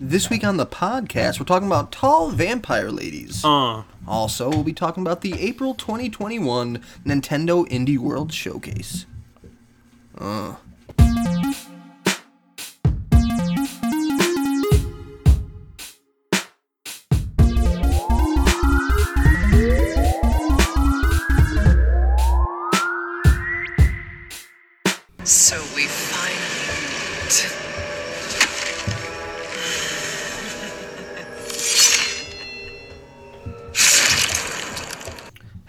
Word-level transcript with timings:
This 0.00 0.28
week 0.28 0.44
on 0.44 0.56
the 0.56 0.66
podcast, 0.66 1.38
we're 1.38 1.46
talking 1.46 1.68
about 1.68 1.92
tall 1.92 2.30
vampire 2.30 2.90
ladies. 2.90 3.44
Uh, 3.44 3.84
Also, 4.06 4.50
we'll 4.50 4.64
be 4.64 4.72
talking 4.72 5.02
about 5.02 5.20
the 5.22 5.32
April 5.40 5.74
2021 5.74 6.82
Nintendo 7.06 7.66
Indie 7.68 7.98
World 7.98 8.32
Showcase. 8.32 9.06
Uh. 10.18 10.56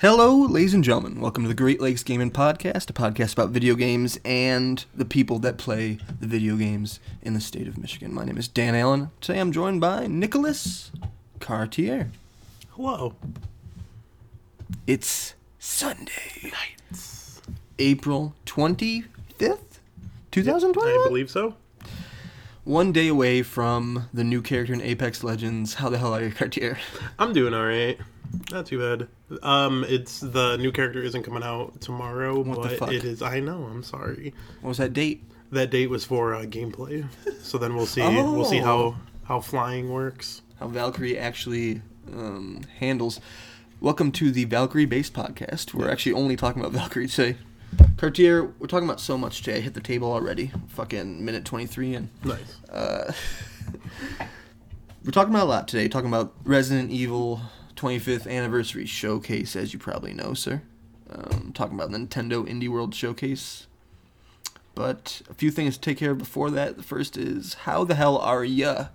Hello, 0.08 0.38
ladies 0.38 0.76
and 0.76 0.84
gentlemen. 0.84 1.20
Welcome 1.20 1.46
to 1.46 1.48
the 1.48 1.56
Great 1.56 1.82
Lakes 1.82 2.04
Gaming 2.04 2.30
Podcast, 2.30 2.92
a 2.92 2.94
podcast 2.94 3.34
about 3.34 3.50
video 3.50 3.74
games 3.74 4.20
and 4.24 4.86
the 4.94 5.04
people 5.04 5.40
that 5.40 5.58
play 5.58 5.98
the 6.20 6.28
video 6.28 6.58
games 6.58 7.00
in 7.24 7.34
the 7.34 7.42
state 7.42 7.68
of 7.68 7.80
Michigan. 7.80 8.14
My 8.14 8.24
name 8.24 8.38
is 8.38 8.48
Dan 8.48 8.76
Allen. 8.76 9.10
Today 9.20 9.40
I'm 9.40 9.52
joined 9.52 9.82
by 9.82 10.06
Nicholas 10.06 10.92
Cartier. 11.40 12.12
hello. 12.74 13.16
It's 14.86 15.34
Sunday, 15.58 16.52
nights, 16.52 17.42
April 17.80 18.36
25th, 18.46 19.80
2020. 20.30 20.88
I 20.88 21.06
believe 21.08 21.32
so. 21.32 21.56
One 22.64 22.92
day 22.92 23.08
away 23.08 23.42
from 23.42 24.08
the 24.14 24.24
new 24.24 24.44
character 24.44 24.72
in 24.72 24.82
Apex 24.82 25.24
Legends. 25.24 25.74
How 25.74 25.90
the 25.90 25.98
hell 25.98 26.14
are 26.14 26.22
you, 26.22 26.32
Cartier? 26.32 26.78
I'm 27.18 27.34
doing 27.34 27.56
all 27.56 27.66
right. 27.66 28.00
Not 28.52 28.66
too 28.66 28.80
bad. 28.80 29.08
Um, 29.44 29.86
it's 29.88 30.20
the 30.20 30.58
new 30.58 30.72
character 30.72 31.02
isn't 31.02 31.24
coming 31.24 31.44
out 31.44 31.80
tomorrow, 31.82 32.42
What 32.42 32.62
the 32.62 32.70
but 32.70 32.78
fuck? 32.80 32.92
it 32.92 33.04
is. 33.04 33.22
I 33.22 33.40
know. 33.40 33.68
I'm 33.72 33.84
sorry. 33.84 34.34
What 34.62 34.70
was 34.70 34.78
that 34.78 34.94
date? 34.94 35.24
That 35.52 35.70
date 35.70 35.90
was 35.90 36.04
for 36.06 36.34
uh, 36.36 36.42
gameplay, 36.44 37.06
so 37.42 37.58
then 37.58 37.76
we'll 37.76 37.86
see. 37.86 38.02
We'll 38.02 38.46
see 38.46 38.62
Oh. 38.62 38.64
how 38.64 38.96
how 39.26 39.40
flying 39.42 39.90
works. 39.90 40.42
How 40.60 40.68
Valkyrie 40.68 41.18
actually 41.18 41.82
um, 42.14 42.62
handles. 42.80 43.20
Welcome 43.80 44.12
to 44.14 44.32
the 44.32 44.46
Valkyrie 44.46 44.86
based 44.86 45.14
podcast. 45.14 45.74
We're 45.74 45.90
actually 45.90 46.14
only 46.14 46.36
talking 46.36 46.62
about 46.62 46.74
Valkyrie 46.80 47.08
today. 47.08 47.38
Cartier, 47.98 48.44
we're 48.60 48.68
talking 48.68 48.88
about 48.88 49.00
so 49.00 49.18
much 49.18 49.42
today. 49.44 49.58
I 49.58 49.62
hit 49.62 49.74
the 49.74 49.82
table 49.82 50.12
already. 50.12 50.52
Fucking 50.70 51.24
minute 51.24 51.46
23 51.46 51.96
in. 51.96 52.10
Nice. 52.24 52.58
We're 55.04 55.12
talking 55.12 55.34
about 55.36 55.44
a 55.44 55.50
lot 55.50 55.68
today. 55.68 55.88
Talking 55.88 56.08
about 56.10 56.34
Resident 56.46 56.90
Evil 56.90 57.40
25th 57.76 58.30
anniversary 58.30 58.86
showcase, 58.86 59.56
as 59.56 59.74
you 59.74 59.80
probably 59.80 60.14
know, 60.14 60.34
sir. 60.34 60.62
Um, 61.10 61.52
talking 61.54 61.76
about 61.76 61.92
the 61.92 61.98
Nintendo 61.98 62.48
Indie 62.48 62.70
World 62.70 62.96
Showcase. 62.96 63.68
But 64.74 65.22
a 65.30 65.34
few 65.34 65.52
things 65.52 65.76
to 65.76 65.82
take 65.82 65.98
care 65.98 66.12
of 66.12 66.18
before 66.18 66.50
that. 66.52 66.78
The 66.78 66.84
first 66.84 67.16
is 67.18 67.54
how 67.54 67.84
the 67.84 67.96
hell 67.96 68.18
are 68.18 68.44
ya, 68.44 68.88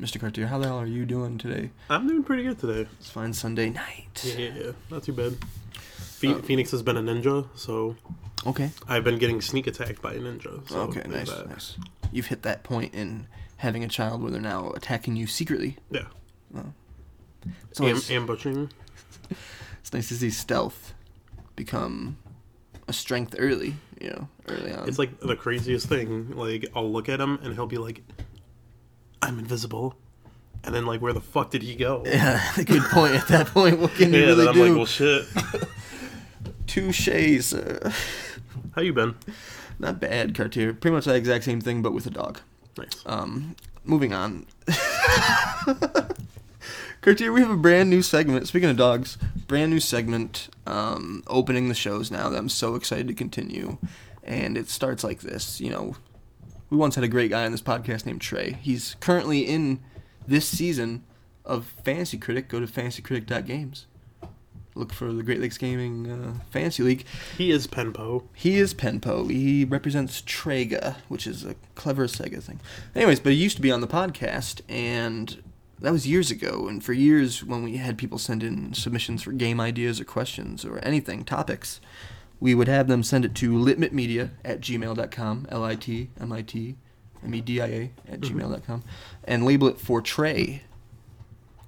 Mr. 0.00 0.18
Cartier? 0.20 0.46
How 0.46 0.58
the 0.58 0.66
hell 0.66 0.78
are 0.78 0.86
you 0.86 1.04
doing 1.04 1.36
today? 1.38 1.70
I'm 1.90 2.06
doing 2.08 2.22
pretty 2.22 2.44
good 2.44 2.58
today. 2.58 2.88
It's 3.00 3.10
fine 3.10 3.32
Sunday 3.32 3.70
night. 3.70 4.22
Yeah, 4.24 4.36
yeah, 4.46 4.52
yeah. 4.64 4.70
not 4.90 5.02
too 5.02 5.12
bad. 5.12 5.36
Phe- 5.74 6.40
Phoenix 6.42 6.70
has 6.70 6.82
been 6.82 6.96
a 6.96 7.02
ninja, 7.02 7.46
so 7.54 7.96
Okay. 8.46 8.70
I've 8.88 9.04
been 9.04 9.18
getting 9.18 9.40
sneak 9.42 9.66
attacked 9.66 10.00
by 10.00 10.14
a 10.14 10.18
ninja. 10.20 10.66
So 10.68 10.80
Okay. 10.82 11.02
there's 11.06 11.28
Nice. 11.28 11.36
that. 11.38 11.48
Nice. 11.50 11.76
You've 12.12 12.26
hit 12.26 12.42
that 12.42 12.62
point 12.62 12.94
in 12.94 13.26
having 13.58 13.82
a 13.84 13.88
child 13.88 14.22
where 14.22 14.30
they're 14.30 14.40
now 14.40 14.70
attacking 14.70 15.16
you 15.16 15.26
secretly. 15.26 15.76
Yeah. 15.90 16.06
It's, 17.70 17.80
Am- 18.10 18.16
ambushing. 18.16 18.70
it's 19.80 19.92
nice 19.92 20.08
to 20.08 20.14
see 20.14 20.30
stealth 20.30 20.94
become 21.56 22.16
a 22.88 22.92
strength 22.92 23.34
early. 23.38 23.74
You 24.00 24.10
know, 24.10 24.28
early 24.48 24.72
on. 24.72 24.88
It's 24.88 24.98
like 24.98 25.18
the 25.20 25.36
craziest 25.36 25.88
thing. 25.88 26.36
Like 26.36 26.66
I'll 26.74 26.90
look 26.90 27.08
at 27.08 27.20
him 27.20 27.38
and 27.42 27.54
he'll 27.54 27.66
be 27.66 27.78
like, 27.78 28.02
"I'm 29.22 29.38
invisible," 29.38 29.94
and 30.64 30.74
then 30.74 30.84
like, 30.84 31.00
where 31.00 31.12
the 31.12 31.20
fuck 31.20 31.50
did 31.50 31.62
he 31.62 31.74
go? 31.74 32.02
Yeah, 32.06 32.40
the 32.56 32.64
good 32.66 32.82
point. 32.84 33.14
At 33.14 33.28
that 33.28 33.46
point, 33.48 33.78
what 33.78 33.92
can 33.94 34.12
you 34.12 34.20
Yeah, 34.20 34.26
really 34.26 34.38
then 34.44 34.48
I'm 34.48 34.54
do? 34.54 34.64
like, 34.66 34.76
well, 34.76 34.86
shit. 34.86 35.26
Touche, 36.66 37.08
sir. 37.44 37.92
How 38.74 38.82
you 38.82 38.92
been? 38.92 39.14
Not 39.78 40.00
bad, 40.00 40.34
Cartier. 40.34 40.72
Pretty 40.74 40.94
much 40.94 41.04
the 41.04 41.14
exact 41.14 41.44
same 41.44 41.60
thing, 41.60 41.82
but 41.82 41.92
with 41.92 42.06
a 42.06 42.10
dog. 42.10 42.40
Nice. 42.76 43.02
Um, 43.06 43.54
moving 43.84 44.12
on. 44.12 44.46
Cartier, 47.04 47.34
we 47.34 47.42
have 47.42 47.50
a 47.50 47.56
brand 47.56 47.90
new 47.90 48.00
segment. 48.00 48.48
Speaking 48.48 48.70
of 48.70 48.78
dogs, 48.78 49.18
brand 49.46 49.70
new 49.70 49.78
segment 49.78 50.48
um, 50.66 51.22
opening 51.26 51.68
the 51.68 51.74
shows 51.74 52.10
now 52.10 52.30
that 52.30 52.38
I'm 52.38 52.48
so 52.48 52.76
excited 52.76 53.08
to 53.08 53.12
continue. 53.12 53.76
And 54.22 54.56
it 54.56 54.70
starts 54.70 55.04
like 55.04 55.20
this. 55.20 55.60
You 55.60 55.68
know, 55.68 55.96
we 56.70 56.78
once 56.78 56.94
had 56.94 57.04
a 57.04 57.08
great 57.08 57.30
guy 57.30 57.44
on 57.44 57.52
this 57.52 57.60
podcast 57.60 58.06
named 58.06 58.22
Trey. 58.22 58.56
He's 58.62 58.96
currently 59.00 59.40
in 59.40 59.80
this 60.26 60.48
season 60.48 61.04
of 61.44 61.74
Fantasy 61.84 62.16
Critic. 62.16 62.48
Go 62.48 62.58
to 62.58 62.66
fantasycritic.games. 62.66 63.84
Look 64.74 64.94
for 64.94 65.12
the 65.12 65.22
Great 65.22 65.42
Lakes 65.42 65.58
Gaming 65.58 66.10
uh, 66.10 66.34
Fantasy 66.52 66.84
League. 66.84 67.04
he 67.36 67.50
is 67.50 67.66
Penpo. 67.66 68.24
He 68.32 68.56
is 68.56 68.72
Penpo. 68.72 69.30
He 69.30 69.66
represents 69.66 70.22
Trega, 70.22 70.96
which 71.08 71.26
is 71.26 71.44
a 71.44 71.54
clever 71.74 72.06
Sega 72.06 72.42
thing. 72.42 72.60
Anyways, 72.94 73.20
but 73.20 73.32
he 73.32 73.38
used 73.38 73.56
to 73.56 73.62
be 73.62 73.70
on 73.70 73.82
the 73.82 73.86
podcast, 73.86 74.62
and 74.70 75.42
that 75.80 75.92
was 75.92 76.06
years 76.06 76.30
ago. 76.30 76.68
And 76.68 76.82
for 76.82 76.92
years, 76.92 77.44
when 77.44 77.62
we 77.62 77.76
had 77.76 77.98
people 77.98 78.18
send 78.18 78.42
in 78.42 78.74
submissions 78.74 79.22
for 79.22 79.32
game 79.32 79.60
ideas 79.60 80.00
or 80.00 80.04
questions 80.04 80.64
or 80.64 80.78
anything, 80.78 81.24
topics, 81.24 81.80
we 82.40 82.54
would 82.54 82.68
have 82.68 82.88
them 82.88 83.02
send 83.02 83.24
it 83.24 83.34
to 83.36 83.52
litmitmedia 83.52 84.30
at 84.44 84.60
gmail.com, 84.60 85.46
L 85.50 85.64
I 85.64 85.74
T 85.74 86.10
M 86.20 86.32
I 86.32 86.42
T 86.42 86.76
M 87.24 87.34
E 87.34 87.40
D 87.40 87.60
I 87.60 87.66
A 87.66 87.90
at 88.08 88.20
mm-hmm. 88.20 88.38
gmail.com, 88.38 88.82
and 89.24 89.44
label 89.44 89.68
it 89.68 89.78
for 89.80 90.00
Trey. 90.00 90.62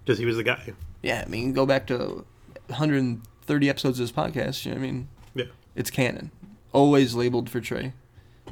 Because 0.05 0.19
he 0.19 0.27
was 0.27 0.37
the 0.37 0.45
guy. 0.45 0.73
Yeah, 1.03 1.23
I 1.27 1.29
mean, 1.29 1.53
go 1.53 1.67
back 1.67 1.87
to 1.89 2.25
130 2.67 3.69
episodes 3.69 4.01
of 4.01 4.05
this 4.05 4.13
podcast. 4.13 4.65
You 4.65 4.73
know 4.73 4.79
what 4.79 4.87
I 4.87 4.87
mean? 4.87 5.09
Yeah. 5.35 5.45
It's 5.75 5.91
canon. 5.91 6.31
Always 6.73 7.15
labeled 7.15 7.49
for 7.51 7.61
Trey. 7.61 7.93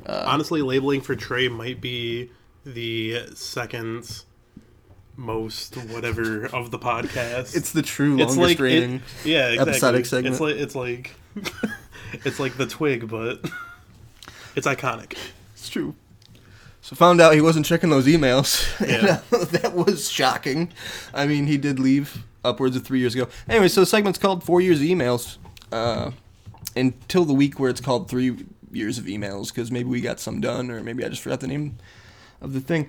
Uh, 0.07 0.25
Honestly, 0.27 0.63
labeling 0.63 1.01
for 1.01 1.15
Trey 1.15 1.49
might 1.49 1.81
be 1.81 2.31
the 2.65 3.27
second 3.35 4.25
most 5.17 5.77
whatever 5.77 6.47
of 6.47 6.71
the 6.71 6.79
podcast. 6.79 7.55
It's 7.57 7.73
the 7.73 7.83
true 7.83 8.17
longest 8.17 8.39
like 8.39 8.61
it- 8.61 9.01
yeah, 9.25 9.49
exactly. 9.49 9.59
episodic 9.73 10.07
segment. 10.07 10.35
It's 10.35 10.41
like 10.41 10.57
it's 10.57 10.75
like 12.15 12.25
it's 12.25 12.41
like 12.41 12.57
the 12.57 12.67
twig, 12.67 13.09
but 13.09 13.41
it's 14.57 14.67
iconic. 14.67 15.17
It's 15.55 15.69
true. 15.69 15.95
So 16.81 16.95
found 16.97 17.21
out 17.21 17.35
he 17.35 17.41
wasn't 17.41 17.65
checking 17.65 17.91
those 17.91 18.07
emails. 18.07 18.63
Yeah. 18.87 19.21
that 19.31 19.73
was 19.75 20.11
shocking. 20.11 20.71
I 21.15 21.27
mean, 21.27 21.47
he 21.47 21.57
did 21.57 21.79
leave 21.79 22.25
upwards 22.45 22.77
of 22.77 22.85
three 22.85 22.99
years 23.01 23.15
ago. 23.15 23.29
Anyway, 23.49 23.69
so 23.69 23.81
the 23.81 23.87
segment's 23.87 24.19
called 24.19 24.45
Four 24.45 24.61
Years 24.61 24.81
of 24.81 24.87
Emails. 24.87 25.39
Uh, 25.73 26.11
until 26.77 27.25
the 27.25 27.33
week 27.33 27.59
where 27.59 27.71
it's 27.71 27.81
called 27.81 28.11
Three 28.11 28.37
Years 28.71 28.99
of 28.99 29.05
Emails, 29.07 29.49
because 29.49 29.71
maybe 29.71 29.89
we 29.89 30.01
got 30.03 30.21
some 30.21 30.41
done, 30.43 30.71
or 30.71 30.83
maybe 30.83 31.05
I 31.05 31.09
just 31.09 31.23
forgot 31.23 31.41
the 31.41 31.47
name 31.47 31.79
of 32.43 32.53
the 32.53 32.61
thing. 32.61 32.89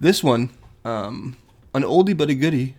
This 0.00 0.24
one, 0.24 0.50
um, 0.84 1.36
an 1.76 1.82
oldie 1.82 2.16
but 2.16 2.30
a 2.30 2.34
goodie 2.34 2.76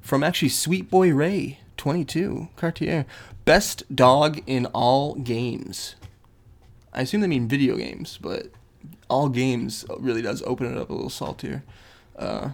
from 0.00 0.24
actually 0.24 0.48
Sweet 0.48 0.90
Boy 0.90 1.12
Ray, 1.12 1.60
22, 1.76 2.48
Cartier. 2.56 3.04
Best 3.44 3.94
dog 3.94 4.40
in 4.46 4.66
all 4.66 5.14
games. 5.16 5.96
I 6.92 7.02
assume 7.02 7.20
they 7.20 7.26
mean 7.26 7.46
video 7.46 7.76
games, 7.76 8.18
but 8.20 8.48
all 9.08 9.28
games 9.28 9.84
really 9.98 10.22
does 10.22 10.42
open 10.42 10.66
it 10.66 10.78
up 10.78 10.88
a 10.90 10.94
little 10.94 11.10
saltier. 11.10 11.62
Uh, 12.16 12.50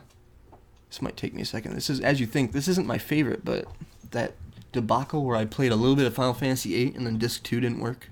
this 0.89 1.01
might 1.01 1.17
take 1.17 1.33
me 1.33 1.43
a 1.43 1.47
second. 1.47 1.75
This 1.75 1.89
is, 1.89 2.01
as 2.01 2.21
you 2.21 2.27
think, 2.27 2.53
this 2.53 2.69
isn't 2.69 2.87
my 2.87 2.99
favorite, 2.99 3.45
but 3.45 3.67
that 4.11 4.35
debacle 4.73 5.25
where 5.25 5.37
I 5.37 5.45
played 5.45 5.73
a 5.73 5.77
little 5.77 5.97
bit 5.97 6.07
of 6.07 6.15
Final 6.15 6.35
Fantasy 6.35 6.71
VIII 6.71 6.97
and 6.97 7.07
then 7.07 7.19
Disc 7.19 7.43
2 7.45 7.61
didn't 7.61 7.81
work. 7.81 8.11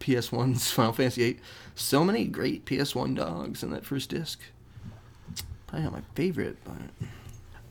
PS1's 0.00 0.70
Final 0.72 0.92
Fantasy 0.92 1.32
VIII. 1.32 1.40
So 1.74 2.04
many 2.04 2.26
great 2.26 2.64
PS1 2.64 3.16
dogs 3.16 3.62
in 3.62 3.70
that 3.70 3.84
first 3.84 4.10
disc. 4.10 4.40
Probably 5.66 5.84
not 5.84 5.92
my 5.92 6.02
favorite, 6.14 6.58
but 6.64 7.08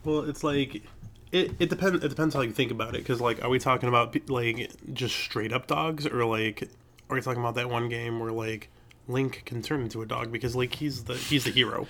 Well, 0.04 0.22
it's 0.30 0.44
like 0.44 0.84
it. 1.32 1.52
It 1.60 1.70
depends. 1.70 2.04
It 2.04 2.10
depends 2.10 2.36
how 2.36 2.42
you 2.42 2.52
think 2.52 2.72
about 2.72 2.96
it. 2.96 3.00
Because 3.00 3.22
like, 3.22 3.44
are 3.44 3.50
we 3.50 3.60
talking 3.60 3.90
about 3.90 4.30
like 4.30 4.72
just 4.94 5.16
straight 5.16 5.52
up 5.54 5.68
dogs, 5.68 6.06
or 6.06 6.26
like, 6.26 6.70
are 7.10 7.16
we 7.16 7.22
talking 7.22 7.42
about 7.42 7.56
that 7.56 7.70
one 7.70 7.90
game 7.90 8.20
where 8.20 8.32
like 8.32 8.70
Link 9.08 9.44
can 9.46 9.62
turn 9.62 9.82
into 9.82 10.02
a 10.02 10.06
dog 10.06 10.32
because 10.32 10.56
like 10.56 10.76
he's 10.76 11.04
the 11.06 11.16
he's 11.16 11.44
the 11.46 11.52
hero. 11.52 11.88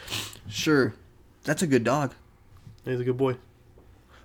sure, 0.50 0.94
that's 1.44 1.62
a 1.62 1.68
good 1.68 1.84
dog. 1.84 2.14
He's 2.86 3.00
a 3.00 3.04
good 3.04 3.18
boy. 3.18 3.38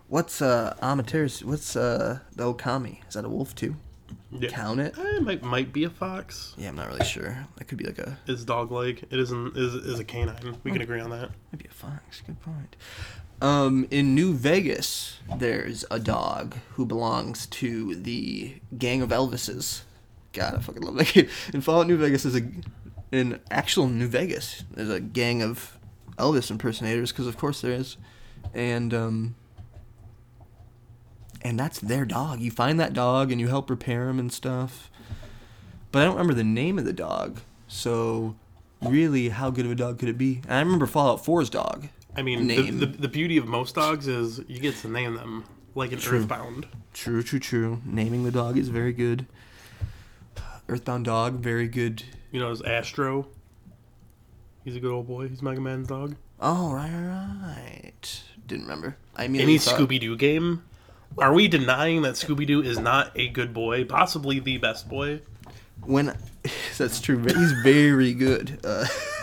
What's 0.09 0.41
uh 0.41 0.75
Amaterasu? 0.83 1.45
What's 1.45 1.77
uh 1.77 2.21
the 2.35 2.53
Okami? 2.53 3.07
Is 3.09 3.15
that 3.15 3.25
a 3.25 3.29
wolf 3.29 3.55
too? 3.55 3.77
Yeah. 4.31 4.49
count 4.49 4.81
it? 4.81 4.97
Eh, 4.99 5.17
It 5.17 5.23
might 5.23 5.43
might 5.43 5.71
be 5.73 5.85
a 5.85 5.91
fox. 5.91 6.55
Yeah, 6.57 6.71
I'm 6.71 6.77
not 6.77 6.89
really 6.89 7.05
sure. 7.05 7.47
That 7.57 7.65
could 7.69 7.77
be 7.77 7.85
like 7.85 7.99
a 7.99 8.17
Is 8.27 8.45
dog 8.45 8.71
like 8.73 9.03
it 9.03 9.19
isn't 9.21 9.55
is 9.57 9.75
is 9.75 9.99
a 10.01 10.05
canine. 10.05 10.57
We 10.65 10.71
can 10.73 10.81
agree 10.81 11.01
on 11.01 11.11
that. 11.11 11.31
maybe 11.53 11.67
a 11.71 11.75
fox. 11.75 12.23
Good 12.27 12.41
point. 12.41 12.75
Um, 13.41 13.87
in 13.91 14.15
New 14.15 14.35
Vegas, 14.35 15.19
there's 15.37 15.85
a 15.91 16.01
dog 16.01 16.57
who 16.73 16.85
belongs 16.85 17.47
to 17.47 17.95
the 17.95 18.57
gang 18.77 19.01
of 19.01 19.11
Elvises. 19.11 19.83
God, 20.33 20.55
I 20.57 20.59
fucking 20.59 20.83
love 20.83 20.97
that 20.97 21.13
game. 21.13 21.29
In 21.55 21.61
Fallout 21.61 21.87
New 21.87 21.97
Vegas, 21.97 22.25
is 22.25 22.37
a 22.37 22.43
in 23.11 23.41
actual 23.51 23.89
New 23.89 24.09
Vegas, 24.09 24.65
there's 24.71 24.91
a 24.91 25.01
gang 25.01 25.43
of 25.43 25.79
Elvis 26.17 26.51
impersonators 26.51 27.13
because 27.13 27.27
of 27.27 27.39
course 27.39 27.61
there 27.61 27.73
is, 27.73 27.97
and 28.53 28.93
um, 28.93 29.35
and 31.43 31.59
that's 31.59 31.79
their 31.79 32.05
dog. 32.05 32.41
You 32.41 32.51
find 32.51 32.79
that 32.81 32.93
dog 32.93 33.31
and 33.31 33.41
you 33.41 33.49
help 33.49 33.71
repair 33.71 34.09
him 34.09 34.19
and 34.19 34.33
stuff. 34.33 34.91
But 35.91 36.03
I 36.03 36.05
don't 36.05 36.15
remember 36.15 36.35
the 36.35 36.45
name 36.45 36.79
of 36.79 36.85
the 36.85 36.93
dog. 36.93 37.41
So 37.69 38.37
really, 38.83 39.31
how 39.31 39.51
good 39.51 39.65
of 39.65 39.73
a 39.73 39.75
dog 39.75 39.99
could 39.99 40.09
it 40.09 40.19
be? 40.19 40.43
And 40.45 40.55
I 40.55 40.61
remember 40.61 40.87
Fallout 40.87 41.25
4's 41.25 41.49
dog. 41.49 41.89
I 42.17 42.23
mean, 42.23 42.47
the, 42.47 42.71
the 42.71 42.87
the 42.87 43.09
beauty 43.09 43.37
of 43.37 43.47
most 43.47 43.75
dogs 43.75 44.09
is 44.09 44.41
you 44.49 44.59
get 44.59 44.77
to 44.77 44.89
name 44.89 45.15
them 45.15 45.45
like 45.75 45.93
an 45.93 45.99
True. 45.99 46.19
Earthbound. 46.21 46.67
True, 46.93 47.23
true, 47.23 47.39
true. 47.39 47.81
Naming 47.85 48.25
the 48.25 48.31
dog 48.33 48.59
is 48.59 48.69
very 48.69 48.93
good. 48.93 49.27
Earthbound 50.69 51.05
dog, 51.05 51.35
very 51.41 51.69
good. 51.69 52.03
You 52.31 52.41
know, 52.41 52.51
is 52.51 52.61
Astro. 52.63 53.29
He's 54.65 54.77
a 54.77 54.81
good 54.81 54.93
old 54.93 55.07
boy. 55.07 55.29
He's 55.29 55.41
Mega 55.41 55.61
Man's 55.61 55.89
dog. 55.89 56.17
Oh, 56.41 56.73
right, 56.73 56.91
right, 56.91 57.37
right. 57.43 58.23
Didn't 58.47 58.65
remember. 58.65 58.97
I 59.17 59.29
mean, 59.29 59.41
Any 59.41 59.59
Scooby 59.59 59.99
Doo 59.99 60.17
game. 60.17 60.63
Are 61.17 61.33
we 61.33 61.49
denying 61.49 62.03
that 62.03 62.15
Scooby 62.15 62.47
Doo 62.47 62.63
is 62.63 62.79
not 62.79 63.13
a 63.17 63.29
good 63.29 63.55
boy, 63.55 63.85
possibly 63.85 64.41
the 64.41 64.59
best 64.59 64.89
boy? 64.89 65.21
when 65.83 66.17
that's 66.79 67.01
true. 67.01 67.19
but 67.19 67.35
He's 67.37 67.53
very 67.53 68.13
good. 68.13 68.61
Uh, 68.65 68.87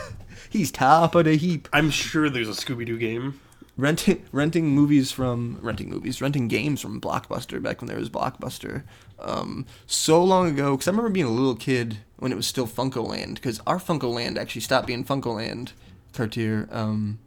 he's 0.56 0.72
top 0.72 1.16
of 1.16 1.26
the 1.26 1.36
heap. 1.36 1.68
I'm 1.74 1.90
sure 1.90 2.30
there's 2.30 2.50
a 2.50 2.54
Scooby 2.54 2.86
Doo 2.86 2.98
game. 2.98 3.40
renting 3.78 4.24
renting 4.32 4.70
movies 4.70 5.12
from 5.12 5.58
renting 5.62 5.90
movies 5.90 6.22
renting 6.22 6.48
games 6.48 6.80
from 6.80 7.02
blockbuster 7.02 7.62
back 7.62 7.82
when 7.82 7.88
there 7.90 8.00
was 8.00 8.10
blockbuster 8.10 8.84
um, 9.20 9.66
so 9.86 10.24
long 10.24 10.48
ago 10.48 10.72
because 10.72 10.88
i 10.88 10.92
remember 10.92 11.10
being 11.10 11.26
a 11.26 11.30
little 11.30 11.56
kid 11.58 11.98
when 12.18 12.32
it 12.32 12.36
was 12.36 12.48
still 12.48 12.66
FuncoLand 12.68 13.34
because 13.36 13.60
our 13.68 13.78
FuncoLand 13.78 14.38
actually 14.38 14.62
stopped 14.62 14.88
being 14.88 15.04
FuncoLand 15.04 15.74
cartier 16.14 16.70
um, 16.72 17.20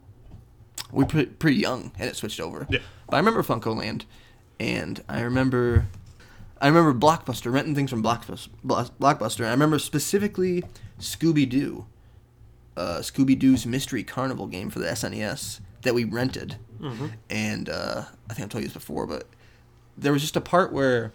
we 0.91 1.03
were 1.03 1.07
pre- 1.07 1.25
pretty 1.27 1.57
young 1.57 1.91
and 1.99 2.09
it 2.09 2.15
switched 2.15 2.39
over 2.39 2.65
Yeah. 2.67 2.79
but 3.07 3.17
i 3.17 3.19
remember 3.19 3.43
FuncoLand 3.43 4.05
and 4.59 5.03
i 5.07 5.21
remember 5.21 5.85
i 6.59 6.67
remember 6.67 6.95
blockbuster 6.95 7.53
renting 7.53 7.75
things 7.75 7.91
from 7.91 8.01
blockbuster 8.01 8.49
blockbuster 8.65 9.41
and 9.41 9.49
i 9.49 9.51
remember 9.51 9.77
specifically 9.77 10.63
scooby-doo 10.99 11.85
uh, 12.79 12.99
Scooby 12.99 13.37
Doo's 13.37 13.65
Mystery 13.65 14.03
Carnival 14.03 14.47
game 14.47 14.69
for 14.69 14.79
the 14.79 14.85
SNES 14.87 15.59
that 15.81 15.93
we 15.93 16.05
rented, 16.05 16.55
and 17.29 17.67
uh, 17.69 18.03
I 18.29 18.33
think 18.33 18.45
I've 18.45 18.49
told 18.49 18.63
you 18.63 18.69
this 18.69 18.73
before, 18.73 19.05
but 19.05 19.27
there 19.97 20.13
was 20.13 20.21
just 20.21 20.37
a 20.37 20.41
part 20.41 20.71
where 20.71 21.11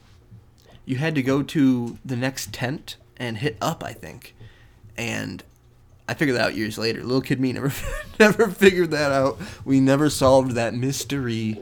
you 0.85 0.97
had 0.97 1.15
to 1.15 1.23
go 1.23 1.43
to 1.43 1.99
the 2.05 2.17
next 2.17 2.53
tent 2.53 2.97
and 3.17 3.39
hit 3.39 3.57
up, 3.63 3.83
I 3.83 3.93
think, 3.95 4.35
and 4.97 5.43
I 6.07 6.13
figured 6.13 6.37
that 6.37 6.45
out 6.45 6.55
years 6.55 6.77
later. 6.77 7.03
Little 7.03 7.23
kid 7.23 7.41
me 7.41 7.53
never 7.53 7.73
never 8.21 8.49
figured 8.49 8.91
that 8.91 9.11
out. 9.11 9.39
We 9.65 9.81
never 9.81 10.11
solved 10.11 10.53
that 10.53 10.75
mystery, 10.75 11.59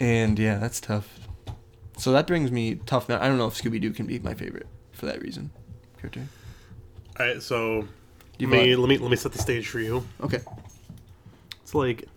and 0.00 0.36
yeah, 0.38 0.58
that's 0.58 0.80
tough. 0.80 1.20
So 1.96 2.10
that 2.10 2.26
brings 2.26 2.50
me 2.50 2.74
tough. 2.86 3.08
I 3.08 3.28
don't 3.28 3.38
know 3.38 3.46
if 3.46 3.54
Scooby 3.54 3.80
Doo 3.80 3.92
can 3.92 4.06
be 4.06 4.18
my 4.18 4.34
favorite 4.34 4.66
for 4.90 5.06
that 5.06 5.22
reason. 5.22 5.50
Cartoon. 6.00 6.28
All 7.20 7.26
right, 7.26 7.40
so 7.40 7.86
You 8.38 8.48
let 8.48 8.62
me, 8.62 8.76
let 8.76 8.88
me 8.88 8.98
let 8.98 9.10
me 9.10 9.16
set 9.16 9.32
the 9.32 9.38
stage 9.38 9.68
for 9.68 9.80
you. 9.80 10.04
Okay. 10.20 10.40
It's 11.62 11.74
like 11.74 12.08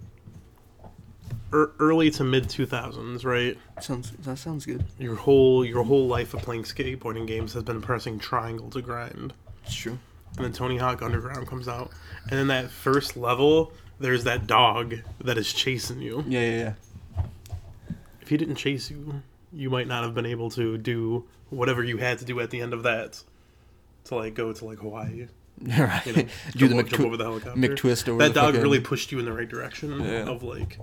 er, 1.54 1.74
early 1.80 2.10
to 2.12 2.24
mid 2.24 2.46
2000s, 2.46 3.24
right? 3.24 3.58
Sounds 3.82 4.12
that 4.12 4.38
sounds 4.38 4.66
good. 4.66 4.84
Your 4.98 5.16
whole 5.16 5.64
your 5.64 5.84
whole 5.84 6.08
life 6.08 6.34
of 6.34 6.42
playing 6.42 6.64
skateboarding 6.64 7.28
games 7.28 7.54
has 7.54 7.64
been 7.64 7.82
pressing 7.82 8.20
triangle 8.20 8.70
to 8.72 8.82
grind. 8.82 9.34
It's 9.64 9.76
true. 9.76 10.00
And 10.36 10.46
then 10.46 10.54
Tony 10.54 10.78
Hawk 10.78 11.02
Underground 11.02 11.48
comes 11.48 11.68
out. 11.68 11.92
And 12.30 12.40
then 12.40 12.48
that 12.48 12.70
first 12.70 13.18
level, 13.18 13.72
there's 14.00 14.24
that 14.26 14.46
dog 14.46 14.96
that 15.24 15.38
is 15.38 15.52
chasing 15.52 16.02
you. 16.02 16.24
Yeah, 16.28 16.42
yeah, 16.42 16.58
yeah. 16.58 17.24
If 18.22 18.30
he 18.30 18.38
didn't 18.38 18.56
chase 18.56 18.92
you, 18.92 19.22
you 19.54 19.70
might 19.70 19.88
not 19.88 20.04
have 20.04 20.14
been 20.14 20.26
able 20.26 20.50
to 20.52 20.78
do 20.78 21.26
whatever 21.50 21.84
you 21.84 21.98
had 21.98 22.20
to 22.20 22.26
do 22.26 22.40
at 22.40 22.50
the 22.50 22.62
end 22.62 22.74
of 22.74 22.84
that. 22.84 23.24
To 24.06 24.16
like 24.16 24.36
go 24.36 24.54
to 24.54 24.66
like 24.66 24.80
Hawaii. 24.80 25.28
right. 25.78 26.06
You 26.06 26.14
know, 26.14 26.24
Do 26.56 26.68
the 26.68 26.84
jump 26.84 27.00
over 27.06 27.18
the 27.18 27.24
helicopter. 27.24 27.60
McTwist 27.60 28.08
over 28.08 28.20
That 28.20 28.34
dog 28.34 28.48
fucking- 28.50 28.62
really 28.62 28.80
pushed 28.80 29.12
you 29.12 29.20
in 29.20 29.26
the 29.26 29.34
right 29.34 29.50
direction 29.50 30.00
Yeah. 30.02 30.28
of 30.30 30.44
like 30.44 30.78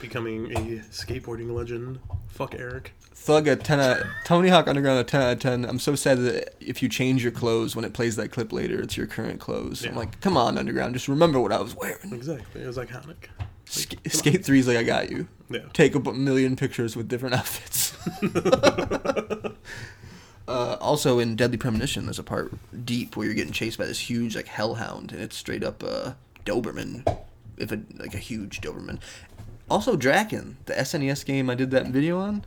becoming 0.00 0.52
a 0.56 0.60
skateboarding 0.90 1.50
legend. 1.54 1.98
Fuck 2.28 2.54
Eric. 2.54 2.92
Thug 3.14 3.48
a 3.48 3.56
ten 3.56 3.80
out. 3.80 3.98
Tony 4.24 4.48
Hawk 4.48 4.68
Underground 4.68 5.00
a 5.00 5.04
ten 5.04 5.20
out 5.20 5.32
of 5.32 5.38
ten. 5.40 5.64
I'm 5.64 5.78
so 5.80 5.94
sad 5.94 6.18
that 6.20 6.54
if 6.60 6.82
you 6.82 6.88
change 6.88 7.22
your 7.22 7.32
clothes 7.32 7.74
when 7.76 7.84
it 7.84 7.92
plays 7.92 8.16
that 8.16 8.28
clip 8.30 8.52
later, 8.52 8.80
it's 8.80 8.96
your 8.96 9.06
current 9.06 9.40
clothes. 9.40 9.84
I'm 9.84 9.96
like, 9.96 10.20
come 10.20 10.36
on, 10.36 10.56
Underground, 10.56 10.94
just 10.94 11.08
remember 11.08 11.40
what 11.40 11.52
I 11.52 11.60
was 11.60 11.74
wearing. 11.74 12.12
Exactly. 12.12 12.62
It 12.62 12.66
was 12.66 12.78
iconic. 12.78 13.16
Sk- 13.66 13.98
Skate 14.08 14.44
three's 14.46 14.66
like 14.68 14.78
I 14.78 14.82
got 14.84 15.10
you. 15.10 15.28
Yeah. 15.50 15.60
Take 15.74 15.94
a 15.94 16.00
million 16.12 16.56
pictures 16.56 16.96
with 16.96 17.08
different 17.08 17.34
outfits. 17.38 17.94
uh, 20.48 20.78
also 20.80 21.18
in 21.18 21.36
Deadly 21.36 21.58
Premonition, 21.58 22.06
there's 22.06 22.18
a 22.18 22.24
part 22.24 22.52
deep 22.84 23.16
where 23.16 23.26
you're 23.26 23.34
getting 23.34 23.52
chased 23.52 23.78
by 23.78 23.84
this 23.84 23.98
huge 24.00 24.34
like 24.34 24.46
hellhound, 24.46 25.12
and 25.12 25.20
it's 25.20 25.36
straight 25.36 25.62
up 25.62 25.84
uh, 25.84 26.12
Doberman, 26.46 27.06
if 27.58 27.70
it 27.70 27.98
like 27.98 28.14
a 28.14 28.18
huge 28.18 28.60
Doberman. 28.60 28.98
Also 29.70 29.96
Drakkhen, 29.96 30.54
the 30.64 30.72
SNES 30.72 31.26
game 31.26 31.50
I 31.50 31.54
did 31.54 31.70
that 31.72 31.88
video 31.88 32.18
on. 32.18 32.44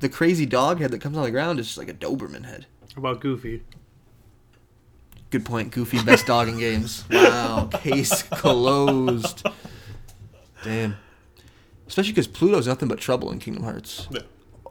The 0.00 0.10
crazy 0.10 0.44
dog 0.44 0.80
head 0.80 0.90
that 0.90 1.00
comes 1.00 1.16
on 1.16 1.24
the 1.24 1.30
ground 1.30 1.58
is 1.58 1.66
just 1.66 1.78
like 1.78 1.88
a 1.88 1.94
Doberman 1.94 2.44
head. 2.44 2.66
How 2.94 3.00
About 3.00 3.20
Goofy. 3.20 3.62
Good 5.30 5.46
point, 5.46 5.70
Goofy. 5.70 6.02
Best 6.02 6.26
dog 6.26 6.48
in 6.48 6.58
games. 6.58 7.04
Wow, 7.10 7.70
case 7.72 8.22
closed. 8.24 9.46
Damn. 10.62 10.96
Especially 11.86 12.12
because 12.12 12.26
Pluto's 12.26 12.66
nothing 12.66 12.88
but 12.88 12.98
trouble 12.98 13.30
in 13.32 13.38
Kingdom 13.38 13.62
Hearts. 13.62 14.06
Yeah. 14.10 14.20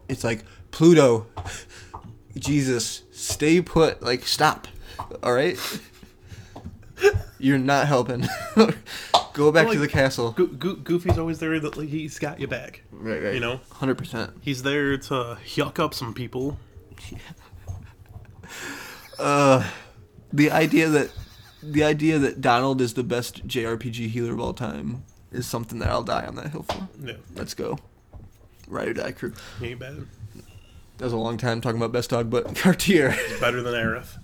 It's 0.08 0.24
like 0.24 0.46
Pluto, 0.70 1.26
Jesus, 2.38 3.04
stay 3.12 3.62
put. 3.62 4.02
Like 4.02 4.26
stop. 4.26 4.68
All 5.24 5.34
right. 5.34 5.58
You're 7.40 7.58
not 7.58 7.88
helping. 7.88 8.28
Go 9.34 9.52
back 9.52 9.64
to 9.66 9.70
Like- 9.72 9.80
the 9.80 9.88
castle. 9.88 10.32
Go- 10.32 10.46
Go- 10.48 10.76
Goofy's 10.76 11.18
always 11.18 11.40
there. 11.40 11.60
That 11.60 11.78
like, 11.78 11.90
he's 11.90 12.20
got 12.20 12.40
you 12.40 12.48
back. 12.48 12.84
Right, 12.92 13.22
right. 13.24 13.34
You 13.34 13.40
know, 13.40 13.60
hundred 13.72 13.98
percent. 13.98 14.32
he's 14.42 14.62
there 14.64 14.98
to 14.98 15.38
yuck 15.46 15.80
up 15.80 15.94
some 15.94 16.14
people. 16.14 16.58
Uh, 19.20 19.64
the 20.34 20.50
idea 20.52 20.90
that 20.90 21.12
the 21.62 21.84
idea 21.84 22.18
that 22.18 22.42
Donald 22.42 22.82
is 22.82 22.96
the 22.96 23.04
best 23.04 23.48
JRPG 23.48 24.10
healer 24.10 24.34
of 24.34 24.40
all 24.40 24.54
time 24.54 25.04
is 25.32 25.46
something 25.46 25.78
that 25.80 25.90
I'll 25.90 26.04
die 26.04 26.26
on 26.26 26.36
that 26.36 26.48
hill 26.50 26.64
for. 26.64 26.88
Yeah, 27.04 27.14
Let's 27.36 27.54
go. 27.54 27.78
Ride 28.68 28.88
or 28.88 28.94
die 28.94 29.12
crew. 29.12 29.34
ain't 29.62 29.80
bad. 29.80 30.08
That 31.02 31.06
was 31.06 31.14
a 31.14 31.18
long 31.18 31.38
time 31.38 31.62
talking 31.62 31.78
about 31.78 31.92
best 31.92 32.12
dog, 32.12 32.30
but 32.30 32.54
Cartier. 32.58 33.16
Better 33.40 33.64
than 33.64 33.74
Aerith. 33.74 34.20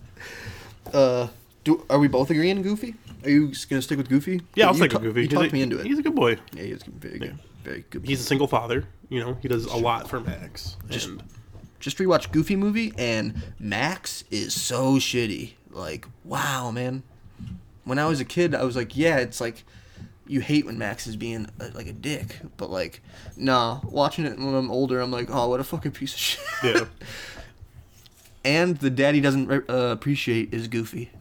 Uh, 0.93 1.27
do 1.63 1.83
are 1.89 1.97
we 1.97 2.07
both 2.07 2.29
agreeing, 2.29 2.61
Goofy? 2.61 2.93
Are 3.23 3.31
you 3.31 3.51
gonna 3.67 3.81
stick 3.81 3.97
with 3.97 4.07
Goofy? 4.09 4.41
Yeah, 4.53 4.67
I'll 4.67 4.73
you 4.73 4.77
stick 4.77 4.91
ta- 4.91 4.99
with 4.99 5.05
Goofy. 5.05 5.21
You 5.21 5.27
He's 5.27 5.33
talked 5.39 5.49
a- 5.49 5.53
me 5.55 5.61
into 5.63 5.79
it. 5.79 5.87
He's 5.87 5.97
a 5.97 6.03
good 6.03 6.13
boy. 6.13 6.37
yeah, 6.53 6.61
he's 6.61 6.73
was 6.75 6.83
very 6.83 7.17
good. 7.17 7.39
Very 7.63 7.83
good. 7.89 8.03
Boy. 8.03 8.07
He's 8.07 8.19
a 8.21 8.23
single 8.23 8.45
father. 8.45 8.85
You 9.09 9.21
know, 9.21 9.37
he 9.41 9.47
does 9.47 9.65
a 9.65 9.75
lot 9.75 10.07
for 10.07 10.19
Max. 10.19 10.77
Just- 10.87 11.07
and 11.07 11.23
just 11.79 11.97
rewatched 11.97 12.31
Goofy 12.31 12.55
movie, 12.55 12.93
and 12.95 13.41
Max 13.59 14.23
is 14.29 14.53
so 14.53 14.97
shitty. 14.97 15.53
Like, 15.71 16.05
wow, 16.23 16.69
man. 16.69 17.01
When 17.85 17.97
I 17.97 18.05
was 18.05 18.19
a 18.19 18.25
kid, 18.25 18.53
I 18.53 18.63
was 18.63 18.75
like, 18.75 18.95
yeah, 18.95 19.17
it's 19.17 19.41
like 19.41 19.63
you 20.29 20.41
hate 20.41 20.65
when 20.65 20.77
Max 20.77 21.07
is 21.07 21.15
being 21.15 21.47
a, 21.59 21.69
like 21.69 21.87
a 21.87 21.93
dick, 21.93 22.37
but 22.57 22.69
like, 22.69 23.01
nah. 23.35 23.79
Watching 23.83 24.25
it 24.25 24.37
when 24.37 24.53
I'm 24.53 24.71
older, 24.71 24.99
I'm 24.99 25.11
like, 25.11 25.29
oh, 25.31 25.49
what 25.49 25.59
a 25.59 25.63
fucking 25.63 25.91
piece 25.91 26.13
of 26.13 26.19
shit. 26.19 26.41
yeah, 26.63 26.85
and 28.45 28.77
the 28.77 28.89
daddy 28.89 29.21
doesn't 29.21 29.47
re- 29.47 29.61
uh, 29.69 29.91
appreciate 29.91 30.53
is 30.53 30.67
Goofy, 30.67 31.11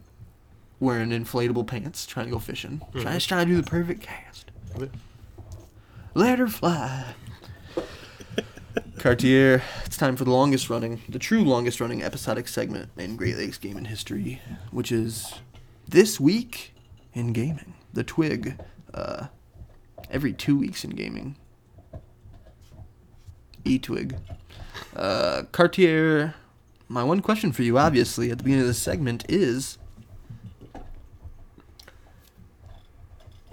wearing 0.79 1.09
inflatable 1.09 1.67
pants, 1.67 2.05
trying 2.05 2.27
to 2.27 2.31
go 2.31 2.39
fishing, 2.39 2.81
trying 2.93 3.13
just 3.15 3.29
trying 3.29 3.47
to 3.47 3.53
do 3.55 3.61
the 3.61 3.69
perfect 3.69 4.01
cast. 4.01 4.51
Let 6.13 6.39
her 6.39 6.47
fly. 6.47 7.13
Cartier, 8.97 9.61
it's 9.85 9.95
time 9.95 10.15
for 10.15 10.23
the 10.23 10.31
longest 10.31 10.69
running, 10.69 11.01
the 11.07 11.19
true 11.19 11.43
longest 11.43 11.79
running 11.79 12.01
episodic 12.01 12.47
segment 12.47 12.89
in 12.97 13.15
Great 13.15 13.37
Lakes 13.37 13.57
gaming 13.57 13.85
history, 13.85 14.41
which 14.71 14.91
is 14.91 15.35
this 15.87 16.19
week 16.19 16.73
in 17.13 17.31
gaming. 17.31 17.75
The 17.93 18.03
Twig, 18.03 18.59
uh, 18.97 19.27
every 20.09 20.33
two 20.33 20.57
weeks 20.57 20.83
in 20.83 20.91
gaming. 20.91 21.35
E-Twig. 23.65 24.15
Uh, 24.95 25.43
Cartier, 25.51 26.33
my 26.87 27.03
one 27.03 27.21
question 27.21 27.51
for 27.51 27.63
you, 27.63 27.77
obviously, 27.77 28.31
at 28.31 28.37
the 28.37 28.43
beginning 28.43 28.61
of 28.61 28.67
this 28.67 28.81
segment 28.81 29.25
is 29.29 29.77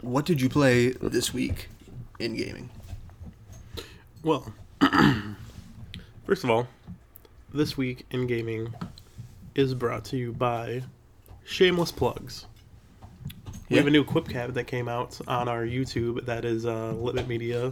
what 0.01 0.25
did 0.25 0.41
you 0.41 0.49
play 0.49 0.91
this 0.91 1.35
week 1.35 1.69
in 2.19 2.37
gaming? 2.37 2.71
Well, 4.23 4.53
first 6.27 6.45
of 6.45 6.51
all, 6.51 6.69
this 7.53 7.77
week 7.77 8.07
in 8.11 8.27
gaming 8.27 8.73
is 9.55 9.75
brought 9.75 10.05
to 10.07 10.17
you 10.17 10.33
by 10.33 10.83
Shameless 11.45 11.93
Plugs. 11.93 12.47
We 13.69 13.77
Yeah. 13.77 13.81
have 13.81 13.89
a 13.89 13.91
new 13.91 14.05
Quip 14.05 14.29
Cab 14.29 14.55
that 14.55 14.65
came 14.67 14.89
out 14.89 15.19
on 15.27 15.49
our 15.49 15.65
YouTube. 15.65 16.27
That 16.27 16.45
is 16.45 16.67
uh, 16.67 16.93
Limit 16.93 17.29
Media 17.29 17.67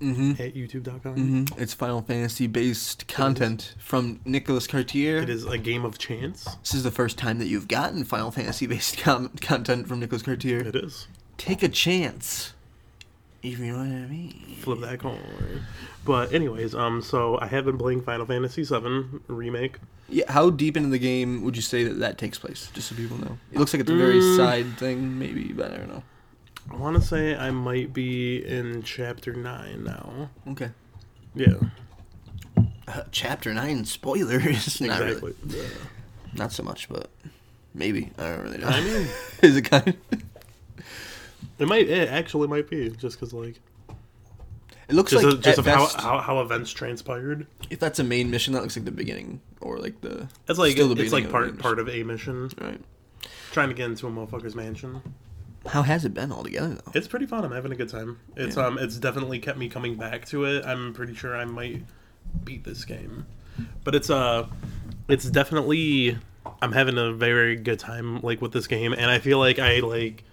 at 0.00 0.54
youtube.com. 0.54 1.14
Mm-hmm. 1.16 1.60
It's 1.60 1.74
Final 1.74 2.02
Fantasy 2.02 2.46
based 2.46 3.06
content 3.06 3.74
from 3.78 4.20
Nicholas 4.24 4.66
Cartier. 4.66 5.18
It 5.18 5.28
is 5.28 5.44
a 5.44 5.58
game 5.58 5.84
of 5.84 5.98
chance. 5.98 6.44
This 6.62 6.74
is 6.74 6.82
the 6.82 6.90
first 6.90 7.18
time 7.18 7.38
that 7.38 7.46
you've 7.46 7.68
gotten 7.68 8.04
Final 8.04 8.30
Fantasy 8.30 8.66
based 8.66 8.98
com- 8.98 9.28
content 9.40 9.86
from 9.86 10.00
Nicholas 10.00 10.22
Cartier. 10.22 10.60
It 10.60 10.74
is. 10.76 11.06
Take 11.36 11.62
a 11.62 11.68
chance. 11.68 12.54
If 13.44 13.58
you 13.58 13.72
know 13.72 13.78
what 13.78 13.86
I 13.86 14.06
mean. 14.06 14.56
Flip 14.60 14.80
that 14.80 14.98
coin. 15.00 15.18
But 16.04 16.32
anyways, 16.32 16.74
um, 16.74 17.02
so 17.02 17.38
I 17.40 17.46
have 17.46 17.66
been 17.66 17.76
playing 17.78 18.02
Final 18.02 18.24
Fantasy 18.26 18.64
VII 18.64 19.04
remake. 19.28 19.76
Yeah, 20.08 20.30
how 20.32 20.48
deep 20.50 20.76
into 20.78 20.88
the 20.88 20.98
game 20.98 21.42
would 21.44 21.54
you 21.56 21.62
say 21.62 21.84
that 21.84 21.98
that 22.00 22.16
takes 22.18 22.38
place? 22.38 22.70
Just 22.74 22.88
so 22.88 22.94
people 22.94 23.18
know. 23.18 23.38
It 23.52 23.58
looks 23.58 23.72
like 23.74 23.80
it's 23.80 23.90
a 23.90 23.96
very 23.96 24.20
Mm. 24.20 24.36
side 24.36 24.78
thing, 24.78 25.18
maybe, 25.18 25.52
but 25.52 25.72
I 25.72 25.76
don't 25.76 25.88
know. 25.88 26.02
I 26.70 26.76
want 26.76 26.96
to 26.96 27.02
say 27.06 27.36
I 27.36 27.50
might 27.50 27.92
be 27.92 28.44
in 28.44 28.82
chapter 28.82 29.34
nine 29.34 29.84
now. 29.84 30.30
Okay. 30.48 30.70
Yeah, 31.34 31.54
Uh, 32.88 33.02
chapter 33.12 33.52
nine 33.52 33.84
spoilers. 33.84 34.80
Not 34.80 35.00
really. 35.00 35.34
Yeah. 35.46 35.62
Not 36.34 36.52
so 36.52 36.62
much, 36.62 36.88
but 36.88 37.10
maybe. 37.74 38.10
I 38.18 38.28
don't 38.30 38.42
really 38.42 38.58
know. 38.58 38.68
I 38.68 38.80
mean, 38.82 39.06
is 39.42 39.56
it 39.56 39.62
kind 39.70 39.88
of? 39.88 39.96
It 41.58 41.68
might. 41.68 41.88
It 41.88 42.08
actually 42.08 42.48
might 42.48 42.68
be 42.68 42.90
just 42.90 43.18
because 43.18 43.32
like 43.32 43.60
It 44.88 44.94
looks 44.94 45.10
just 45.12 45.24
like 45.24 45.34
of, 45.34 45.40
just 45.42 45.58
at 45.58 45.66
of 45.66 45.66
how, 45.66 45.84
best, 45.84 46.00
how 46.00 46.18
how 46.18 46.40
events 46.40 46.70
transpired. 46.72 47.46
if 47.70 47.78
that's 47.78 47.98
a 47.98 48.04
main 48.04 48.30
mission, 48.30 48.52
that 48.54 48.62
looks 48.62 48.76
like 48.76 48.84
the 48.84 48.90
beginning 48.90 49.40
or 49.60 49.78
like 49.78 50.00
the. 50.00 50.28
It's 50.48 50.58
like 50.58 50.72
still 50.72 50.94
the 50.94 51.02
it's 51.02 51.12
like 51.12 51.24
beginning 51.24 51.50
of 51.50 51.58
part 51.58 51.58
part 51.58 51.78
of 51.78 51.88
a 51.88 52.02
mission. 52.02 52.44
mission. 52.44 52.58
Right. 52.60 52.80
Trying 53.52 53.68
to 53.68 53.74
get 53.74 53.86
into 53.86 54.06
a 54.06 54.10
motherfucker's 54.10 54.54
mansion. 54.54 55.00
How 55.66 55.80
has 55.82 56.04
it 56.04 56.12
been 56.12 56.30
altogether 56.30 56.74
though? 56.74 56.92
It's 56.94 57.08
pretty 57.08 57.24
fun. 57.26 57.44
I'm 57.44 57.52
having 57.52 57.72
a 57.72 57.76
good 57.76 57.88
time. 57.88 58.18
It's 58.36 58.56
Yeah. 58.56 58.66
um 58.66 58.78
it's 58.78 58.96
definitely 58.96 59.38
kept 59.38 59.58
me 59.58 59.68
coming 59.68 59.94
back 59.96 60.26
to 60.26 60.44
it. 60.44 60.64
I'm 60.66 60.92
pretty 60.92 61.14
sure 61.14 61.34
I 61.36 61.44
might 61.46 61.82
beat 62.44 62.64
this 62.64 62.84
game. 62.84 63.24
But 63.84 63.94
it's 63.94 64.10
uh 64.10 64.46
it's 65.08 65.24
definitely 65.30 66.18
I'm 66.60 66.72
having 66.72 66.98
a 66.98 67.12
very 67.12 67.56
good 67.56 67.78
time 67.78 68.20
like 68.20 68.42
with 68.42 68.52
this 68.52 68.66
game 68.66 68.92
and 68.92 69.10
I 69.10 69.18
feel 69.20 69.38
like 69.38 69.58
I 69.58 69.78
like 69.78 70.24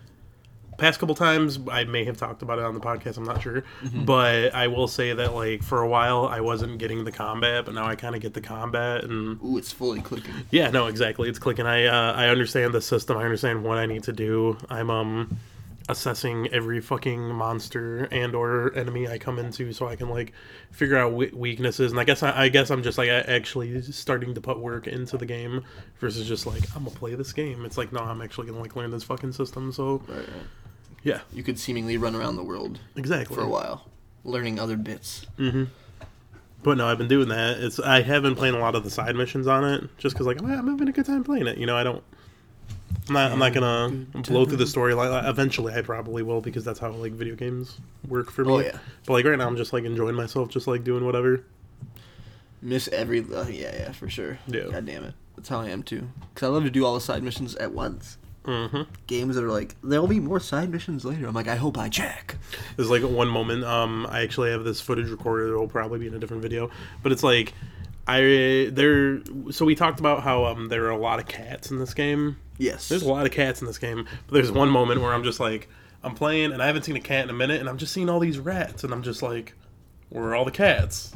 past 0.82 1.00
couple 1.00 1.16
times 1.16 1.60
I 1.72 1.86
may 1.86 2.04
have 2.06 2.18
talked 2.18 2.42
about 2.42 2.60
it 2.60 2.66
on 2.66 2.74
the 2.74 2.80
podcast, 2.82 3.16
I'm 3.18 3.24
not 3.24 3.42
sure. 3.42 3.64
Mm-hmm. 3.84 4.04
But 4.06 4.54
I 4.54 4.68
will 4.68 4.88
say 4.88 5.14
that 5.14 5.34
like 5.34 5.64
for 5.64 5.82
a 5.82 5.88
while 5.88 6.26
I 6.26 6.42
wasn't 6.42 6.78
getting 6.80 7.04
the 7.06 7.12
combat, 7.12 7.66
but 7.66 7.74
now 7.74 7.86
I 7.86 7.96
kind 7.96 8.16
of 8.16 8.22
get 8.22 8.34
the 8.34 8.42
combat 8.42 9.04
and 9.06 9.40
Ooh, 9.46 9.58
it's 9.58 9.72
fully 9.72 10.02
clicking. 10.02 10.34
yeah, 10.50 10.70
no, 10.72 10.88
exactly. 10.88 11.30
It's 11.30 11.40
clicking. 11.40 11.66
I 11.66 11.86
uh, 11.86 12.14
I 12.14 12.28
understand 12.28 12.74
the 12.74 12.82
system. 12.82 13.18
I 13.18 13.24
understand 13.24 13.64
what 13.64 13.78
I 13.78 13.86
need 13.86 14.04
to 14.04 14.14
do. 14.14 14.58
I'm 14.70 14.90
um 14.90 15.38
assessing 15.90 16.48
every 16.54 16.80
fucking 16.80 17.20
monster 17.20 18.04
and 18.12 18.36
or 18.36 18.74
enemy 18.76 19.08
I 19.08 19.18
come 19.18 19.40
into 19.40 19.74
so 19.74 19.88
I 19.88 19.96
can 19.96 20.10
like 20.10 20.32
figure 20.72 20.96
out 20.98 21.14
we- 21.14 21.32
weaknesses. 21.34 21.92
And 21.92 22.00
I 22.00 22.04
guess 22.04 22.24
I, 22.24 22.44
I 22.44 22.50
guess 22.50 22.70
I'm 22.70 22.84
just 22.84 22.98
like 22.98 23.10
actually 23.10 23.82
starting 23.82 24.34
to 24.36 24.42
put 24.42 24.60
work 24.60 24.88
into 24.88 25.18
the 25.18 25.26
game 25.26 25.64
versus 26.00 26.28
just 26.28 26.46
like 26.46 26.64
I'm 26.76 26.84
gonna 26.86 26.96
play 26.96 27.16
this 27.16 27.34
game. 27.34 27.66
It's 27.66 27.78
like 27.78 27.92
no, 27.92 28.00
I'm 28.00 28.22
actually 28.22 28.48
gonna 28.48 28.62
like 28.62 28.76
learn 28.76 28.92
this 28.92 29.04
fucking 29.04 29.34
system. 29.34 29.72
So 29.72 30.02
Right, 30.08 30.18
right. 30.20 30.28
Yeah, 31.04 31.22
You 31.34 31.44
could 31.44 31.58
seemingly 31.58 31.98
run 31.98 32.16
around 32.16 32.36
the 32.36 32.44
world 32.44 32.80
exactly. 32.96 33.36
for 33.36 33.42
a 33.42 33.48
while, 33.48 33.90
learning 34.24 34.60
other 34.60 34.78
bits. 34.78 35.26
But 36.64 36.78
no, 36.78 36.88
I've 36.88 36.98
been 36.98 37.08
doing 37.08 37.30
that. 37.30 37.60
It's 37.60 37.80
I 37.80 38.02
have 38.02 38.22
been 38.22 38.36
playing 38.36 38.54
a 38.54 38.60
lot 38.60 38.76
of 38.76 38.84
the 38.84 38.90
side 38.90 39.16
missions 39.16 39.48
on 39.48 39.66
it, 39.66 39.98
just 39.98 40.14
because 40.14 40.28
like 40.28 40.40
I'm, 40.40 40.52
I'm 40.52 40.68
having 40.68 40.88
a 40.88 40.92
good 40.92 41.06
time 41.06 41.24
playing 41.24 41.48
it. 41.48 41.58
You 41.58 41.66
know, 41.66 41.76
I 41.76 41.84
don't. 41.84 42.04
I'm 43.08 43.14
not. 43.16 43.32
I'm 43.32 43.40
not 43.40 43.54
gonna 43.54 43.90
blow 44.14 44.46
through 44.46 44.58
the 44.58 44.66
storyline. 44.66 45.28
Eventually, 45.28 45.74
I 45.74 45.82
probably 45.82 46.22
will 46.22 46.40
because 46.42 46.64
that's 46.64 46.80
how 46.80 46.92
like 46.92 47.14
video 47.14 47.36
games 47.36 47.80
work 48.08 48.30
for 48.30 48.46
me. 48.46 48.54
Oh, 48.54 48.60
yeah. 48.60 48.78
But 49.06 49.14
like 49.14 49.26
right 49.26 49.38
now, 49.38 49.48
I'm 49.48 49.58
just 49.58 49.74
like 49.74 49.86
enjoying 49.86 50.16
myself, 50.16 50.50
just 50.50 50.68
like 50.68 50.84
doing 50.84 51.04
whatever. 51.04 51.44
Miss 52.62 52.88
every. 52.90 53.22
Uh, 53.22 53.48
yeah, 53.48 53.76
yeah, 53.76 53.92
for 53.92 54.08
sure. 54.08 54.38
Yeah. 54.46 54.66
God 54.72 54.86
damn 54.86 55.04
it. 55.04 55.16
That's 55.36 55.50
how 55.50 55.62
I 55.62 55.70
am 55.70 55.82
too. 55.82 56.08
Because 56.34 56.48
I 56.48 56.52
love 56.52 56.64
to 56.64 56.70
do 56.70 56.86
all 56.86 56.94
the 56.94 57.02
side 57.02 57.24
missions 57.24 57.56
at 57.56 57.72
once. 57.74 58.18
Hmm 58.46 58.82
Games 59.08 59.36
that 59.36 59.44
are 59.44 59.52
like, 59.52 59.76
there'll 59.84 60.08
be 60.08 60.20
more 60.20 60.40
side 60.40 60.70
missions 60.70 61.06
later. 61.06 61.28
I'm 61.28 61.34
like, 61.34 61.48
I 61.48 61.56
hope 61.56 61.78
I 61.78 61.90
check. 61.90 62.38
There's 62.76 62.90
like 62.90 63.04
one 63.04 63.28
moment. 63.28 63.64
Um, 63.64 64.08
I 64.10 64.22
actually 64.22 64.52
have 64.52 64.64
this 64.64 64.82
footage 64.82 65.10
recorded. 65.10 65.52
It 65.52 65.56
will 65.56 65.68
probably 65.68 66.00
be 66.00 66.08
in 66.08 66.14
a 66.14 66.20
different 66.20 66.42
video, 66.42 66.70
but 67.04 67.12
it's 67.12 67.24
like. 67.24 67.54
I 68.08 68.70
there 68.74 69.22
so 69.52 69.64
we 69.64 69.76
talked 69.76 70.00
about 70.00 70.24
how 70.24 70.46
um 70.46 70.70
there 70.70 70.86
are 70.86 70.90
a 70.90 70.98
lot 70.98 71.20
of 71.20 71.28
cats 71.28 71.70
in 71.70 71.78
this 71.78 71.94
game. 71.94 72.36
Yes. 72.58 72.90
There's 72.90 73.04
a 73.04 73.08
lot 73.10 73.28
of 73.28 73.32
cats 73.32 73.62
in 73.62 73.68
this 73.68 73.78
game, 73.78 74.08
but 74.26 74.34
there's 74.34 74.52
one 74.52 74.70
moment 74.70 75.02
where 75.02 75.14
I'm 75.14 75.24
just 75.24 75.40
like, 75.40 75.70
I'm 76.04 76.16
playing 76.16 76.52
and 76.52 76.64
I 76.64 76.66
haven't 76.66 76.84
seen 76.84 76.96
a 76.96 77.00
cat 77.00 77.26
in 77.26 77.30
a 77.30 77.34
minute, 77.34 77.60
and 77.60 77.70
I'm 77.70 77.78
just 77.78 77.94
seeing 77.94 78.10
all 78.10 78.20
these 78.20 78.40
rats, 78.40 78.84
and 78.84 78.92
I'm 78.92 79.04
just 79.04 79.22
like, 79.22 79.54
where 80.10 80.26
are 80.26 80.36
all 80.36 80.46
the 80.46 80.52
cats? 80.52 81.16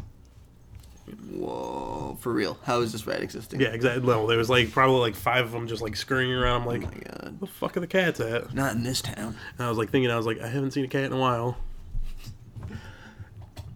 Whoa, 1.30 2.18
for 2.20 2.34
real. 2.34 2.58
How 2.64 2.82
is 2.82 2.92
this 2.92 3.06
rat 3.06 3.22
existing? 3.22 3.62
Yeah, 3.62 3.68
exactly. 3.70 4.06
No, 4.08 4.26
there 4.28 4.38
was 4.38 4.50
like 4.50 4.72
probably 4.72 5.00
like 5.00 5.16
five 5.16 5.46
of 5.46 5.52
them 5.52 5.68
just 5.68 5.82
like 5.82 5.96
scurrying 5.96 6.32
around. 6.34 6.62
I'm 6.64 6.68
Oh 6.68 6.72
like, 6.72 6.82
my 6.82 7.12
god. 7.12 7.40
the 7.40 7.46
fuck 7.48 7.78
are 7.78 7.80
the 7.80 7.88
cats 7.88 8.20
at? 8.20 8.54
Not 8.54 8.74
in 8.74 8.84
this 8.84 9.02
town. 9.02 9.36
And 9.58 9.66
I 9.66 9.70
was 9.70 9.78
like 9.78 9.90
thinking, 9.92 10.10
I 10.10 10.18
was 10.18 10.26
like, 10.26 10.40
I 10.42 10.48
haven't 10.48 10.72
seen 10.72 10.84
a 10.86 10.88
cat 10.88 11.04
in 11.04 11.14
a 11.14 11.18
while. 11.18 11.58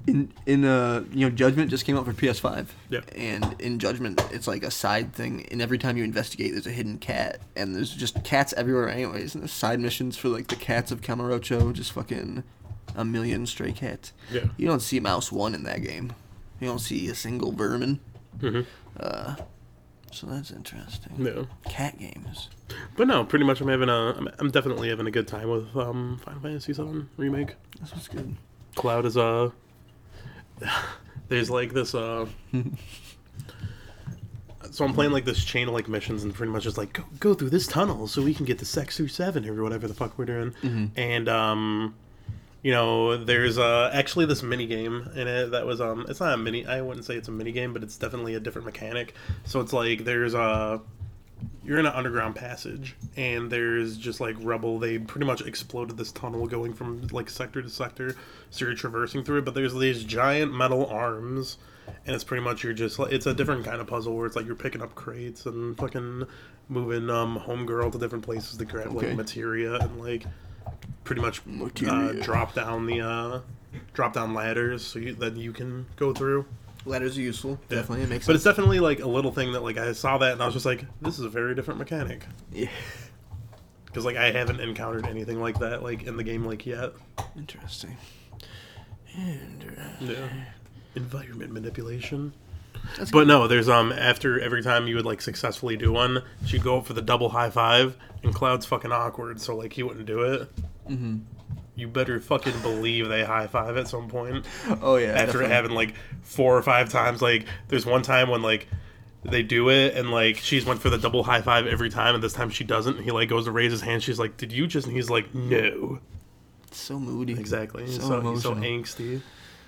In 0.07 0.31
in 0.47 0.65
uh 0.65 1.03
you 1.11 1.27
know 1.27 1.29
Judgment 1.29 1.69
just 1.69 1.85
came 1.85 1.95
out 1.95 2.05
for 2.05 2.13
PS5. 2.13 2.67
Yeah. 2.89 3.01
And 3.15 3.55
in 3.59 3.77
Judgment, 3.77 4.19
it's 4.31 4.47
like 4.47 4.63
a 4.63 4.71
side 4.71 5.13
thing, 5.13 5.45
and 5.51 5.61
every 5.61 5.77
time 5.77 5.97
you 5.97 6.03
investigate, 6.03 6.53
there's 6.53 6.65
a 6.65 6.71
hidden 6.71 6.97
cat, 6.97 7.41
and 7.55 7.75
there's 7.75 7.93
just 7.93 8.23
cats 8.23 8.53
everywhere, 8.57 8.89
anyways. 8.89 9.35
And 9.35 9.43
there's 9.43 9.51
side 9.51 9.79
missions 9.79 10.17
for 10.17 10.29
like 10.29 10.47
the 10.47 10.55
cats 10.55 10.91
of 10.91 11.01
Kamurocho, 11.01 11.73
just 11.73 11.91
fucking 11.91 12.43
a 12.95 13.05
million 13.05 13.45
stray 13.45 13.71
cats. 13.71 14.13
Yeah. 14.31 14.45
You 14.57 14.65
don't 14.67 14.79
see 14.81 14.99
mouse 14.99 15.31
one 15.31 15.53
in 15.53 15.61
that 15.63 15.83
game. 15.83 16.13
You 16.59 16.67
don't 16.67 16.79
see 16.79 17.07
a 17.09 17.15
single 17.15 17.51
vermin. 17.51 17.99
Mhm. 18.39 18.65
Uh, 18.99 19.35
so 20.11 20.27
that's 20.27 20.51
interesting. 20.51 21.13
No, 21.17 21.47
Cat 21.69 21.97
games. 21.99 22.49
but 22.97 23.07
no, 23.07 23.23
pretty 23.23 23.45
much 23.45 23.61
I'm 23.61 23.67
having 23.67 23.89
a, 23.89 24.13
I'm, 24.17 24.27
I'm 24.39 24.51
definitely 24.51 24.89
having 24.89 25.07
a 25.07 25.11
good 25.11 25.27
time 25.27 25.49
with 25.49 25.75
um 25.77 26.19
Final 26.25 26.39
Fantasy 26.41 26.73
VII 26.73 27.05
remake. 27.17 27.55
This 27.79 27.93
was 27.93 28.07
good. 28.07 28.35
Cloud 28.75 29.05
is 29.05 29.17
uh 29.17 29.49
there's 31.29 31.49
like 31.49 31.73
this 31.73 31.93
uh 31.95 32.25
so 34.71 34.85
I'm 34.85 34.93
playing 34.93 35.11
like 35.11 35.25
this 35.25 35.43
chain 35.43 35.67
of 35.67 35.73
like 35.73 35.87
missions 35.87 36.23
and 36.23 36.33
pretty 36.33 36.51
much 36.51 36.63
just 36.63 36.77
like 36.77 36.93
go, 36.93 37.03
go 37.19 37.33
through 37.33 37.49
this 37.49 37.65
tunnel 37.67 38.07
so 38.07 38.21
we 38.21 38.33
can 38.33 38.45
get 38.45 38.59
to 38.59 38.65
Sector 38.65 39.07
Seven 39.07 39.47
or 39.47 39.63
whatever 39.63 39.87
the 39.87 39.93
fuck 39.93 40.17
we're 40.17 40.25
doing. 40.25 40.91
And 40.95 41.27
um 41.29 41.95
you 42.61 42.71
know, 42.71 43.17
there's 43.17 43.57
uh 43.57 43.89
actually 43.93 44.25
this 44.25 44.43
mini 44.43 44.67
game 44.67 45.09
in 45.15 45.27
it 45.27 45.51
that 45.51 45.65
was 45.65 45.79
um 45.81 46.05
it's 46.09 46.19
not 46.19 46.33
a 46.33 46.37
mini 46.37 46.65
I 46.65 46.81
wouldn't 46.81 47.05
say 47.05 47.15
it's 47.15 47.27
a 47.27 47.31
mini 47.31 47.51
game, 47.51 47.73
but 47.73 47.83
it's 47.83 47.97
definitely 47.97 48.35
a 48.35 48.39
different 48.39 48.65
mechanic. 48.65 49.13
So 49.45 49.59
it's 49.61 49.73
like 49.73 50.03
there's 50.05 50.35
uh 50.35 50.79
you're 51.63 51.79
in 51.79 51.85
an 51.85 51.93
underground 51.93 52.35
passage 52.35 52.95
and 53.15 53.49
there's 53.49 53.95
just 53.95 54.19
like 54.19 54.35
rubble 54.39 54.77
they 54.79 54.97
pretty 54.97 55.25
much 55.25 55.41
exploded 55.41 55.95
this 55.97 56.11
tunnel 56.11 56.47
going 56.47 56.73
from 56.73 57.01
like 57.11 57.29
sector 57.29 57.61
to 57.61 57.69
sector 57.69 58.15
so 58.49 58.65
you're 58.65 58.73
traversing 58.73 59.23
through 59.23 59.37
it 59.37 59.45
but 59.45 59.53
there's 59.53 59.73
these 59.75 60.03
giant 60.03 60.53
metal 60.53 60.85
arms 60.87 61.57
and 62.05 62.13
it's 62.15 62.23
pretty 62.25 62.43
much 62.43 62.63
you're 62.63 62.73
just 62.73 62.97
like 62.99 63.11
it's 63.13 63.25
a 63.25 63.33
different 63.33 63.63
kind 63.63 63.79
of 63.79 63.87
puzzle 63.87 64.15
where 64.17 64.25
it's 64.25 64.35
like 64.35 64.45
you're 64.45 64.55
picking 64.55 64.81
up 64.81 64.95
crates 64.95 65.45
and 65.45 65.77
fucking 65.77 66.25
moving 66.69 67.09
um 67.09 67.39
homegirl 67.39 67.89
to 67.91 67.97
different 67.97 68.23
places 68.25 68.57
to 68.57 68.65
grab 68.65 68.87
Okay. 68.87 69.07
like 69.07 69.15
materia 69.15 69.75
and 69.75 69.99
like 69.99 70.25
pretty 71.09 71.21
much 71.23 71.41
uh, 71.87 72.11
drop 72.21 72.53
down 72.53 72.85
the 72.85 73.01
uh 73.01 73.39
drop 73.95 74.13
down 74.13 74.35
ladders 74.35 74.85
so 74.85 74.99
you, 74.99 75.15
that 75.15 75.35
you 75.35 75.51
can 75.51 75.83
go 75.95 76.13
through 76.13 76.45
Ladders 76.85 77.17
are 77.17 77.21
useful. 77.21 77.59
Yeah. 77.67 77.77
Definitely, 77.77 78.03
it 78.03 78.09
makes 78.09 78.27
but 78.27 78.33
sense. 78.33 78.35
it's 78.35 78.43
definitely 78.45 78.79
like 78.79 78.99
a 78.99 79.07
little 79.07 79.31
thing 79.31 79.51
that 79.53 79.61
like 79.61 79.77
I 79.77 79.91
saw 79.93 80.19
that 80.19 80.33
and 80.33 80.41
I 80.41 80.45
was 80.45 80.53
just 80.53 80.67
like, 80.67 80.85
this 81.01 81.19
is 81.19 81.25
a 81.25 81.29
very 81.29 81.53
different 81.53 81.77
mechanic 81.77 82.25
yeah. 82.53 82.69
because 83.85 84.05
like 84.05 84.15
I 84.17 84.31
haven't 84.31 84.61
encountered 84.61 85.07
anything 85.07 85.41
like 85.41 85.59
that 85.59 85.81
like 85.81 86.03
in 86.03 86.15
the 86.15 86.23
game 86.23 86.45
like 86.45 86.65
yet. 86.67 86.93
Interesting. 87.35 87.97
Interesting. 89.17 90.07
Yeah. 90.07 90.29
Environment 90.95 91.51
manipulation. 91.51 92.33
That's 92.97 93.11
But 93.11 93.27
no, 93.27 93.47
there's 93.47 93.67
um 93.67 93.91
after 93.91 94.39
every 94.39 94.61
time 94.61 94.87
you 94.87 94.95
would 94.95 95.05
like 95.05 95.21
successfully 95.21 95.75
do 95.75 95.91
one, 95.91 96.23
she'd 96.45 96.63
go 96.63 96.77
up 96.77 96.85
for 96.85 96.93
the 96.93 97.01
double 97.01 97.29
high 97.29 97.49
five, 97.49 97.97
and 98.23 98.33
Cloud's 98.33 98.65
fucking 98.65 98.91
awkward, 98.91 99.41
so 99.41 99.55
like 99.55 99.73
he 99.73 99.83
wouldn't 99.83 100.05
do 100.05 100.21
it. 100.21 100.49
Mm-hmm. 100.89 101.17
you 101.75 101.87
better 101.87 102.19
fucking 102.19 102.59
believe 102.61 103.07
they 103.07 103.23
high 103.23 103.47
five 103.47 103.77
at 103.77 103.87
some 103.87 104.09
point. 104.09 104.45
Oh 104.81 104.95
yeah. 104.97 105.09
After 105.09 105.25
definitely. 105.25 105.45
it 105.45 105.49
happened 105.51 105.75
like 105.75 105.95
four 106.21 106.57
or 106.57 106.61
five 106.63 106.89
times, 106.89 107.21
like 107.21 107.45
there's 107.67 107.85
one 107.85 108.01
time 108.01 108.29
when 108.29 108.41
like 108.41 108.67
they 109.23 109.43
do 109.43 109.69
it 109.69 109.95
and 109.95 110.11
like 110.11 110.37
she's 110.37 110.65
went 110.65 110.81
for 110.81 110.89
the 110.89 110.97
double 110.97 111.23
high 111.23 111.41
five 111.41 111.67
every 111.67 111.89
time, 111.89 112.15
and 112.15 112.23
this 112.23 112.33
time 112.33 112.49
she 112.49 112.63
doesn't. 112.63 112.95
And 112.97 113.05
he 113.05 113.11
like 113.11 113.29
goes 113.29 113.45
to 113.45 113.51
raise 113.51 113.71
his 113.71 113.81
hand. 113.81 114.01
She's 114.03 114.19
like, 114.19 114.37
"Did 114.37 114.51
you 114.51 114.65
just?" 114.67 114.87
And 114.87 114.95
he's 114.95 115.09
like, 115.09 115.33
"No." 115.35 115.99
so 116.71 116.99
moody. 116.99 117.33
Exactly. 117.33 117.85
He's 117.85 117.95
So 117.95 118.07
so, 118.21 118.31
he's 118.31 118.43
so 118.43 118.55
angsty. 118.55 119.21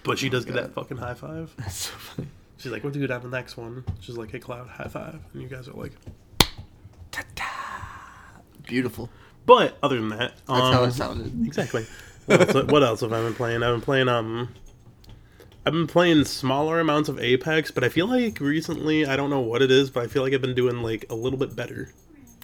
But 0.04 0.18
she 0.20 0.30
does 0.30 0.46
get 0.46 0.54
that 0.56 0.74
fucking 0.74 0.98
high 0.98 1.14
five. 1.16 1.54
That's 1.58 1.76
so 1.76 1.92
funny. 1.94 2.28
She's 2.58 2.72
like, 2.72 2.84
"We'll 2.84 2.94
do 2.94 3.04
it 3.04 3.12
on 3.12 3.22
the 3.22 3.30
next 3.30 3.58
one." 3.58 3.84
She's 4.02 4.18
like, 4.18 4.32
"Hey, 4.32 4.40
Cloud, 4.40 4.68
high 4.68 4.88
five. 4.88 5.20
and 5.34 5.42
you 5.42 5.48
guys 5.48 5.68
are 5.68 5.74
like, 5.74 5.94
Ta-ta. 7.12 8.42
Beautiful. 8.64 9.10
But 9.52 9.78
other 9.84 9.98
than 10.00 10.08
that, 10.10 10.32
That's 10.48 10.62
um, 10.62 10.74
how 10.74 10.84
it 10.86 10.94
sounded. 10.94 11.46
Exactly. 11.46 11.86
What 12.26 12.56
else, 12.56 12.72
what 12.72 12.84
else 12.84 13.02
have 13.02 13.12
I 13.12 13.22
been 13.22 13.34
playing? 13.34 13.64
I've 13.64 13.74
been 13.74 13.82
playing 13.82 14.08
um 14.08 14.48
I've 15.66 15.74
been 15.74 15.88
playing 15.88 16.24
smaller 16.24 16.80
amounts 16.80 17.10
of 17.10 17.20
Apex, 17.20 17.70
but 17.70 17.84
I 17.84 17.90
feel 17.90 18.08
like 18.08 18.40
recently 18.40 19.06
I 19.06 19.18
don't 19.18 19.30
know 19.30 19.42
what 19.42 19.62
it 19.62 19.70
is, 19.70 19.90
but 19.90 20.04
I 20.04 20.08
feel 20.08 20.24
like 20.24 20.34
I've 20.34 20.42
been 20.42 20.56
doing 20.56 20.82
like 20.82 21.06
a 21.10 21.16
little 21.16 21.38
bit 21.38 21.54
better. 21.54 21.92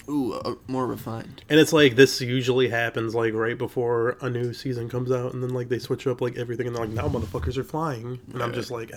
Ooh, 0.10 0.34
uh, 0.34 0.56
more 0.68 0.86
refined. 0.86 1.44
And 1.48 1.62
it's 1.62 1.72
like 1.72 1.96
this 1.96 2.20
usually 2.20 2.68
happens 2.68 3.16
like 3.16 3.34
right 3.34 3.58
before 3.58 4.18
a 4.20 4.30
new 4.30 4.52
season 4.52 4.90
comes 4.90 5.10
out 5.10 5.34
and 5.34 5.42
then 5.42 5.52
like 5.52 5.70
they 5.70 5.80
switch 5.80 6.08
up 6.08 6.20
like 6.20 6.36
everything 6.36 6.68
and 6.68 6.76
they're 6.76 6.84
like 6.88 6.94
now 6.94 7.08
motherfuckers 7.08 7.56
are 7.56 7.64
flying 7.64 8.20
and 8.34 8.44
I'm 8.44 8.54
just 8.54 8.70
like 8.70 8.92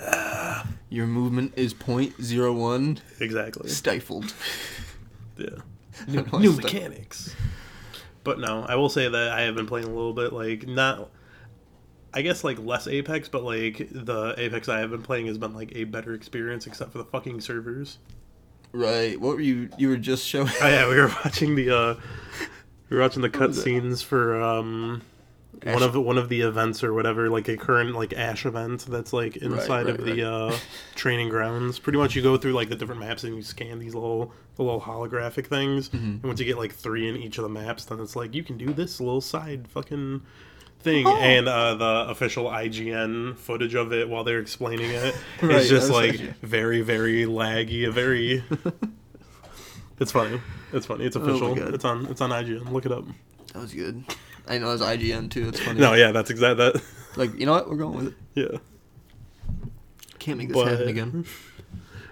ah, 0.00 0.66
Your 0.88 1.06
movement 1.06 1.52
is 1.56 1.74
0.01 1.74 3.00
exactly. 3.20 3.68
stifled. 3.68 4.32
Yeah. 5.36 5.60
New, 6.06 6.24
new 6.38 6.52
mechanics. 6.52 7.34
But 8.24 8.38
no, 8.38 8.64
I 8.68 8.76
will 8.76 8.88
say 8.88 9.08
that 9.08 9.28
I 9.32 9.42
have 9.42 9.54
been 9.54 9.66
playing 9.66 9.86
a 9.86 9.90
little 9.90 10.12
bit, 10.12 10.32
like 10.32 10.66
not, 10.66 11.10
I 12.12 12.22
guess 12.22 12.44
like 12.44 12.58
less 12.58 12.86
Apex, 12.86 13.28
but 13.28 13.42
like 13.42 13.88
the 13.90 14.34
Apex 14.36 14.68
I 14.68 14.80
have 14.80 14.90
been 14.90 15.02
playing 15.02 15.26
has 15.26 15.38
been 15.38 15.54
like 15.54 15.72
a 15.74 15.84
better 15.84 16.14
experience, 16.14 16.66
except 16.66 16.92
for 16.92 16.98
the 16.98 17.04
fucking 17.04 17.40
servers. 17.40 17.98
Right. 18.72 19.20
What 19.20 19.36
were 19.36 19.40
you? 19.40 19.68
You 19.78 19.88
were 19.88 19.96
just 19.96 20.26
showing. 20.26 20.48
Oh 20.60 20.68
yeah, 20.68 20.88
we 20.88 20.96
were 20.96 21.08
watching 21.24 21.54
the, 21.54 21.70
uh 21.76 21.94
we 22.88 22.96
were 22.96 23.02
watching 23.02 23.22
the 23.22 23.30
cutscenes 23.30 24.04
for 24.04 24.40
um 24.40 25.02
one 25.64 25.74
Ash- 25.76 25.82
of 25.82 25.94
one 25.94 26.18
of 26.18 26.28
the 26.28 26.40
events 26.42 26.82
or 26.82 26.92
whatever, 26.94 27.28
like 27.28 27.48
a 27.48 27.56
current 27.56 27.94
like 27.94 28.12
Ash 28.12 28.46
event 28.46 28.86
that's 28.86 29.12
like 29.12 29.36
inside 29.36 29.86
right, 29.86 29.94
of 30.00 30.04
the 30.04 30.28
uh 30.28 30.56
training 30.94 31.28
grounds. 31.28 31.78
Pretty 31.78 31.98
much, 31.98 32.14
you 32.14 32.22
go 32.22 32.36
through 32.36 32.52
like 32.52 32.68
the 32.68 32.76
different 32.76 33.00
maps 33.00 33.24
and 33.24 33.36
you 33.36 33.42
scan 33.42 33.78
these 33.78 33.94
little 33.94 34.32
the 34.56 34.62
little 34.62 34.80
holographic 34.80 35.46
things. 35.46 35.88
Mm-hmm. 35.90 36.04
And 36.06 36.22
once 36.24 36.40
you 36.40 36.46
get 36.46 36.58
like 36.58 36.74
three 36.74 37.08
in 37.08 37.16
each 37.16 37.38
of 37.38 37.42
the 37.42 37.48
maps, 37.50 37.84
then 37.86 38.00
it's 38.00 38.16
like 38.16 38.34
you 38.34 38.42
can 38.42 38.56
do 38.58 38.72
this 38.72 39.00
little 39.00 39.20
side 39.20 39.68
fucking 39.68 40.22
thing. 40.80 41.06
Oh. 41.06 41.16
And 41.18 41.46
uh, 41.48 41.74
the 41.74 42.10
official 42.10 42.44
IGN 42.46 43.36
footage 43.36 43.74
of 43.74 43.92
it 43.92 44.08
while 44.08 44.24
they're 44.24 44.40
explaining 44.40 44.90
it 44.90 45.14
is 45.42 45.42
Right, 45.42 45.66
just 45.66 45.90
like 45.90 46.16
very 46.40 46.80
very 46.80 47.24
laggy. 47.26 47.86
A 47.86 47.90
very 47.90 48.42
it's 50.00 50.12
funny. 50.12 50.40
It's 50.72 50.86
funny. 50.86 51.04
It's 51.04 51.16
Oh 51.16 51.20
official. 51.20 51.54
God. 51.54 51.74
it's 51.74 51.84
on. 51.84 52.06
It's 52.06 52.20
on 52.20 52.30
IGN. 52.30 52.70
Look 52.72 52.86
it 52.86 52.92
up. 52.92 53.04
That 53.52 53.60
was 53.60 53.74
good. 53.74 54.04
I 54.48 54.58
know 54.58 54.68
it 54.68 54.72
was 54.72 54.80
IGN 54.82 55.30
too. 55.30 55.48
It's 55.48 55.60
funny. 55.60 55.80
No, 55.80 55.94
yeah, 55.94 56.12
that's 56.12 56.30
exactly 56.30 56.64
That 56.72 56.82
Like 57.16 57.38
you 57.38 57.46
know 57.46 57.52
what? 57.52 57.68
We're 57.70 57.76
going 57.76 57.96
with 57.96 58.06
it. 58.08 58.14
yeah. 58.34 58.58
Can't 60.18 60.38
make 60.38 60.48
this 60.48 60.56
But- 60.56 60.68
happen 60.68 60.88
again. 60.88 61.24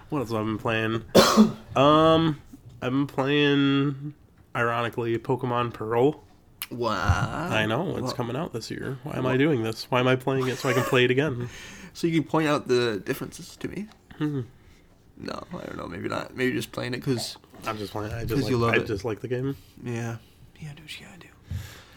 What 0.09 0.21
else 0.21 0.31
have 0.31 0.41
I 0.41 0.43
been 0.43 0.57
playing? 0.57 1.03
um, 1.75 2.41
I've 2.81 2.89
been 2.91 3.05
playing, 3.05 4.15
ironically, 4.55 5.15
Pokemon 5.19 5.71
Pearl. 5.71 6.23
Wow. 6.71 7.47
I 7.51 7.67
know 7.67 7.95
it's 7.97 8.13
coming 8.13 8.35
out 8.35 8.51
this 8.51 8.71
year. 8.71 8.97
Why 9.03 9.17
am 9.17 9.27
I 9.27 9.37
doing 9.37 9.61
this? 9.61 9.85
Why 9.91 9.99
am 9.99 10.07
I 10.07 10.15
playing 10.15 10.47
it 10.47 10.57
so 10.57 10.67
I 10.69 10.73
can 10.73 10.81
play 10.83 11.05
it 11.05 11.11
again? 11.11 11.47
So 11.93 12.07
you 12.07 12.21
can 12.21 12.29
point 12.29 12.47
out 12.47 12.67
the 12.67 13.01
differences 13.03 13.55
to 13.57 13.67
me. 13.67 13.87
Hmm. 14.17 14.41
No, 15.17 15.43
I 15.53 15.65
don't 15.65 15.77
know. 15.77 15.87
Maybe 15.87 16.07
not. 16.07 16.35
Maybe 16.35 16.53
just 16.53 16.71
playing 16.71 16.93
it 16.93 16.97
because 16.97 17.35
I'm 17.65 17.77
just 17.77 17.91
playing. 17.91 18.13
I 18.13 18.23
just 18.25 18.43
like, 18.43 18.49
you 18.51 18.57
love 18.57 18.73
I 18.73 18.77
it. 18.77 18.85
just 18.85 19.03
like 19.03 19.19
the 19.21 19.27
game. 19.27 19.57
yeah, 19.83 20.17
yeah, 20.59 20.69
do 20.75 20.83
what 20.83 20.89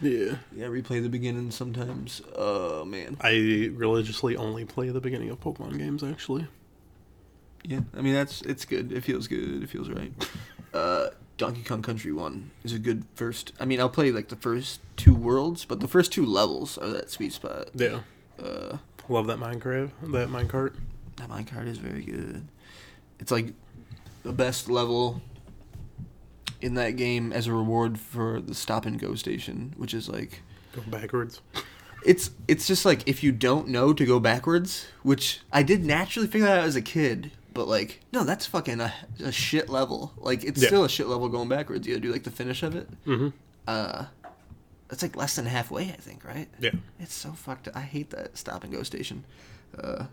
Yeah. 0.03 0.35
Yeah, 0.55 0.65
replay 0.67 1.01
the 1.01 1.09
beginning 1.09 1.51
sometimes. 1.51 2.21
Oh 2.35 2.85
man. 2.85 3.17
I 3.21 3.69
religiously 3.73 4.35
only 4.37 4.65
play 4.65 4.89
the 4.89 5.01
beginning 5.01 5.29
of 5.29 5.39
Pokemon 5.39 5.77
games. 5.77 6.03
Actually, 6.03 6.47
Yeah, 7.63 7.81
I 7.97 8.01
mean 8.01 8.13
that's 8.13 8.41
it's 8.43 8.65
good. 8.65 8.91
It 8.91 9.01
feels 9.03 9.27
good. 9.27 9.63
It 9.63 9.69
feels 9.69 9.89
right. 9.89 10.11
Uh, 10.73 11.09
Donkey 11.37 11.63
Kong 11.63 11.81
Country 11.81 12.11
One 12.11 12.51
is 12.63 12.73
a 12.73 12.79
good 12.79 13.05
first. 13.15 13.53
I 13.59 13.65
mean, 13.65 13.79
I'll 13.79 13.89
play 13.89 14.11
like 14.11 14.27
the 14.29 14.35
first 14.35 14.81
two 14.97 15.15
worlds, 15.15 15.65
but 15.65 15.79
the 15.79 15.87
first 15.87 16.11
two 16.11 16.25
levels 16.25 16.77
are 16.77 16.89
that 16.89 17.09
sweet 17.09 17.33
spot. 17.33 17.69
yeah, 17.73 18.01
Uh, 18.41 18.77
love 19.09 19.27
that 19.27 19.39
Minecraft. 19.39 19.91
That 20.11 20.29
minecart. 20.29 20.73
that 21.17 21.29
minecart 21.29 21.67
is 21.67 21.77
very 21.77 22.03
good. 22.03 22.47
It's 23.19 23.31
like 23.31 23.53
the 24.23 24.33
best 24.33 24.69
level 24.69 25.21
in 26.63 26.73
that 26.75 26.91
game 26.95 27.31
as 27.33 27.45
a 27.47 27.53
reward 27.53 27.99
for 27.99 28.39
the 28.41 28.55
stop 28.55 28.85
and 28.85 28.99
go 28.99 29.15
station, 29.15 29.73
which 29.77 29.93
is 29.93 30.07
like 30.09 30.41
Go 30.73 30.81
backwards. 30.87 31.41
it's 32.05 32.31
it's 32.47 32.65
just 32.65 32.85
like 32.85 33.07
if 33.07 33.21
you 33.23 33.31
don't 33.31 33.67
know 33.67 33.93
to 33.93 34.05
go 34.05 34.19
backwards, 34.19 34.87
which 35.03 35.41
I 35.51 35.61
did 35.63 35.83
naturally 35.85 36.27
figure 36.27 36.47
that 36.47 36.59
out 36.59 36.65
as 36.65 36.75
a 36.75 36.81
kid, 36.81 37.31
but 37.53 37.67
like 37.67 37.99
no, 38.11 38.23
that's 38.23 38.45
fucking 38.45 38.79
a, 38.81 38.93
a 39.23 39.31
shit 39.31 39.69
level. 39.69 40.13
Like 40.17 40.43
it's 40.43 40.61
Yeah. 40.61 40.67
still 40.69 40.83
a 40.85 40.89
shit 40.89 41.07
level 41.07 41.29
going 41.29 41.49
backwards. 41.49 41.85
You 41.85 41.93
gotta 41.95 42.07
do 42.07 42.11
like 42.11 42.23
the 42.23 42.31
finish 42.31 42.63
of 42.63 42.75
it. 42.75 42.89
Mm-hmm. 43.05 43.29
Uh, 43.67 44.05
that's 44.87 45.01
like 45.03 45.15
less 45.15 45.35
than 45.35 45.45
halfway, 45.45 45.83
I 45.83 45.97
think, 45.97 46.23
right? 46.25 46.47
Yeah. 46.59 46.71
It's 46.99 47.13
so 47.13 47.31
fucked. 47.31 47.67
I 47.75 47.81
hate 47.81 48.09
that 48.11 48.37
stop 48.37 48.63
and 48.63 48.71
go 48.73 48.83
station. 48.83 49.23
Uh, 49.77 50.05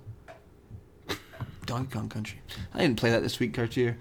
Donkey 1.67 1.93
Kong 1.93 2.09
Country. 2.09 2.41
I 2.75 2.79
didn't 2.79 2.97
play 2.97 3.11
that 3.11 3.23
this 3.23 3.39
week, 3.39 3.55
Cartier. 3.55 3.97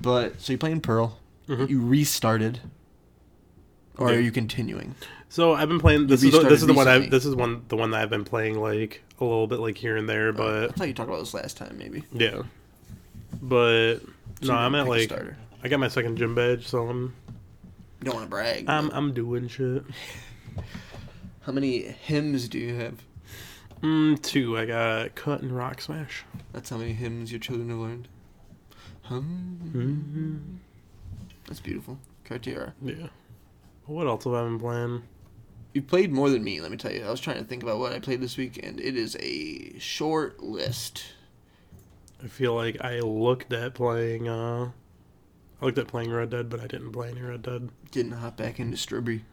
But 0.00 0.40
so 0.40 0.52
you're 0.52 0.58
playing 0.58 0.80
Pearl. 0.82 1.18
Mhm. 1.48 1.68
You 1.70 1.80
restarted, 1.80 2.60
or 3.96 4.10
Yeah. 4.10 4.16
are 4.18 4.20
you 4.20 4.30
continuing? 4.30 4.94
So 5.30 5.54
I've 5.54 5.68
been 5.68 5.80
playing. 5.80 6.06
This 6.06 6.22
is 6.22 6.32
the, 6.32 6.40
this 6.40 6.60
is 6.60 6.66
the 6.66 6.74
one. 6.74 6.88
I 6.88 7.08
this 7.08 7.24
is 7.26 7.34
one 7.34 7.62
the 7.68 7.76
one 7.76 7.90
that 7.90 8.00
I've 8.02 8.10
been 8.10 8.24
playing 8.24 8.58
like 8.60 9.02
a 9.20 9.24
little 9.24 9.46
bit 9.46 9.58
like 9.60 9.76
here 9.76 9.96
and 9.96 10.08
there, 10.08 10.32
but 10.32 10.70
I 10.70 10.72
thought 10.72 10.88
you 10.88 10.94
talked 10.94 11.08
about 11.08 11.20
this 11.20 11.34
last 11.34 11.56
time, 11.56 11.76
maybe. 11.78 12.04
yeah. 12.12 12.42
But 13.42 13.96
So 14.42 14.48
no, 14.52 14.54
I'm 14.54 14.74
at 14.74 14.86
like 14.86 15.02
starter. 15.08 15.36
I 15.62 15.68
got 15.68 15.80
my 15.80 15.88
second 15.88 16.16
gym 16.16 16.34
badge, 16.34 16.66
so 16.66 16.88
I'm 16.88 17.14
You 18.00 18.04
don't 18.04 18.14
want 18.14 18.26
to 18.26 18.30
brag. 18.30 18.64
I'm 18.68 18.88
but 18.88 18.96
I'm 18.96 19.12
doing 19.12 19.48
shit. 19.48 19.84
how 21.42 21.52
many 21.52 21.82
hymns 21.82 22.48
do 22.48 22.58
you 22.58 22.74
have? 22.74 23.02
Mm, 23.82 24.20
two. 24.22 24.56
I 24.58 24.64
got 24.66 25.14
cut 25.14 25.42
and 25.42 25.54
rock 25.56 25.80
smash. 25.80 26.24
That's 26.52 26.70
how 26.70 26.78
many 26.78 26.92
hymns 26.92 27.30
your 27.32 27.38
children 27.40 27.68
have 27.70 27.78
learned. 27.78 28.08
Hum. 29.02 29.60
Mm-hmm. 29.74 30.56
That's 31.48 31.60
beautiful. 31.60 31.98
Cartier. 32.24 32.74
Yeah. 32.82 33.08
What 33.86 34.06
else 34.06 34.24
have 34.24 34.34
I 34.34 34.44
been 34.44 34.58
playing? 34.60 35.02
You 35.72 35.82
played 35.82 36.12
more 36.12 36.28
than 36.30 36.44
me, 36.44 36.60
let 36.60 36.70
me 36.70 36.76
tell 36.76 36.92
you. 36.92 37.04
I 37.04 37.10
was 37.10 37.20
trying 37.20 37.38
to 37.38 37.44
think 37.44 37.62
about 37.62 37.78
what 37.78 37.92
I 37.92 37.98
played 37.98 38.20
this 38.20 38.36
week, 38.36 38.60
and 38.62 38.78
it 38.80 38.96
is 38.96 39.16
a 39.20 39.78
short 39.78 40.40
list. 40.42 41.04
I 42.22 42.26
feel 42.26 42.54
like 42.54 42.76
I 42.82 43.00
looked 43.00 43.52
at 43.52 43.74
playing. 43.74 44.28
uh 44.28 44.70
I 45.60 45.64
looked 45.64 45.78
at 45.78 45.88
playing 45.88 46.12
Red 46.12 46.30
Dead, 46.30 46.48
but 46.48 46.60
I 46.60 46.66
didn't 46.66 46.92
play 46.92 47.10
any 47.10 47.20
Red 47.20 47.42
Dead. 47.42 47.70
Didn't 47.90 48.12
hop 48.12 48.36
back 48.36 48.60
into 48.60 48.76
Strawberry. 48.76 49.24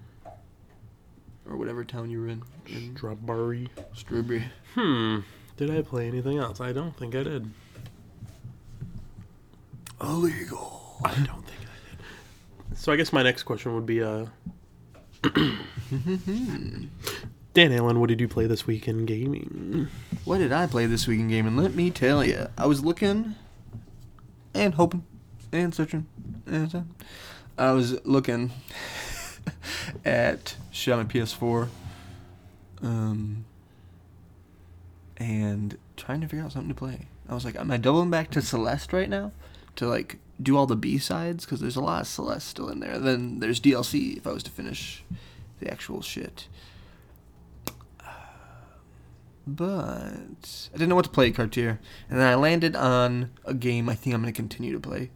Or 1.48 1.56
whatever 1.58 1.84
town 1.84 2.10
you 2.10 2.22
were 2.22 2.28
in. 2.28 2.44
in 2.68 2.96
Strawberry. 2.96 3.70
Strawberry. 3.94 4.46
Hmm. 4.74 5.20
Did 5.58 5.70
I 5.70 5.82
play 5.84 6.08
anything 6.08 6.38
else? 6.40 6.60
I 6.60 6.72
don't 6.74 6.98
think 6.98 7.14
I 7.16 7.24
did. 7.24 7.52
Illegal. 10.02 10.98
I 11.04 11.14
don't 11.14 11.26
think 11.26 11.28
I 11.28 11.45
did. 11.45 11.45
So 12.76 12.92
I 12.92 12.98
guess 12.98 13.12
my 13.14 13.24
next 13.24 13.44
question 13.44 13.74
would 13.74 13.86
be, 13.86 14.04
uh, 14.04 14.26
Dan 17.54 17.72
Allen, 17.72 18.00
what 18.02 18.10
did 18.10 18.20
you 18.20 18.28
play 18.28 18.48
this 18.48 18.68
week 18.68 18.88
in 18.88 19.06
gaming? 19.06 19.88
What 20.26 20.40
did 20.40 20.52
I 20.52 20.68
play 20.68 20.86
this 20.86 21.08
week 21.08 21.22
in 21.22 21.30
gaming? 21.30 21.56
Let 21.56 21.74
me 21.74 21.90
tell 21.90 22.24
you. 22.24 22.48
I 22.58 22.66
was 22.66 22.84
looking 22.84 23.36
and 24.54 24.74
hoping 24.74 25.06
and 25.54 25.74
searching. 25.74 26.06
And 26.46 26.86
I 27.58 27.72
was 27.72 28.06
looking 28.06 28.52
at 30.06 30.56
shit 30.72 30.94
on 30.94 31.00
my 31.00 31.06
PS4 31.06 31.70
um, 32.82 33.46
and 35.18 35.78
trying 35.96 36.20
to 36.22 36.28
figure 36.28 36.44
out 36.44 36.52
something 36.52 36.70
to 36.70 36.76
play. 36.76 37.08
I 37.30 37.34
was 37.34 37.46
like, 37.46 37.56
am 37.56 37.72
I 37.72 37.78
doubling 37.78 38.12
back 38.12 38.32
to 38.32 38.42
Celeste 38.42 38.92
right 38.92 39.10
now 39.10 39.32
to 39.78 39.88
like 39.88 40.20
do 40.42 40.58
all 40.58 40.66
the 40.66 40.76
B 40.76 40.98
sides? 40.98 41.46
Because 41.46 41.60
there's 41.60 41.76
a 41.76 41.82
lot 41.82 42.02
of 42.02 42.08
Celeste 42.08 42.48
still 42.48 42.70
in 42.70 42.80
there. 42.80 43.00
Then 43.00 43.40
there's 43.40 43.60
DLC 43.60 44.18
if 44.18 44.28
I 44.28 44.32
was 44.32 44.44
to 44.44 44.52
finish 44.52 45.04
the 45.60 45.72
actual 45.72 46.02
shit. 46.02 46.48
but 49.48 50.70
I 50.74 50.78
didn't 50.78 50.90
know 50.90 50.96
what 50.96 51.06
to 51.06 51.12
play 51.12 51.32
Cartier, 51.32 51.80
and 52.10 52.20
then 52.20 52.28
I 52.28 52.36
landed 52.36 52.76
on 52.76 53.30
a 53.46 53.54
game 53.54 53.88
I 53.88 53.96
think 53.96 54.16
I'm 54.16 54.22
going 54.22 54.34
to 54.34 54.36
continue 54.36 54.74
to 54.74 54.80
play 54.80 55.12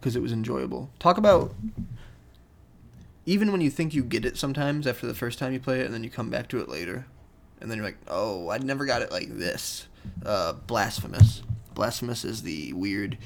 because 0.00 0.16
it 0.16 0.22
was 0.22 0.32
enjoyable. 0.32 0.90
Talk 0.98 1.16
about 1.16 1.54
even 3.24 3.52
when 3.52 3.60
you 3.60 3.70
think 3.70 3.94
you 3.94 4.02
get 4.02 4.24
it 4.24 4.36
sometimes 4.36 4.86
after 4.86 5.06
the 5.06 5.14
first 5.14 5.38
time 5.38 5.52
you 5.52 5.60
play 5.60 5.80
it 5.80 5.86
and 5.86 5.94
then 5.94 6.02
you 6.02 6.10
come 6.10 6.30
back 6.30 6.48
to 6.48 6.60
it 6.60 6.68
later 6.68 7.06
and 7.60 7.70
then 7.70 7.78
you're 7.78 7.86
like 7.86 7.98
oh 8.08 8.48
i 8.50 8.58
never 8.58 8.84
got 8.84 9.02
it 9.02 9.12
like 9.12 9.28
this 9.28 9.86
uh, 10.26 10.52
blasphemous 10.52 11.42
blasphemous 11.74 12.24
is 12.24 12.42
the 12.42 12.72
weird 12.72 13.16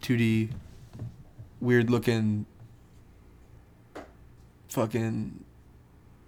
2d 0.00 0.50
weird 1.62 1.88
looking 1.88 2.44
fucking 4.68 5.44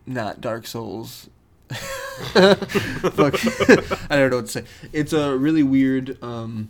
not 0.06 0.40
dark 0.40 0.66
souls 0.66 1.28
Fuck. 1.68 3.34
I 4.10 4.16
don't 4.16 4.30
know 4.30 4.36
what 4.36 4.46
to 4.46 4.52
say. 4.52 4.64
It's 4.92 5.12
a 5.12 5.36
really 5.36 5.62
weird 5.62 6.22
um, 6.22 6.68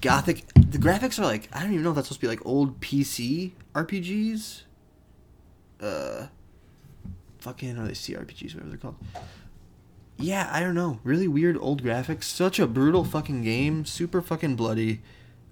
gothic. 0.00 0.46
The 0.54 0.78
graphics 0.78 1.18
are 1.18 1.24
like 1.24 1.48
I 1.52 1.62
don't 1.62 1.72
even 1.72 1.82
know 1.82 1.90
if 1.90 1.96
that's 1.96 2.08
supposed 2.08 2.20
to 2.20 2.26
be 2.26 2.28
like 2.28 2.44
old 2.46 2.80
PC 2.80 3.52
RPGs. 3.74 4.62
Uh, 5.80 6.26
fucking 7.38 7.78
are 7.78 7.86
they 7.86 7.92
CRPGs? 7.92 8.54
Whatever 8.54 8.68
they're 8.68 8.78
called. 8.78 8.96
Yeah, 10.18 10.48
I 10.50 10.60
don't 10.60 10.74
know. 10.74 11.00
Really 11.04 11.28
weird 11.28 11.58
old 11.60 11.82
graphics. 11.82 12.24
Such 12.24 12.58
a 12.58 12.66
brutal 12.66 13.04
fucking 13.04 13.42
game. 13.42 13.84
Super 13.84 14.22
fucking 14.22 14.56
bloody. 14.56 15.02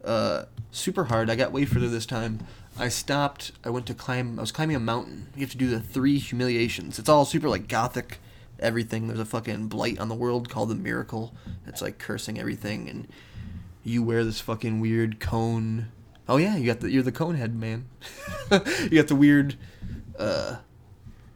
Uh, 0.05 0.45
super 0.71 1.05
hard. 1.05 1.31
I 1.31 1.37
got 1.37 1.53
way 1.53 1.65
further 1.65 1.89
this 1.89 2.07
time. 2.07 2.41
I 2.79 2.89
stopped. 2.89 3.53
I 3.65 3.71
went 3.71 3.87
to 3.87 3.95
climb. 3.95 4.39
I 4.39 4.43
was 4.43 4.53
climbing 4.53 4.77
a 4.77 4.81
mountain. 4.81 5.29
You 5.35 5.43
have 5.43 5.51
to 5.51 5.57
do 5.57 5.69
the 5.69 5.81
three 5.81 6.19
humiliations. 6.19 6.99
It's 6.99 7.09
all 7.09 7.25
super 7.25 7.49
like 7.49 7.69
gothic 7.69 8.19
everything. 8.59 9.07
There's 9.07 9.21
a 9.21 9.25
fucking 9.25 9.69
blight 9.69 9.99
on 9.99 10.09
the 10.09 10.15
world 10.15 10.49
called 10.49 10.71
the 10.71 10.75
Miracle. 10.75 11.35
It's 11.67 11.81
like 11.81 11.99
cursing 11.99 12.39
everything, 12.39 12.89
and 12.89 13.09
you 13.83 14.03
wear 14.03 14.25
this 14.25 14.41
fucking 14.41 14.81
weird 14.81 15.21
cone. 15.21 15.87
Oh 16.29 16.37
yeah, 16.37 16.57
you 16.57 16.67
got 16.67 16.81
the 16.81 16.91
you're 16.91 17.03
the 17.03 17.13
cone 17.13 17.37
head 17.37 17.55
man. 17.55 17.87
you 18.51 18.91
got 18.91 19.09
the 19.09 19.17
weird. 19.17 19.57
uh 20.19 20.57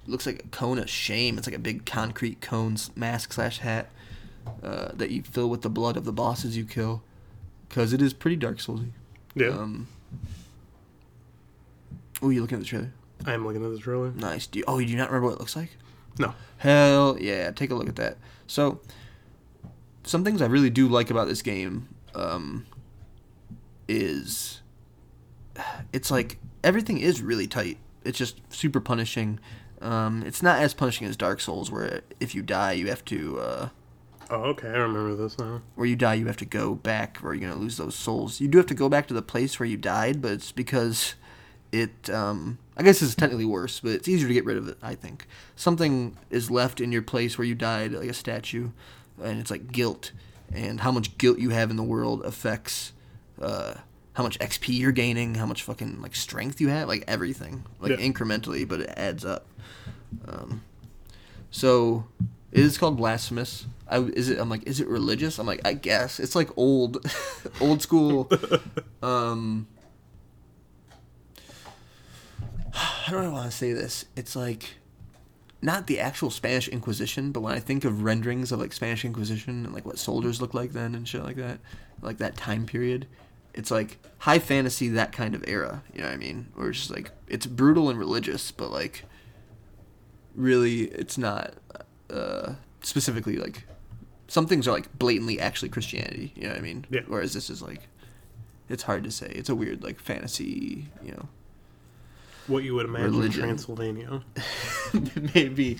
Looks 0.06 0.24
like 0.24 0.42
a 0.42 0.48
cone 0.48 0.78
of 0.78 0.88
shame. 0.88 1.36
It's 1.36 1.46
like 1.46 1.54
a 1.54 1.60
big 1.60 1.84
concrete 1.84 2.40
cone 2.40 2.78
mask 2.96 3.34
slash 3.34 3.58
hat 3.58 3.90
uh, 4.62 4.92
that 4.94 5.10
you 5.10 5.22
fill 5.22 5.50
with 5.50 5.60
the 5.60 5.68
blood 5.68 5.98
of 5.98 6.06
the 6.06 6.14
bosses 6.14 6.56
you 6.56 6.64
kill, 6.64 7.02
because 7.68 7.92
it 7.92 8.02
is 8.02 8.12
pretty 8.12 8.36
Dark 8.36 8.58
Soulsy. 8.58 8.90
Yeah. 9.34 9.48
Um, 9.48 9.88
oh, 12.22 12.30
you 12.30 12.40
looking 12.40 12.56
at 12.56 12.62
the 12.62 12.66
trailer? 12.66 12.92
I 13.26 13.34
am 13.34 13.46
looking 13.46 13.64
at 13.64 13.70
the 13.70 13.78
trailer. 13.78 14.10
Nice. 14.12 14.46
Do 14.46 14.58
you, 14.58 14.64
oh, 14.66 14.78
you 14.78 14.86
do 14.86 14.96
not 14.96 15.08
remember 15.10 15.28
what 15.28 15.34
it 15.34 15.40
looks 15.40 15.56
like? 15.56 15.70
No. 16.18 16.34
Hell 16.58 17.16
yeah, 17.20 17.50
take 17.50 17.70
a 17.70 17.74
look 17.74 17.88
at 17.88 17.96
that. 17.96 18.16
So, 18.46 18.80
some 20.04 20.24
things 20.24 20.42
I 20.42 20.46
really 20.46 20.70
do 20.70 20.88
like 20.88 21.10
about 21.10 21.28
this 21.28 21.42
game 21.42 21.88
um, 22.14 22.66
is 23.86 24.62
it's 25.92 26.10
like 26.10 26.38
everything 26.64 26.98
is 26.98 27.22
really 27.22 27.46
tight. 27.46 27.78
It's 28.04 28.18
just 28.18 28.40
super 28.52 28.80
punishing. 28.80 29.38
Um, 29.80 30.24
it's 30.26 30.42
not 30.42 30.60
as 30.60 30.74
punishing 30.74 31.06
as 31.06 31.16
Dark 31.16 31.40
Souls, 31.40 31.70
where 31.70 32.00
if 32.18 32.34
you 32.34 32.42
die, 32.42 32.72
you 32.72 32.88
have 32.88 33.04
to. 33.06 33.38
Uh, 33.38 33.68
Oh, 34.30 34.42
okay. 34.50 34.68
I 34.68 34.76
remember 34.78 35.14
this 35.14 35.38
now. 35.38 35.62
where 35.74 35.86
you 35.86 35.96
die, 35.96 36.14
you 36.14 36.26
have 36.26 36.36
to 36.38 36.44
go 36.44 36.74
back, 36.74 37.18
or 37.22 37.34
you're 37.34 37.48
gonna 37.48 37.60
lose 37.60 37.76
those 37.78 37.94
souls. 37.94 38.40
You 38.40 38.48
do 38.48 38.58
have 38.58 38.66
to 38.66 38.74
go 38.74 38.88
back 38.88 39.06
to 39.08 39.14
the 39.14 39.22
place 39.22 39.58
where 39.58 39.66
you 39.68 39.76
died, 39.76 40.20
but 40.20 40.32
it's 40.32 40.52
because 40.52 41.14
it. 41.72 42.10
Um, 42.10 42.58
I 42.76 42.82
guess 42.82 43.02
it's 43.02 43.14
technically 43.14 43.44
worse, 43.44 43.80
but 43.80 43.92
it's 43.92 44.06
easier 44.08 44.28
to 44.28 44.34
get 44.34 44.44
rid 44.44 44.56
of 44.56 44.68
it. 44.68 44.76
I 44.82 44.94
think 44.94 45.26
something 45.56 46.16
is 46.30 46.50
left 46.50 46.80
in 46.80 46.92
your 46.92 47.02
place 47.02 47.36
where 47.38 47.46
you 47.46 47.54
died, 47.54 47.92
like 47.92 48.08
a 48.10 48.14
statue, 48.14 48.70
and 49.22 49.40
it's 49.40 49.50
like 49.50 49.72
guilt, 49.72 50.12
and 50.52 50.80
how 50.80 50.92
much 50.92 51.16
guilt 51.18 51.38
you 51.38 51.50
have 51.50 51.70
in 51.70 51.76
the 51.76 51.82
world 51.82 52.22
affects. 52.24 52.92
Uh, 53.40 53.74
how 54.14 54.24
much 54.24 54.36
XP 54.40 54.76
you're 54.76 54.90
gaining, 54.90 55.36
how 55.36 55.46
much 55.46 55.62
fucking 55.62 56.02
like 56.02 56.16
strength 56.16 56.60
you 56.60 56.66
have, 56.68 56.88
like 56.88 57.04
everything, 57.06 57.62
like 57.80 57.90
Yeah. 57.92 57.96
incrementally, 57.98 58.66
but 58.66 58.80
it 58.80 58.92
adds 58.96 59.24
up. 59.24 59.46
Um, 60.26 60.62
so 61.52 62.04
it 62.50 62.60
is 62.60 62.76
called 62.78 62.96
blasphemous. 62.96 63.66
I 63.88 63.98
is 64.00 64.28
it? 64.28 64.38
I'm 64.38 64.48
like, 64.48 64.66
is 64.66 64.80
it 64.80 64.88
religious? 64.88 65.38
I'm 65.38 65.46
like, 65.46 65.60
I 65.64 65.72
guess 65.72 66.20
it's 66.20 66.34
like 66.34 66.50
old, 66.56 67.04
old 67.60 67.82
school. 67.82 68.30
Um, 69.00 69.68
I 72.74 73.28
want 73.28 73.48
to 73.48 73.56
say 73.56 73.72
this? 73.72 74.06
It's 74.16 74.34
like 74.34 74.74
not 75.62 75.86
the 75.86 76.00
actual 76.00 76.30
Spanish 76.30 76.68
Inquisition, 76.68 77.32
but 77.32 77.40
when 77.40 77.54
I 77.54 77.60
think 77.60 77.84
of 77.84 78.02
renderings 78.02 78.52
of 78.52 78.60
like 78.60 78.72
Spanish 78.72 79.04
Inquisition 79.04 79.64
and 79.64 79.74
like 79.74 79.86
what 79.86 79.98
soldiers 79.98 80.40
look 80.40 80.54
like 80.54 80.72
then 80.72 80.94
and 80.94 81.06
shit 81.06 81.24
like 81.24 81.36
that, 81.36 81.58
like 82.02 82.18
that 82.18 82.36
time 82.36 82.66
period, 82.66 83.06
it's 83.54 83.70
like 83.70 83.98
high 84.18 84.38
fantasy 84.38 84.88
that 84.88 85.12
kind 85.12 85.34
of 85.34 85.44
era. 85.48 85.82
You 85.92 86.02
know 86.02 86.08
what 86.08 86.14
I 86.14 86.18
mean? 86.18 86.48
Where 86.54 86.70
it's 86.70 86.78
just 86.78 86.90
like 86.90 87.10
it's 87.26 87.46
brutal 87.46 87.88
and 87.88 87.98
religious, 87.98 88.50
but 88.50 88.70
like 88.70 89.04
really 90.34 90.82
it's 90.82 91.18
not 91.18 91.54
uh, 92.10 92.54
specifically 92.82 93.36
like 93.36 93.64
some 94.28 94.46
things 94.46 94.68
are 94.68 94.72
like 94.72 94.96
blatantly 94.98 95.40
actually 95.40 95.70
Christianity. 95.70 96.32
You 96.36 96.44
know 96.44 96.50
what 96.50 96.58
I 96.58 96.62
mean? 96.62 96.86
Yeah. 96.90 97.00
Whereas 97.06 97.32
this 97.32 97.50
is 97.50 97.60
like 97.60 97.88
it's 98.68 98.84
hard 98.84 99.04
to 99.04 99.10
say. 99.10 99.32
It's 99.34 99.48
a 99.48 99.54
weird 99.54 99.82
like 99.82 99.98
fantasy. 99.98 100.86
You 101.02 101.12
know. 101.12 101.28
What 102.46 102.62
you 102.64 102.74
would 102.74 102.86
imagine 102.86 103.10
Religion. 103.10 103.42
Transylvania. 103.42 104.22
maybe 105.34 105.76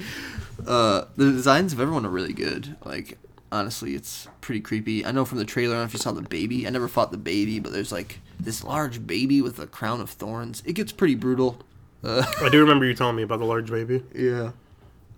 uh, 0.66 1.04
the 1.16 1.32
designs 1.32 1.72
of 1.72 1.80
everyone 1.80 2.04
are 2.04 2.10
really 2.10 2.34
good. 2.34 2.76
Like 2.84 3.18
honestly, 3.50 3.94
it's 3.94 4.28
pretty 4.40 4.60
creepy. 4.60 5.04
I 5.04 5.12
know 5.12 5.24
from 5.24 5.38
the 5.38 5.44
trailer. 5.44 5.74
I 5.74 5.78
don't 5.78 5.82
know 5.84 5.86
if 5.86 5.92
you 5.94 5.98
saw 5.98 6.12
the 6.12 6.22
baby. 6.22 6.66
I 6.66 6.70
never 6.70 6.88
fought 6.88 7.10
the 7.10 7.18
baby, 7.18 7.58
but 7.58 7.72
there's 7.72 7.92
like 7.92 8.20
this 8.38 8.64
large 8.64 9.06
baby 9.06 9.40
with 9.40 9.58
a 9.58 9.66
crown 9.66 10.00
of 10.00 10.10
thorns. 10.10 10.62
It 10.66 10.74
gets 10.74 10.92
pretty 10.92 11.14
brutal. 11.14 11.58
Uh, 12.02 12.24
I 12.40 12.48
do 12.48 12.60
remember 12.60 12.84
you 12.84 12.94
telling 12.94 13.16
me 13.16 13.22
about 13.22 13.40
the 13.40 13.44
large 13.44 13.70
baby. 13.70 14.02
yeah, 14.14 14.52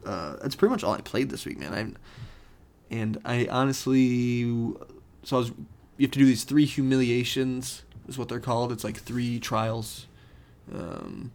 uh, 0.07 0.37
that's 0.37 0.55
pretty 0.55 0.71
much 0.71 0.85
all 0.85 0.95
I 0.95 1.01
played 1.01 1.31
this 1.31 1.45
week, 1.45 1.59
man. 1.59 1.75
I 1.75 1.93
and 2.91 3.19
I 3.25 3.47
honestly, 3.51 4.43
so 5.23 5.37
I 5.37 5.39
was. 5.39 5.53
You 5.97 6.07
have 6.07 6.13
to 6.13 6.19
do 6.19 6.25
these 6.25 6.45
three 6.45 6.65
humiliations. 6.65 7.83
Is 8.09 8.19
what 8.19 8.29
they're 8.29 8.41
called. 8.41 8.73
It's 8.73 8.85
like 8.85 8.97
three 8.97 9.39
trials. 9.39 10.07
Um, 10.73 11.33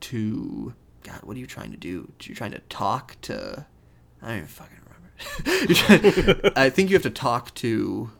to 0.00 0.74
God, 1.02 1.20
what 1.22 1.36
are 1.36 1.40
you 1.40 1.46
trying 1.46 1.70
to 1.70 1.76
do? 1.76 2.10
You're 2.22 2.36
trying 2.36 2.52
to 2.52 2.60
talk 2.68 3.16
to. 3.22 3.66
I 4.22 4.28
don't 4.28 4.36
even 4.36 4.48
fucking 4.48 4.76
remember. 4.84 6.52
I 6.56 6.70
think 6.70 6.90
you 6.90 6.96
have 6.96 7.02
to 7.02 7.10
talk 7.10 7.54
to. 7.56 8.10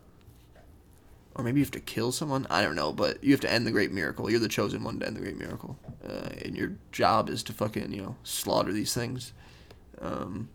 Or 1.34 1.44
maybe 1.44 1.60
you 1.60 1.64
have 1.64 1.72
to 1.72 1.80
kill 1.80 2.12
someone. 2.12 2.46
I 2.50 2.62
don't 2.62 2.74
know, 2.74 2.92
but 2.92 3.22
you 3.22 3.32
have 3.32 3.40
to 3.40 3.50
end 3.50 3.66
the 3.66 3.70
great 3.70 3.92
miracle. 3.92 4.30
You're 4.30 4.40
the 4.40 4.48
chosen 4.48 4.82
one 4.82 4.98
to 5.00 5.06
end 5.06 5.16
the 5.16 5.20
great 5.20 5.38
miracle, 5.38 5.78
uh, 6.06 6.30
and 6.44 6.56
your 6.56 6.72
job 6.92 7.30
is 7.30 7.42
to 7.44 7.52
fucking 7.52 7.92
you 7.92 8.02
know 8.02 8.16
slaughter 8.24 8.72
these 8.72 8.92
things, 8.92 9.32
um, 10.00 10.48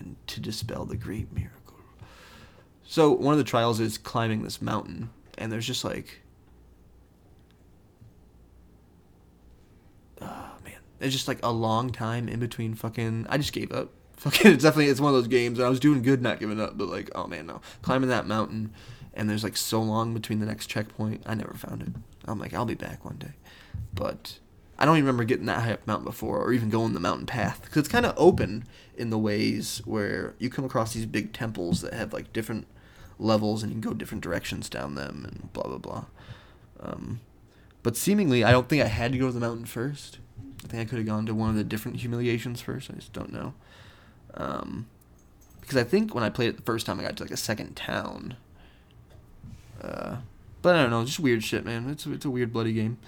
and 0.00 0.16
to 0.26 0.40
dispel 0.40 0.84
the 0.84 0.96
great 0.96 1.32
miracle. 1.32 1.76
So 2.84 3.12
one 3.12 3.32
of 3.32 3.38
the 3.38 3.44
trials 3.44 3.78
is 3.78 3.98
climbing 3.98 4.42
this 4.42 4.60
mountain, 4.60 5.10
and 5.38 5.52
there's 5.52 5.66
just 5.66 5.84
like 5.84 6.20
oh 10.20 10.52
man, 10.64 10.78
it's 11.00 11.12
just 11.12 11.28
like 11.28 11.38
a 11.42 11.52
long 11.52 11.90
time 11.90 12.28
in 12.28 12.40
between 12.40 12.74
fucking. 12.74 13.26
I 13.28 13.38
just 13.38 13.52
gave 13.52 13.72
up. 13.72 13.90
Fucking, 14.20 14.52
it's 14.52 14.64
definitely 14.64 14.88
it's 14.90 15.00
one 15.00 15.14
of 15.14 15.16
those 15.16 15.28
games. 15.28 15.58
And 15.58 15.66
I 15.66 15.70
was 15.70 15.80
doing 15.80 16.02
good, 16.02 16.20
not 16.20 16.40
giving 16.40 16.60
up, 16.60 16.76
but 16.76 16.88
like, 16.88 17.08
oh 17.14 17.26
man, 17.26 17.46
no, 17.46 17.62
climbing 17.80 18.10
that 18.10 18.26
mountain, 18.26 18.70
and 19.14 19.30
there's 19.30 19.42
like 19.42 19.56
so 19.56 19.80
long 19.80 20.12
between 20.12 20.40
the 20.40 20.46
next 20.46 20.66
checkpoint. 20.66 21.22
I 21.24 21.34
never 21.34 21.54
found 21.54 21.82
it. 21.82 21.88
I'm 22.26 22.38
like, 22.38 22.52
I'll 22.52 22.66
be 22.66 22.74
back 22.74 23.02
one 23.02 23.16
day, 23.16 23.32
but 23.94 24.38
I 24.80 24.86
don't 24.86 24.96
even 24.96 25.06
remember 25.06 25.24
getting 25.24 25.46
that 25.46 25.62
high 25.62 25.72
up 25.72 25.86
mountain 25.86 26.06
before, 26.06 26.38
or 26.38 26.52
even 26.52 26.70
going 26.70 26.94
the 26.94 27.00
mountain 27.00 27.26
path, 27.26 27.60
because 27.62 27.76
it's 27.76 27.88
kind 27.88 28.06
of 28.06 28.14
open 28.16 28.64
in 28.96 29.10
the 29.10 29.18
ways 29.18 29.82
where 29.84 30.34
you 30.38 30.48
come 30.48 30.64
across 30.64 30.94
these 30.94 31.06
big 31.06 31.34
temples 31.34 31.82
that 31.82 31.92
have 31.92 32.12
like 32.14 32.32
different 32.32 32.66
levels, 33.18 33.62
and 33.62 33.70
you 33.70 33.78
can 33.80 33.90
go 33.90 33.94
different 33.94 34.24
directions 34.24 34.70
down 34.70 34.94
them, 34.94 35.26
and 35.28 35.52
blah 35.52 35.64
blah 35.64 35.78
blah. 35.78 36.04
Um, 36.80 37.20
but 37.82 37.96
seemingly, 37.96 38.42
I 38.42 38.52
don't 38.52 38.68
think 38.68 38.82
I 38.82 38.86
had 38.86 39.12
to 39.12 39.18
go 39.18 39.26
to 39.26 39.32
the 39.32 39.40
mountain 39.40 39.66
first. 39.66 40.18
I 40.64 40.68
think 40.68 40.80
I 40.80 40.84
could 40.84 40.98
have 40.98 41.06
gone 41.06 41.26
to 41.26 41.34
one 41.34 41.50
of 41.50 41.56
the 41.56 41.64
different 41.64 41.98
humiliations 41.98 42.60
first. 42.60 42.90
I 42.90 42.94
just 42.94 43.12
don't 43.12 43.32
know. 43.32 43.54
Um, 44.34 44.86
because 45.60 45.76
I 45.76 45.84
think 45.84 46.14
when 46.14 46.24
I 46.24 46.30
played 46.30 46.48
it 46.48 46.56
the 46.56 46.62
first 46.62 46.86
time, 46.86 46.98
I 46.98 47.02
got 47.02 47.16
to 47.16 47.22
like 47.22 47.30
a 47.30 47.36
second 47.36 47.76
town. 47.76 48.36
Uh, 49.80 50.16
but 50.62 50.74
I 50.74 50.82
don't 50.82 50.90
know, 50.90 51.04
just 51.04 51.20
weird 51.20 51.44
shit, 51.44 51.64
man. 51.64 51.88
It's 51.88 52.06
it's 52.06 52.24
a 52.24 52.30
weird 52.30 52.52
bloody 52.52 52.72
game. 52.72 52.98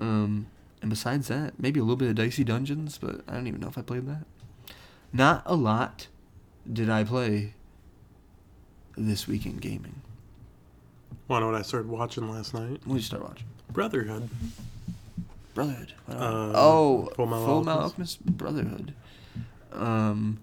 Um, 0.00 0.46
and 0.80 0.90
besides 0.90 1.28
that, 1.28 1.54
maybe 1.58 1.80
a 1.80 1.82
little 1.82 1.96
bit 1.96 2.08
of 2.08 2.14
Dicey 2.14 2.44
Dungeons, 2.44 2.98
but 2.98 3.22
I 3.28 3.34
don't 3.34 3.46
even 3.46 3.60
know 3.60 3.68
if 3.68 3.78
I 3.78 3.82
played 3.82 4.06
that. 4.06 4.24
Not 5.12 5.42
a 5.46 5.54
lot 5.54 6.08
did 6.70 6.90
I 6.90 7.04
play 7.04 7.54
this 8.96 9.26
week 9.26 9.46
in 9.46 9.56
gaming. 9.56 10.02
To 11.28 11.40
know 11.40 11.46
what 11.46 11.54
I 11.54 11.62
started 11.62 11.90
watching 11.90 12.30
last 12.30 12.54
night? 12.54 12.80
What 12.84 12.94
did 12.94 12.96
you 12.96 13.00
start 13.00 13.22
watching? 13.22 13.46
Brotherhood. 13.72 14.28
Brotherhood. 15.54 15.92
Else? 16.08 16.52
oh, 16.54 17.10
Full 17.16 17.26
Metal 17.26 17.46
Full 17.46 17.64
Metal 17.64 17.82
Alchemist. 17.82 18.18
Alchemist 18.20 18.38
Brotherhood. 18.38 18.94
Um, 19.72 20.38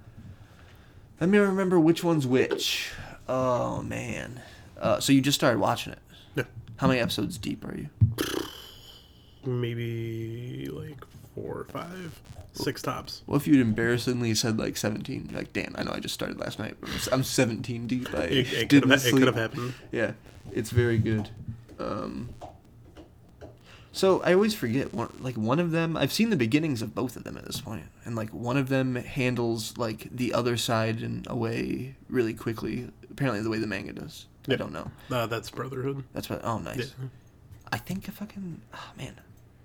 let 1.19 1.29
me 1.29 1.37
remember 1.37 1.79
which 1.79 2.03
one's 2.03 2.27
which. 2.27 2.91
Oh 3.27 3.81
man. 3.81 4.41
Uh, 4.79 4.99
so 4.99 5.13
you 5.13 5.21
just 5.21 5.35
started 5.39 5.59
watching 5.59 5.93
it. 5.93 5.99
Yeah. 6.35 6.43
How 6.77 6.87
many 6.87 6.99
episodes 6.99 7.37
deep 7.37 7.63
are 7.65 7.77
you? 7.77 7.89
maybe 9.45 10.69
like 10.71 11.03
four 11.35 11.57
or 11.59 11.65
five, 11.65 12.19
six 12.53 12.81
tops. 12.81 13.21
What 13.25 13.37
if 13.37 13.47
you'd 13.47 13.59
embarrassingly 13.59 14.33
said 14.35 14.57
like 14.59 14.77
17? 14.77 15.31
Like, 15.33 15.53
damn, 15.53 15.75
I 15.77 15.83
know 15.83 15.91
I 15.93 15.99
just 15.99 16.13
started 16.13 16.39
last 16.39 16.59
night. 16.59 16.75
I'm- 16.83 16.99
I'm 17.11 17.23
17 17.23 17.87
deep. 17.87 18.13
I 18.13 18.23
It, 18.23 18.53
it 18.53 18.69
didn't 18.69 18.89
have, 18.91 19.05
it 19.05 19.11
could 19.11 19.23
have 19.27 19.35
happened. 19.35 19.73
Yeah, 19.91 20.13
it's 20.51 20.69
very 20.69 20.97
good. 20.97 21.29
Um, 21.79 22.29
so 23.91 24.21
I 24.23 24.33
always 24.33 24.55
forget 24.55 24.93
one, 24.93 25.15
like 25.19 25.35
one 25.35 25.59
of 25.59 25.71
them. 25.71 25.95
I've 25.95 26.11
seen 26.13 26.29
the 26.31 26.35
beginnings 26.35 26.81
of 26.81 26.95
both 26.95 27.15
of 27.15 27.23
them 27.23 27.37
at 27.37 27.45
this 27.45 27.61
point, 27.61 27.83
and 28.05 28.15
like 28.15 28.29
one 28.31 28.57
of 28.57 28.69
them 28.69 28.95
handles 28.95 29.77
like 29.77 30.07
the 30.15 30.33
other 30.33 30.57
side 30.57 31.01
in 31.01 31.23
a 31.27 31.35
way 31.35 31.95
really 32.09 32.33
quickly. 32.33 32.89
Apparently, 33.11 33.41
the 33.43 33.49
way 33.51 33.59
the 33.59 33.67
manga 33.67 33.93
does. 33.93 34.25
I 34.49 34.55
don't 34.55 34.73
know. 34.73 34.89
Uh, 35.11 35.27
that's 35.27 35.49
Brotherhood. 35.51 36.03
That's 36.13 36.29
what. 36.29 36.43
Oh, 36.43 36.57
nice. 36.57 36.95
Yeah. 36.99 37.07
I 37.71 37.77
think 37.77 38.07
if 38.07 38.21
I 38.21 38.25
can. 38.25 38.61
Oh 38.73 38.91
man, 38.97 39.13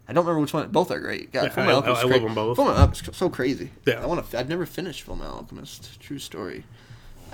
I 0.09 0.15
don't 0.15 0.25
remember 0.25 0.41
which 0.41 0.55
one. 0.55 0.71
Both 0.71 0.91
are 0.91 1.01
great. 1.01 1.33
God, 1.33 1.45
Yeah, 1.45 1.49
Full 1.51 1.63
I- 1.65 1.67
Metal 1.67 1.83
I- 1.83 1.87
Alchemist 1.89 2.03
I 2.03 2.07
is 2.07 2.13
love 2.15 2.23
them 2.23 2.35
both. 2.35 2.57
Full 2.57 2.65
Metal 2.65 2.81
Alchemist 2.81 3.15
so 3.15 3.29
crazy. 3.29 3.71
Yeah. 3.87 4.03
I 4.03 4.07
want 4.07 4.31
to. 4.31 4.39
I've 4.39 4.49
never 4.49 4.65
finished 4.67 5.03
Full 5.03 5.17
Metal 5.17 5.35
Alchemist. 5.37 6.01
True 6.01 6.19
story. 6.19 6.65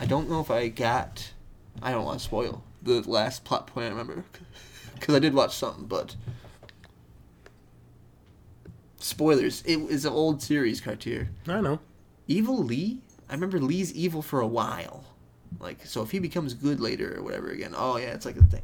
I 0.00 0.06
don't 0.06 0.28
know 0.28 0.40
if 0.40 0.50
I 0.50 0.68
got. 0.68 1.32
I 1.82 1.92
don't 1.92 2.04
want 2.04 2.18
to 2.18 2.24
spoil 2.24 2.62
the 2.82 3.00
last 3.08 3.44
plot 3.44 3.68
point. 3.68 3.87
I 3.87 3.90
remember 3.90 4.24
because 4.94 5.14
I 5.14 5.18
did 5.20 5.34
watch 5.34 5.54
something, 5.56 5.87
but 5.87 6.16
spoilers. 8.98 9.62
It 9.66 9.76
was 9.76 10.04
an 10.04 10.12
old 10.12 10.42
series, 10.42 10.80
Cartier. 10.80 11.30
I 11.46 11.60
know. 11.60 11.78
Evil 12.26 12.58
Lee. 12.62 13.00
I 13.28 13.34
remember 13.34 13.58
Lee's 13.58 13.92
evil 13.94 14.22
for 14.22 14.40
a 14.40 14.46
while. 14.46 15.04
Like, 15.60 15.87
so 15.87 16.02
if 16.02 16.10
he 16.10 16.18
becomes 16.18 16.54
good 16.54 16.80
later 16.80 17.16
or 17.18 17.22
whatever 17.22 17.50
again, 17.50 17.74
oh 17.76 17.96
yeah, 17.96 18.12
it's 18.14 18.26
like 18.26 18.37
a 18.37 18.42
thing. 18.42 18.62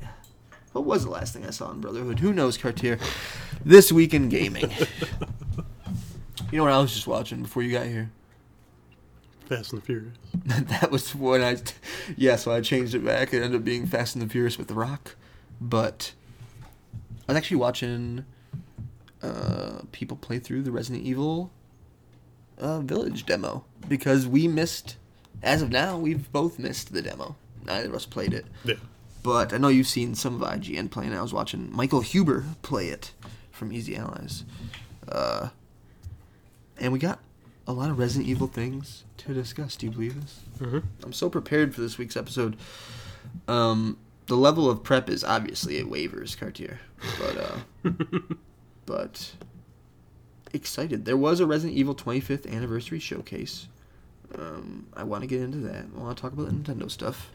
What 0.72 0.84
was 0.84 1.04
the 1.04 1.10
last 1.10 1.34
thing 1.34 1.44
I 1.46 1.50
saw 1.50 1.70
in 1.72 1.80
Brotherhood? 1.80 2.20
Who 2.20 2.32
knows, 2.32 2.56
Cartier? 2.56 2.98
This 3.64 3.90
week 3.90 4.14
in 4.14 4.28
gaming. 4.28 4.70
you 6.52 6.58
know 6.58 6.64
what 6.64 6.72
I 6.72 6.78
was 6.78 6.92
just 6.94 7.06
watching 7.06 7.42
before 7.42 7.62
you 7.62 7.72
got 7.72 7.86
here? 7.86 8.10
Fast 9.46 9.72
and 9.72 9.82
the 9.82 9.86
Furious. 9.86 10.14
that 10.44 10.92
was 10.92 11.12
when 11.14 11.42
I, 11.42 11.56
yeah. 12.16 12.36
So 12.36 12.52
I 12.52 12.60
changed 12.60 12.94
it 12.94 13.04
back. 13.04 13.34
It 13.34 13.42
ended 13.42 13.60
up 13.60 13.64
being 13.64 13.84
Fast 13.86 14.14
and 14.14 14.24
the 14.24 14.28
Furious 14.30 14.58
with 14.58 14.68
The 14.68 14.74
Rock, 14.74 15.16
but 15.60 16.12
I 17.28 17.32
was 17.32 17.36
actually 17.36 17.56
watching 17.56 18.24
uh, 19.22 19.80
people 19.90 20.16
play 20.16 20.38
through 20.38 20.62
the 20.62 20.70
Resident 20.70 21.04
Evil 21.04 21.50
uh, 22.58 22.78
Village 22.80 23.26
demo 23.26 23.64
because 23.88 24.26
we 24.28 24.46
missed. 24.46 24.96
As 25.42 25.62
of 25.62 25.70
now, 25.70 25.96
we've 25.98 26.30
both 26.30 26.58
missed 26.58 26.92
the 26.92 27.02
demo. 27.02 27.34
Neither 27.64 27.88
of 27.88 27.94
us 27.94 28.06
played 28.06 28.34
it, 28.34 28.46
Yeah. 28.64 28.74
But 29.22 29.52
I 29.52 29.58
know 29.58 29.68
you've 29.68 29.86
seen 29.86 30.14
some 30.14 30.40
of 30.40 30.48
IGN 30.48 30.90
playing. 30.90 31.12
I 31.14 31.22
was 31.22 31.32
watching 31.32 31.70
Michael 31.74 32.00
Huber 32.00 32.44
play 32.62 32.88
it 32.88 33.12
from 33.50 33.72
Easy 33.72 33.96
Allies, 33.96 34.44
uh, 35.08 35.48
and 36.78 36.92
we 36.92 36.98
got 36.98 37.18
a 37.66 37.72
lot 37.72 37.90
of 37.90 37.98
Resident 37.98 38.28
Evil 38.28 38.46
things 38.46 39.04
to 39.18 39.34
discuss. 39.34 39.76
Do 39.76 39.86
you 39.86 39.92
believe 39.92 40.20
this? 40.20 40.40
hmm 40.58 40.78
I'm 41.04 41.12
so 41.12 41.28
prepared 41.30 41.74
for 41.74 41.80
this 41.80 41.98
week's 41.98 42.16
episode. 42.16 42.56
Um, 43.48 43.98
the 44.26 44.36
level 44.36 44.70
of 44.70 44.82
prep 44.82 45.08
is 45.08 45.24
obviously 45.24 45.76
it 45.78 45.88
wavers, 45.88 46.34
Cartier, 46.34 46.80
but 47.18 47.36
uh, 47.36 47.90
but 48.86 49.32
excited. 50.52 51.04
There 51.04 51.16
was 51.16 51.40
a 51.40 51.46
Resident 51.46 51.78
Evil 51.78 51.94
25th 51.94 52.50
anniversary 52.50 52.98
showcase. 52.98 53.68
Um, 54.34 54.86
I 54.96 55.02
want 55.04 55.22
to 55.22 55.26
get 55.26 55.40
into 55.40 55.58
that. 55.58 55.86
I 55.94 56.00
want 56.00 56.16
to 56.16 56.20
talk 56.22 56.32
about 56.32 56.46
the 56.46 56.52
Nintendo 56.52 56.90
stuff. 56.90 57.30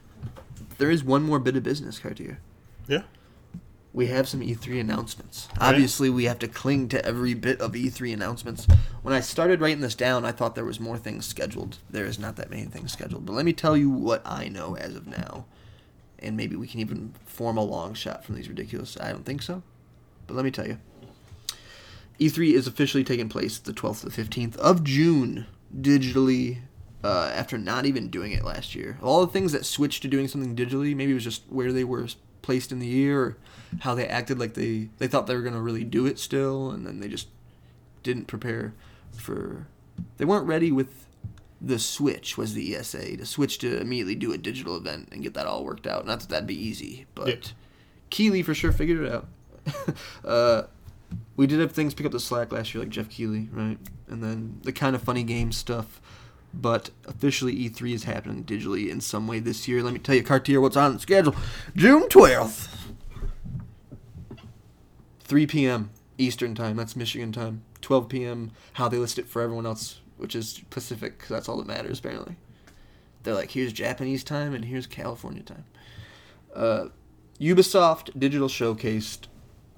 There 0.77 0.91
is 0.91 1.03
one 1.03 1.23
more 1.23 1.39
bit 1.39 1.55
of 1.55 1.63
business, 1.63 1.99
Cartier. 1.99 2.39
Yeah. 2.87 3.03
We 3.93 4.07
have 4.07 4.27
some 4.27 4.41
E3 4.41 4.81
announcements. 4.81 5.47
Right. 5.51 5.69
Obviously, 5.69 6.09
we 6.09 6.25
have 6.25 6.39
to 6.39 6.49
cling 6.49 6.89
to 6.89 7.05
every 7.05 7.33
bit 7.33 7.61
of 7.61 7.71
E3 7.71 8.13
announcements. 8.13 8.67
When 9.01 9.13
I 9.13 9.21
started 9.21 9.61
writing 9.61 9.79
this 9.79 9.95
down, 9.95 10.25
I 10.25 10.33
thought 10.33 10.55
there 10.55 10.65
was 10.65 10.81
more 10.81 10.97
things 10.97 11.25
scheduled. 11.25 11.77
There 11.89 12.05
is 12.05 12.19
not 12.19 12.35
that 12.35 12.49
many 12.49 12.65
things 12.65 12.91
scheduled. 12.91 13.25
But 13.25 13.33
let 13.33 13.45
me 13.45 13.53
tell 13.53 13.77
you 13.77 13.89
what 13.89 14.21
I 14.25 14.49
know 14.49 14.75
as 14.75 14.95
of 14.95 15.07
now. 15.07 15.45
And 16.19 16.35
maybe 16.35 16.57
we 16.57 16.67
can 16.67 16.81
even 16.81 17.13
form 17.25 17.55
a 17.55 17.63
long 17.63 17.93
shot 17.93 18.25
from 18.25 18.35
these 18.35 18.49
ridiculous. 18.49 18.97
I 18.99 19.11
don't 19.11 19.25
think 19.25 19.41
so. 19.41 19.63
But 20.27 20.35
let 20.35 20.43
me 20.43 20.51
tell 20.51 20.67
you. 20.67 20.77
E3 22.19 22.53
is 22.53 22.67
officially 22.67 23.03
taking 23.03 23.29
place 23.29 23.57
the 23.59 23.73
12th 23.73 24.01
to 24.01 24.09
the 24.09 24.23
15th 24.23 24.57
of 24.57 24.83
June 24.83 25.45
digitally 25.73 26.59
uh, 27.05 27.31
after 27.35 27.55
not 27.55 27.85
even 27.85 28.09
doing 28.09 28.31
it 28.31 28.43
last 28.43 28.73
year. 28.73 28.97
All 28.99 29.23
the 29.23 29.31
things 29.31 29.51
that 29.51 29.63
switched 29.63 30.01
to 30.01 30.07
doing 30.07 30.27
something 30.27 30.55
digitally, 30.55 30.95
maybe 30.95 31.11
it 31.11 31.15
was 31.15 31.23
just 31.23 31.43
where 31.49 31.71
they 31.71 31.83
were 31.83 32.07
placed 32.41 32.71
in 32.71 32.79
the 32.79 32.87
year 32.87 33.21
or 33.21 33.37
how 33.81 33.93
they 33.93 34.07
acted 34.07 34.39
like 34.39 34.55
they, 34.55 34.89
they 34.97 35.07
thought 35.07 35.27
they 35.27 35.35
were 35.35 35.41
going 35.43 35.53
to 35.53 35.61
really 35.61 35.83
do 35.83 36.07
it 36.07 36.17
still, 36.17 36.71
and 36.71 36.85
then 36.85 36.99
they 37.01 37.07
just 37.07 37.27
didn't 38.01 38.25
prepare 38.25 38.73
for. 39.15 39.67
They 40.17 40.25
weren't 40.25 40.47
ready 40.47 40.71
with 40.71 41.05
the 41.61 41.77
switch, 41.77 42.37
was 42.37 42.55
the 42.55 42.75
ESA, 42.75 43.17
to 43.17 43.25
switch 43.25 43.59
to 43.59 43.79
immediately 43.79 44.15
do 44.15 44.33
a 44.33 44.37
digital 44.37 44.75
event 44.75 45.09
and 45.11 45.21
get 45.21 45.35
that 45.35 45.45
all 45.45 45.63
worked 45.63 45.85
out. 45.85 46.07
Not 46.07 46.21
that 46.21 46.29
that'd 46.29 46.47
be 46.47 46.59
easy, 46.59 47.05
but 47.13 47.27
Yeah. 47.27 47.35
Keighley 48.09 48.41
for 48.41 48.55
sure 48.55 48.71
figured 48.71 49.05
it 49.05 49.11
out. 49.11 49.27
uh, 50.25 50.63
we 51.35 51.45
did 51.45 51.59
have 51.59 51.71
things 51.71 51.93
pick 51.93 52.05
up 52.05 52.11
the 52.11 52.19
slack 52.19 52.51
last 52.51 52.73
year, 52.73 52.83
like 52.83 52.91
Jeff 52.91 53.09
Keighley, 53.09 53.49
right? 53.51 53.77
And 54.07 54.23
then 54.23 54.59
the 54.63 54.73
kind 54.73 54.95
of 54.95 55.03
funny 55.03 55.23
game 55.23 55.51
stuff. 55.51 56.01
But 56.57 56.89
officially, 57.05 57.53
E3 57.53 57.93
is 57.93 58.03
happening 58.05 58.43
digitally 58.43 58.89
in 58.89 59.01
some 59.01 59.27
way 59.27 59.39
this 59.39 59.67
year. 59.67 59.83
Let 59.83 59.93
me 59.93 59.99
tell 59.99 60.15
you, 60.15 60.23
Cartier, 60.23 60.61
what's 60.61 60.77
on 60.77 60.93
the 60.93 60.99
schedule. 60.99 61.35
June 61.75 62.03
12th, 62.03 62.69
3 65.19 65.47
p.m. 65.47 65.89
Eastern 66.17 66.55
Time. 66.55 66.77
That's 66.77 66.95
Michigan 66.95 67.31
time. 67.31 67.63
12 67.81 68.09
p.m. 68.09 68.51
How 68.73 68.87
they 68.87 68.97
list 68.97 69.19
it 69.19 69.27
for 69.27 69.41
everyone 69.41 69.65
else, 69.65 69.99
which 70.17 70.35
is 70.35 70.61
Pacific, 70.69 71.17
because 71.17 71.29
that's 71.29 71.49
all 71.49 71.57
that 71.57 71.67
matters, 71.67 71.99
apparently. 71.99 72.37
They're 73.23 73.33
like, 73.33 73.51
here's 73.51 73.73
Japanese 73.73 74.23
time 74.23 74.53
and 74.53 74.65
here's 74.65 74.87
California 74.87 75.43
time. 75.43 75.65
Uh, 76.55 76.85
Ubisoft 77.39 78.17
Digital 78.17 78.47
Showcased 78.47 79.27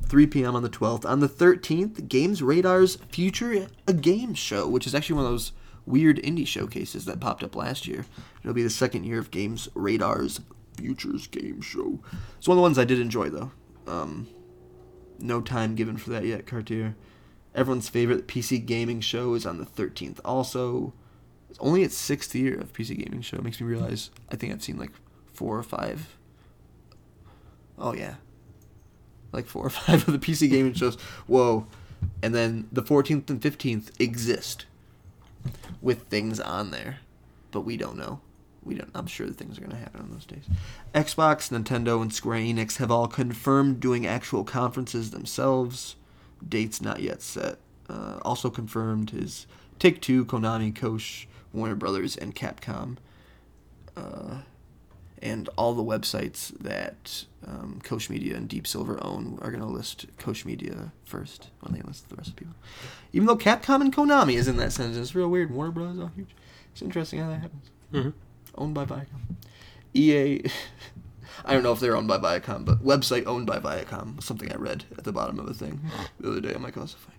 3 0.03 0.27
p.m. 0.27 0.55
on 0.55 0.63
the 0.63 0.69
12th. 0.69 1.05
On 1.05 1.21
the 1.21 1.29
13th, 1.29 2.07
Games 2.07 2.41
Radar's 2.41 2.97
Future 3.09 3.67
a 3.87 3.93
Game 3.93 4.33
Show, 4.33 4.67
which 4.67 4.85
is 4.85 4.93
actually 4.93 5.15
one 5.15 5.25
of 5.25 5.31
those 5.31 5.53
weird 5.87 6.17
indie 6.17 6.47
showcases 6.47 7.05
that 7.05 7.19
popped 7.19 7.43
up 7.43 7.55
last 7.55 7.87
year. 7.87 8.05
It'll 8.41 8.53
be 8.53 8.63
the 8.63 8.69
second 8.69 9.05
year 9.05 9.19
of 9.19 9.31
Games 9.31 9.69
Radar's 9.73 10.41
Futures 10.75 11.27
Game 11.27 11.61
Show. 11.61 11.99
It's 12.37 12.47
one 12.47 12.55
of 12.55 12.59
the 12.59 12.63
ones 12.63 12.77
I 12.77 12.85
did 12.85 12.99
enjoy, 12.99 13.29
though. 13.29 13.51
Um, 13.87 14.27
no 15.19 15.41
time 15.41 15.75
given 15.75 15.97
for 15.97 16.09
that 16.11 16.25
yet, 16.25 16.45
Cartier. 16.45 16.95
Everyone's 17.55 17.89
favorite 17.89 18.27
PC 18.27 18.63
gaming 18.65 19.01
show 19.01 19.33
is 19.33 19.45
on 19.45 19.57
the 19.57 19.65
13th. 19.65 20.19
Also, 20.23 20.93
it's 21.49 21.59
only 21.59 21.83
its 21.83 21.95
sixth 21.95 22.35
year 22.35 22.59
of 22.59 22.73
PC 22.73 23.03
gaming 23.03 23.21
show. 23.21 23.37
It 23.37 23.43
makes 23.43 23.59
me 23.59 23.67
realize 23.67 24.11
I 24.31 24.35
think 24.35 24.53
I've 24.53 24.61
seen 24.61 24.77
like 24.77 24.91
four 25.33 25.57
or 25.57 25.63
five. 25.63 26.17
Oh 27.79 27.93
yeah, 27.93 28.15
like 29.31 29.45
four 29.45 29.65
or 29.65 29.69
five 29.71 30.07
of 30.07 30.13
the 30.13 30.19
PC 30.19 30.49
gaming 30.49 30.73
shows. 30.73 30.95
Whoa, 31.25 31.65
and 32.21 32.35
then 32.35 32.67
the 32.71 32.83
14th 32.83 33.29
and 33.29 33.41
15th 33.41 33.99
exist 33.99 34.65
with 35.81 36.03
things 36.03 36.39
on 36.39 36.71
there, 36.71 36.99
but 37.51 37.61
we 37.61 37.77
don't 37.77 37.97
know. 37.97 38.21
We 38.63 38.75
don't. 38.75 38.91
I'm 38.93 39.07
sure 39.07 39.27
things 39.27 39.57
are 39.57 39.61
going 39.61 39.71
to 39.71 39.77
happen 39.77 40.01
on 40.01 40.11
those 40.11 40.25
days. 40.25 40.43
Xbox, 40.93 41.49
Nintendo, 41.49 42.01
and 42.01 42.13
Square 42.13 42.39
Enix 42.39 42.77
have 42.77 42.91
all 42.91 43.07
confirmed 43.07 43.79
doing 43.79 44.05
actual 44.05 44.43
conferences 44.43 45.11
themselves. 45.11 45.95
Dates 46.47 46.81
not 46.81 47.01
yet 47.01 47.21
set. 47.21 47.59
Uh, 47.89 48.19
also 48.23 48.49
confirmed 48.49 49.13
is 49.13 49.47
Take 49.79 50.01
Two, 50.01 50.25
Konami, 50.25 50.75
Koch, 50.75 51.27
Warner 51.53 51.75
Brothers, 51.75 52.17
and 52.17 52.35
Capcom. 52.35 52.97
Uh, 53.95 54.39
and 55.21 55.49
all 55.57 55.73
the 55.73 55.83
websites 55.83 56.57
that 56.59 57.25
um, 57.45 57.79
Koch 57.83 58.09
Media 58.09 58.35
and 58.35 58.47
Deep 58.47 58.67
Silver 58.67 58.99
own 59.03 59.37
are 59.41 59.49
going 59.51 59.61
to 59.63 59.67
list 59.69 60.05
Koch 60.17 60.45
Media 60.45 60.91
first 61.05 61.49
when 61.61 61.73
they 61.73 61.81
list 61.81 62.09
the 62.09 62.15
rest 62.15 62.29
of 62.29 62.35
people. 62.35 62.55
Even 63.13 63.25
though 63.25 63.37
Capcom 63.37 63.81
and 63.81 63.93
Konami 63.95 64.35
is 64.35 64.47
in 64.47 64.57
that 64.57 64.71
sentence, 64.73 64.97
it's 64.97 65.15
real 65.15 65.29
weird. 65.29 65.51
Warner 65.51 65.71
Brothers 65.71 65.99
are 65.99 66.11
huge. 66.15 66.35
It's 66.71 66.81
interesting 66.81 67.19
how 67.19 67.29
that 67.29 67.41
happens. 67.41 67.69
hmm 67.91 68.09
Owned 68.55 68.73
by 68.73 68.85
Viacom. 68.85 69.21
EA, 69.93 70.43
I 71.45 71.53
don't 71.53 71.63
know 71.63 71.71
if 71.71 71.79
they're 71.79 71.95
owned 71.95 72.07
by 72.07 72.17
Viacom, 72.17 72.65
but 72.65 72.83
website 72.83 73.25
owned 73.25 73.45
by 73.47 73.59
Viacom 73.59 74.21
something 74.21 74.51
I 74.51 74.55
read 74.55 74.85
at 74.97 75.03
the 75.03 75.11
bottom 75.11 75.39
of 75.39 75.47
a 75.47 75.53
thing 75.53 75.79
the 76.19 76.29
other 76.31 76.41
day. 76.41 76.53
I'm 76.53 76.63
like, 76.63 76.75
oh, 76.77 76.81
that's 76.81 76.93
fine. 76.93 77.13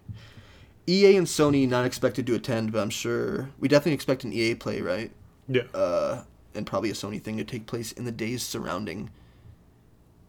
EA 0.87 1.17
and 1.17 1.27
Sony 1.27 1.69
not 1.69 1.85
expected 1.85 2.27
to 2.27 2.35
attend, 2.35 2.73
but 2.73 2.81
I'm 2.81 2.91
sure 2.91 3.51
we 3.59 3.69
definitely 3.69 3.93
expect 3.93 4.25
an 4.25 4.33
EA 4.33 4.55
play, 4.55 4.81
right? 4.81 5.11
Yeah. 5.49 5.63
uh, 5.75 6.23
and 6.55 6.67
probably 6.67 6.91
a 6.91 6.95
Sony 6.95 7.23
thing 7.23 7.37
to 7.37 7.45
take 7.45 7.67
place 7.67 7.93
in 7.93 8.05
the 8.05 8.13
days 8.13 8.43
surrounding. 8.43 9.11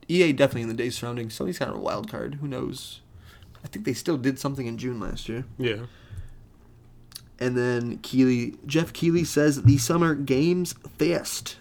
EA 0.08 0.34
definitely 0.34 0.63
in 0.63 0.67
the 0.69 0.73
days 0.73 0.95
surrounding. 0.95 1.29
Sony's 1.29 1.60
kind 1.60 1.69
of 1.71 1.77
a 1.77 1.82
wild 1.82 2.10
card. 2.10 2.36
Who 2.36 2.47
knows? 2.47 3.01
I 3.63 3.67
think 3.67 3.86
they 3.86 3.93
still 3.93 4.17
did 4.17 4.39
something 4.39 4.65
in 4.67 4.77
June 4.77 4.99
last 4.99 5.29
year. 5.29 5.45
yeah. 5.58 5.86
And 7.41 7.55
then 7.58 7.99
Keighley, 7.99 8.55
Jeff 8.65 8.91
Keighley 8.91 9.23
says 9.23 9.63
the 9.63 9.77
Summer 9.77 10.13
Games 10.13 10.73
Fest 10.97 11.55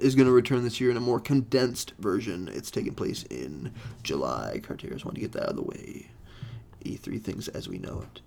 is 0.00 0.16
going 0.16 0.26
to 0.26 0.32
return 0.32 0.64
this 0.64 0.80
year 0.80 0.90
in 0.90 0.96
a 0.96 1.00
more 1.00 1.20
condensed 1.20 1.92
version. 2.00 2.48
It's 2.52 2.72
taking 2.72 2.96
place 2.96 3.22
in 3.30 3.72
July. 4.02 4.60
Cartier's 4.60 5.04
want 5.04 5.14
to 5.14 5.20
get 5.20 5.30
that 5.32 5.44
out 5.44 5.50
of 5.50 5.56
the 5.56 5.62
way. 5.62 6.10
E3 6.84 7.22
things 7.22 7.46
as 7.46 7.68
we 7.68 7.78
know 7.78 8.04
it. 8.12 8.20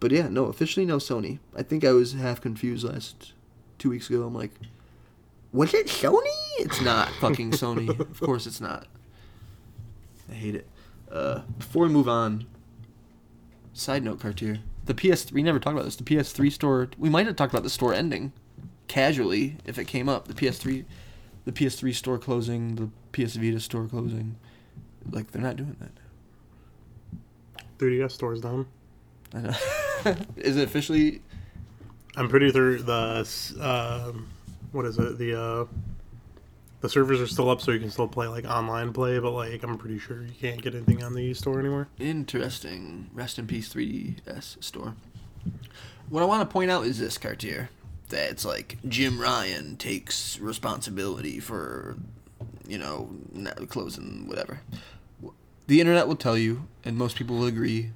But 0.00 0.10
yeah, 0.10 0.28
no, 0.28 0.46
officially 0.46 0.86
no 0.86 0.96
Sony. 0.96 1.38
I 1.54 1.62
think 1.62 1.84
I 1.84 1.92
was 1.92 2.14
half 2.14 2.40
confused 2.40 2.84
last 2.84 3.34
two 3.78 3.90
weeks 3.90 4.08
ago. 4.08 4.22
I'm 4.22 4.34
like, 4.34 4.52
was 5.52 5.74
it 5.74 5.86
Sony? 5.86 6.20
It's 6.58 6.80
not 6.80 7.08
fucking 7.20 7.52
Sony. 7.52 7.88
of 7.98 8.20
course 8.20 8.46
it's 8.46 8.60
not. 8.60 8.86
I 10.30 10.34
hate 10.34 10.54
it. 10.54 10.66
Uh, 11.10 11.40
before 11.58 11.84
we 11.84 11.88
move 11.88 12.08
on, 12.08 12.46
side 13.72 14.02
note, 14.02 14.20
Cartier. 14.20 14.58
The 14.86 14.94
PS3, 14.94 15.32
we 15.32 15.42
never 15.42 15.58
talked 15.58 15.74
about 15.74 15.84
this. 15.84 15.96
The 15.96 16.04
PS3 16.04 16.52
store. 16.52 16.88
We 16.98 17.08
might 17.08 17.26
have 17.26 17.36
talked 17.36 17.52
about 17.52 17.62
the 17.62 17.70
store 17.70 17.92
ending, 17.92 18.32
casually 18.88 19.56
if 19.64 19.78
it 19.78 19.86
came 19.86 20.08
up. 20.08 20.28
The 20.28 20.34
PS3, 20.34 20.84
the 21.44 21.52
PS3 21.52 21.94
store 21.94 22.18
closing. 22.18 22.76
The 22.76 22.90
PS 23.12 23.36
Vita 23.36 23.60
store 23.60 23.86
closing. 23.86 24.36
Like 25.10 25.30
they're 25.30 25.42
not 25.42 25.56
doing 25.56 25.76
that. 25.80 25.90
3DS 27.78 28.12
stores 28.12 28.40
down. 28.40 28.66
I 29.34 29.40
know. 29.40 29.54
Is 30.36 30.56
it 30.56 30.64
officially? 30.64 31.22
I'm 32.16 32.28
pretty 32.28 32.50
sure 32.50 32.78
the 32.78 33.26
um, 33.60 34.28
what 34.76 34.86
is 34.86 34.98
it? 34.98 35.18
The 35.18 35.40
uh, 35.40 35.64
the 36.80 36.88
servers 36.88 37.20
are 37.20 37.26
still 37.26 37.50
up, 37.50 37.60
so 37.60 37.72
you 37.72 37.80
can 37.80 37.90
still 37.90 38.06
play 38.06 38.28
like 38.28 38.44
online 38.44 38.92
play. 38.92 39.18
But 39.18 39.32
like, 39.32 39.62
I'm 39.62 39.78
pretty 39.78 39.98
sure 39.98 40.22
you 40.22 40.34
can't 40.38 40.62
get 40.62 40.74
anything 40.74 41.02
on 41.02 41.14
the 41.14 41.34
store 41.34 41.58
anymore. 41.58 41.88
Interesting. 41.98 43.10
Rest 43.12 43.38
in 43.38 43.46
peace, 43.46 43.72
3DS 43.72 44.62
store. 44.62 44.94
What 46.08 46.22
I 46.22 46.26
want 46.26 46.48
to 46.48 46.52
point 46.52 46.70
out 46.70 46.84
is 46.84 46.98
this, 46.98 47.18
Cartier. 47.18 47.70
That 48.10 48.30
it's 48.30 48.44
like 48.44 48.76
Jim 48.88 49.20
Ryan 49.20 49.76
takes 49.76 50.38
responsibility 50.38 51.40
for, 51.40 51.96
you 52.68 52.78
know, 52.78 53.10
closing 53.68 54.28
whatever. 54.28 54.60
The 55.66 55.80
internet 55.80 56.06
will 56.06 56.14
tell 56.14 56.38
you, 56.38 56.68
and 56.84 56.96
most 56.96 57.16
people 57.16 57.36
will 57.36 57.46
agree. 57.46 57.90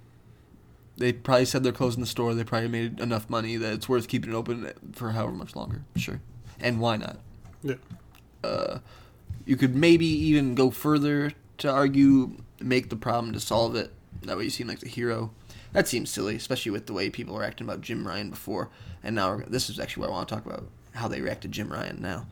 They 0.96 1.12
probably 1.12 1.44
said 1.44 1.62
they're 1.62 1.72
closing 1.72 2.00
the 2.00 2.08
store. 2.08 2.34
They 2.34 2.42
probably 2.42 2.68
made 2.68 2.98
enough 2.98 3.30
money 3.30 3.56
that 3.56 3.72
it's 3.72 3.88
worth 3.88 4.08
keeping 4.08 4.32
it 4.32 4.34
open 4.34 4.72
for 4.92 5.12
however 5.12 5.32
much 5.32 5.54
longer. 5.54 5.82
Sure. 5.94 6.20
And 6.60 6.80
why 6.80 6.96
not? 6.96 7.18
Yeah. 7.62 7.76
Uh, 8.42 8.78
you 9.44 9.56
could 9.56 9.74
maybe 9.74 10.06
even 10.06 10.54
go 10.54 10.70
further 10.70 11.32
to 11.58 11.70
argue 11.70 12.36
make 12.60 12.90
the 12.90 12.96
problem 12.96 13.32
to 13.32 13.40
solve 13.40 13.74
it. 13.76 13.92
That 14.22 14.36
way 14.36 14.44
you 14.44 14.50
seem 14.50 14.68
like 14.68 14.80
the 14.80 14.88
hero. 14.88 15.30
That 15.72 15.88
seems 15.88 16.10
silly 16.10 16.36
especially 16.36 16.72
with 16.72 16.86
the 16.86 16.92
way 16.92 17.10
people 17.10 17.34
were 17.34 17.44
acting 17.44 17.66
about 17.66 17.80
jim 17.80 18.06
ryan 18.06 18.30
before. 18.30 18.70
And 19.02 19.14
now 19.14 19.36
we're, 19.36 19.44
this 19.44 19.70
is 19.70 19.78
actually 19.78 20.02
what 20.02 20.10
i 20.10 20.12
want 20.12 20.28
to 20.28 20.34
talk 20.34 20.46
about 20.46 20.66
how 20.94 21.08
they 21.08 21.20
react 21.20 21.42
to 21.42 21.48
jim 21.48 21.72
ryan 21.72 22.00
now. 22.00 22.26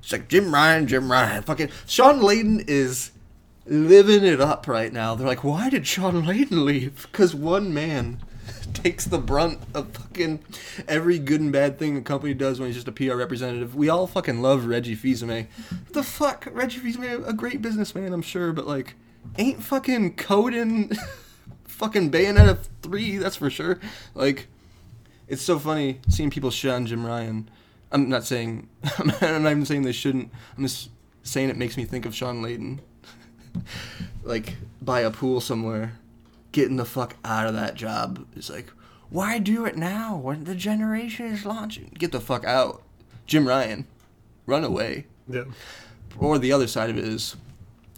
It's 0.00 0.12
like 0.12 0.28
jim 0.28 0.54
ryan 0.54 0.86
jim 0.86 1.10
ryan 1.10 1.42
fucking 1.42 1.70
shawn 1.86 2.20
layden 2.20 2.64
is 2.68 3.10
living 3.66 4.24
it 4.24 4.40
up 4.40 4.68
right 4.68 4.92
now. 4.92 5.14
They're 5.14 5.26
like 5.26 5.44
why 5.44 5.70
did 5.70 5.86
shawn 5.86 6.24
layden 6.24 6.64
leave? 6.64 7.08
Because 7.10 7.34
one 7.34 7.74
man 7.74 8.20
takes 8.74 9.04
the 9.04 9.18
brunt 9.18 9.58
of 9.74 9.88
fucking 9.88 10.40
every 10.86 11.18
good 11.18 11.40
and 11.40 11.52
bad 11.52 11.78
thing 11.78 11.96
a 11.96 12.00
company 12.00 12.34
does 12.34 12.58
when 12.58 12.68
he's 12.68 12.76
just 12.76 12.88
a 12.88 12.92
PR 12.92 13.16
representative. 13.16 13.74
We 13.74 13.88
all 13.88 14.06
fucking 14.06 14.42
love 14.42 14.66
Reggie 14.66 14.94
Fils-Aimé. 14.94 15.46
The 15.92 16.02
fuck, 16.02 16.48
Reggie 16.52 16.78
Fils-Aimé, 16.78 17.26
a 17.26 17.32
great 17.32 17.62
businessman, 17.62 18.12
I'm 18.12 18.22
sure, 18.22 18.52
but 18.52 18.66
like, 18.66 18.94
ain't 19.38 19.62
fucking 19.62 20.16
coding 20.16 20.92
fucking 21.64 22.10
Bayonetta 22.10 22.58
3, 22.82 23.18
that's 23.18 23.36
for 23.36 23.50
sure. 23.50 23.80
Like, 24.14 24.48
it's 25.28 25.42
so 25.42 25.58
funny 25.58 26.00
seeing 26.08 26.30
people 26.30 26.50
shit 26.50 26.70
on 26.70 26.86
Jim 26.86 27.04
Ryan. 27.04 27.48
I'm 27.92 28.08
not 28.08 28.24
saying, 28.24 28.68
I'm 28.98 29.42
not 29.42 29.50
even 29.50 29.66
saying 29.66 29.82
they 29.82 29.92
shouldn't. 29.92 30.30
I'm 30.56 30.64
just 30.64 30.90
saying 31.22 31.50
it 31.50 31.56
makes 31.56 31.76
me 31.76 31.84
think 31.84 32.06
of 32.06 32.14
Shawn 32.14 32.42
Layden. 32.42 32.80
like, 34.24 34.56
by 34.82 35.00
a 35.00 35.10
pool 35.10 35.40
somewhere 35.40 35.98
getting 36.56 36.76
the 36.76 36.86
fuck 36.86 37.16
out 37.22 37.46
of 37.46 37.52
that 37.52 37.74
job 37.74 38.26
is 38.34 38.48
like, 38.48 38.72
why 39.10 39.38
do 39.38 39.66
it 39.66 39.76
now 39.76 40.16
when 40.16 40.44
the 40.44 40.54
generation 40.54 41.26
is 41.26 41.44
launching? 41.44 41.92
Get 41.98 42.12
the 42.12 42.20
fuck 42.20 42.46
out. 42.46 42.82
Jim 43.26 43.46
Ryan, 43.46 43.86
run 44.46 44.64
away. 44.64 45.04
Yeah. 45.28 45.44
Or 46.18 46.38
the 46.38 46.52
other 46.52 46.66
side 46.66 46.88
of 46.88 46.96
it 46.96 47.04
is, 47.04 47.36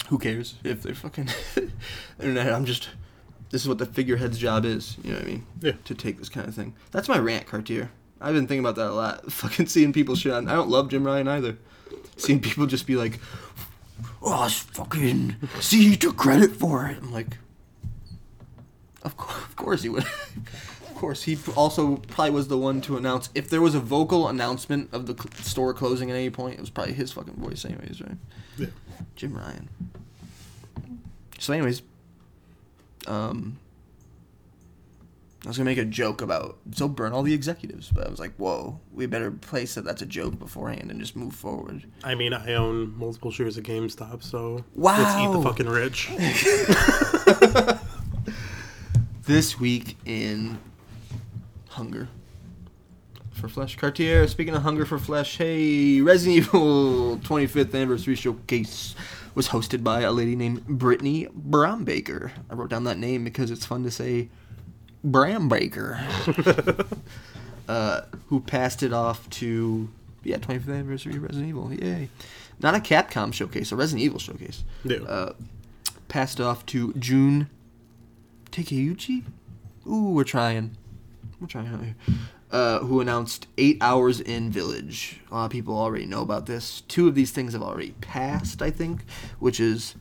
who 0.09 0.19
cares 0.19 0.57
if 0.65 0.83
they're 0.83 0.93
fucking 0.93 1.29
internet? 2.19 2.53
I'm 2.53 2.65
just, 2.65 2.89
this 3.51 3.63
is 3.63 3.69
what 3.69 3.79
the 3.79 3.87
figurehead's 3.87 4.39
job 4.39 4.65
is. 4.65 4.97
You 5.05 5.13
know 5.13 5.19
what 5.19 5.25
I 5.25 5.31
mean? 5.31 5.47
Yeah. 5.61 5.73
To 5.85 5.95
take 5.95 6.19
this 6.19 6.29
kind 6.29 6.49
of 6.49 6.55
thing. 6.57 6.75
That's 6.91 7.09
my 7.09 7.19
rant, 7.19 7.47
Cartier. 7.47 7.93
I've 8.21 8.35
been 8.35 8.49
thinking 8.49 8.67
about 8.67 8.75
that 8.75 8.91
a 8.91 8.93
lot. 8.93 9.31
Fucking 9.33 9.67
seeing 9.67 9.93
people 9.93 10.17
shit 10.17 10.33
on. 10.33 10.49
I 10.49 10.57
don't 10.57 10.69
love 10.69 10.89
Jim 10.89 11.05
Ryan 11.05 11.29
either. 11.29 11.59
Seeing 12.17 12.41
people 12.41 12.67
just 12.67 12.89
be 12.89 12.97
like, 12.97 13.21
"Oh, 14.21 14.47
it's 14.47 14.59
fucking 14.59 15.37
see 15.61 15.91
he 15.91 15.97
took 15.97 16.17
credit 16.17 16.51
for 16.57 16.87
it." 16.87 16.99
I'm 16.99 17.13
like, 17.13 17.39
of 19.03 19.17
course, 19.17 19.45
of 19.45 19.57
course 19.57 19.83
he 19.83 19.89
would. 19.89 20.05
of 20.89 20.95
course, 20.95 21.23
he 21.23 21.39
also 21.57 21.97
probably 21.97 22.31
was 22.31 22.49
the 22.49 22.59
one 22.59 22.81
to 22.83 22.97
announce 22.97 23.31
if 23.35 23.49
there 23.49 23.61
was 23.61 23.75
a 23.75 23.81
vocal 23.81 24.29
announcement 24.29 24.89
of 24.93 25.07
the 25.07 25.15
cl- 25.15 25.33
store 25.45 25.75
closing 25.75 26.11
at 26.11 26.15
any 26.15 26.31
point. 26.31 26.55
It 26.55 26.61
was 26.61 26.71
probably 26.71 26.95
his 26.95 27.13
fucking 27.13 27.35
voice, 27.35 27.65
anyways, 27.65 28.01
right? 28.01 28.17
Yeah. 28.57 28.67
Jim 29.15 29.35
Ryan. 29.37 29.69
So, 31.39 31.53
anyways, 31.53 31.83
um, 33.07 33.59
I 35.45 35.49
was 35.49 35.57
gonna 35.57 35.71
make 35.71 35.79
a 35.79 35.85
joke 35.85 36.21
about 36.21 36.59
so 36.73 36.89
burn 36.89 37.13
all 37.13 37.23
the 37.23 37.33
executives, 37.33 37.91
but 37.95 38.07
I 38.07 38.11
was 38.11 38.19
like, 38.19 38.35
whoa, 38.37 38.81
we 38.93 39.07
better 39.07 39.31
place 39.31 39.77
that 39.77 39.85
that's 39.85 40.03
a 40.03 40.07
joke 40.07 40.39
beforehand 40.39 40.91
and 40.91 40.99
just 40.99 41.15
move 41.15 41.35
forward. 41.35 41.85
I 42.03 42.17
mean, 42.17 42.33
I 42.33 42.55
own 42.55 42.99
multiple 42.99 43.31
shares 43.31 43.57
of 43.57 43.63
GameStop, 43.63 44.25
so 44.25 44.65
let's 44.75 45.17
eat 45.17 45.33
the 45.33 45.43
fucking 45.43 45.69
rich. 45.69 46.11
This 49.29 49.61
week 49.61 49.99
in 50.07 50.59
Hunger 51.69 52.09
for 53.33 53.47
Flesh. 53.47 53.77
Cartier, 53.77 54.27
speaking 54.27 54.55
of 54.55 54.63
Hunger 54.63 54.87
for 54.87 54.99
Flesh, 54.99 55.37
hey, 55.37 56.01
Resident 56.01 56.39
Evil 56.39 57.19
25th 57.23 57.75
Anniversary 57.75 58.15
Showcase 58.15 58.95
was 59.35 59.49
hosted 59.49 59.85
by 59.85 60.01
a 60.01 60.13
lady 60.13 60.35
named 60.35 60.67
Brittany 60.67 61.27
Brombacher. 61.27 62.31
I 62.49 62.55
wrote 62.55 62.71
down 62.71 62.85
that 62.85 62.97
name 62.97 63.23
because 63.23 63.51
it's 63.51 63.67
fun 63.67 63.83
to 63.83 63.91
say 63.91 64.31
Brambaker. 65.07 66.87
uh, 67.69 68.01
who 68.29 68.41
passed 68.41 68.83
it 68.83 68.95
off 68.95 69.29
to, 69.29 69.91
yeah, 70.25 70.39
25th 70.39 70.71
Anniversary 70.71 71.19
Resident 71.19 71.51
Evil, 71.51 71.71
yay. 71.75 72.09
Not 72.61 72.75
a 72.75 72.79
Capcom 72.79 73.35
showcase, 73.35 73.73
a 73.73 73.77
Resident 73.77 74.05
Evil 74.05 74.21
showcase. 74.21 74.65
Yeah. 74.85 75.03
Uh, 75.03 75.33
passed 76.09 76.41
off 76.41 76.65
to 76.65 76.95
Jun 76.95 77.51
Takeuchi? 78.59 79.23
Ooh, 79.87 80.11
we're 80.11 80.25
trying. 80.25 80.77
We're 81.41 81.47
trying 81.47 81.69
out 81.69 81.83
here. 81.83 81.95
Uh, 82.51 82.81
who 82.81 83.01
announced 83.01 83.47
eight 83.57 83.79
hours 83.81 84.21
in 84.21 84.51
Village. 84.51 85.21
A 85.31 85.35
lot 85.35 85.45
of 85.45 85.51
people 85.51 85.79
already 85.79 86.07
know 86.07 86.23
about 86.23 86.47
this. 86.47 86.81
Two 86.89 87.07
of 87.07 87.15
these 87.15 87.31
things 87.31 87.53
have 87.53 87.63
already 87.63 87.93
passed, 88.01 88.63
I 88.63 88.71
think, 88.71 89.05
which 89.39 89.61
is 89.61 89.95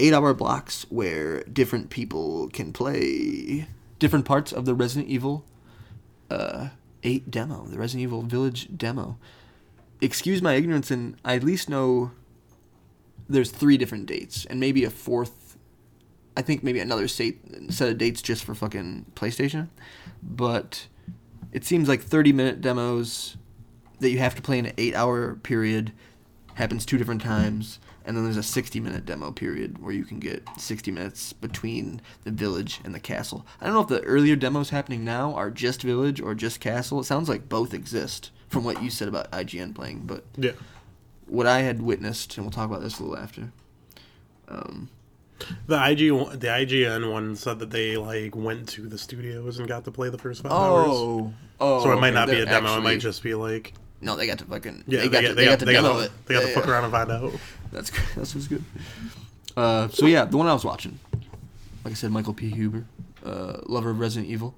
eight 0.00 0.12
hour 0.12 0.34
blocks 0.34 0.86
where 0.90 1.44
different 1.44 1.90
people 1.90 2.50
can 2.52 2.72
play 2.72 3.68
different 3.98 4.24
parts 4.24 4.52
of 4.52 4.64
the 4.64 4.74
Resident 4.74 5.08
Evil 5.08 5.44
uh, 6.30 6.68
8 7.04 7.30
demo, 7.30 7.64
the 7.66 7.78
Resident 7.78 8.02
Evil 8.02 8.22
Village 8.22 8.68
demo. 8.76 9.16
Excuse 10.00 10.42
my 10.42 10.54
ignorance, 10.54 10.90
and 10.90 11.16
I 11.24 11.36
at 11.36 11.44
least 11.44 11.68
know 11.68 12.10
there's 13.28 13.50
three 13.50 13.78
different 13.78 14.06
dates, 14.06 14.44
and 14.44 14.58
maybe 14.60 14.84
a 14.84 14.90
fourth 14.90 15.43
I 16.36 16.42
think 16.42 16.62
maybe 16.64 16.80
another 16.80 17.06
state, 17.08 17.40
set 17.72 17.88
of 17.90 17.98
dates 17.98 18.20
just 18.22 18.44
for 18.44 18.54
fucking 18.54 19.06
PlayStation. 19.14 19.68
But 20.22 20.88
it 21.52 21.64
seems 21.64 21.88
like 21.88 22.02
30 22.02 22.32
minute 22.32 22.60
demos 22.60 23.36
that 24.00 24.10
you 24.10 24.18
have 24.18 24.34
to 24.34 24.42
play 24.42 24.58
in 24.58 24.66
an 24.66 24.72
8 24.76 24.94
hour 24.94 25.34
period 25.36 25.92
happens 26.54 26.84
two 26.84 26.98
different 26.98 27.22
times. 27.22 27.78
And 28.06 28.16
then 28.16 28.24
there's 28.24 28.36
a 28.36 28.42
60 28.42 28.80
minute 28.80 29.06
demo 29.06 29.30
period 29.32 29.82
where 29.82 29.92
you 29.92 30.04
can 30.04 30.18
get 30.18 30.46
60 30.58 30.90
minutes 30.90 31.32
between 31.32 32.00
the 32.24 32.30
village 32.30 32.80
and 32.84 32.94
the 32.94 33.00
castle. 33.00 33.46
I 33.60 33.64
don't 33.64 33.74
know 33.74 33.80
if 33.80 33.88
the 33.88 34.02
earlier 34.02 34.36
demos 34.36 34.70
happening 34.70 35.04
now 35.04 35.34
are 35.34 35.50
just 35.50 35.82
village 35.82 36.20
or 36.20 36.34
just 36.34 36.60
castle. 36.60 37.00
It 37.00 37.04
sounds 37.04 37.28
like 37.28 37.48
both 37.48 37.72
exist 37.72 38.30
from 38.48 38.62
what 38.64 38.82
you 38.82 38.90
said 38.90 39.08
about 39.08 39.30
IGN 39.30 39.74
playing. 39.74 40.00
But 40.04 40.24
Yeah. 40.36 40.52
what 41.26 41.46
I 41.46 41.60
had 41.60 41.80
witnessed, 41.80 42.36
and 42.36 42.44
we'll 42.44 42.52
talk 42.52 42.68
about 42.68 42.82
this 42.82 42.98
a 42.98 43.02
little 43.02 43.16
after. 43.18 43.52
Um, 44.48 44.90
The 45.66 45.76
IG 45.90 45.98
the 46.40 46.48
IGN 46.48 47.10
one 47.12 47.36
said 47.36 47.58
that 47.60 47.70
they 47.70 47.96
like 47.96 48.34
went 48.36 48.68
to 48.70 48.88
the 48.88 48.98
studios 48.98 49.58
and 49.58 49.68
got 49.68 49.84
to 49.84 49.90
play 49.90 50.08
the 50.10 50.18
first 50.18 50.42
five 50.42 50.52
hours. 50.52 50.86
oh, 50.88 51.32
oh. 51.60 51.82
So 51.82 51.92
it 51.92 52.00
might 52.00 52.14
not 52.14 52.28
be 52.28 52.40
a 52.40 52.46
demo. 52.46 52.76
it 52.78 52.80
might 52.82 53.00
just 53.00 53.22
be 53.22 53.34
like 53.34 53.72
No, 54.00 54.16
they 54.16 54.26
got 54.26 54.38
to 54.38 54.44
fucking. 54.44 54.84
yeah. 54.86 55.00
they 55.00 55.08
got 55.08 55.20
to. 55.22 55.34
They, 55.34 55.44
got 55.46 55.58
to 55.60 55.64
they 55.64 55.72
demo 55.72 55.88
got 55.94 55.98
to, 55.98 56.04
it. 56.04 56.26
They 56.26 56.34
got 56.34 56.40
to 56.42 56.48
Yeah, 56.48 56.54
fuck 56.54 56.66
yeah. 56.66 56.70
around 56.72 56.84
and 56.84 56.92
find 56.92 57.10
out. 57.10 57.32
That's 57.72 57.90
good. 57.90 58.04
That's 58.16 58.34
what's 58.34 58.48
good. 58.48 58.64
Uh, 59.56 59.88
so 59.88 60.06
yeah, 60.06 60.24
the 60.24 60.36
one 60.36 60.46
I 60.46 60.52
was 60.52 60.64
watching, 60.64 60.98
like 61.84 61.92
I 61.92 61.94
said, 61.94 62.10
Michael 62.10 62.34
P. 62.34 62.50
Huber, 62.50 62.84
uh, 63.24 63.58
lover 63.66 63.90
of 63.90 64.00
Resident 64.00 64.30
Evil, 64.30 64.54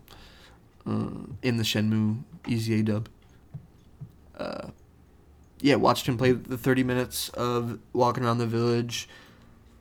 uh, 0.87 1.09
in 1.43 1.57
the 1.59 1.63
Shenmue 1.63 2.23
EZA 2.49 2.83
dub. 2.83 3.09
Uh, 4.39 4.69
yeah, 5.61 5.75
watched 5.75 6.07
him 6.07 6.17
play 6.19 6.33
the 6.33 6.59
thirty 6.59 6.83
minutes 6.83 7.29
of 7.31 7.79
walking 7.93 8.25
around 8.25 8.39
the 8.39 8.47
village, 8.47 9.09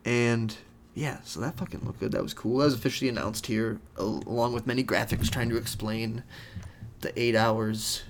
and 0.06 0.56
yeah, 0.96 1.18
so 1.24 1.40
that 1.42 1.58
fucking 1.58 1.82
looked 1.86 2.00
good. 2.00 2.12
That 2.14 2.24
was 2.24 2.34
cool. 2.34 2.58
That 2.60 2.66
was 2.66 2.74
officially 2.74 3.10
announced 3.10 3.46
here, 3.48 3.80
along 3.98 4.54
with 4.54 4.66
many 4.66 4.84
graphics 4.84 5.30
trying 5.30 5.50
to 5.50 5.58
explain 5.58 6.24
the 7.02 7.18
eight 7.20 7.36
hours, 7.36 8.04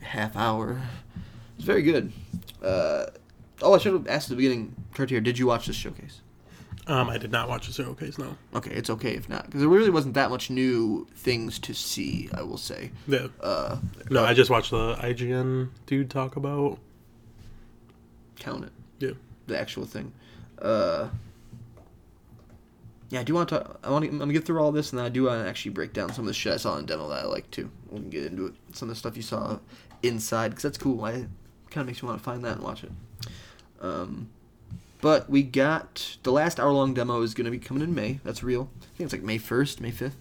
half 0.00 0.36
hour. 0.36 0.82
It's 1.56 1.64
very 1.64 1.82
good. 1.82 2.12
Uh, 2.62 3.06
oh, 3.62 3.74
I 3.74 3.78
should 3.78 3.92
have 3.92 4.08
asked 4.08 4.26
at 4.26 4.30
the 4.30 4.36
beginning, 4.36 4.74
Cartier, 4.92 5.20
did 5.20 5.38
you 5.38 5.46
watch 5.46 5.66
this 5.66 5.76
showcase? 5.76 6.20
Um, 6.86 7.08
I 7.08 7.16
did 7.16 7.32
not 7.32 7.48
watch 7.48 7.66
the 7.66 7.72
showcase. 7.72 8.18
No. 8.18 8.36
Okay, 8.54 8.72
it's 8.72 8.90
okay 8.90 9.12
if 9.14 9.26
not, 9.28 9.46
because 9.46 9.60
there 9.60 9.70
really 9.70 9.88
wasn't 9.88 10.14
that 10.14 10.28
much 10.28 10.50
new 10.50 11.06
things 11.16 11.58
to 11.60 11.72
see. 11.72 12.28
I 12.34 12.42
will 12.42 12.58
say. 12.58 12.90
Yeah. 13.08 13.28
Uh, 13.40 13.78
No, 14.10 14.22
I 14.22 14.34
just 14.34 14.50
watched 14.50 14.70
the 14.72 14.94
IGN 14.96 15.70
dude 15.86 16.10
talk 16.10 16.36
about. 16.36 16.78
count 18.38 18.64
it. 18.64 18.72
Yeah. 18.98 19.12
the 19.46 19.58
actual 19.58 19.86
thing. 19.86 20.12
Uh, 20.60 21.08
yeah, 23.10 23.20
I 23.20 23.22
do 23.22 23.34
want 23.34 23.48
to. 23.50 23.58
Talk, 23.58 23.80
I 23.82 23.90
want 23.90 24.04
to. 24.04 24.10
I'm 24.10 24.18
gonna 24.18 24.32
get 24.32 24.44
through 24.44 24.60
all 24.60 24.72
this, 24.72 24.90
and 24.90 24.98
then 24.98 25.06
I 25.06 25.08
do 25.08 25.24
want 25.24 25.42
to 25.42 25.48
actually 25.48 25.72
break 25.72 25.92
down 25.92 26.12
some 26.12 26.24
of 26.24 26.26
the 26.28 26.34
shit 26.34 26.52
I 26.52 26.56
saw 26.56 26.76
in 26.78 26.86
demo 26.86 27.08
that 27.08 27.24
I 27.24 27.26
like 27.26 27.50
too. 27.50 27.70
We 27.90 28.00
can 28.00 28.10
get 28.10 28.26
into 28.26 28.46
it. 28.46 28.54
Some 28.72 28.88
of 28.88 28.94
the 28.94 28.98
stuff 28.98 29.16
you 29.16 29.22
saw 29.22 29.58
inside, 30.02 30.50
because 30.50 30.62
that's 30.62 30.78
cool. 30.78 31.04
I 31.04 31.12
kind 31.70 31.82
of 31.82 31.86
makes 31.86 32.02
me 32.02 32.08
want 32.08 32.18
to 32.20 32.24
find 32.24 32.44
that 32.44 32.56
and 32.56 32.62
watch 32.62 32.84
it. 32.84 32.92
Um, 33.80 34.30
but 35.00 35.28
we 35.28 35.42
got 35.42 36.16
the 36.22 36.32
last 36.32 36.58
hour 36.58 36.72
long 36.72 36.94
demo 36.94 37.20
is 37.22 37.34
gonna 37.34 37.50
be 37.50 37.58
coming 37.58 37.82
in 37.82 37.94
May. 37.94 38.20
That's 38.24 38.42
real. 38.42 38.70
I 38.80 38.96
think 38.96 39.06
it's 39.06 39.12
like 39.12 39.22
May 39.22 39.38
1st, 39.38 39.80
May 39.80 39.90
5th. 39.90 40.12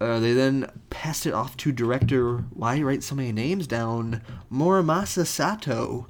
Uh, 0.00 0.18
they 0.18 0.32
then 0.32 0.70
passed 0.90 1.24
it 1.26 1.32
off 1.32 1.56
to 1.58 1.70
director. 1.70 2.38
Why 2.52 2.82
write 2.82 3.02
so 3.02 3.14
many 3.14 3.30
names 3.30 3.66
down? 3.66 4.20
Morimasa 4.52 5.26
Sato. 5.26 6.06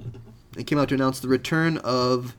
They 0.53 0.63
came 0.63 0.79
out 0.79 0.89
to 0.89 0.95
announce 0.95 1.19
the 1.19 1.27
return 1.27 1.77
of 1.77 2.35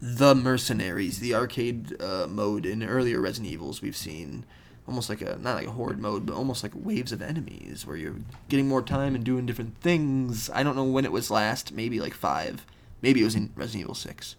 the 0.00 0.34
Mercenaries, 0.34 1.18
the 1.18 1.34
arcade 1.34 2.00
uh, 2.00 2.26
mode 2.28 2.64
in 2.64 2.82
earlier 2.82 3.20
Resident 3.20 3.52
Evils. 3.52 3.82
We've 3.82 3.96
seen 3.96 4.44
almost 4.86 5.10
like 5.10 5.20
a 5.20 5.38
not 5.40 5.56
like 5.56 5.66
a 5.66 5.72
horde 5.72 5.98
mode, 5.98 6.24
but 6.24 6.34
almost 6.34 6.62
like 6.62 6.72
waves 6.74 7.12
of 7.12 7.20
enemies 7.20 7.84
where 7.86 7.96
you're 7.96 8.16
getting 8.48 8.68
more 8.68 8.82
time 8.82 9.14
and 9.14 9.24
doing 9.24 9.44
different 9.44 9.76
things. 9.80 10.48
I 10.50 10.62
don't 10.62 10.76
know 10.76 10.84
when 10.84 11.04
it 11.04 11.12
was 11.12 11.30
last. 11.30 11.72
Maybe 11.72 12.00
like 12.00 12.14
five. 12.14 12.64
Maybe 13.02 13.20
it 13.20 13.24
was 13.24 13.34
in 13.34 13.52
Resident 13.54 13.82
Evil 13.82 13.94
Six, 13.94 14.36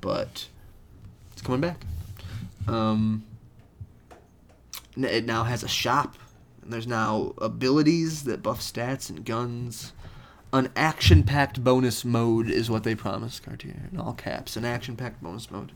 but 0.00 0.46
it's 1.32 1.42
coming 1.42 1.60
back. 1.60 1.84
Um, 2.68 3.24
it 4.96 5.24
now 5.24 5.44
has 5.44 5.62
a 5.62 5.68
shop, 5.68 6.16
and 6.62 6.72
there's 6.72 6.86
now 6.86 7.34
abilities 7.38 8.24
that 8.24 8.42
buff 8.42 8.60
stats 8.60 9.10
and 9.10 9.24
guns. 9.24 9.92
An 10.54 10.70
action-packed 10.76 11.64
bonus 11.64 12.04
mode 12.04 12.48
is 12.48 12.70
what 12.70 12.84
they 12.84 12.94
promised, 12.94 13.42
Cartier, 13.42 13.88
in 13.90 13.98
all 13.98 14.12
caps. 14.12 14.56
An 14.56 14.64
action-packed 14.64 15.20
bonus 15.20 15.50
mode. 15.50 15.72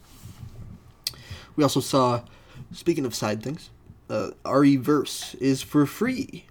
We 1.57 1.65
also 1.65 1.81
saw, 1.81 2.23
speaking 2.71 3.05
of 3.05 3.13
side 3.13 3.43
things, 3.43 3.71
uh, 4.09 4.31
RE 4.49 4.77
Verse 4.77 5.35
is 5.35 5.63
for 5.63 5.85
free. 5.85 6.47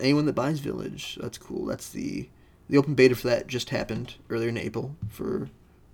Anyone 0.00 0.26
that 0.26 0.32
buys 0.32 0.58
Village, 0.58 1.16
that's 1.20 1.38
cool. 1.38 1.64
That's 1.64 1.90
the 1.90 2.28
the 2.68 2.76
open 2.76 2.94
beta 2.94 3.14
for 3.14 3.28
that 3.28 3.46
just 3.46 3.70
happened 3.70 4.16
earlier 4.28 4.48
in 4.48 4.58
April 4.58 4.96
for 5.08 5.48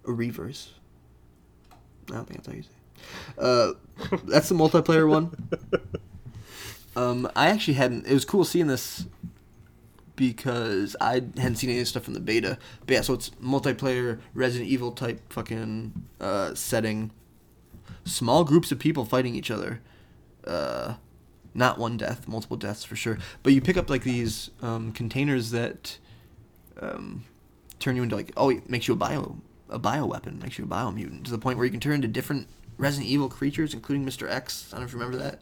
a 0.07 0.13
reverse. 0.13 0.73
I 2.11 2.15
don't 2.15 2.27
think 2.27 2.43
that's 2.43 2.47
how 2.47 2.55
you 2.55 2.63
say. 2.63 2.69
it. 3.37 3.45
Uh, 4.17 4.19
that's 4.25 4.49
the 4.49 4.55
multiplayer 4.55 5.07
one. 5.07 5.31
Um, 6.97 7.31
I 7.37 7.47
actually 7.47 7.75
hadn't. 7.75 8.09
It 8.09 8.13
was 8.13 8.25
cool 8.25 8.45
seeing 8.45 8.67
this 8.67 9.07
because 10.19 10.97
I 11.01 11.15
hadn't 11.15 11.57
seen 11.57 11.71
any 11.71 11.79
of 11.79 11.83
this 11.83 11.91
stuff 11.91 12.03
from 12.03 12.15
the 12.15 12.21
beta. 12.21 12.59
But 12.85 12.95
yeah, 12.95 13.01
so 13.03 13.15
it's 13.15 13.31
multiplayer 13.43 14.19
Resident 14.35 14.69
Evil 14.69 14.91
type 14.91 15.33
fucking 15.33 16.09
uh, 16.21 16.55
setting. 16.55 17.13
Small 18.05 18.45
groups 18.45 18.73
of 18.73 18.81
people 18.81 19.05
fighting 19.05 19.35
each 19.35 19.51
other. 19.51 19.81
Uh, 20.45 20.95
not 21.55 21.79
one 21.79 21.97
death, 21.97 22.27
multiple 22.27 22.57
deaths 22.57 22.85
for 22.85 22.97
sure. 22.97 23.19
But 23.43 23.53
you 23.53 23.61
pick 23.61 23.77
up 23.77 23.89
like 23.89 24.03
these 24.03 24.51
um, 24.61 24.93
containers 24.93 25.53
that 25.53 25.99
um, 26.81 27.25
turn 27.79 27.95
you 27.95 28.03
into 28.03 28.17
like 28.17 28.33
oh, 28.37 28.51
it 28.51 28.69
makes 28.69 28.89
you 28.89 28.95
a 28.95 28.97
bio 28.97 29.39
a 29.71 29.79
bio 29.79 30.05
weapon, 30.05 30.41
makes 30.41 30.59
you 30.59 30.65
a 30.65 30.69
bio 30.69 30.91
mutant 30.91 31.27
to 31.27 31.31
the 31.31 31.39
point 31.39 31.59
where 31.59 31.65
you 31.65 31.71
can 31.71 31.81
turn 31.81 31.95
into 31.95 32.09
different 32.09 32.49
Resident 32.77 33.09
Evil 33.09 33.29
creatures, 33.29 33.73
including 33.73 34.05
Mr. 34.05 34.29
X. 34.29 34.69
I 34.69 34.77
don't 34.77 34.81
know 34.81 34.87
if 34.87 34.93
you 34.93 34.99
remember 34.99 35.23
that. 35.23 35.41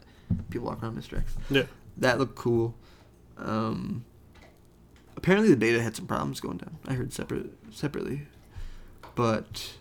People 0.51 0.67
walk 0.67 0.83
around 0.83 0.97
Mr. 0.97 1.17
X. 1.17 1.33
Yeah. 1.49 1.63
That 1.97 2.19
looked 2.19 2.35
cool. 2.35 2.75
Um, 3.37 4.03
apparently 5.17 5.49
the 5.49 5.57
beta 5.57 5.81
had 5.81 5.95
some 5.95 6.07
problems 6.07 6.39
going 6.39 6.57
down. 6.57 6.77
I 6.87 6.93
heard 6.93 7.11
separate 7.11 7.51
separately, 7.71 8.27
but 9.15 9.73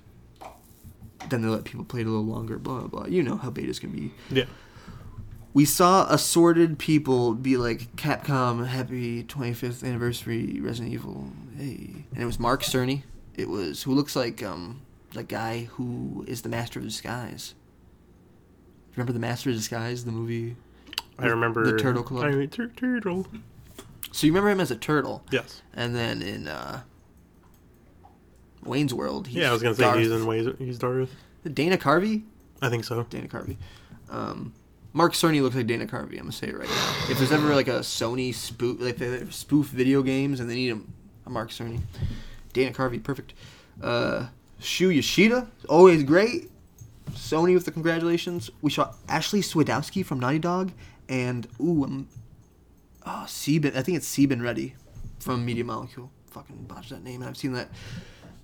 then 1.28 1.42
they 1.42 1.48
let 1.48 1.64
people 1.64 1.84
play 1.84 2.00
it 2.00 2.06
a 2.06 2.10
little 2.10 2.24
longer. 2.24 2.58
Blah 2.58 2.80
blah. 2.80 2.88
blah. 2.88 3.06
You 3.06 3.22
know 3.22 3.36
how 3.36 3.50
betas 3.50 3.80
can 3.80 3.90
be. 3.90 4.12
Yeah. 4.30 4.44
We 5.54 5.64
saw 5.64 6.06
assorted 6.10 6.78
people 6.78 7.34
be 7.34 7.56
like, 7.56 7.96
"Capcom, 7.96 8.66
happy 8.66 9.24
25th 9.24 9.84
anniversary, 9.84 10.60
Resident 10.60 10.92
Evil." 10.92 11.30
Hey, 11.56 12.04
and 12.12 12.22
it 12.22 12.26
was 12.26 12.38
Mark 12.38 12.62
Cerny. 12.62 13.04
It 13.34 13.48
was 13.48 13.84
who 13.84 13.94
looks 13.94 14.16
like 14.16 14.42
um 14.42 14.82
the 15.12 15.22
guy 15.22 15.64
who 15.72 16.24
is 16.28 16.42
the 16.42 16.48
Master 16.48 16.78
of 16.78 16.84
Disguise. 16.84 17.54
Remember 18.96 19.12
the 19.12 19.18
Master 19.18 19.50
of 19.50 19.56
Disguise, 19.56 20.04
the 20.04 20.12
movie? 20.12 20.56
I 21.18 21.26
remember 21.26 21.70
the 21.70 21.78
Turtle 21.78 22.02
Club. 22.02 22.24
I, 22.24 22.46
tur- 22.46 22.68
turtle. 22.76 23.26
So 24.16 24.26
you 24.26 24.32
remember 24.32 24.48
him 24.48 24.60
as 24.60 24.70
a 24.70 24.76
turtle, 24.76 25.22
Yes. 25.30 25.60
and 25.74 25.94
then 25.94 26.22
in 26.22 26.48
uh, 26.48 26.80
Wayne's 28.64 28.94
World, 28.94 29.26
he's 29.26 29.36
yeah, 29.36 29.50
I 29.50 29.52
was 29.52 29.62
gonna 29.62 29.74
say 29.74 29.82
Darth. 29.82 29.98
he's 29.98 30.10
in 30.10 30.24
ways. 30.24 30.48
He's 30.58 30.78
Darth. 30.78 31.10
Dana 31.52 31.76
Carvey. 31.76 32.22
I 32.62 32.70
think 32.70 32.84
so. 32.84 33.02
Dana 33.10 33.28
Carvey. 33.28 33.58
Um, 34.08 34.54
Mark 34.94 35.12
Cerny 35.12 35.42
looks 35.42 35.54
like 35.54 35.66
Dana 35.66 35.84
Carvey. 35.84 36.12
I'm 36.12 36.20
gonna 36.20 36.32
say 36.32 36.48
it 36.48 36.56
right 36.58 36.66
now. 36.66 36.94
If 37.10 37.18
there's 37.18 37.30
ever 37.30 37.54
like 37.54 37.68
a 37.68 37.80
Sony 37.80 38.34
spoof, 38.34 38.80
like 38.80 38.96
they 38.96 39.22
spoof 39.28 39.66
video 39.66 40.02
games, 40.02 40.40
and 40.40 40.48
they 40.48 40.54
need 40.54 40.70
a, 40.72 40.80
a 41.26 41.30
Mark 41.30 41.50
Cerny, 41.50 41.80
Dana 42.54 42.72
Carvey, 42.72 43.02
perfect. 43.02 43.34
Uh, 43.82 44.28
Shu 44.60 44.88
Yoshida, 44.88 45.46
always 45.68 46.02
great. 46.02 46.50
Sony 47.10 47.52
with 47.52 47.66
the 47.66 47.70
congratulations. 47.70 48.48
We 48.62 48.70
saw 48.70 48.94
Ashley 49.10 49.40
Swidowski 49.42 50.02
from 50.06 50.20
Naughty 50.20 50.38
Dog, 50.38 50.72
and 51.10 51.46
ooh, 51.60 51.84
um, 51.84 52.08
oh, 53.06 53.24
Seben. 53.26 53.76
I 53.76 53.82
think 53.82 53.96
it's 53.96 54.08
Seben 54.08 54.42
Reddy 54.42 54.74
from 55.20 55.44
Media 55.44 55.64
Molecule. 55.64 56.10
Fucking 56.30 56.64
botched 56.68 56.90
that 56.90 57.02
name, 57.02 57.22
and 57.22 57.30
I've 57.30 57.36
seen 57.36 57.52
that 57.52 57.68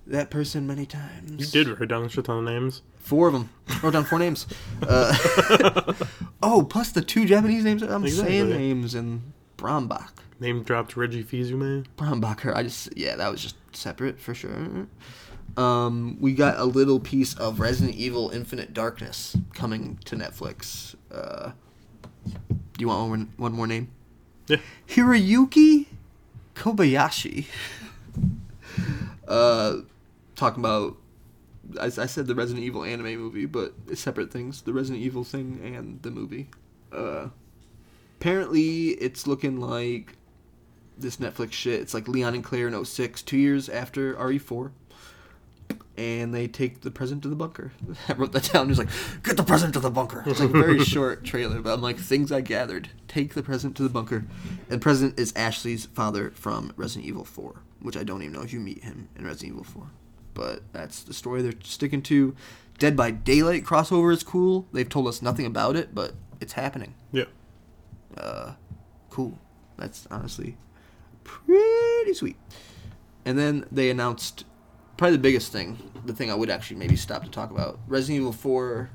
that 0.07 0.31
person 0.31 0.67
many 0.67 0.87
times. 0.87 1.55
You 1.55 1.65
did 1.65 1.79
write 1.79 1.89
down 1.89 2.05
a 2.05 2.09
shit 2.09 2.25
ton 2.25 2.39
of 2.39 2.45
names. 2.45 2.83
Four 2.99 3.29
of 3.29 3.33
them. 3.35 3.51
Wrote 3.83 3.93
down 3.93 4.05
four 4.05 4.19
names. 4.19 4.47
Uh, 4.83 5.93
oh, 6.43 6.63
plus 6.69 6.91
the 6.93 7.03
two 7.03 7.25
Japanese 7.27 7.65
names. 7.65 7.83
I'm 7.83 8.05
Exactly. 8.05 8.33
saying 8.39 8.51
names 8.51 8.95
and 8.95 9.33
Brambach. 9.59 10.11
Name 10.41 10.63
dropped 10.63 10.97
Reggie 10.97 11.23
Fils-Aimé. 11.23 11.87
Brombacher. 11.97 12.55
I 12.55 12.63
just 12.65 12.97
yeah, 12.97 13.15
that 13.17 13.31
was 13.31 13.43
just 13.43 13.57
separate 13.73 14.19
for 14.21 14.35
sure. 14.35 14.87
Um, 15.57 16.17
we 16.21 16.33
got 16.33 16.59
a 16.59 16.65
little 16.65 16.99
piece 16.99 17.35
of 17.35 17.61
Resident 17.61 17.97
Evil 17.97 18.31
Infinite 18.31 18.73
Darkness 18.73 19.37
coming 19.55 19.99
to 20.07 20.17
Netflix. 20.17 20.95
Uh, 21.13 21.53
do 22.27 22.35
you 22.79 22.89
want 22.89 23.11
one, 23.11 23.33
one 23.37 23.53
more 23.53 23.67
name? 23.67 23.89
Yeah. 24.49 24.59
Hiroyuki 24.89 25.87
Kobayashi. 26.55 27.47
uh, 29.29 29.77
talking 30.37 30.63
about. 30.63 30.97
I, 31.81 31.87
I 31.87 32.07
said 32.07 32.27
the 32.27 32.35
Resident 32.35 32.65
Evil 32.65 32.85
anime 32.85 33.17
movie, 33.17 33.47
but 33.47 33.73
separate 33.95 34.33
things. 34.33 34.63
The 34.63 34.73
Resident 34.73 35.03
Evil 35.03 35.25
thing 35.25 35.61
and 35.65 36.03
the 36.03 36.11
movie. 36.11 36.49
Uh, 36.91 37.29
apparently, 38.21 38.89
it's 38.89 39.27
looking 39.27 39.61
like 39.61 40.17
this 40.99 41.17
Netflix 41.17 41.53
shit. 41.53 41.81
It's 41.81 41.95
like 41.95 42.09
Leon 42.09 42.35
and 42.35 42.45
Claire 42.45 42.69
in 42.69 42.85
06, 42.85 43.23
two 43.23 43.39
years 43.39 43.69
after 43.69 44.15
RE4. 44.15 44.73
And 45.97 46.33
they 46.35 46.49
take 46.49 46.81
the 46.81 46.91
present 46.91 47.23
to 47.25 47.29
the 47.29 47.37
bunker. 47.37 47.73
I 48.09 48.15
wrote 48.15 48.33
that 48.33 48.51
down. 48.53 48.69
He's 48.69 48.79
like, 48.79 48.89
get 49.23 49.37
the 49.37 49.43
present 49.43 49.75
to 49.75 49.81
the 49.81 49.91
bunker. 49.91 50.25
It's 50.27 50.41
like 50.41 50.49
a 50.49 50.53
very 50.53 50.79
short 50.85 51.23
trailer, 51.23 51.61
but 51.61 51.75
I'm 51.75 51.83
like, 51.83 51.99
things 51.99 52.33
I 52.33 52.41
gathered. 52.41 52.89
Take 53.09 53.35
the 53.35 53.43
present 53.43 53.77
to 53.77 53.83
the 53.83 53.91
bunker. 53.91 54.25
And 54.71 54.81
present 54.81 55.19
is 55.21 55.35
Ashley's 55.37 55.85
father 55.87 56.31
from 56.31 56.73
Resident 56.77 57.07
Evil 57.07 57.25
4, 57.27 57.61
which 57.83 57.97
I 57.99 58.05
don't 58.05 58.23
even 58.23 58.33
know 58.33 58.41
if 58.43 58.55
you 58.55 58.61
meet 58.61 58.83
him 58.85 59.09
in 59.17 59.27
Resident 59.27 59.53
Evil 59.53 59.65
4. 59.65 59.91
But 60.33 60.63
that's 60.73 61.03
the 61.03 61.13
story 61.13 61.43
they're 61.43 61.53
sticking 61.63 62.01
to. 62.05 62.35
Dead 62.79 62.97
by 62.97 63.11
Daylight 63.11 63.65
crossover 63.65 64.15
is 64.15 64.23
cool. 64.23 64.67
They've 64.73 64.89
told 64.89 65.07
us 65.09 65.21
nothing 65.21 65.45
about 65.45 65.77
it, 65.77 65.95
but 65.95 66.15
it's 66.41 66.55
happening 66.55 66.95
Yeah. 67.13 67.25
uh, 68.17 68.55
cool. 69.11 69.39
That's 69.77 70.09
honestly 70.11 70.57
pretty 71.23 72.15
sweet. 72.15 72.37
And 73.27 73.39
then 73.39 73.67
they 73.71 73.91
announced 73.91 74.45
probably 75.03 75.17
the 75.17 75.23
biggest 75.23 75.51
thing, 75.51 75.77
the 76.07 76.13
thing 76.13 76.31
I 76.31 76.35
would 76.37 76.49
actually 76.49 76.77
maybe 76.77 76.95
stop 76.95 77.25
to 77.25 77.29
talk 77.29 77.51
about 77.51 77.81
Resident 77.89 78.21
Evil 78.21 78.33
4 78.33 78.89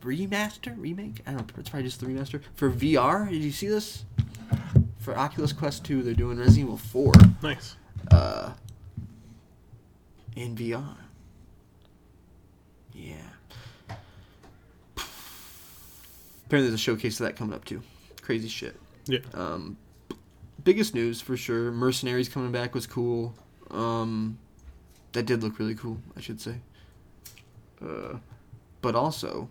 remaster? 0.00 0.72
Remake? 0.78 1.20
I 1.26 1.32
don't 1.32 1.40
know. 1.40 1.54
It's 1.58 1.68
probably 1.68 1.86
just 1.86 2.00
the 2.00 2.06
remaster. 2.06 2.40
For 2.54 2.70
VR, 2.70 3.28
did 3.28 3.42
you 3.44 3.52
see 3.52 3.68
this? 3.68 4.06
For 4.98 5.14
Oculus 5.18 5.52
Quest 5.52 5.84
2, 5.84 6.02
they're 6.02 6.14
doing 6.14 6.38
Resident 6.38 6.60
Evil 6.64 6.78
4 6.78 7.12
Nice. 7.42 7.76
uh, 8.10 8.54
in 10.34 10.56
VR. 10.56 10.96
Yeah. 12.94 13.16
apparently 16.46 16.70
there's 16.70 16.72
a 16.72 16.78
showcase 16.78 17.20
of 17.20 17.26
that 17.26 17.36
coming 17.36 17.52
up 17.54 17.66
too. 17.66 17.82
Crazy 18.22 18.48
shit. 18.48 18.80
Yeah. 19.04 19.18
Um, 19.34 19.76
biggest 20.64 20.94
news 20.94 21.20
for 21.20 21.36
sure. 21.36 21.70
Mercenaries 21.70 22.30
coming 22.30 22.50
back 22.50 22.74
was 22.74 22.86
cool. 22.86 23.34
Um, 23.70 24.38
that 25.16 25.24
did 25.24 25.42
look 25.42 25.58
really 25.58 25.74
cool, 25.74 25.98
I 26.14 26.20
should 26.20 26.40
say. 26.42 26.56
Uh, 27.82 28.18
but 28.82 28.94
also, 28.94 29.48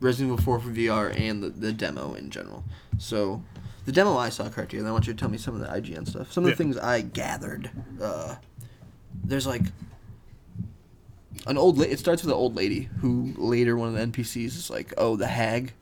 Resident 0.00 0.34
Evil 0.34 0.44
4 0.44 0.60
for 0.60 0.68
VR 0.68 1.18
and 1.18 1.42
the, 1.42 1.48
the 1.48 1.72
demo 1.72 2.12
in 2.12 2.28
general. 2.28 2.62
So, 2.98 3.42
the 3.86 3.92
demo 3.92 4.18
I 4.18 4.28
saw, 4.28 4.50
Cartier, 4.50 4.80
and 4.80 4.88
I 4.88 4.92
want 4.92 5.06
you 5.06 5.14
to 5.14 5.18
tell 5.18 5.30
me 5.30 5.38
some 5.38 5.54
of 5.54 5.60
the 5.62 5.66
IGN 5.68 6.06
stuff. 6.06 6.30
Some 6.30 6.44
of 6.44 6.48
the 6.48 6.50
Yeah. 6.52 6.56
things 6.56 6.76
I 6.76 7.00
gathered. 7.00 7.70
Uh, 8.00 8.34
there's 9.24 9.46
like 9.46 9.62
an 11.46 11.56
old. 11.56 11.78
La- 11.78 11.84
it 11.84 11.98
starts 11.98 12.22
with 12.22 12.30
an 12.30 12.36
old 12.36 12.54
lady 12.54 12.90
who 13.00 13.32
later 13.36 13.76
one 13.76 13.88
of 13.88 13.94
the 13.94 14.00
NPCs 14.00 14.44
is 14.56 14.68
like, 14.70 14.92
"Oh, 14.98 15.16
the 15.16 15.26
hag." 15.28 15.72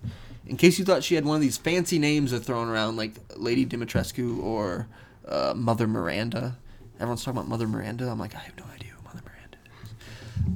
In 0.46 0.56
case 0.56 0.78
you 0.78 0.84
thought 0.84 1.02
she 1.02 1.14
had 1.16 1.24
one 1.24 1.34
of 1.36 1.42
these 1.42 1.56
fancy 1.56 1.98
names 1.98 2.30
that 2.30 2.42
are 2.42 2.44
thrown 2.44 2.68
around, 2.68 2.96
like 2.96 3.14
Lady 3.36 3.64
Dimitrescu 3.66 4.40
or 4.42 4.86
uh, 5.26 5.54
Mother 5.56 5.88
Miranda. 5.88 6.56
Everyone's 6.96 7.24
talking 7.24 7.38
about 7.38 7.48
Mother 7.48 7.66
Miranda. 7.66 8.08
I'm 8.10 8.18
like, 8.18 8.34
I 8.34 8.38
have 8.38 8.56
no 8.58 8.64
idea 8.74 8.90
who 8.96 9.02
Mother 9.04 9.22
Miranda 9.24 9.58
is. 9.82 9.90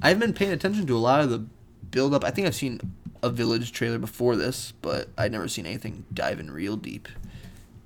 I 0.02 0.08
haven't 0.08 0.20
been 0.20 0.32
paying 0.34 0.52
attention 0.52 0.86
to 0.86 0.96
a 0.96 0.98
lot 0.98 1.20
of 1.20 1.30
the 1.30 1.44
build 1.90 2.14
up. 2.14 2.24
I 2.24 2.30
think 2.30 2.46
I've 2.46 2.54
seen 2.54 2.80
a 3.22 3.30
Village 3.30 3.72
trailer 3.72 3.98
before 3.98 4.36
this, 4.36 4.72
but 4.80 5.08
I'd 5.18 5.32
never 5.32 5.48
seen 5.48 5.66
anything 5.66 6.04
diving 6.12 6.50
real 6.50 6.76
deep. 6.76 7.08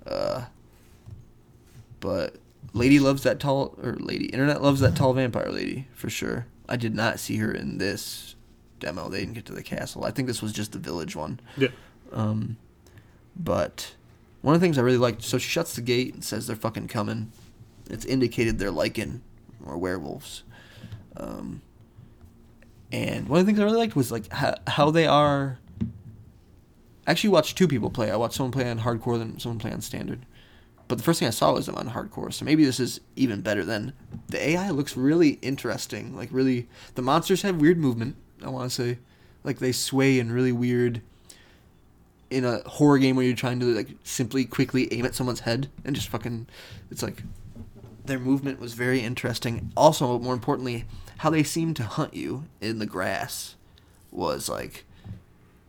Uh, 0.05 0.45
but 1.99 2.35
Lady 2.73 2.99
loves 2.99 3.23
that 3.23 3.39
tall, 3.39 3.75
or 3.81 3.93
Lady 3.93 4.25
Internet 4.25 4.61
loves 4.61 4.79
that 4.81 4.95
tall 4.95 5.13
vampire 5.13 5.49
lady 5.49 5.87
for 5.93 6.09
sure. 6.09 6.45
I 6.67 6.75
did 6.75 6.93
not 6.95 7.19
see 7.19 7.37
her 7.37 7.51
in 7.51 7.77
this 7.77 8.35
demo. 8.79 9.09
They 9.09 9.21
didn't 9.21 9.33
get 9.33 9.45
to 9.45 9.53
the 9.53 9.63
castle. 9.63 10.05
I 10.05 10.11
think 10.11 10.27
this 10.27 10.41
was 10.41 10.51
just 10.51 10.71
the 10.71 10.79
village 10.79 11.15
one. 11.15 11.39
Yeah. 11.57 11.69
Um, 12.11 12.57
but 13.35 13.95
one 14.41 14.53
of 14.53 14.61
the 14.61 14.65
things 14.65 14.77
I 14.77 14.81
really 14.81 14.97
liked, 14.97 15.23
so 15.23 15.37
she 15.37 15.49
shuts 15.49 15.75
the 15.75 15.81
gate 15.81 16.13
and 16.13 16.23
says 16.23 16.47
they're 16.47 16.55
fucking 16.55 16.89
coming. 16.89 17.31
It's 17.89 18.05
indicated 18.05 18.59
they're 18.59 18.71
lycan 18.71 19.21
or 19.65 19.77
werewolves. 19.77 20.43
Um, 21.17 21.61
and 22.91 23.27
one 23.27 23.39
of 23.39 23.45
the 23.45 23.51
things 23.51 23.59
I 23.59 23.63
really 23.63 23.77
liked 23.77 23.95
was 23.95 24.11
like 24.11 24.31
how, 24.31 24.55
how 24.67 24.91
they 24.91 25.07
are. 25.07 25.59
I 27.05 27.11
actually 27.11 27.31
watched 27.31 27.57
two 27.57 27.67
people 27.67 27.89
play. 27.89 28.11
I 28.11 28.15
watched 28.15 28.35
someone 28.35 28.51
play 28.51 28.69
on 28.69 28.79
hardcore, 28.79 29.17
then 29.17 29.39
someone 29.39 29.59
play 29.59 29.71
on 29.71 29.81
standard. 29.81 30.25
But 30.87 30.97
the 30.97 31.03
first 31.03 31.19
thing 31.19 31.27
I 31.27 31.31
saw 31.31 31.53
was 31.53 31.65
them 31.65 31.75
on 31.75 31.89
hardcore, 31.89 32.31
so 32.31 32.45
maybe 32.45 32.65
this 32.65 32.79
is 32.79 32.99
even 33.15 33.41
better 33.41 33.65
than 33.65 33.93
the 34.27 34.49
AI 34.49 34.69
looks 34.69 34.95
really 34.95 35.39
interesting. 35.41 36.15
Like 36.15 36.29
really, 36.31 36.67
the 36.95 37.01
monsters 37.01 37.41
have 37.41 37.59
weird 37.59 37.77
movement. 37.77 38.15
I 38.43 38.49
want 38.49 38.69
to 38.69 38.75
say, 38.75 38.99
like 39.43 39.59
they 39.59 39.71
sway 39.71 40.19
in 40.19 40.31
really 40.31 40.51
weird. 40.51 41.01
In 42.29 42.45
a 42.45 42.67
horror 42.67 42.97
game 42.97 43.15
where 43.15 43.25
you're 43.25 43.35
trying 43.35 43.59
to 43.59 43.65
like 43.67 43.89
simply 44.03 44.45
quickly 44.45 44.91
aim 44.91 45.05
at 45.05 45.13
someone's 45.13 45.41
head 45.41 45.69
and 45.85 45.95
just 45.95 46.09
fucking, 46.09 46.47
it's 46.89 47.03
like 47.03 47.23
their 48.05 48.19
movement 48.19 48.59
was 48.59 48.73
very 48.73 48.99
interesting. 49.01 49.71
Also, 49.75 50.19
more 50.19 50.33
importantly, 50.33 50.85
how 51.17 51.29
they 51.29 51.43
seemed 51.43 51.75
to 51.77 51.83
hunt 51.83 52.13
you 52.13 52.45
in 52.61 52.79
the 52.79 52.85
grass 52.85 53.55
was 54.11 54.49
like 54.49 54.85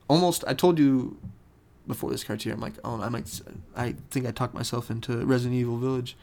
almost. 0.09 0.45
I 0.47 0.55
told 0.55 0.79
you 0.79 1.17
before 1.87 2.11
this 2.11 2.25
Cartier, 2.25 2.53
I'm 2.53 2.61
like, 2.61 2.75
oh, 2.85 3.01
I 3.01 3.09
might. 3.09 3.41
I 3.77 3.95
think 4.11 4.27
I 4.27 4.31
talked 4.31 4.55
myself 4.55 4.91
into 4.91 5.25
Resident 5.25 5.59
Evil 5.59 5.79
Village. 5.79 6.17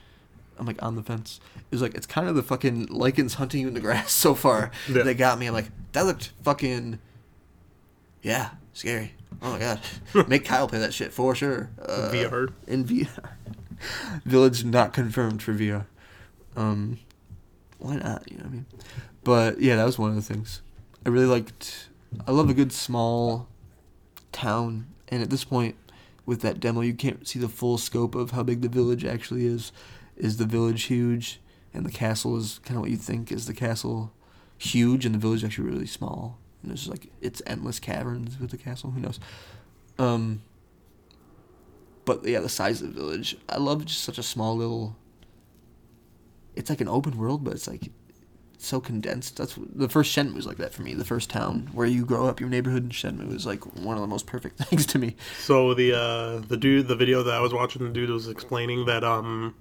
I'm 0.57 0.65
like 0.65 0.81
on 0.83 0.95
the 0.95 1.03
fence. 1.03 1.39
It 1.55 1.71
was 1.71 1.81
like 1.81 1.95
it's 1.95 2.05
kind 2.05 2.27
of 2.27 2.35
the 2.35 2.43
fucking 2.43 2.87
lycans 2.87 3.35
hunting 3.35 3.61
you 3.61 3.67
in 3.67 3.73
the 3.73 3.79
grass 3.79 4.11
so 4.25 4.35
far. 4.35 4.71
Yeah. 4.89 5.03
They 5.03 5.13
got 5.13 5.39
me. 5.39 5.47
I'm 5.47 5.53
like 5.53 5.71
that 5.93 6.05
looked 6.05 6.31
fucking. 6.43 6.99
Yeah, 8.21 8.51
scary. 8.73 9.13
Oh 9.41 9.53
my 9.53 9.59
god, 9.59 9.79
make 10.27 10.45
Kyle 10.45 10.67
play 10.67 10.79
that 10.79 10.93
shit 10.93 11.11
for 11.11 11.33
sure. 11.33 11.71
Uh, 11.81 12.11
VR. 12.13 12.51
in 12.67 12.85
VR. 12.85 13.31
Village 14.25 14.63
not 14.63 14.93
confirmed 14.93 15.41
for 15.41 15.53
VR. 15.53 15.85
Um, 16.55 16.99
why 17.79 17.95
not? 17.95 18.29
You 18.29 18.37
know 18.37 18.43
what 18.43 18.49
I 18.49 18.53
mean? 18.53 18.65
But 19.23 19.59
yeah, 19.61 19.75
that 19.75 19.85
was 19.85 19.97
one 19.97 20.09
of 20.09 20.15
the 20.15 20.21
things. 20.21 20.61
I 21.05 21.09
really 21.09 21.25
liked. 21.25 21.89
I 22.27 22.31
love 22.31 22.49
a 22.49 22.53
good 22.53 22.71
small 22.71 23.47
town, 24.31 24.87
and 25.09 25.21
at 25.21 25.29
this 25.29 25.43
point, 25.43 25.75
with 26.25 26.41
that 26.41 26.59
demo, 26.59 26.81
you 26.81 26.93
can't 26.93 27.27
see 27.27 27.39
the 27.39 27.49
full 27.49 27.77
scope 27.77 28.15
of 28.15 28.31
how 28.31 28.43
big 28.43 28.61
the 28.61 28.69
village 28.69 29.03
actually 29.05 29.45
is. 29.45 29.71
Is 30.17 30.37
the 30.37 30.45
village 30.45 30.83
huge, 30.83 31.39
and 31.73 31.85
the 31.85 31.91
castle 31.91 32.37
is 32.37 32.59
kind 32.63 32.77
of 32.77 32.81
what 32.81 32.91
you 32.91 32.97
think? 32.97 33.31
Is 33.31 33.47
the 33.47 33.53
castle 33.53 34.11
huge, 34.57 35.05
and 35.05 35.15
the 35.15 35.19
village 35.19 35.43
actually 35.43 35.69
really 35.69 35.87
small? 35.87 36.37
And 36.61 36.71
there's 36.71 36.87
like 36.87 37.07
it's 37.21 37.41
endless 37.47 37.79
caverns 37.79 38.39
with 38.39 38.51
the 38.51 38.57
castle. 38.57 38.91
Who 38.91 38.99
knows? 38.99 39.19
Um, 39.97 40.41
but 42.05 42.25
yeah, 42.25 42.39
the 42.39 42.49
size 42.49 42.81
of 42.81 42.93
the 42.93 42.99
village. 42.99 43.37
I 43.49 43.57
love 43.57 43.85
just 43.85 44.03
such 44.03 44.17
a 44.17 44.23
small 44.23 44.55
little. 44.55 44.95
It's 46.55 46.69
like 46.69 46.81
an 46.81 46.87
open 46.87 47.17
world, 47.17 47.43
but 47.43 47.53
it's 47.53 47.67
like 47.67 47.91
so 48.57 48.79
condensed. 48.79 49.37
That's 49.37 49.57
the 49.57 49.89
first 49.89 50.15
Shenmue 50.15 50.35
was 50.35 50.45
like 50.45 50.57
that 50.57 50.73
for 50.73 50.83
me. 50.83 50.93
The 50.93 51.05
first 51.05 51.29
town 51.29 51.69
where 51.73 51.87
you 51.87 52.05
grow 52.05 52.27
up, 52.27 52.39
your 52.39 52.49
neighborhood 52.49 52.83
in 52.83 52.89
Shenmue 52.89 53.33
is 53.33 53.45
like 53.45 53.65
one 53.75 53.95
of 53.95 54.01
the 54.01 54.07
most 54.07 54.27
perfect 54.27 54.57
things 54.63 54.85
to 54.87 54.99
me. 54.99 55.15
So 55.39 55.73
the 55.73 55.93
uh, 55.97 56.39
the 56.47 56.57
dude, 56.57 56.87
the 56.87 56.95
video 56.95 57.23
that 57.23 57.33
I 57.33 57.39
was 57.39 57.53
watching, 57.53 57.83
the 57.83 57.89
dude 57.89 58.09
was 58.09 58.27
explaining 58.27 58.85
that 58.85 59.03
um, 59.03 59.55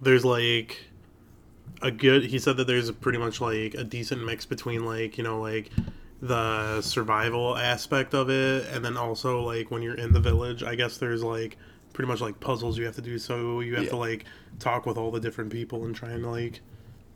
there's 0.00 0.24
like 0.24 0.84
a 1.82 1.90
good. 1.90 2.24
He 2.24 2.38
said 2.38 2.56
that 2.56 2.66
there's 2.66 2.90
pretty 2.90 3.18
much 3.18 3.40
like 3.40 3.74
a 3.74 3.84
decent 3.84 4.24
mix 4.24 4.44
between 4.44 4.84
like 4.84 5.18
you 5.18 5.24
know 5.24 5.40
like 5.40 5.70
the 6.20 6.80
survival 6.80 7.56
aspect 7.56 8.14
of 8.14 8.30
it, 8.30 8.66
and 8.72 8.84
then 8.84 8.96
also 8.96 9.42
like 9.42 9.70
when 9.70 9.82
you're 9.82 9.94
in 9.94 10.12
the 10.12 10.20
village. 10.20 10.62
I 10.62 10.74
guess 10.74 10.98
there's 10.98 11.22
like 11.22 11.56
pretty 11.96 12.06
much 12.08 12.20
like 12.20 12.38
puzzles 12.40 12.76
you 12.76 12.84
have 12.84 12.94
to 12.94 13.00
do. 13.00 13.18
So 13.18 13.60
you 13.60 13.74
have 13.74 13.84
Yeah. 13.84 13.90
to 13.90 13.96
like 13.96 14.26
talk 14.58 14.84
with 14.84 14.98
all 14.98 15.10
the 15.10 15.18
different 15.18 15.50
people 15.50 15.86
and 15.86 15.96
try 15.96 16.10
and 16.10 16.30
like 16.30 16.60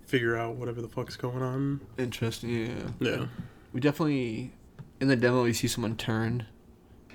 figure 0.06 0.36
out 0.38 0.56
whatever 0.56 0.80
the 0.80 0.88
fuck's 0.88 1.16
going 1.16 1.42
on. 1.42 1.82
Interesting. 1.98 2.50
Yeah. 2.50 2.88
Yeah. 2.98 3.26
We 3.74 3.80
definitely 3.80 4.52
in 4.98 5.08
the 5.08 5.16
demo 5.16 5.42
we 5.44 5.52
see 5.52 5.68
someone 5.68 5.96
turn 5.96 6.46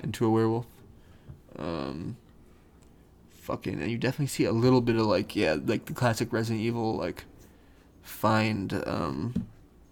into 0.03 0.28
a 0.28 0.30
werewolf. 0.30 0.68
Um 1.57 2.18
fucking 3.32 3.82
and 3.82 3.89
you 3.91 3.97
definitely 3.97 4.28
see 4.28 4.45
a 4.45 4.51
little 4.51 4.82
bit 4.82 4.95
of 4.95 5.07
like 5.07 5.36
yeah, 5.36 5.57
like 5.66 5.86
the 5.86 5.93
classic 5.93 6.32
Resident 6.32 6.61
Evil 6.63 6.95
like 6.95 7.26
find 8.03 8.74
um 8.86 9.47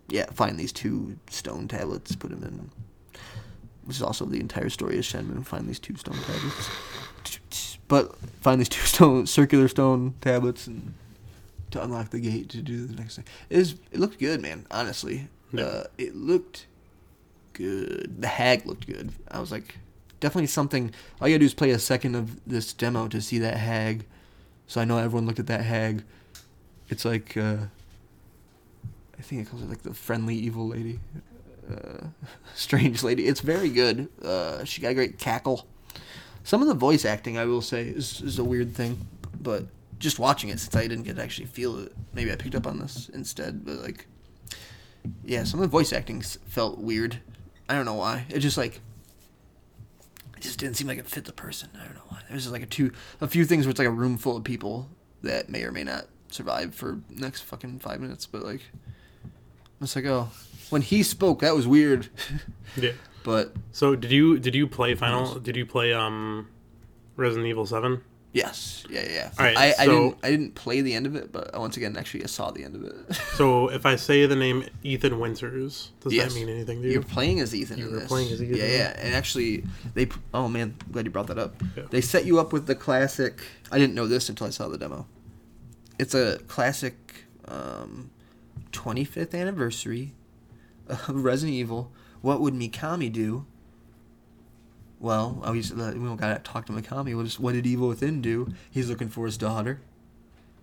yeah, 0.10 0.26
find 0.32 0.60
these 0.60 0.72
two 0.72 1.18
stone 1.28 1.68
tablets, 1.68 2.16
put 2.16 2.30
them 2.30 2.44
in 2.44 2.70
which 3.86 3.98
is 3.98 4.04
also 4.04 4.26
the 4.26 4.40
entire 4.40 4.70
story 4.70 4.98
of 5.00 5.04
Shenmue. 5.04 5.44
Find 5.46 5.68
these 5.68 5.80
two 5.80 5.96
stone 5.98 6.16
tablets, 6.18 6.70
but 7.88 8.16
find 8.42 8.60
these 8.60 8.70
two 8.70 8.82
stone 8.86 9.28
circular 9.28 9.68
stone 9.68 10.14
tablets 10.22 10.68
and 10.68 10.94
to 11.72 11.84
unlock 11.84 12.10
the 12.12 12.20
gate 12.20 12.50
to 12.50 12.62
do 12.62 12.86
the 12.86 12.96
next 12.96 13.16
thing. 13.16 13.26
It 13.50 13.58
is. 13.58 13.76
It 13.92 14.00
looked 14.00 14.20
good, 14.20 14.42
man. 14.42 14.66
Honestly, 14.70 15.28
Yeah. 15.52 15.64
uh, 15.64 15.84
it 15.98 16.16
looked 16.16 16.68
good. 17.54 18.22
The 18.22 18.28
hag 18.28 18.66
looked 18.66 18.86
good. 18.88 19.12
I 19.32 19.40
was 19.40 19.52
like, 19.52 19.78
definitely 20.20 20.48
something. 20.48 20.92
All 21.20 21.28
you 21.28 21.34
gotta 21.34 21.40
do 21.40 21.46
is 21.46 21.54
play 21.54 21.72
a 21.72 21.80
second 21.80 22.16
of 22.16 22.40
this 22.48 22.74
demo 22.74 23.08
to 23.08 23.20
see 23.22 23.40
that 23.40 23.58
hag. 23.58 24.06
So 24.68 24.82
I 24.82 24.86
know 24.86 24.98
everyone 24.98 25.26
looked 25.26 25.40
at 25.40 25.48
that 25.48 25.62
hag. 25.62 26.04
It's 26.90 27.06
like, 27.06 27.36
uh, 27.38 27.58
I 29.18 29.22
think 29.22 29.42
it 29.42 29.50
calls 29.50 29.64
it 29.64 29.70
like 29.70 29.82
the 29.84 29.94
friendly 29.94 30.36
evil 30.36 30.68
lady, 30.68 31.00
uh, 31.72 32.08
strange 32.56 33.04
lady. 33.04 33.26
It's 33.28 33.42
very 33.42 33.70
good. 33.70 34.10
Uh, 34.24 34.64
she 34.64 34.82
got 34.82 34.90
a 34.90 34.94
great 34.94 35.18
cackle. 35.18 35.66
Some 36.44 36.62
of 36.62 36.68
the 36.68 36.74
voice 36.74 37.06
acting, 37.06 37.38
I 37.38 37.46
will 37.46 37.62
say, 37.62 37.84
is, 37.84 38.22
is 38.22 38.38
a 38.40 38.44
weird 38.44 38.76
thing, 38.76 39.08
but 39.42 39.66
just 40.00 40.20
watching 40.20 40.50
it 40.50 40.60
since 40.60 40.76
I 40.76 40.88
didn't 40.88 41.04
get 41.04 41.16
to 41.16 41.24
actually 41.24 41.46
feel 41.48 41.80
it, 41.80 41.94
maybe 42.14 42.32
I 42.32 42.36
picked 42.36 42.56
up 42.56 42.68
on 42.68 42.80
this 42.80 43.10
instead. 43.14 43.64
But 43.66 43.78
like, 43.78 44.08
yeah, 45.24 45.46
some 45.46 45.60
of 45.60 45.62
the 45.62 45.70
voice 45.72 45.94
acting 45.94 46.22
felt 46.22 46.80
weird. 46.80 47.20
I 47.70 47.76
don't 47.76 47.86
know 47.86 47.94
why. 47.94 48.26
It 48.30 48.40
just 48.40 48.58
like, 48.58 48.82
it 50.36 50.42
just 50.42 50.60
didn't 50.60 50.76
seem 50.76 50.88
like 50.88 50.98
it 50.98 51.08
fit 51.08 51.24
the 51.26 51.32
person. 51.32 51.70
I 51.80 51.86
don't 51.86 51.96
know 51.96 52.02
why. 52.10 52.20
There's 52.30 52.44
just 52.44 52.54
like 52.54 52.62
a 52.64 52.68
two, 52.68 52.92
a 53.22 53.28
few 53.28 53.46
things 53.46 53.66
where 53.66 53.72
it's 53.72 53.80
like 53.80 53.88
a 53.88 53.92
room 53.92 54.18
full 54.18 54.36
of 54.36 54.44
people 54.44 54.90
that 55.22 55.50
may 55.50 55.64
or 55.64 55.72
may 55.72 55.86
not 55.86 56.08
survive 56.30 56.76
for 56.76 57.00
next 57.10 57.42
fucking 57.42 57.80
five 57.80 58.02
minutes. 58.02 58.26
But 58.26 58.44
like, 58.44 58.62
it's 59.80 59.96
like, 59.96 60.06
oh, 60.06 60.30
when 60.70 60.82
he 60.82 61.04
spoke, 61.04 61.40
that 61.40 61.56
was 61.56 61.68
weird. 61.68 62.10
Yeah. 62.76 62.94
But 63.24 63.54
So 63.72 63.96
did 63.96 64.12
you 64.12 64.40
did 64.40 64.56
you 64.56 64.68
play 64.68 64.96
Final? 64.96 65.36
Did 65.40 65.56
you 65.56 65.66
play 65.66 65.94
um 65.94 66.48
Resident 67.16 67.48
Evil 67.48 67.66
Seven? 67.66 68.02
yes, 68.36 68.84
yeah, 68.90 69.06
yeah. 69.08 69.30
All 69.38 69.46
right, 69.46 69.56
I, 69.56 69.74
I 69.78 69.86
didn't, 69.86 70.18
I 70.24 70.32
didn't 70.32 70.56
play 70.56 70.82
the 70.82 70.96
end 70.96 71.06
of 71.06 71.16
it, 71.16 71.32
but 71.32 71.54
once 71.60 71.78
again, 71.78 71.96
actually, 71.96 72.24
I 72.24 72.26
saw 72.26 72.50
the 72.50 72.64
end 72.64 72.76
of 72.76 72.84
it. 72.84 72.96
So 73.38 73.68
if 73.70 73.86
I 73.86 73.96
say 73.96 74.26
the 74.26 74.36
name 74.36 74.66
Ethan 74.84 75.20
Winters, 75.20 75.92
does 76.00 76.12
Yes. 76.14 76.34
that 76.34 76.40
mean 76.40 76.50
anything 76.50 76.82
to 76.82 76.88
you? 76.88 76.94
You're 76.96 77.04
playing 77.04 77.40
as 77.42 77.54
Ethan. 77.54 77.78
You 77.78 77.86
in 77.90 77.92
were 77.94 78.00
this. 78.00 78.08
playing 78.08 78.32
as 78.34 78.42
Ethan, 78.42 78.58
Yeah, 78.58 78.66
yeah. 78.66 78.78
yeah. 78.78 79.00
And 79.06 79.14
actually, 79.14 79.64
they. 79.94 80.08
Oh 80.34 80.48
man, 80.50 80.74
glad 80.92 81.06
you 81.06 81.12
brought 81.12 81.28
that 81.28 81.38
up. 81.38 81.62
Yeah. 81.78 81.84
They 81.92 82.02
set 82.02 82.26
you 82.26 82.40
up 82.40 82.52
with 82.54 82.66
the 82.66 82.74
classic. 82.74 83.42
I 83.72 83.78
didn't 83.78 83.94
know 83.94 84.08
this 84.08 84.30
until 84.30 84.48
I 84.48 84.50
saw 84.50 84.68
the 84.68 84.80
demo. 84.80 85.06
It's 86.00 86.16
a 86.16 86.40
classic, 86.48 86.96
um, 87.48 88.10
25th 88.72 89.36
anniversary 89.40 90.14
of 90.88 91.24
Resident 91.24 91.54
Evil. 91.56 91.92
What 92.24 92.42
would 92.42 92.56
Mikami 92.56 93.12
do? 93.12 93.46
well, 95.04 95.44
we 95.52 95.62
don't 95.62 96.16
gotta 96.16 96.40
talk 96.46 96.66
to 96.68 96.72
Mikami. 96.72 97.14
What 97.38 97.52
did 97.52 97.68
Evil 97.68 97.90
Within 97.90 98.22
do? 98.22 98.54
He's 98.72 98.90
looking 98.90 99.10
for 99.10 99.26
his 99.26 99.38
daughter. 99.38 99.82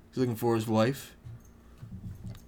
He's 0.08 0.16
looking 0.16 0.34
for 0.34 0.54
his 0.54 0.66
wife. 0.66 1.14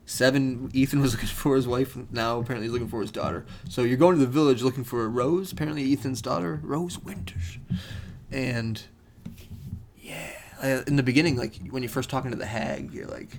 Seven, 0.07 0.71
Ethan 0.73 1.03
was 1.03 1.13
looking 1.13 1.29
for 1.29 1.55
his 1.55 1.69
wife. 1.69 1.95
Now 2.11 2.39
apparently 2.39 2.67
he's 2.67 2.73
looking 2.73 2.89
for 2.89 3.03
his 3.03 3.11
daughter. 3.11 3.45
So 3.69 3.83
you're 3.83 3.99
going 3.99 4.19
to 4.19 4.25
the 4.25 4.31
village 4.31 4.63
looking 4.63 4.85
for 4.85 5.07
Rose. 5.07 5.53
Apparently 5.53 5.93
Ethan's 5.93 6.23
daughter, 6.23 6.61
Rose 6.63 6.99
Winters. 6.99 7.59
And 8.31 8.83
yeah, 10.01 10.31
uh, 10.63 10.83
in 10.87 10.97
the 10.97 11.03
beginning, 11.03 11.37
like 11.37 11.57
when 11.69 11.83
you're 11.83 11.91
first 11.91 12.09
talking 12.09 12.31
to 12.31 12.39
the 12.39 12.47
hag, 12.47 12.95
you're 12.95 13.07
like, 13.07 13.37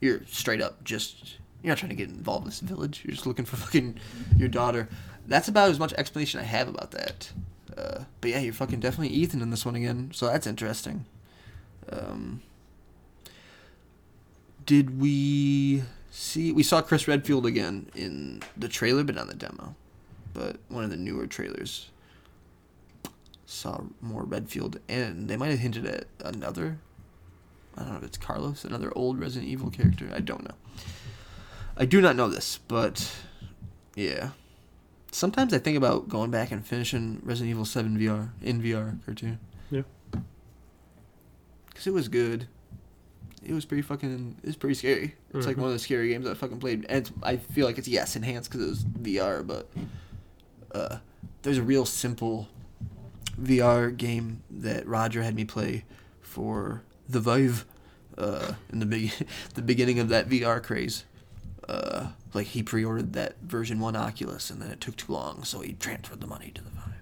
you're 0.00 0.22
straight 0.24 0.62
up 0.62 0.82
just 0.84 1.36
you're 1.62 1.70
not 1.70 1.78
trying 1.78 1.90
to 1.90 1.96
get 1.96 2.08
involved 2.08 2.44
in 2.44 2.48
this 2.48 2.60
village. 2.60 3.02
You're 3.04 3.14
just 3.14 3.26
looking 3.26 3.44
for 3.44 3.56
fucking 3.56 4.00
your 4.38 4.48
daughter. 4.48 4.88
That's 5.26 5.48
about 5.48 5.70
as 5.70 5.78
much 5.78 5.92
explanation 5.94 6.40
I 6.40 6.44
have 6.44 6.68
about 6.68 6.90
that. 6.92 7.30
Uh, 7.76 8.04
but 8.20 8.30
yeah, 8.30 8.40
you're 8.40 8.52
fucking 8.52 8.80
definitely 8.80 9.14
Ethan 9.14 9.42
in 9.42 9.50
this 9.50 9.64
one 9.64 9.76
again, 9.76 10.10
so 10.12 10.26
that's 10.26 10.46
interesting. 10.46 11.06
Um, 11.88 12.42
did 14.66 15.00
we 15.00 15.82
see? 16.10 16.52
We 16.52 16.62
saw 16.62 16.82
Chris 16.82 17.08
Redfield 17.08 17.46
again 17.46 17.90
in 17.94 18.42
the 18.56 18.68
trailer, 18.68 19.04
but 19.04 19.14
not 19.14 19.28
the 19.28 19.34
demo. 19.34 19.74
But 20.32 20.58
one 20.68 20.84
of 20.84 20.90
the 20.90 20.96
newer 20.96 21.26
trailers 21.26 21.90
saw 23.46 23.82
more 24.00 24.22
Redfield, 24.22 24.78
and 24.88 25.28
they 25.28 25.36
might 25.36 25.50
have 25.50 25.58
hinted 25.58 25.86
at 25.86 26.06
another. 26.20 26.78
I 27.76 27.82
don't 27.82 27.92
know 27.92 27.98
if 27.98 28.04
it's 28.04 28.18
Carlos, 28.18 28.64
another 28.64 28.92
old 28.94 29.18
Resident 29.18 29.50
Evil 29.50 29.70
character. 29.70 30.08
I 30.14 30.20
don't 30.20 30.44
know. 30.44 30.54
I 31.76 31.84
do 31.84 32.00
not 32.00 32.16
know 32.16 32.28
this, 32.28 32.58
but 32.68 33.10
yeah. 33.94 34.30
Sometimes 35.12 35.52
I 35.52 35.58
think 35.58 35.76
about 35.76 36.08
going 36.08 36.30
back 36.30 36.50
and 36.52 36.64
finishing 36.64 37.20
Resident 37.24 37.50
Evil 37.50 37.64
7 37.64 37.98
VR 37.98 38.30
in 38.42 38.62
VR 38.62 39.04
Cartier. 39.04 39.38
Yeah. 39.70 39.82
Cause 41.74 41.86
it 41.86 41.92
was 41.94 42.08
good. 42.08 42.46
It 43.42 43.54
was 43.54 43.64
pretty 43.64 43.82
fucking. 43.82 44.36
It 44.42 44.46
was 44.46 44.56
pretty 44.56 44.74
scary. 44.74 45.14
It's 45.32 45.46
like 45.46 45.56
Mhm. 45.56 45.60
one 45.60 45.68
of 45.68 45.72
the 45.72 45.78
scary 45.78 46.10
games 46.10 46.26
I 46.26 46.34
fucking 46.34 46.58
played, 46.58 46.84
and 46.90 46.98
it's, 46.98 47.12
I 47.22 47.38
feel 47.38 47.66
like 47.66 47.78
it's 47.78 47.88
yes 47.88 48.14
enhanced 48.14 48.50
because 48.50 48.66
it 48.66 48.68
was 48.68 48.84
VR, 48.84 49.42
but 49.46 49.70
uh, 50.74 50.98
there's 51.42 51.56
a 51.56 51.62
real 51.62 51.86
simple 51.86 52.48
VR 53.40 53.96
game 53.96 54.42
that 54.50 54.86
Roger 54.86 55.22
had 55.22 55.34
me 55.34 55.44
play 55.46 55.84
for 56.20 56.82
the 57.08 57.18
Vive 57.18 57.64
uh, 58.18 58.52
in 58.70 58.78
the 58.80 58.86
big 58.86 59.10
the 59.54 59.62
beginning 59.62 59.98
of 59.98 60.10
that 60.10 60.28
VR 60.28 60.62
craze. 60.62 61.04
Uh, 61.70 62.08
like 62.34 62.48
he 62.48 62.64
pre-ordered 62.64 63.12
that 63.12 63.36
version 63.42 63.78
one 63.78 63.94
Oculus, 63.94 64.50
and 64.50 64.60
then 64.60 64.72
it 64.72 64.80
took 64.80 64.96
too 64.96 65.12
long, 65.12 65.44
so 65.44 65.60
he 65.60 65.74
transferred 65.74 66.20
the 66.20 66.26
money 66.26 66.50
to 66.52 66.62
the 66.62 66.70
Vive. 66.70 67.00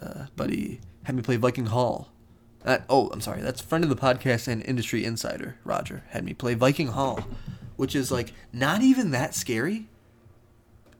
Uh, 0.00 0.26
but 0.36 0.48
he 0.48 0.80
had 1.02 1.14
me 1.14 1.20
play 1.22 1.36
Viking 1.36 1.66
Hall. 1.66 2.10
Uh, 2.64 2.78
oh, 2.88 3.08
I'm 3.08 3.20
sorry. 3.20 3.42
That's 3.42 3.60
friend 3.60 3.84
of 3.84 3.90
the 3.90 3.96
podcast 3.96 4.48
and 4.48 4.64
industry 4.64 5.04
insider 5.04 5.56
Roger 5.64 6.02
had 6.08 6.24
me 6.24 6.32
play 6.32 6.54
Viking 6.54 6.88
Hall, 6.88 7.26
which 7.76 7.94
is 7.94 8.10
like 8.10 8.32
not 8.54 8.80
even 8.80 9.10
that 9.10 9.34
scary, 9.34 9.86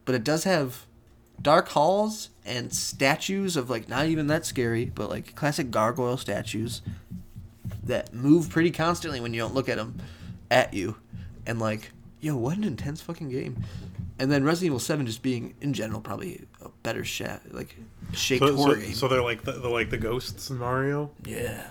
but 0.05 0.15
it 0.15 0.23
does 0.23 0.45
have 0.45 0.85
dark 1.41 1.71
halls 1.71 2.29
and 2.45 2.71
statues 2.71 3.57
of 3.57 3.71
like 3.71 3.89
not 3.89 4.07
even 4.07 4.27
that 4.27 4.45
scary, 4.45 4.85
but 4.85 5.09
like 5.09 5.35
classic 5.35 5.71
gargoyle 5.71 6.19
statues 6.19 6.83
that 7.83 8.13
move 8.13 8.51
pretty 8.51 8.71
constantly 8.71 9.21
when 9.21 9.33
you 9.33 9.41
don't 9.41 9.55
look 9.55 9.71
at 9.71 9.79
them 9.79 9.97
at 10.51 10.75
you, 10.75 10.97
and 11.47 11.59
like 11.59 11.93
yo, 12.25 12.37
what 12.37 12.57
an 12.57 12.65
intense 12.65 13.01
fucking 13.01 13.29
game. 13.29 13.63
And 14.19 14.31
then 14.33 14.45
Resident 14.45 14.67
Evil 14.67 14.79
Seven 14.79 15.07
just 15.07 15.23
being 15.23 15.55
in 15.61 15.73
general 15.73 16.01
probably 16.01 16.45
a 16.63 16.69
better 16.83 17.05
sha- 17.05 17.39
like 17.51 17.77
shaped 18.13 18.45
So, 18.47 18.57
horror 18.57 18.75
so, 18.77 18.81
game. 18.81 18.95
so 18.95 19.09
they're 19.09 19.23
like 19.23 19.43
the, 19.43 19.53
they're 19.53 19.71
like 19.71 19.91
the 19.91 19.97
ghosts 19.99 20.51
in 20.51 20.59
Mario. 20.59 21.11
Yeah. 21.25 21.71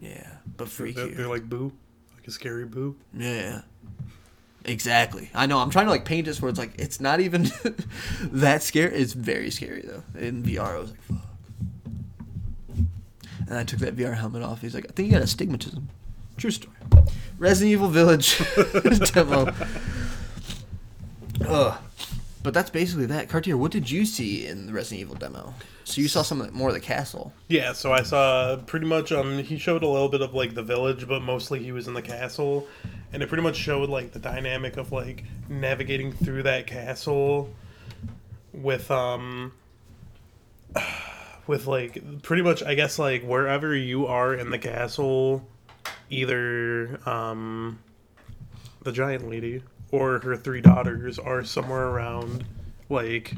Yeah, 0.00 0.30
but 0.56 0.68
They're, 0.76 0.92
they're 1.08 1.26
like 1.28 1.48
Boo, 1.48 1.72
like 2.14 2.26
a 2.28 2.30
scary 2.30 2.64
Boo. 2.66 2.96
yeah. 3.14 3.62
Exactly. 4.64 5.30
I 5.34 5.46
know. 5.46 5.58
I'm 5.58 5.70
trying 5.70 5.86
to 5.86 5.90
like 5.92 6.04
paint 6.04 6.26
this 6.26 6.42
where 6.42 6.48
it's 6.48 6.58
like 6.58 6.72
it's 6.76 7.00
not 7.00 7.20
even 7.20 7.50
that 8.32 8.62
scary. 8.64 8.94
It's 8.96 9.12
very 9.12 9.50
scary 9.50 9.82
though. 9.82 10.02
In 10.18 10.42
VR, 10.42 10.74
I 10.74 10.78
was 10.78 10.90
like, 10.90 11.02
fuck. 11.02 11.18
And 13.48 13.56
I 13.56 13.62
took 13.64 13.78
that 13.78 13.94
VR 13.94 14.16
helmet 14.16 14.42
off. 14.42 14.60
He's 14.60 14.74
like, 14.74 14.86
I 14.88 14.92
think 14.92 15.06
you 15.06 15.12
got 15.14 15.22
astigmatism. 15.22 15.88
True 16.36 16.50
story. 16.50 16.74
Resident 17.38 17.72
Evil 17.72 17.88
Village 17.88 18.38
demo. 19.12 19.52
Ugh. 21.46 21.78
But 22.42 22.54
that's 22.54 22.70
basically 22.70 23.06
that. 23.06 23.28
Cartier, 23.28 23.56
what 23.56 23.72
did 23.72 23.90
you 23.90 24.06
see 24.06 24.46
in 24.46 24.66
the 24.66 24.72
Resident 24.72 25.00
Evil 25.00 25.16
demo? 25.16 25.52
So 25.84 26.00
you 26.00 26.08
saw 26.08 26.22
some 26.22 26.40
of 26.40 26.46
the- 26.46 26.52
more 26.52 26.68
of 26.68 26.74
the 26.74 26.80
castle. 26.80 27.32
Yeah, 27.48 27.72
so 27.72 27.92
I 27.92 28.02
saw 28.02 28.56
pretty 28.66 28.86
much 28.86 29.10
um 29.12 29.38
he 29.38 29.58
showed 29.58 29.82
a 29.82 29.88
little 29.88 30.08
bit 30.08 30.20
of 30.22 30.32
like 30.34 30.54
the 30.54 30.62
village, 30.62 31.06
but 31.08 31.22
mostly 31.22 31.62
he 31.62 31.72
was 31.72 31.88
in 31.88 31.94
the 31.94 32.02
castle, 32.02 32.66
and 33.12 33.22
it 33.22 33.28
pretty 33.28 33.42
much 33.42 33.56
showed 33.56 33.88
like 33.88 34.12
the 34.12 34.18
dynamic 34.18 34.76
of 34.76 34.92
like 34.92 35.24
navigating 35.48 36.12
through 36.12 36.44
that 36.44 36.66
castle 36.66 37.50
with 38.52 38.90
um 38.90 39.52
with 41.46 41.66
like 41.66 42.22
pretty 42.22 42.42
much 42.42 42.62
I 42.62 42.74
guess 42.74 42.98
like 42.98 43.22
wherever 43.24 43.74
you 43.74 44.06
are 44.06 44.34
in 44.34 44.50
the 44.50 44.58
castle, 44.58 45.46
either 46.10 47.00
um 47.08 47.78
the 48.82 48.92
giant 48.92 49.28
lady 49.28 49.62
or 49.90 50.18
her 50.20 50.36
three 50.36 50.60
daughters 50.60 51.18
are 51.18 51.44
somewhere 51.44 51.86
around 51.86 52.44
like 52.88 53.34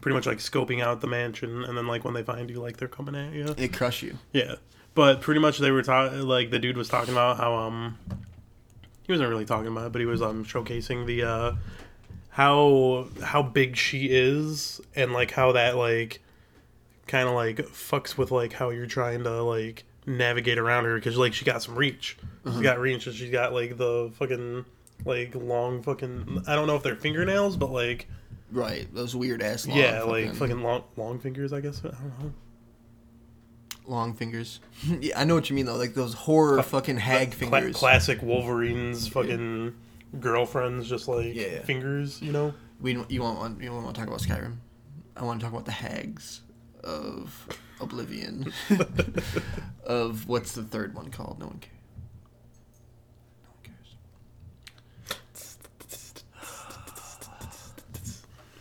pretty 0.00 0.14
much 0.14 0.26
like 0.26 0.38
scoping 0.38 0.82
out 0.82 1.00
the 1.00 1.06
mansion 1.06 1.64
and 1.64 1.76
then 1.76 1.86
like 1.86 2.04
when 2.04 2.14
they 2.14 2.22
find 2.22 2.50
you 2.50 2.60
like 2.60 2.76
they're 2.78 2.88
coming 2.88 3.14
at 3.14 3.32
you. 3.32 3.44
They 3.44 3.68
crush 3.68 4.02
you. 4.02 4.18
yeah. 4.32 4.56
But 4.94 5.20
pretty 5.20 5.40
much 5.40 5.58
they 5.58 5.70
were 5.70 5.82
talking 5.82 6.20
like 6.22 6.50
the 6.50 6.58
dude 6.58 6.76
was 6.76 6.88
talking 6.88 7.14
about 7.14 7.36
how 7.36 7.54
um 7.54 7.96
he 9.02 9.12
wasn't 9.12 9.28
really 9.30 9.44
talking 9.44 9.68
about 9.68 9.86
it 9.86 9.92
but 9.92 10.00
he 10.00 10.06
was 10.06 10.20
um 10.20 10.44
showcasing 10.44 11.06
the 11.06 11.22
uh 11.22 11.52
how 12.30 13.06
how 13.22 13.42
big 13.42 13.76
she 13.76 14.06
is 14.10 14.80
and 14.96 15.12
like 15.12 15.30
how 15.30 15.52
that 15.52 15.76
like 15.76 16.20
kind 17.06 17.28
of 17.28 17.34
like 17.34 17.56
fucks 17.68 18.16
with 18.18 18.30
like 18.30 18.52
how 18.52 18.70
you're 18.70 18.86
trying 18.86 19.22
to 19.24 19.42
like 19.42 19.84
navigate 20.08 20.58
around 20.58 20.84
her 20.84 20.94
because 20.96 21.16
like 21.16 21.34
she 21.34 21.44
got 21.44 21.62
some 21.62 21.74
reach 21.74 22.16
she's 22.44 22.52
uh-huh. 22.52 22.62
got 22.62 22.78
reach 22.78 23.06
and 23.06 23.14
she's 23.14 23.30
got 23.30 23.52
like 23.52 23.76
the 23.76 24.10
fucking 24.14 24.64
like 25.04 25.34
long 25.34 25.82
fucking 25.82 26.42
i 26.46 26.54
don't 26.54 26.66
know 26.66 26.76
if 26.76 26.82
they're 26.82 26.96
fingernails 26.96 27.56
but 27.56 27.70
like 27.70 28.08
Right, 28.50 28.88
those 28.94 29.14
weird 29.14 29.42
ass 29.42 29.66
long 29.66 29.76
yeah 29.76 30.02
like 30.02 30.34
fucking 30.34 30.62
long 30.62 30.82
long 30.96 31.18
fingers 31.18 31.52
i 31.52 31.60
guess 31.60 31.80
i 31.84 31.88
don't 31.88 32.18
know 32.20 32.32
long 33.88 34.14
fingers. 34.14 34.60
yeah, 35.00 35.18
I 35.18 35.24
know 35.24 35.34
what 35.34 35.48
you 35.50 35.56
mean 35.56 35.66
though. 35.66 35.76
Like 35.76 35.94
those 35.94 36.14
horror 36.14 36.62
fucking 36.62 36.98
hag 36.98 37.32
fingers. 37.32 37.74
classic 37.74 38.22
Wolverine's 38.22 39.08
fucking 39.08 39.74
girlfriends, 40.20 40.88
just 40.88 41.08
like 41.08 41.34
Yeah. 41.34 41.62
fingers, 41.62 42.20
you 42.22 42.32
know. 42.32 42.54
we 42.80 42.92
don't- 42.92 43.10
you 43.10 43.22
want 43.22 43.38
want- 43.38 43.62
you 43.62 43.72
want 43.72 43.86
to 43.86 43.92
talk 43.92 44.06
about 44.06 44.20
Skyrim? 44.20 44.56
I 45.16 45.24
want 45.24 45.40
to 45.40 45.44
talk 45.44 45.52
about 45.52 45.64
the 45.64 45.72
hags 45.72 46.42
of 46.84 47.48
Oblivion. 47.80 48.52
of 49.84 50.28
what's 50.28 50.52
the 50.52 50.62
third 50.62 50.94
one 50.94 51.10
called? 51.10 51.38
No 51.38 51.46
one 51.46 51.60
cares. 51.60 51.74
No 53.42 53.48
one 53.50 53.62
cares. 53.62 53.96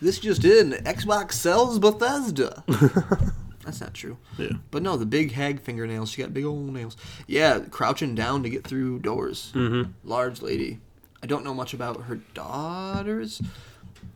This 0.02 0.20
just 0.20 0.46
in: 0.46 0.72
Xbox 0.72 1.34
sells 1.34 1.80
Bethesda. 1.80 2.64
That's 3.68 3.82
not 3.82 3.94
true. 3.94 4.18
Yeah. 4.38 4.54
But 4.72 4.82
no, 4.82 4.96
the 4.96 5.06
big 5.06 5.34
hag 5.34 5.60
fingernails. 5.60 6.12
She 6.12 6.22
got 6.22 6.34
big 6.34 6.46
old 6.46 6.72
nails. 6.72 6.96
Yeah, 7.28 7.60
crouching 7.70 8.16
down 8.16 8.42
to 8.44 8.50
get 8.50 8.66
through 8.66 9.00
doors. 9.00 9.52
Mm-hmm. 9.54 9.92
Large 10.06 10.42
lady. 10.42 10.80
I 11.22 11.28
don't 11.28 11.44
know 11.44 11.54
much 11.54 11.74
about 11.74 12.04
her 12.04 12.16
daughters. 12.34 13.42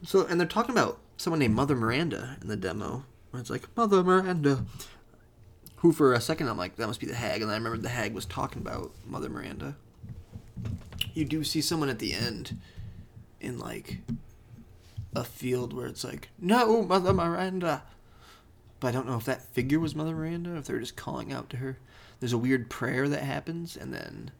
So, 0.03 0.25
and 0.25 0.39
they're 0.39 0.47
talking 0.47 0.71
about 0.71 0.99
someone 1.17 1.39
named 1.39 1.55
Mother 1.55 1.75
Miranda 1.75 2.37
in 2.41 2.47
the 2.47 2.55
demo. 2.55 3.03
It's 3.33 3.49
like 3.49 3.75
Mother 3.75 4.03
Miranda. 4.03 4.65
Who 5.77 5.91
for 5.91 6.13
a 6.13 6.21
second 6.21 6.47
I'm 6.47 6.57
like 6.57 6.75
that 6.75 6.87
must 6.87 6.99
be 6.99 7.07
the 7.07 7.15
hag, 7.15 7.41
and 7.41 7.49
then 7.49 7.55
I 7.55 7.57
remembered 7.57 7.81
the 7.81 7.89
hag 7.89 8.13
was 8.13 8.25
talking 8.25 8.61
about 8.61 8.91
Mother 9.05 9.29
Miranda. 9.29 9.75
You 11.13 11.25
do 11.25 11.43
see 11.43 11.61
someone 11.61 11.89
at 11.89 11.99
the 11.99 12.13
end, 12.13 12.57
in 13.41 13.57
like 13.57 13.97
a 15.15 15.23
field 15.23 15.73
where 15.73 15.87
it's 15.87 16.03
like 16.03 16.29
no 16.39 16.83
Mother 16.83 17.13
Miranda. 17.13 17.83
But 18.79 18.87
I 18.87 18.91
don't 18.91 19.07
know 19.07 19.17
if 19.17 19.25
that 19.25 19.53
figure 19.53 19.79
was 19.79 19.95
Mother 19.95 20.15
Miranda, 20.15 20.55
if 20.55 20.65
they're 20.65 20.79
just 20.79 20.95
calling 20.95 21.31
out 21.31 21.49
to 21.51 21.57
her. 21.57 21.77
There's 22.19 22.33
a 22.33 22.37
weird 22.37 22.69
prayer 22.69 23.07
that 23.09 23.23
happens, 23.23 23.75
and 23.75 23.93
then 23.93 24.31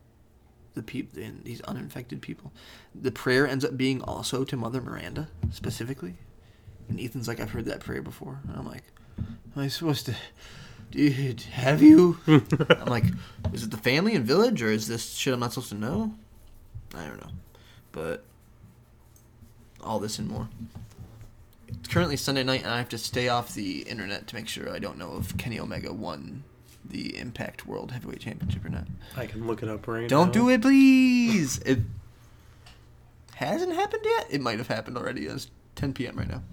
the 0.73 0.83
people, 0.83 1.21
these 1.43 1.61
uninfected 1.61 2.21
people, 2.21 2.51
the 2.93 3.11
prayer 3.11 3.47
ends 3.47 3.65
up 3.65 3.77
being 3.77 4.01
also 4.01 4.43
to 4.43 4.57
Mother 4.57 4.81
Miranda 4.81 5.29
specifically. 5.51 6.15
And 6.91 6.99
Ethan's 6.99 7.27
like, 7.27 7.39
I've 7.39 7.51
heard 7.51 7.65
that 7.65 7.79
prayer 7.79 8.01
before, 8.01 8.39
and 8.47 8.57
I'm 8.57 8.67
like, 8.67 8.83
Am 9.17 9.63
I 9.63 9.69
supposed 9.69 10.05
to? 10.07 10.15
Dude, 10.91 11.39
have 11.41 11.81
you? 11.81 12.17
I'm 12.27 12.85
like, 12.87 13.05
is 13.53 13.63
it 13.63 13.71
the 13.71 13.77
family 13.77 14.13
and 14.13 14.25
village, 14.25 14.61
or 14.61 14.69
is 14.69 14.87
this 14.89 15.13
shit 15.13 15.33
I'm 15.33 15.39
not 15.39 15.53
supposed 15.53 15.69
to 15.69 15.75
know? 15.75 16.13
I 16.93 17.05
don't 17.05 17.21
know, 17.21 17.31
but 17.93 18.25
all 19.81 19.99
this 19.99 20.19
and 20.19 20.27
more 20.27 20.49
It's 21.69 21.87
currently 21.87 22.17
Sunday 22.17 22.43
night, 22.43 22.63
and 22.63 22.71
I 22.71 22.77
have 22.77 22.89
to 22.89 22.97
stay 22.97 23.29
off 23.29 23.55
the 23.55 23.83
internet 23.83 24.27
to 24.27 24.35
make 24.35 24.49
sure 24.49 24.69
I 24.69 24.79
don't 24.79 24.97
know 24.97 25.15
if 25.17 25.37
Kenny 25.37 25.59
Omega 25.61 25.93
won 25.93 26.43
the 26.83 27.17
Impact 27.17 27.65
World 27.65 27.91
Heavyweight 27.93 28.19
Championship 28.19 28.65
or 28.65 28.69
not. 28.69 28.87
I 29.15 29.27
can 29.27 29.47
look 29.47 29.63
it 29.63 29.69
up 29.69 29.87
right 29.87 30.01
now. 30.01 30.07
Don't 30.07 30.33
do 30.33 30.49
it, 30.49 30.61
please. 30.61 31.59
It 31.59 31.79
hasn't 33.35 33.73
happened 33.75 34.03
yet. 34.03 34.27
It 34.29 34.41
might 34.41 34.57
have 34.57 34.67
happened 34.67 34.97
already. 34.97 35.27
It's 35.27 35.49
10 35.75 35.93
p.m. 35.93 36.17
right 36.17 36.27
now. 36.27 36.43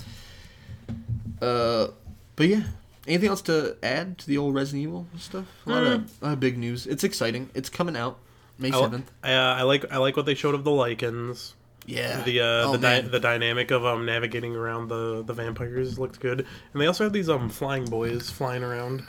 Uh, 1.40 1.88
but 2.36 2.48
yeah. 2.48 2.62
Anything 3.06 3.30
else 3.30 3.42
to 3.42 3.76
add 3.82 4.18
to 4.18 4.26
the 4.26 4.36
old 4.36 4.54
Resident 4.54 4.82
Evil 4.82 5.06
stuff? 5.16 5.46
A 5.66 5.70
lot, 5.70 5.82
of, 5.82 5.92
a 6.20 6.24
lot 6.26 6.32
of 6.34 6.40
big 6.40 6.58
news. 6.58 6.86
It's 6.86 7.04
exciting. 7.04 7.48
It's 7.54 7.70
coming 7.70 7.96
out 7.96 8.18
May 8.58 8.70
seventh. 8.70 9.10
I, 9.22 9.32
uh, 9.34 9.54
I 9.54 9.62
like 9.62 9.90
I 9.90 9.96
like 9.96 10.16
what 10.16 10.26
they 10.26 10.34
showed 10.34 10.54
of 10.54 10.64
the 10.64 10.70
Lycans. 10.70 11.54
Yeah. 11.86 12.20
The 12.22 12.40
uh, 12.40 12.44
Oh, 12.68 12.72
the 12.72 12.78
man. 12.78 13.10
the 13.10 13.18
dynamic 13.20 13.70
of 13.70 13.86
um 13.86 14.04
navigating 14.04 14.54
around 14.54 14.88
the 14.88 15.22
the 15.22 15.32
vampires 15.32 15.98
looked 15.98 16.20
good, 16.20 16.40
and 16.72 16.82
they 16.82 16.86
also 16.86 17.04
have 17.04 17.14
these 17.14 17.30
um 17.30 17.48
flying 17.48 17.86
boys 17.86 18.28
flying 18.28 18.62
around 18.62 19.04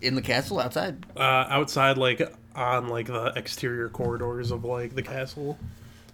in 0.00 0.14
the 0.14 0.22
castle 0.22 0.58
outside. 0.58 1.04
uh, 1.16 1.20
outside, 1.50 1.98
like 1.98 2.22
on 2.54 2.88
like 2.88 3.06
the 3.08 3.32
exterior 3.36 3.90
corridors 3.90 4.50
of 4.50 4.64
like 4.64 4.94
the 4.94 5.02
castle. 5.02 5.58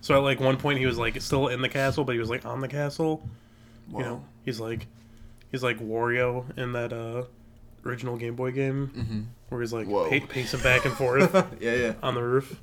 So 0.00 0.16
at 0.16 0.22
like 0.24 0.40
one 0.40 0.56
point 0.56 0.80
he 0.80 0.86
was 0.86 0.98
like 0.98 1.20
still 1.22 1.46
in 1.48 1.62
the 1.62 1.68
castle, 1.68 2.02
but 2.02 2.14
he 2.14 2.18
was 2.18 2.30
like 2.30 2.44
on 2.44 2.60
the 2.60 2.68
castle. 2.68 3.28
You 3.92 3.98
know, 4.00 4.24
he's 4.44 4.60
like 4.60 4.86
he's 5.50 5.62
like 5.62 5.78
Wario 5.78 6.44
in 6.58 6.72
that 6.72 6.92
uh 6.92 7.24
original 7.86 8.16
Game 8.16 8.34
Boy 8.36 8.50
game 8.52 8.90
Mm-hmm. 8.96 9.20
where 9.48 9.60
he's 9.60 9.72
like 9.72 9.88
pa- 9.88 10.26
pacing 10.28 10.60
back 10.60 10.84
and 10.84 10.94
forth 10.98 11.32
yeah, 11.60 11.74
yeah. 11.74 11.92
on 12.02 12.14
the 12.14 12.22
roof. 12.22 12.60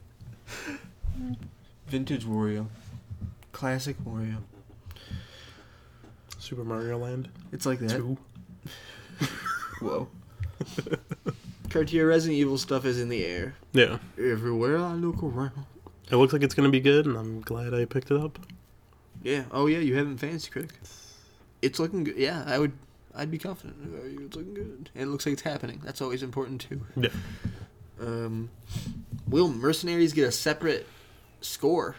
Vintage 1.87 2.25
Wario. 2.25 2.67
Classic 3.51 3.95
Wario. 4.03 4.37
Super 6.39 6.63
Mario 6.63 6.97
Land 6.97 7.29
It's 7.51 7.65
like 7.65 7.79
that. 7.79 7.89
two. 7.91 8.17
Whoa. 9.81 10.07
Cartier 11.69 12.07
Resident 12.07 12.37
Evil 12.39 12.57
stuff 12.57 12.85
is 12.85 12.99
in 12.99 13.09
the 13.09 13.25
air. 13.25 13.55
Yeah, 13.73 13.97
Everywhere 14.17 14.77
I 14.77 14.93
look 14.93 15.21
around. 15.23 15.65
it 16.11 16.15
looks 16.15 16.33
like 16.33 16.43
it's 16.43 16.53
gonna 16.53 16.69
be 16.69 16.79
good, 16.79 17.05
and 17.05 17.17
I'm 17.17 17.41
glad 17.41 17.73
I 17.73 17.85
picked 17.85 18.11
it 18.11 18.17
up. 18.19 18.39
Yeah. 19.23 19.45
Oh 19.51 19.65
yeah, 19.67 19.79
you 19.79 19.95
haven't 19.95 20.17
fancy 20.17 20.49
critic. 20.51 20.71
It's 21.65 21.79
looking 21.79 22.03
good. 22.03 22.15
Yeah, 22.15 22.43
I 22.45 22.59
would. 22.59 22.73
I'd 23.15 23.31
be 23.31 23.39
confident. 23.39 23.77
It's 24.21 24.35
looking 24.35 24.53
good, 24.53 24.89
and 24.93 25.03
it 25.03 25.07
looks 25.07 25.25
like 25.25 25.33
it's 25.33 25.41
happening. 25.41 25.81
That's 25.83 25.99
always 25.99 26.21
important 26.21 26.61
too. 26.61 26.81
Yeah. 26.95 27.09
Um, 27.99 28.51
will 29.27 29.47
mercenaries 29.47 30.13
get 30.13 30.27
a 30.27 30.31
separate 30.31 30.85
score, 31.41 31.95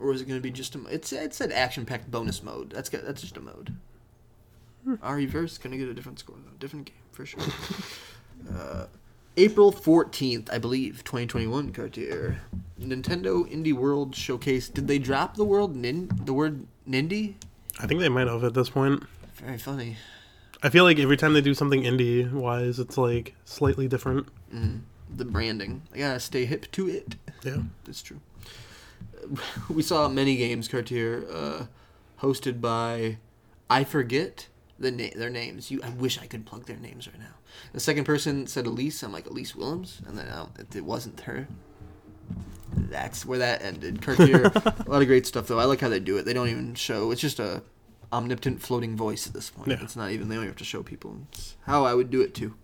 or 0.00 0.12
is 0.12 0.20
it 0.20 0.24
going 0.24 0.38
to 0.38 0.42
be 0.42 0.50
just 0.50 0.74
a? 0.74 0.80
It's 0.90 1.12
it 1.12 1.32
said 1.32 1.52
action 1.52 1.86
packed 1.86 2.10
bonus 2.10 2.42
mode. 2.42 2.70
That's 2.70 2.88
got 2.88 3.04
that's 3.04 3.20
just 3.20 3.36
a 3.36 3.40
mode. 3.40 3.74
Our 5.00 5.14
reverse 5.14 5.56
going 5.58 5.70
to 5.70 5.78
get 5.78 5.88
a 5.88 5.94
different 5.94 6.18
score 6.18 6.36
though. 6.44 6.56
Different 6.58 6.86
game 6.86 6.96
for 7.12 7.24
sure. 7.24 7.40
uh, 8.52 8.86
April 9.36 9.72
fourteenth, 9.72 10.48
I 10.52 10.58
believe, 10.58 11.02
twenty 11.04 11.26
twenty 11.26 11.46
one. 11.46 11.72
Cartier, 11.72 12.40
Nintendo 12.80 13.50
Indie 13.50 13.72
World 13.72 14.14
Showcase. 14.14 14.68
Did 14.68 14.86
they 14.86 14.98
drop 14.98 15.36
the 15.36 15.44
world 15.44 15.74
nin 15.74 16.10
the 16.24 16.32
word 16.32 16.66
Nindy? 16.88 17.34
I 17.80 17.86
think 17.86 18.00
they 18.00 18.08
might 18.08 18.28
have 18.28 18.44
at 18.44 18.54
this 18.54 18.70
point. 18.70 19.02
Very 19.36 19.58
funny. 19.58 19.96
I 20.62 20.70
feel 20.70 20.84
like 20.84 20.98
every 20.98 21.16
time 21.16 21.34
they 21.34 21.40
do 21.40 21.52
something 21.52 21.82
indie 21.82 22.30
wise, 22.32 22.78
it's 22.78 22.96
like 22.96 23.34
slightly 23.44 23.88
different. 23.88 24.28
Mm, 24.54 24.80
the 25.14 25.24
branding. 25.24 25.82
I 25.92 25.98
gotta 25.98 26.20
stay 26.20 26.46
hip 26.46 26.70
to 26.72 26.88
it. 26.88 27.16
Yeah. 27.42 27.62
That's 27.84 28.02
true. 28.02 28.20
We 29.70 29.82
saw 29.82 30.08
many 30.08 30.36
games, 30.36 30.68
Cartier, 30.68 31.24
uh, 31.32 31.66
hosted 32.20 32.60
by 32.60 33.18
I 33.70 33.82
forget 33.84 34.48
the 34.78 34.90
na- 34.90 35.14
their 35.16 35.30
names. 35.30 35.70
You, 35.70 35.80
I 35.82 35.90
wish 35.90 36.18
I 36.18 36.26
could 36.26 36.44
plug 36.46 36.66
their 36.66 36.76
names 36.76 37.06
right 37.08 37.18
now. 37.18 37.34
The 37.72 37.80
second 37.80 38.04
person 38.04 38.46
said 38.46 38.66
Elise. 38.66 39.02
I'm 39.02 39.12
like 39.12 39.26
Elise 39.26 39.54
Willems, 39.54 40.00
and 40.06 40.18
then 40.18 40.28
um, 40.32 40.50
it, 40.58 40.74
it 40.76 40.84
wasn't 40.84 41.20
her. 41.20 41.46
That's 42.76 43.24
where 43.24 43.38
that 43.38 43.62
ended. 43.62 44.02
Cartier, 44.02 44.44
a 44.54 44.84
lot 44.88 45.02
of 45.02 45.06
great 45.08 45.26
stuff 45.26 45.46
though. 45.46 45.58
I 45.60 45.64
like 45.64 45.80
how 45.80 45.88
they 45.88 46.00
do 46.00 46.16
it. 46.16 46.24
They 46.24 46.32
don't 46.32 46.48
even 46.48 46.74
show. 46.74 47.10
It's 47.10 47.20
just 47.20 47.38
a 47.38 47.62
omnipotent 48.12 48.60
floating 48.62 48.96
voice 48.96 49.26
at 49.26 49.32
this 49.32 49.50
point. 49.50 49.68
Yeah. 49.68 49.78
It's 49.82 49.96
not 49.96 50.10
even. 50.10 50.28
They 50.28 50.34
don't 50.34 50.44
even 50.44 50.50
have 50.52 50.58
to 50.58 50.64
show 50.64 50.82
people. 50.82 51.16
It's 51.32 51.56
how 51.66 51.84
I 51.84 51.94
would 51.94 52.10
do 52.10 52.20
it 52.20 52.34
too. 52.34 52.54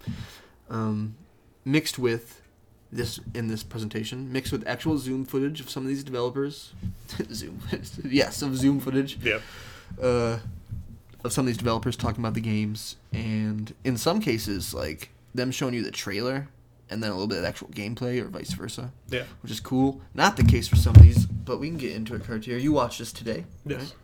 Um, 0.69 1.17
mixed 1.65 1.99
with 1.99 2.43
this 2.91 3.21
in 3.35 3.47
this 3.47 3.63
presentation, 3.63 4.33
mixed 4.33 4.51
with 4.51 4.67
actual 4.67 4.99
Zoom 4.99 5.25
footage 5.25 5.61
of 5.61 5.71
some 5.71 5.85
of 5.85 5.89
these 5.89 6.03
developers. 6.03 6.73
Zoom, 7.33 7.61
yes, 8.05 8.43
of 8.43 8.57
Zoom 8.57 8.81
footage 8.81 9.17
Yeah. 9.23 9.39
uh, 10.03 10.39
of 11.25 11.33
some 11.33 11.43
of 11.45 11.47
these 11.47 11.57
developers 11.59 11.97
talking 11.97 12.21
about 12.23 12.35
the 12.35 12.41
games, 12.41 12.97
and 13.13 13.75
in 13.85 13.97
some 13.97 14.21
cases, 14.21 14.73
like 14.75 15.11
them 15.35 15.51
showing 15.51 15.75
you 15.75 15.83
the 15.83 15.91
trailer 15.91 16.49
and 16.89 17.01
then 17.03 17.11
a 17.11 17.15
little 17.15 17.29
bit 17.29 17.39
of 17.39 17.45
actual 17.45 17.69
gameplay, 17.69 18.21
or 18.21 18.25
vice 18.29 18.53
versa, 18.53 18.91
Yeah. 19.11 19.23
which 19.43 19.53
is 19.53 19.61
cool. 19.61 20.01
Not 20.13 20.37
the 20.37 20.43
case 20.43 20.67
for 20.67 20.75
some 20.77 20.97
of 20.97 21.03
these, 21.03 21.25
but 21.25 21.61
we 21.61 21.69
can 21.69 21.77
get 21.79 21.93
into 21.93 22.15
it. 22.17 22.25
Cartier, 22.25 22.57
you 22.57 22.73
watched 22.73 22.99
this 22.99 23.13
today. 23.13 23.45
Yes. 23.65 23.95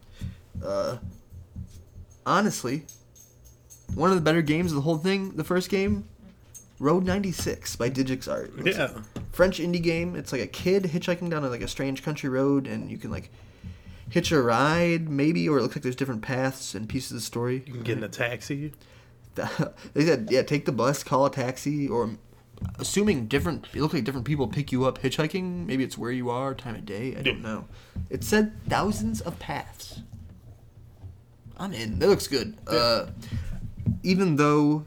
Uh, 0.65 0.99
honestly, 2.25 2.85
one 3.95 4.11
of 4.11 4.17
the 4.17 4.23
better 4.23 4.43
games 4.43 4.71
of 4.73 4.77
the 4.77 4.83
whole 4.83 4.99
thing. 4.99 5.33
The 5.33 5.45
first 5.45 5.69
game, 5.69 6.05
Road 6.79 7.05
96 7.05 7.75
by 7.77 7.91
Digix 7.91 8.31
Art. 8.31 8.53
Yeah. 8.65 8.91
French 9.33 9.59
indie 9.59 9.83
game. 9.83 10.15
It's 10.15 10.31
like 10.33 10.43
a 10.43 10.47
kid 10.47 10.85
hitchhiking 10.85 11.31
down 11.31 11.45
a, 11.45 11.49
like 11.49 11.63
a 11.63 11.69
strange 11.69 12.03
country 12.03 12.29
road, 12.29 12.67
and 12.67 12.91
you 12.91 12.99
can 12.99 13.11
like 13.11 13.31
hitch 14.11 14.33
a 14.33 14.41
ride, 14.41 15.09
maybe, 15.09 15.49
or 15.49 15.59
it 15.59 15.63
looks 15.63 15.77
like 15.77 15.83
there's 15.83 15.97
different 15.97 16.23
paths 16.23 16.75
and 16.75 16.89
pieces 16.89 17.13
of 17.13 17.17
the 17.17 17.21
story. 17.23 17.63
You 17.67 17.73
can 17.73 17.83
get 17.83 17.99
in 17.99 18.05
a 18.05 18.09
taxi. 18.09 18.73
they 19.35 20.05
said, 20.05 20.29
yeah, 20.31 20.43
take 20.43 20.65
the 20.65 20.73
bus, 20.73 21.03
call 21.03 21.27
a 21.27 21.31
taxi, 21.31 21.89
or 21.89 22.17
assuming 22.79 23.27
different, 23.27 23.67
it 23.75 23.81
looks 23.81 23.95
like 23.95 24.05
different 24.05 24.27
people 24.27 24.49
pick 24.49 24.73
you 24.73 24.85
up 24.85 25.01
hitchhiking. 25.01 25.67
Maybe 25.67 25.85
it's 25.85 25.99
where 25.99 26.11
you 26.13 26.31
are, 26.31 26.55
time 26.55 26.75
of 26.75 26.87
day. 26.87 27.15
I 27.17 27.23
don't 27.23 27.43
know. 27.43 27.67
It 28.09 28.25
said 28.25 28.53
thousands 28.69 29.21
of 29.21 29.39
paths. 29.39 30.01
I'm 31.59 31.73
in. 31.73 31.99
That 31.99 32.09
looks 32.09 32.27
good. 32.27 32.57
Uh, 32.67 33.07
even 34.03 34.37
though 34.37 34.85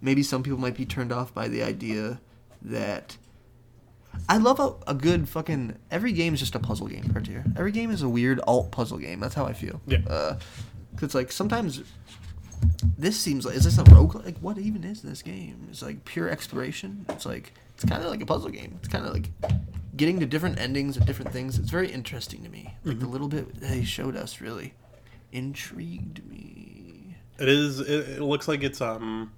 maybe 0.00 0.22
some 0.22 0.42
people 0.42 0.58
might 0.58 0.76
be 0.76 0.84
turned 0.84 1.12
off 1.12 1.32
by 1.32 1.48
the 1.48 1.62
idea 1.62 2.20
that. 2.62 3.16
I 4.28 4.36
love 4.36 4.60
a, 4.60 4.74
a 4.90 4.94
good 4.94 5.28
fucking. 5.28 5.76
Every 5.90 6.12
game 6.12 6.34
is 6.34 6.40
just 6.40 6.54
a 6.54 6.58
puzzle 6.60 6.86
game, 6.86 7.04
Cartier. 7.12 7.44
Every 7.56 7.72
game 7.72 7.90
is 7.90 8.02
a 8.02 8.08
weird 8.08 8.40
alt 8.46 8.70
puzzle 8.70 8.98
game. 8.98 9.18
That's 9.20 9.34
how 9.34 9.44
I 9.46 9.52
feel. 9.52 9.80
Yeah. 9.86 9.98
Uh, 10.08 10.38
'cause 10.94 11.02
it's 11.04 11.14
like 11.14 11.32
sometimes 11.32 11.82
this 12.98 13.18
seems 13.18 13.46
like 13.46 13.54
is 13.56 13.64
this 13.64 13.78
a 13.78 13.84
rogue 13.84 14.14
like 14.24 14.36
what 14.38 14.58
even 14.58 14.84
is 14.84 15.00
this 15.00 15.22
game 15.22 15.66
it's 15.70 15.80
like 15.80 16.04
pure 16.04 16.28
exploration 16.28 17.06
it's 17.08 17.24
like 17.24 17.54
it's 17.74 17.84
kind 17.86 18.02
of 18.02 18.10
like 18.10 18.20
a 18.20 18.26
puzzle 18.26 18.50
game 18.50 18.74
it's 18.80 18.88
kind 18.88 19.06
of 19.06 19.14
like 19.14 19.30
getting 19.96 20.20
to 20.20 20.26
different 20.26 20.58
endings 20.60 20.98
and 20.98 21.06
different 21.06 21.32
things 21.32 21.58
it's 21.58 21.70
very 21.70 21.90
interesting 21.90 22.42
to 22.42 22.50
me 22.50 22.74
like 22.84 22.98
the 22.98 23.06
little 23.06 23.28
bit 23.28 23.54
they 23.60 23.82
showed 23.82 24.14
us 24.14 24.42
really 24.42 24.74
intrigued 25.32 26.28
me 26.28 27.16
It 27.38 27.48
is. 27.48 27.80
It, 27.80 28.18
it 28.18 28.20
looks 28.22 28.46
like 28.48 28.62
it's 28.62 28.82
um. 28.82 29.32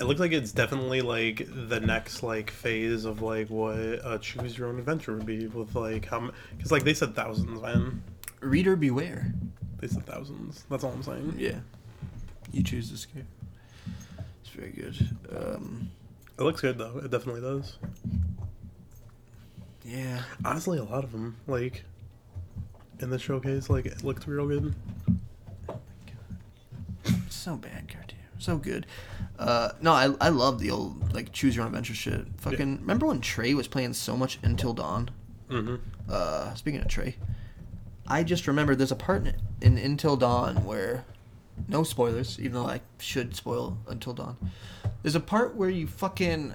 It 0.00 0.04
looks 0.04 0.20
like 0.20 0.32
it's 0.32 0.52
definitely 0.52 1.00
like 1.00 1.46
the 1.68 1.78
next 1.78 2.22
like 2.22 2.50
phase 2.50 3.04
of 3.04 3.22
like 3.22 3.48
what 3.50 3.76
a 3.76 4.18
choose 4.20 4.56
your 4.56 4.68
own 4.68 4.78
adventure 4.78 5.14
would 5.14 5.26
be 5.26 5.46
with 5.46 5.74
like 5.74 6.06
how 6.06 6.30
because 6.56 6.72
like 6.72 6.84
they 6.84 6.94
said 6.94 7.14
thousands 7.14 7.60
man. 7.60 8.02
Reader 8.40 8.74
beware. 8.74 9.32
They 9.78 9.86
said 9.88 10.04
thousands. 10.06 10.64
That's 10.68 10.82
all 10.82 10.92
I'm 10.92 11.02
saying. 11.02 11.34
Yeah. 11.36 11.60
You 12.52 12.62
choose 12.62 12.90
this 12.90 13.06
game 13.06 13.26
it's 14.40 14.50
very 14.50 14.70
good. 14.70 14.96
Um 15.36 15.90
it 16.38 16.42
looks 16.42 16.60
good 16.60 16.78
though. 16.78 16.98
It 16.98 17.10
definitely 17.10 17.42
does. 17.42 17.76
Yeah. 19.84 20.22
Honestly 20.44 20.78
a 20.78 20.84
lot 20.84 21.04
of 21.04 21.12
them 21.12 21.36
like 21.46 21.84
in 23.00 23.10
the 23.10 23.18
showcase 23.18 23.68
like 23.68 23.86
it 23.86 24.02
looked 24.02 24.26
real 24.26 24.46
good. 24.46 24.74
So 27.28 27.56
bad 27.56 27.88
Cartier 27.88 28.21
so 28.42 28.56
good. 28.56 28.86
Uh 29.38 29.70
no 29.80 29.92
i 29.92 30.12
i 30.20 30.28
love 30.28 30.58
the 30.60 30.70
old 30.70 31.12
like 31.14 31.32
choose 31.32 31.56
your 31.56 31.64
own 31.64 31.68
adventure 31.68 31.94
shit. 31.94 32.26
Fucking 32.38 32.80
remember 32.80 33.06
when 33.06 33.20
trey 33.20 33.54
was 33.54 33.68
playing 33.68 33.94
so 33.94 34.16
much 34.16 34.38
until 34.42 34.72
dawn? 34.74 35.10
Mm-hmm. 35.48 35.76
Uh 36.08 36.54
speaking 36.54 36.80
of 36.80 36.88
trey 36.88 37.16
i 38.08 38.22
just 38.24 38.46
remembered 38.48 38.78
there's 38.78 38.90
a 38.90 38.96
part 38.96 39.24
in, 39.26 39.34
in 39.60 39.78
until 39.78 40.16
dawn 40.16 40.64
where 40.64 41.04
no 41.68 41.82
spoilers 41.84 42.38
even 42.40 42.54
though 42.54 42.66
i 42.66 42.80
should 42.98 43.36
spoil 43.36 43.78
until 43.88 44.12
dawn. 44.12 44.36
There's 45.02 45.14
a 45.14 45.20
part 45.20 45.56
where 45.56 45.70
you 45.70 45.86
fucking 45.86 46.54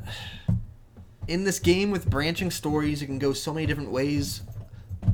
in 1.27 1.43
this 1.43 1.59
game 1.59 1.91
with 1.91 2.09
branching 2.09 2.51
stories 2.51 3.01
it 3.01 3.07
can 3.07 3.19
go 3.19 3.33
so 3.33 3.53
many 3.53 3.65
different 3.65 3.91
ways. 3.91 4.41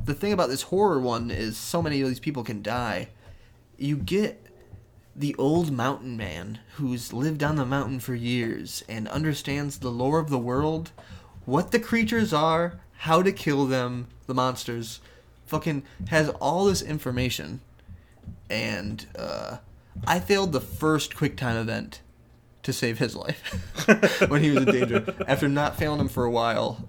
The 0.04 0.14
thing 0.14 0.32
about 0.32 0.48
this 0.48 0.62
horror 0.62 1.00
one 1.00 1.30
is 1.30 1.56
so 1.56 1.82
many 1.82 2.00
of 2.00 2.08
these 2.08 2.20
people 2.20 2.44
can 2.44 2.62
die. 2.62 3.08
You 3.76 3.96
get 3.96 4.43
the 5.16 5.34
old 5.36 5.70
mountain 5.70 6.16
man 6.16 6.58
who's 6.74 7.12
lived 7.12 7.42
on 7.42 7.56
the 7.56 7.64
mountain 7.64 8.00
for 8.00 8.14
years 8.14 8.82
and 8.88 9.06
understands 9.08 9.78
the 9.78 9.90
lore 9.90 10.18
of 10.18 10.30
the 10.30 10.38
world, 10.38 10.90
what 11.44 11.70
the 11.70 11.78
creatures 11.78 12.32
are, 12.32 12.80
how 12.98 13.22
to 13.22 13.32
kill 13.32 13.66
them, 13.66 14.08
the 14.26 14.34
monsters. 14.34 15.00
fucking 15.46 15.82
has 16.08 16.30
all 16.40 16.64
this 16.64 16.82
information, 16.82 17.60
and 18.50 19.06
uh, 19.16 19.58
I 20.06 20.20
failed 20.20 20.52
the 20.52 20.60
first 20.60 21.14
QuickTime 21.14 21.60
event 21.60 22.00
to 22.62 22.72
save 22.72 22.98
his 22.98 23.14
life 23.14 24.26
when 24.28 24.42
he 24.42 24.50
was 24.50 24.60
in 24.60 24.64
danger. 24.64 25.14
After 25.28 25.48
not 25.48 25.76
failing 25.76 26.00
him 26.00 26.08
for 26.08 26.24
a 26.24 26.30
while, 26.30 26.88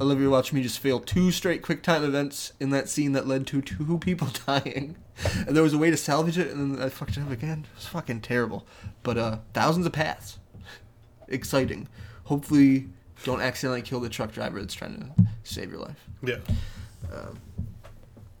Olivia 0.00 0.28
watched 0.28 0.52
me 0.52 0.62
just 0.62 0.78
fail 0.78 1.00
two 1.00 1.30
straight 1.30 1.62
QuickTime 1.62 2.04
events 2.04 2.52
in 2.58 2.70
that 2.70 2.88
scene 2.88 3.12
that 3.12 3.26
led 3.26 3.46
to 3.48 3.62
two 3.62 3.98
people 4.00 4.28
dying. 4.46 4.96
And 5.46 5.56
there 5.56 5.62
was 5.62 5.72
a 5.72 5.78
way 5.78 5.90
to 5.90 5.96
salvage 5.96 6.38
it, 6.38 6.50
and 6.50 6.76
then 6.76 6.82
I 6.82 6.88
fucked 6.88 7.16
it 7.16 7.22
up 7.22 7.30
again. 7.30 7.66
It 7.72 7.76
was 7.76 7.86
fucking 7.86 8.22
terrible. 8.22 8.66
But 9.02 9.16
uh, 9.16 9.38
thousands 9.52 9.86
of 9.86 9.92
paths. 9.92 10.38
Exciting. 11.28 11.88
Hopefully, 12.24 12.88
don't 13.22 13.40
accidentally 13.40 13.82
kill 13.82 14.00
the 14.00 14.08
truck 14.08 14.32
driver 14.32 14.60
that's 14.60 14.74
trying 14.74 14.98
to 15.16 15.26
save 15.44 15.70
your 15.70 15.80
life. 15.80 16.08
Yeah. 16.22 16.38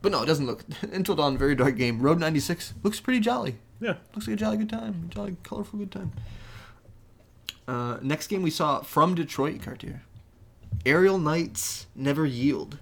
But 0.04 0.12
no, 0.12 0.22
it 0.22 0.26
doesn't 0.26 0.46
look. 0.46 0.62
Until 0.92 1.14
Dawn, 1.14 1.38
very 1.38 1.54
dark 1.54 1.76
game. 1.76 2.02
Road 2.02 2.18
96 2.20 2.74
looks 2.82 3.00
pretty 3.00 3.20
jolly. 3.20 3.56
Yeah. 3.80 3.94
Looks 4.14 4.26
like 4.26 4.34
a 4.34 4.36
jolly 4.36 4.58
good 4.58 4.68
time. 4.68 5.06
Jolly, 5.08 5.36
colorful 5.42 5.78
good 5.78 5.90
time. 5.92 6.12
Uh, 7.66 7.96
next 8.02 8.26
game 8.26 8.42
we 8.42 8.50
saw 8.50 8.82
from 8.82 9.14
Detroit, 9.14 9.62
Cartier. 9.62 10.02
Aerial 10.86 11.18
Knights 11.18 11.86
Never 11.94 12.26
Yield. 12.26 12.78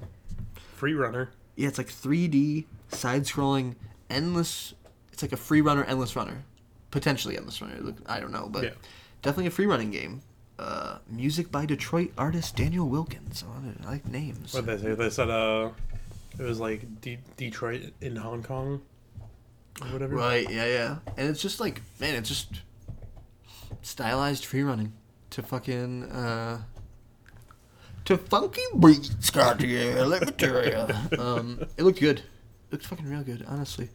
Free 0.76 0.94
runner. 0.94 1.30
Yeah, 1.56 1.68
it's 1.68 1.78
like 1.78 1.88
3D, 1.88 2.64
side 2.88 3.22
scrolling, 3.24 3.76
endless. 4.10 4.74
It's 5.12 5.22
like 5.22 5.32
a 5.32 5.36
free 5.36 5.60
runner, 5.60 5.84
endless 5.84 6.16
runner. 6.16 6.42
Potentially 6.90 7.36
endless 7.36 7.60
runner. 7.62 7.94
I 8.06 8.20
don't 8.20 8.32
know, 8.32 8.48
but 8.50 8.64
Yeah. 8.64 8.70
definitely 9.22 9.46
a 9.46 9.50
free 9.50 9.66
running 9.66 9.90
game. 9.90 10.22
Uh, 10.58 10.98
music 11.08 11.50
by 11.50 11.66
Detroit 11.66 12.12
artist 12.18 12.56
Daniel 12.56 12.88
Wilkins. 12.88 13.42
I 13.44 13.66
like- 13.66 13.86
I 13.86 13.90
like 13.90 14.06
names. 14.08 14.52
What 14.54 14.66
did 14.66 14.78
they 14.80 14.82
say? 14.82 14.94
They 14.94 15.10
said 15.10 15.30
uh, 15.30 15.70
it 16.38 16.42
was 16.42 16.60
like 16.60 17.00
D- 17.00 17.18
Detroit 17.36 17.92
in 18.00 18.16
Hong 18.16 18.42
Kong, 18.42 18.82
or 19.80 19.86
whatever. 19.88 20.14
Right, 20.16 20.48
yeah, 20.50 20.66
yeah. 20.66 20.98
And 21.16 21.28
it's 21.28 21.40
just 21.42 21.58
like, 21.60 21.82
man, 22.00 22.14
it's 22.14 22.28
just 22.28 22.62
stylized 23.82 24.44
free 24.44 24.62
running 24.62 24.92
to 25.30 25.42
fucking, 25.42 26.04
uh, 26.04 26.62
to 28.04 28.18
funky 28.18 28.62
beats, 28.78 29.30
Cartier, 29.30 30.04
let 30.04 30.26
me 30.26 30.32
tell 30.32 30.66
ya. 30.68 30.88
Um, 31.18 31.66
it 31.76 31.82
looked 31.84 32.00
good. 32.00 32.18
It 32.18 32.24
looked 32.72 32.86
fucking 32.86 33.08
real 33.08 33.22
good, 33.22 33.44
honestly. 33.46 33.88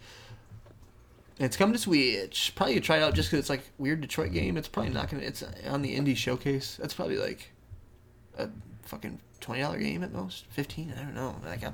And 1.40 1.46
it's 1.46 1.58
coming 1.58 1.74
to 1.74 1.80
Switch. 1.80 2.54
Probably 2.56 2.76
you 2.76 2.82
try 2.82 2.98
it 2.98 3.04
out 3.04 3.14
just 3.14 3.30
because 3.30 3.40
it's 3.42 3.50
like 3.50 3.62
weird 3.78 4.02
Detroit 4.02 4.32
game. 4.32 4.58
It's 4.58 4.68
probably 4.68 4.92
not 4.92 5.10
gonna. 5.10 5.24
It's 5.24 5.44
on 5.68 5.82
the 5.84 5.98
indie 5.98 6.18
showcase. 6.18 6.78
That's 6.80 6.94
probably 6.96 7.18
like 7.18 7.52
a 8.38 8.50
fucking 8.84 9.20
twenty 9.40 9.62
dollar 9.62 9.78
game 9.78 10.04
at 10.04 10.12
most. 10.12 10.46
Fifteen. 10.50 10.94
I 10.98 11.04
don't 11.04 11.14
know. 11.14 11.36
Like 11.46 11.64
I, 11.64 11.72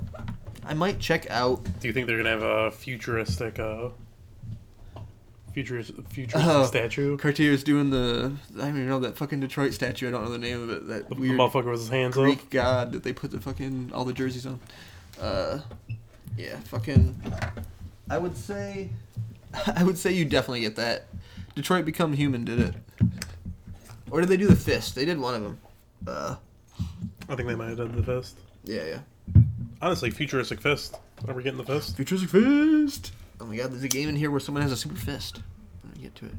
I 0.65 0.73
might 0.73 0.99
check 0.99 1.29
out 1.29 1.63
Do 1.79 1.87
you 1.87 1.93
think 1.93 2.07
they're 2.07 2.17
gonna 2.17 2.29
have 2.31 2.43
a 2.43 2.71
futuristic, 2.71 3.57
uh, 3.59 3.89
futuristic, 5.53 5.95
futuristic 6.09 6.41
Oh. 6.53 6.65
statue? 6.65 7.17
Cartier's 7.17 7.63
doing 7.63 7.89
the 7.89 8.33
I 8.55 8.57
don't 8.59 8.69
even 8.69 8.87
know 8.89 8.99
that 9.01 9.17
fucking 9.17 9.39
Detroit 9.39 9.73
statue. 9.73 10.07
I 10.07 10.11
don't 10.11 10.23
know 10.25 10.31
the 10.31 10.37
name 10.37 10.61
of 10.63 10.69
it. 10.69 10.87
That 10.87 11.09
The 11.09 11.15
weird 11.15 11.37
motherfucker 11.39 11.71
with 11.71 11.79
his 11.81 11.89
hands 11.89 12.17
up. 12.17 12.23
Greek 12.23 12.49
god 12.49 12.91
that 12.93 13.03
they 13.03 13.13
put 13.13 13.31
the 13.31 13.39
fucking 13.39 13.91
all 13.93 14.05
the 14.05 14.13
jerseys 14.13 14.45
on. 14.45 14.59
Uh, 15.19 15.59
yeah, 16.37 16.57
fucking. 16.65 17.15
I 18.09 18.17
would 18.17 18.35
say, 18.35 18.89
I 19.75 19.83
would 19.83 19.97
say 19.97 20.11
you 20.11 20.25
definitely 20.25 20.61
get 20.61 20.75
that. 20.77 21.05
Detroit 21.55 21.85
Become 21.85 22.13
Human 22.13 22.43
did 22.45 22.59
it, 22.59 22.73
or 24.09 24.19
did 24.21 24.29
they 24.29 24.37
do 24.37 24.47
the 24.47 24.55
fist? 24.55 24.95
They 24.95 25.05
did 25.05 25.19
one 25.19 25.35
of 25.35 25.43
them. 25.43 25.59
Uh, 26.07 26.35
I 27.29 27.35
think 27.35 27.47
they 27.47 27.55
might 27.55 27.69
have 27.69 27.77
done 27.77 27.95
the 27.95 28.01
fist. 28.03 28.37
yeah, 28.65 28.83
yeah. 28.85 29.41
Honestly, 29.81 30.09
futuristic 30.09 30.59
fist. 30.61 30.97
Are 31.27 31.33
we 31.33 31.43
getting 31.43 31.57
the 31.57 31.63
fist? 31.65 31.95
Futuristic 31.95 32.29
fist. 32.31 33.11
Oh 33.43 33.45
my 33.45 33.57
god, 33.57 33.73
there's 33.73 33.83
a 33.83 33.89
game 33.89 34.07
in 34.07 34.15
here 34.15 34.31
where 34.31 34.39
someone 34.39 34.61
has 34.61 34.71
a 34.71 34.77
super 34.77 34.95
fist. 34.95 35.41
I'm 35.83 35.89
gonna 35.89 36.01
get 36.01 36.15
to 36.15 36.25
it. 36.27 36.31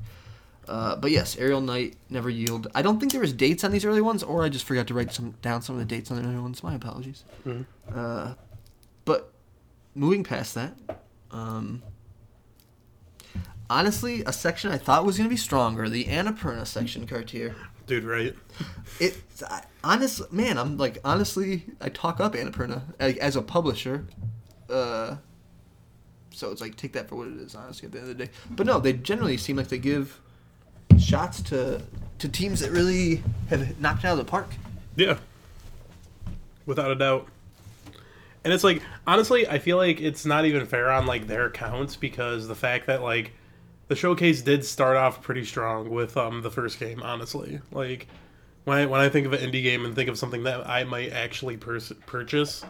Uh, 0.67 0.97
but 0.97 1.11
yes, 1.11 1.37
Aerial 1.37 1.61
Knight 1.61 1.97
never 2.09 2.31
yield. 2.31 2.67
I 2.75 2.81
don't 2.81 2.99
think 2.99 3.13
there 3.13 3.21
was 3.21 3.35
dates 3.35 3.63
on 3.63 3.73
these 3.73 3.85
early 3.85 4.01
ones, 4.01 4.23
or 4.23 4.43
I 4.43 4.49
just 4.49 4.65
forgot 4.65 4.87
to 4.87 4.95
write 4.95 5.13
some 5.13 5.35
down 5.43 5.61
some 5.61 5.75
of 5.79 5.81
the 5.81 5.85
dates 5.85 6.11
on 6.11 6.23
the 6.23 6.27
early 6.27 6.39
ones. 6.39 6.63
My 6.63 6.75
apologies. 6.75 7.25
Mhm. 7.45 7.67
Uh, 7.95 8.35
but 9.05 9.35
moving 9.95 10.25
past 10.25 10.55
that, 10.55 10.73
um, 11.31 11.83
honestly, 13.69 14.23
a 14.25 14.33
section 14.33 14.73
I 14.73 14.79
thought 14.79 15.05
was 15.05 15.19
gonna 15.19 15.29
be 15.29 15.37
stronger, 15.37 15.91
the 15.91 16.07
Annapurna 16.07 16.67
section, 16.67 17.07
Cartier. 17.07 17.55
Dude, 17.87 18.05
right? 18.05 18.35
It, 18.99 19.19
I, 19.47 19.65
honest, 19.83 20.33
man, 20.33 20.57
I'm 20.57 20.79
like 20.79 21.01
honestly, 21.05 21.67
I 21.83 21.91
talk 21.91 22.19
up 22.19 22.33
Annapurna 22.33 22.81
like, 22.99 23.19
as 23.19 23.37
a 23.37 23.43
publisher. 23.43 24.07
Uh, 24.71 25.17
so 26.35 26.51
it's 26.51 26.61
like 26.61 26.77
take 26.77 26.93
that 26.93 27.09
for 27.09 27.17
what 27.17 27.29
it 27.29 27.35
is, 27.35 27.55
honestly. 27.55 27.87
At 27.87 27.93
the 27.93 27.99
end 28.01 28.11
of 28.11 28.19
the 28.19 28.25
day, 28.27 28.31
but 28.51 28.67
no, 28.67 28.81
they 28.81 28.93
generally 28.93 29.37
seem 29.37 29.57
like 29.57 29.69
they 29.69 29.79
give 29.79 30.21
shots 30.99 31.41
to 31.43 31.83
to 32.19 32.29
teams 32.29 32.61
that 32.61 32.71
really 32.71 33.23
have 33.49 33.81
knocked 33.81 34.05
it 34.05 34.07
out 34.07 34.13
of 34.13 34.19
the 34.19 34.25
park. 34.25 34.49
Yeah. 34.97 35.19
Without 36.67 36.91
a 36.91 36.95
doubt. 36.95 37.29
And 38.45 38.53
it's 38.53 38.65
like 38.65 38.83
honestly, 39.07 39.49
I 39.49 39.59
feel 39.59 39.77
like 39.77 40.01
it's 40.01 40.27
not 40.27 40.45
even 40.45 40.67
fair 40.67 40.91
on 40.91 41.07
like 41.07 41.27
their 41.27 41.47
accounts 41.47 41.97
because 41.97 42.49
the 42.49 42.55
fact 42.55 42.87
that 42.87 43.03
like 43.03 43.33
the 43.89 43.97
showcase 43.97 44.43
did 44.43 44.65
start 44.65 44.97
off 44.97 45.23
pretty 45.23 45.45
strong 45.45 45.91
with 45.91 46.17
um 46.17 46.43
the 46.43 46.51
first 46.51 46.79
game, 46.79 47.03
honestly. 47.03 47.61
Like 47.73 48.07
when 48.65 48.79
I 48.79 48.87
when 48.87 49.01
I 49.01 49.09
think 49.09 49.27
of 49.27 49.33
an 49.33 49.41
indie 49.41 49.63
game 49.63 49.85
and 49.85 49.95
think 49.95 50.09
of 50.09 50.19
something 50.19 50.45
that 50.45 50.69
I 50.69 50.85
might 50.85 51.13
actually 51.13 51.57
pers- 51.57 51.93
purchase, 52.07 52.65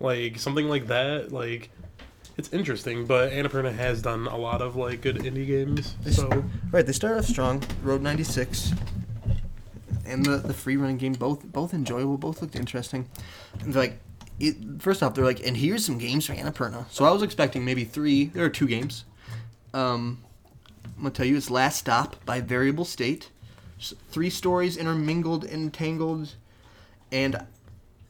like 0.00 0.38
something 0.38 0.68
like 0.68 0.86
that, 0.88 1.32
like 1.32 1.70
it's 2.38 2.52
interesting, 2.52 3.04
but 3.04 3.32
Annapurna 3.32 3.74
has 3.74 4.00
done 4.00 4.26
a 4.26 4.36
lot 4.36 4.62
of 4.62 4.76
like 4.76 5.02
good 5.02 5.16
indie 5.16 5.46
games. 5.46 5.96
So 6.10 6.44
Right, 6.70 6.86
they 6.86 6.92
started 6.92 7.18
off 7.18 7.24
strong. 7.26 7.62
Road 7.82 8.00
96 8.00 8.72
and 10.06 10.24
the 10.24 10.38
the 10.38 10.54
free 10.54 10.76
running 10.76 10.96
game 10.96 11.12
both 11.12 11.44
both 11.44 11.74
enjoyable, 11.74 12.16
both 12.16 12.40
looked 12.40 12.56
interesting. 12.56 13.08
And 13.60 13.74
they're 13.74 13.82
like 13.82 14.00
it, 14.40 14.56
first 14.78 15.02
off, 15.02 15.14
they're 15.14 15.24
like, 15.24 15.44
and 15.44 15.56
here's 15.56 15.84
some 15.84 15.98
games 15.98 16.26
for 16.26 16.32
Annapurna. 16.32 16.88
So 16.90 17.04
I 17.04 17.10
was 17.10 17.22
expecting 17.22 17.64
maybe 17.64 17.84
three. 17.84 18.26
There 18.26 18.44
are 18.44 18.50
two 18.50 18.68
games. 18.68 19.04
Um, 19.74 20.22
I'm 20.84 21.02
gonna 21.02 21.10
tell 21.10 21.26
you, 21.26 21.36
it's 21.36 21.50
Last 21.50 21.78
Stop 21.78 22.24
by 22.24 22.40
Variable 22.40 22.84
State. 22.84 23.30
Three 24.10 24.30
stories 24.30 24.76
intermingled, 24.76 25.44
entangled, 25.44 26.34
and 27.12 27.46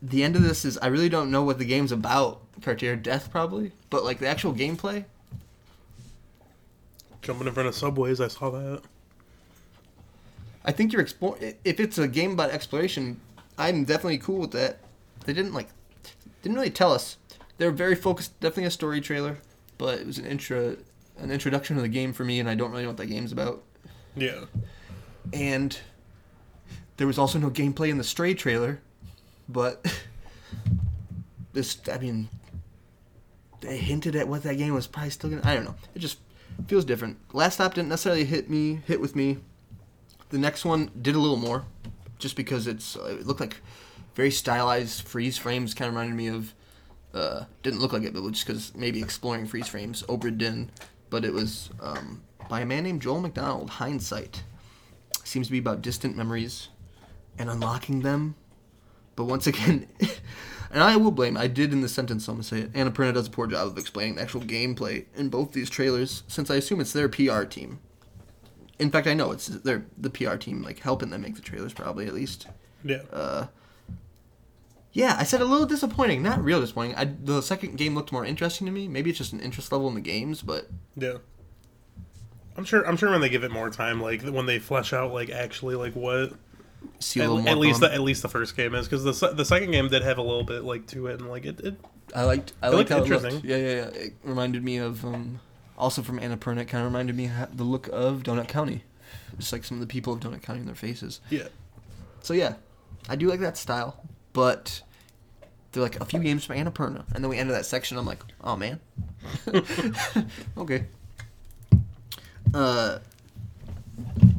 the 0.00 0.22
end 0.22 0.36
of 0.36 0.42
this 0.42 0.64
is 0.64 0.78
I 0.78 0.86
really 0.86 1.08
don't 1.08 1.30
know 1.30 1.42
what 1.42 1.58
the 1.58 1.64
game's 1.64 1.92
about. 1.92 2.42
Cartier 2.62 2.96
death 2.96 3.30
probably, 3.30 3.72
but 3.90 4.04
like 4.04 4.18
the 4.18 4.26
actual 4.26 4.52
gameplay, 4.52 5.04
jumping 7.22 7.46
in 7.46 7.52
front 7.52 7.68
of 7.68 7.74
subways, 7.74 8.20
I 8.20 8.28
saw 8.28 8.50
that. 8.50 8.82
I 10.64 10.72
think 10.72 10.92
you're 10.92 11.02
explore. 11.02 11.38
If 11.64 11.80
it's 11.80 11.98
a 11.98 12.08
game 12.08 12.32
about 12.32 12.50
exploration, 12.50 13.20
I'm 13.56 13.84
definitely 13.84 14.18
cool 14.18 14.38
with 14.40 14.52
that. 14.52 14.78
They 15.24 15.32
didn't 15.32 15.54
like, 15.54 15.68
didn't 16.42 16.56
really 16.56 16.70
tell 16.70 16.92
us. 16.92 17.16
They 17.58 17.66
were 17.66 17.72
very 17.72 17.94
focused. 17.94 18.38
Definitely 18.40 18.64
a 18.64 18.70
story 18.70 19.00
trailer, 19.00 19.38
but 19.78 20.00
it 20.00 20.06
was 20.06 20.18
an 20.18 20.26
intro, 20.26 20.76
an 21.18 21.30
introduction 21.30 21.76
to 21.76 21.82
the 21.82 21.88
game 21.88 22.12
for 22.12 22.24
me, 22.24 22.40
and 22.40 22.48
I 22.48 22.54
don't 22.54 22.70
really 22.70 22.82
know 22.82 22.90
what 22.90 22.98
that 22.98 23.06
game's 23.06 23.32
about. 23.32 23.62
Yeah. 24.14 24.44
And 25.32 25.78
there 26.96 27.06
was 27.06 27.18
also 27.18 27.38
no 27.38 27.50
gameplay 27.50 27.88
in 27.88 27.98
the 27.98 28.04
Stray 28.04 28.34
trailer, 28.34 28.80
but 29.48 29.84
this, 31.52 31.78
I 31.90 31.98
mean, 31.98 32.28
they 33.60 33.76
hinted 33.76 34.16
at 34.16 34.28
what 34.28 34.42
that 34.44 34.56
game 34.56 34.74
was 34.74 34.86
probably 34.86 35.10
still 35.10 35.30
gonna. 35.30 35.42
I 35.44 35.54
don't 35.54 35.64
know. 35.64 35.74
It 35.94 35.98
just 36.00 36.18
feels 36.66 36.84
different. 36.84 37.18
Last 37.32 37.54
Stop 37.54 37.74
didn't 37.74 37.88
necessarily 37.88 38.24
hit 38.24 38.50
me, 38.50 38.80
hit 38.86 39.00
with 39.00 39.16
me. 39.16 39.38
The 40.30 40.38
next 40.38 40.64
one 40.64 40.90
did 41.00 41.14
a 41.14 41.18
little 41.18 41.36
more, 41.36 41.64
just 42.18 42.36
because 42.36 42.66
it's 42.66 42.96
it 42.96 43.26
looked 43.26 43.40
like 43.40 43.56
very 44.14 44.30
stylized 44.30 45.06
freeze 45.06 45.38
frames. 45.38 45.74
Kind 45.74 45.88
of 45.88 45.94
reminded 45.94 46.16
me 46.16 46.28
of. 46.28 46.54
Uh, 47.14 47.44
didn't 47.62 47.80
look 47.80 47.94
like 47.94 48.02
it, 48.02 48.12
but 48.12 48.30
just 48.30 48.46
because 48.46 48.74
maybe 48.74 49.00
exploring 49.00 49.46
freeze 49.46 49.66
frames, 49.66 50.02
Obra 50.04 50.36
Dinn, 50.36 50.70
but 51.08 51.24
it 51.24 51.32
was 51.32 51.70
um, 51.80 52.20
by 52.50 52.60
a 52.60 52.66
man 52.66 52.84
named 52.84 53.00
Joel 53.00 53.22
McDonald. 53.22 53.70
Hindsight 53.70 54.42
seems 55.24 55.46
to 55.46 55.52
be 55.52 55.58
about 55.58 55.80
distant 55.80 56.16
memories 56.16 56.68
and 57.38 57.48
unlocking 57.48 58.00
them. 58.00 58.34
But 59.16 59.24
once 59.24 59.46
again, 59.46 59.86
and 60.70 60.82
I 60.82 60.96
will 60.96 61.10
blame, 61.10 61.36
I 61.36 61.46
did 61.46 61.72
in 61.72 61.80
the 61.80 61.88
sentence, 61.88 62.24
so 62.26 62.32
I'm 62.32 62.38
to 62.38 62.44
say 62.44 62.60
it. 62.60 62.72
Annapurna 62.72 63.14
does 63.14 63.26
a 63.26 63.30
poor 63.30 63.46
job 63.46 63.66
of 63.68 63.78
explaining 63.78 64.16
the 64.16 64.22
actual 64.22 64.42
gameplay 64.42 65.06
in 65.16 65.28
both 65.28 65.52
these 65.52 65.70
trailers, 65.70 66.22
since 66.28 66.50
I 66.50 66.56
assume 66.56 66.80
it's 66.80 66.92
their 66.92 67.08
PR 67.08 67.44
team. 67.44 67.78
In 68.78 68.90
fact, 68.90 69.06
I 69.06 69.14
know 69.14 69.32
it's 69.32 69.46
their 69.48 69.86
the 69.96 70.10
PR 70.10 70.36
team, 70.36 70.62
like 70.62 70.80
helping 70.80 71.10
them 71.10 71.22
make 71.22 71.34
the 71.34 71.42
trailers, 71.42 71.72
probably 71.72 72.06
at 72.06 72.14
least. 72.14 72.46
Yeah. 72.84 73.02
Uh, 73.12 73.46
yeah, 74.92 75.16
I 75.18 75.24
said 75.24 75.40
a 75.40 75.44
little 75.44 75.66
disappointing, 75.66 76.22
not 76.22 76.42
real 76.42 76.60
disappointing. 76.60 76.94
I, 76.96 77.04
the 77.04 77.40
second 77.42 77.76
game 77.76 77.94
looked 77.94 78.12
more 78.12 78.24
interesting 78.24 78.66
to 78.66 78.72
me. 78.72 78.88
Maybe 78.88 79.10
it's 79.10 79.18
just 79.18 79.32
an 79.32 79.40
interest 79.40 79.72
level 79.72 79.88
in 79.88 79.94
the 79.94 80.00
games, 80.00 80.42
but 80.42 80.68
Yeah. 80.96 81.18
I'm 82.56 82.64
sure. 82.64 82.84
I'm 82.86 82.96
sure 82.96 83.10
when 83.10 83.20
they 83.20 83.28
give 83.28 83.44
it 83.44 83.52
more 83.52 83.70
time, 83.70 84.00
like 84.00 84.22
when 84.22 84.46
they 84.46 84.58
flesh 84.58 84.92
out, 84.92 85.12
like 85.12 85.30
actually, 85.30 85.76
like 85.76 85.94
what 85.94 86.32
see 86.98 87.20
a 87.20 87.24
at, 87.24 87.28
little 87.28 87.42
more. 87.42 87.52
at 87.52 87.58
least 87.58 87.80
the, 87.80 87.92
at 87.92 88.00
least 88.00 88.22
the 88.22 88.28
first 88.28 88.56
game 88.56 88.74
is, 88.74 88.88
because 88.88 89.04
the 89.04 89.28
the 89.28 89.44
second 89.44 89.70
game 89.70 89.88
did 89.88 90.02
have 90.02 90.18
a 90.18 90.22
little 90.22 90.44
bit 90.44 90.64
like 90.64 90.86
to 90.88 91.06
it, 91.08 91.20
and 91.20 91.28
like 91.28 91.44
it, 91.44 91.60
it 91.60 91.74
I 92.14 92.24
liked. 92.24 92.52
I, 92.62 92.68
liked 92.68 92.88
how 92.90 93.02
it 93.02 93.08
looked. 93.08 93.44
Yeah, 93.44 93.56
yeah, 93.56 93.66
yeah. 93.66 93.86
It 93.88 94.14
reminded 94.22 94.64
me 94.64 94.78
of 94.78 95.04
um, 95.04 95.40
also 95.76 96.02
from 96.02 96.18
Annapurna. 96.18 96.60
It 96.60 96.66
kind 96.66 96.84
of 96.84 96.90
reminded 96.90 97.16
me 97.16 97.26
ha- 97.26 97.48
the 97.52 97.64
look 97.64 97.88
of 97.88 98.22
Donut 98.22 98.48
County. 98.48 98.84
Just 99.38 99.52
like 99.52 99.64
some 99.64 99.76
of 99.76 99.80
the 99.80 99.86
people 99.86 100.12
of 100.12 100.20
Donut 100.20 100.42
County 100.42 100.60
in 100.60 100.66
their 100.66 100.74
faces. 100.74 101.20
Yeah. 101.30 101.48
So 102.22 102.34
yeah, 102.34 102.54
I 103.08 103.16
do 103.16 103.28
like 103.28 103.40
that 103.40 103.56
style, 103.56 104.02
but 104.32 104.82
they're 105.72 105.82
like 105.82 106.00
a 106.00 106.04
few 106.04 106.20
games 106.20 106.44
from 106.44 106.56
Annapurna, 106.56 107.04
and 107.14 107.22
then 107.22 107.28
we 107.28 107.38
enter 107.38 107.52
that 107.52 107.66
section. 107.66 107.98
I'm 107.98 108.06
like, 108.06 108.20
oh 108.42 108.56
man, 108.56 108.80
okay. 110.58 110.86
Uh, 112.54 112.98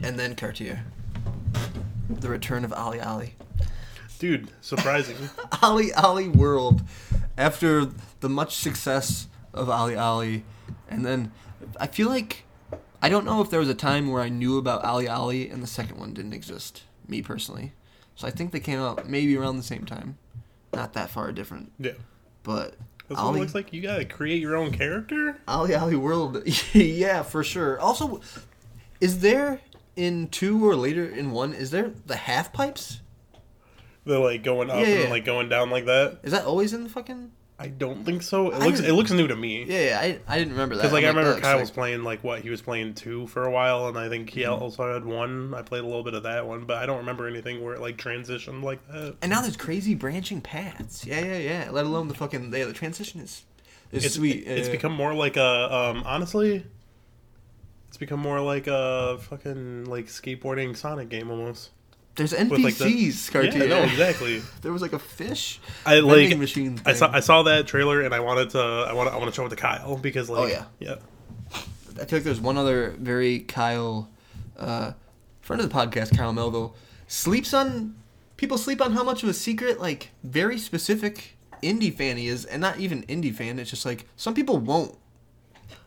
and 0.04 0.18
then 0.18 0.36
Cartier, 0.36 0.84
the 2.10 2.30
return 2.30 2.66
of 2.66 2.72
OlliOlli, 2.72 3.32
Dude, 4.20 4.50
surprising. 4.60 5.16
OlliOlli 5.64 6.36
World, 6.36 6.82
after 7.38 7.86
the 8.20 8.28
much 8.28 8.58
success 8.58 9.30
of 9.54 9.70
OlliOlli, 9.70 10.44
and 10.90 11.06
then 11.06 11.32
I 11.80 11.88
feel 11.88 12.10
like 12.10 12.44
I 13.02 13.08
don't 13.08 13.26
know 13.26 13.40
if 13.42 13.50
there 13.50 13.62
was 13.62 13.70
a 13.70 13.74
time 13.74 14.12
where 14.12 14.22
I 14.22 14.28
knew 14.28 14.58
about 14.58 14.84
OlliOlli 14.84 15.52
and 15.52 15.64
the 15.64 15.68
second 15.68 15.98
one 15.98 16.14
didn't 16.14 16.34
exist. 16.34 16.84
Me 17.08 17.22
personally, 17.22 17.72
so 18.16 18.28
I 18.28 18.32
think 18.32 18.52
they 18.52 18.60
came 18.60 18.80
out 18.80 19.10
maybe 19.10 19.38
around 19.38 19.56
the 19.56 19.64
same 19.64 19.86
time, 19.86 20.18
not 20.74 20.94
that 20.94 21.10
far 21.10 21.32
different, 21.32 21.72
yeah. 21.80 21.94
but 22.44 22.76
That's 23.08 23.22
what 23.22 23.36
it 23.36 23.40
looks 23.40 23.56
like. 23.56 23.72
You 23.72 23.82
gotta 23.82 24.04
create 24.04 24.42
your 24.42 24.58
own 24.58 24.72
character. 24.72 25.38
OlliOlli 25.48 25.96
World, 25.96 26.44
yeah, 26.74 27.24
for 27.24 27.42
sure. 27.42 27.80
Also, 27.80 28.20
is 29.00 29.20
there 29.20 29.62
in 30.00 30.28
two 30.30 30.66
or 30.68 30.76
later 30.76 31.06
in 31.06 31.32
one? 31.32 31.54
Is 31.54 31.72
there 31.72 31.92
the 32.06 32.16
half 32.16 32.54
pipes? 32.54 33.02
They're 34.06 34.18
like 34.20 34.44
going 34.44 34.70
up 34.70 34.78
Yeah, 34.78 34.84
and 34.84 34.90
yeah. 34.94 35.02
then, 35.02 35.10
like 35.10 35.26
going 35.26 35.50
down 35.50 35.70
like 35.70 35.86
that. 35.86 36.20
Is 36.24 36.32
that 36.32 36.46
always 36.46 36.74
in 36.74 36.84
the 36.84 36.90
fucking? 36.90 37.32
I 37.62 37.68
don't 37.68 38.06
think 38.06 38.24
so. 38.24 38.52
It 38.52 38.56
I 38.56 38.66
looks 38.66 38.80
didn't- 38.80 38.92
it 38.92 38.94
looks 38.94 39.12
new 39.12 39.28
to 39.28 39.36
me. 39.36 39.66
Yeah, 39.66 39.86
yeah 39.90 40.00
I, 40.00 40.20
I 40.34 40.38
didn't 40.40 40.54
remember 40.54 40.76
that. 40.76 40.84
Because 40.84 40.94
like 40.94 41.04
I'm 41.04 41.16
I 41.18 41.20
remember 41.20 41.34
that 41.34 41.42
Kyle 41.42 41.58
looks 41.58 41.64
was 41.64 41.70
like- 41.72 41.76
playing 41.76 42.04
like 42.04 42.24
what 42.24 42.40
he 42.42 42.50
was 42.50 42.62
playing 42.62 42.94
two 42.94 43.28
for 43.28 43.44
a 43.46 43.52
while, 43.52 43.88
and 43.90 43.98
I 44.00 44.08
think 44.08 44.30
he 44.30 44.42
Mm-hmm. 44.44 44.64
also 44.64 44.94
had 44.94 45.04
one. 45.04 45.54
I 45.54 45.62
played 45.62 45.84
a 45.84 45.86
little 45.86 46.04
bit 46.04 46.14
of 46.14 46.24
that 46.24 46.48
one, 46.48 46.64
but 46.64 46.78
I 46.78 46.86
don't 46.86 47.00
remember 47.00 47.28
anything 47.28 47.62
where 47.62 47.74
it 47.76 47.82
like 47.82 47.98
transitioned 47.98 48.64
like 48.64 48.80
that. 48.88 49.18
And 49.22 49.30
now 49.30 49.42
there's 49.42 49.58
crazy 49.58 49.94
branching 49.94 50.40
paths. 50.40 51.06
Yeah, 51.06 51.20
yeah, 51.20 51.38
yeah. 51.38 51.70
Let 51.70 51.86
alone 51.86 52.08
the 52.08 52.14
fucking 52.14 52.54
yeah, 52.54 52.64
the 52.66 52.74
transition 52.74 53.20
is 53.20 53.44
is 53.92 54.06
It's 54.06 54.16
sweet. 54.16 54.48
It's 54.48 54.68
Yeah. 54.68 54.74
become 54.76 54.94
more 54.94 55.14
like 55.14 55.36
a 55.36 55.74
um 55.76 56.04
honestly. 56.06 56.66
Become 58.00 58.20
more 58.22 58.40
like 58.42 58.68
a 58.68 59.18
fucking 59.30 59.86
like 59.86 60.08
skateboarding 60.08 60.76
Sonic 60.76 61.10
game 61.10 61.30
almost. 61.30 61.70
there's 62.16 62.32
With 62.32 62.52
like 62.60 62.76
the 62.76 62.86
NPCs. 62.86 63.32
Cartier. 63.32 63.64
yeah, 63.64 63.68
no, 63.68 63.84
exactly. 63.84 64.42
There 64.62 64.72
was 64.72 64.82
like 64.82 64.94
a 64.94 65.00
fish. 65.00 65.60
I 65.86 66.00
like 66.00 66.38
machine. 66.38 66.80
I 66.86 66.94
saw. 66.94 67.12
I 67.12 67.20
saw 67.20 67.44
that 67.44 67.68
trailer 67.68 68.02
and 68.02 68.14
I 68.16 68.22
wanted 68.22 68.52
to 68.52 68.60
I 68.60 68.94
want 68.94 69.10
I 69.14 69.18
want 69.18 69.30
to 69.30 69.36
show 69.36 69.46
it 69.46 69.50
to 69.50 69.56
Kyle 69.58 69.98
because 69.98 70.30
like 70.30 70.42
Oh, 70.42 70.46
yeah. 70.48 70.64
yeah 70.80 70.96
I 72.00 72.06
feel 72.06 72.20
like 72.20 72.24
there's 72.24 72.40
one 72.40 72.58
other 72.58 72.92
very 72.98 73.40
Kyle, 73.40 74.10
uh, 74.58 74.94
friend 75.42 75.62
of 75.62 75.70
the 75.70 75.76
podcast, 75.76 76.16
Kyle 76.18 76.32
Melville, 76.32 76.76
sleeps 77.08 77.54
on. 77.54 77.96
People 78.38 78.58
sleep 78.58 78.82
on 78.82 78.94
how 78.94 79.04
much 79.04 79.22
of 79.24 79.28
a 79.28 79.34
secret, 79.34 79.82
like 79.82 80.12
very 80.24 80.58
specific 80.58 81.36
indie 81.62 81.94
fan 81.94 82.16
he 82.16 82.28
is, 82.28 82.46
and 82.46 82.62
not 82.62 82.80
even 82.80 83.04
indie 83.08 83.36
fan. 83.36 83.60
It's 83.60 83.70
just 83.70 83.86
like 83.86 84.06
some 84.16 84.34
people 84.34 84.58
won't. 84.58 84.98